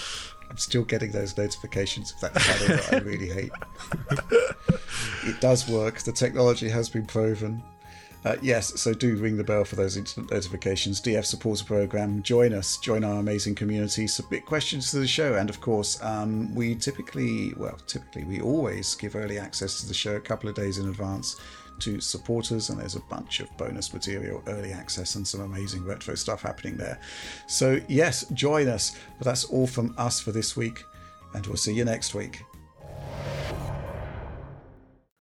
I'm 0.51 0.59
still 0.59 0.85
getting 0.85 1.13
those 1.13 1.37
notifications. 1.37 2.13
of 2.13 2.21
that 2.21 2.41
something 2.43 2.77
that 2.77 2.93
I 2.93 2.99
really 3.07 3.29
hate. 3.29 3.53
it 5.25 5.41
does 5.41 5.69
work. 5.69 6.01
The 6.01 6.13
technology 6.13 6.69
has 6.69 6.89
been 6.89 7.07
proven. 7.07 7.63
Uh, 8.23 8.37
yes, 8.43 8.79
so 8.79 8.93
do 8.93 9.17
ring 9.17 9.39
the 9.39 9.45
bell 9.45 9.65
for 9.65 9.77
those 9.77 9.97
instant 9.97 10.31
notifications. 10.31 11.01
DF 11.01 11.25
supporter 11.25 11.65
program. 11.65 12.23
Join 12.23 12.53
us, 12.53 12.77
join 12.77 13.03
our 13.03 13.19
amazing 13.19 13.55
community, 13.55 14.07
submit 14.07 14.45
questions 14.45 14.91
to 14.91 14.99
the 14.99 15.07
show, 15.07 15.37
and 15.37 15.49
of 15.49 15.61
course, 15.63 16.03
um, 16.03 16.55
we 16.55 16.75
typically, 16.75 17.55
well, 17.57 17.79
typically, 17.87 18.25
we 18.25 18.41
always 18.43 18.95
give 18.95 19.17
early 19.17 19.39
access 19.39 19.81
to 19.81 19.89
the 19.89 19.95
show 19.95 20.17
a 20.17 20.21
couple 20.21 20.51
of 20.51 20.55
days 20.55 20.77
in 20.77 20.89
advance 20.89 21.41
to 21.81 22.01
supporters, 22.01 22.71
and 22.71 22.79
there's 22.79 22.97
a 22.97 23.01
bunch 23.01 23.41
of 23.41 23.55
bonus 23.57 23.93
material, 23.93 24.43
early 24.47 24.73
access, 24.73 25.15
and 25.15 25.27
some 25.27 25.41
amazing 25.41 25.85
retro 25.85 26.15
stuff 26.15 26.43
happening 26.43 26.77
there. 26.77 27.01
So, 27.47 27.81
yes, 27.89 28.25
join 28.35 28.69
us. 28.69 28.97
But 29.19 29.25
that's 29.25 29.45
all 29.45 29.67
from 29.67 29.95
us 29.99 30.21
for 30.21 30.33
this 30.33 30.57
week, 30.57 30.83
and 31.35 31.47
we'll 31.47 31.57
see 31.57 31.75
you 31.75 31.85
next 31.85 32.15
week. 32.15 32.43